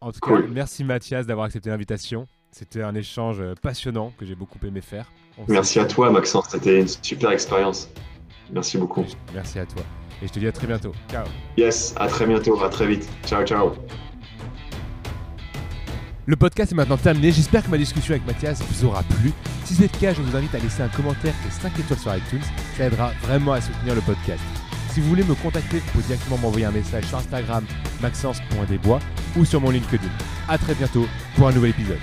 En 0.02 0.12
tout 0.12 0.20
cas, 0.20 0.42
merci 0.50 0.84
Mathias 0.84 1.28
d'avoir 1.28 1.46
accepté 1.46 1.70
l'invitation. 1.70 2.28
C'était 2.52 2.82
un 2.82 2.96
échange 2.96 3.40
euh, 3.40 3.54
passionnant 3.62 4.12
que 4.18 4.26
j'ai 4.26 4.34
beaucoup 4.34 4.58
aimé 4.66 4.82
faire. 4.82 5.12
merci 5.48 5.80
à 5.80 5.86
toi 5.86 6.10
Maxence, 6.10 6.50
c'était 6.50 6.82
une 6.82 6.88
super 6.88 7.30
expérience. 7.32 7.88
Merci 8.52 8.78
beaucoup. 8.78 9.06
Merci 9.34 9.60
à 9.60 9.66
toi. 9.66 9.84
Et 10.22 10.28
je 10.28 10.34
te 10.34 10.40
dis 10.40 10.48
à 10.48 10.52
très 10.52 10.68
bientôt. 10.68 10.92
Ciao. 11.10 11.26
Yes, 11.58 11.96
à 11.98 12.08
très 12.08 12.26
bientôt, 12.26 12.62
à 12.64 12.70
très 12.70 12.88
vite. 12.88 13.10
Ciao, 13.26 13.46
ciao. 13.46 13.74
Le 16.28 16.36
podcast 16.36 16.72
est 16.72 16.76
maintenant 16.76 16.98
terminé, 16.98 17.32
j'espère 17.32 17.66
que 17.66 17.72
ma 17.72 17.78
discussion 17.78 18.14
avec 18.14 18.26
Mathias 18.28 18.62
vous 18.62 18.86
aura 18.86 19.02
plu. 19.04 19.34
Si 19.66 19.74
c'est 19.74 19.92
le 19.92 20.00
cas, 20.00 20.14
je 20.14 20.22
vous 20.22 20.36
invite 20.36 20.54
à 20.54 20.60
laisser 20.60 20.84
un 20.84 20.88
commentaire 20.88 21.34
et 21.48 21.52
5 21.52 21.80
étoiles 21.80 22.00
sur 22.00 22.16
iTunes, 22.16 22.44
ça 22.78 22.86
aidera 22.86 23.12
vraiment 23.24 23.54
à 23.54 23.62
soutenir 23.62 23.96
le 23.96 24.02
podcast. 24.02 24.42
Si 24.92 25.00
vous 25.00 25.10
voulez 25.10 25.24
me 25.24 25.34
contacter, 25.36 25.80
vous 25.80 25.92
pouvez 25.92 26.04
directement 26.04 26.38
m'envoyer 26.38 26.66
un 26.66 26.72
message 26.72 27.06
sur 27.06 27.18
Instagram 27.18 27.66
maxence.desbois 28.02 29.00
ou 29.38 29.46
sur 29.46 29.62
mon 29.62 29.72
LinkedIn. 29.72 30.08
A 30.48 30.58
très 30.58 30.76
bientôt 30.76 31.06
pour 31.36 31.48
un 31.48 31.54
nouvel 31.54 31.72
épisode. 31.72 32.00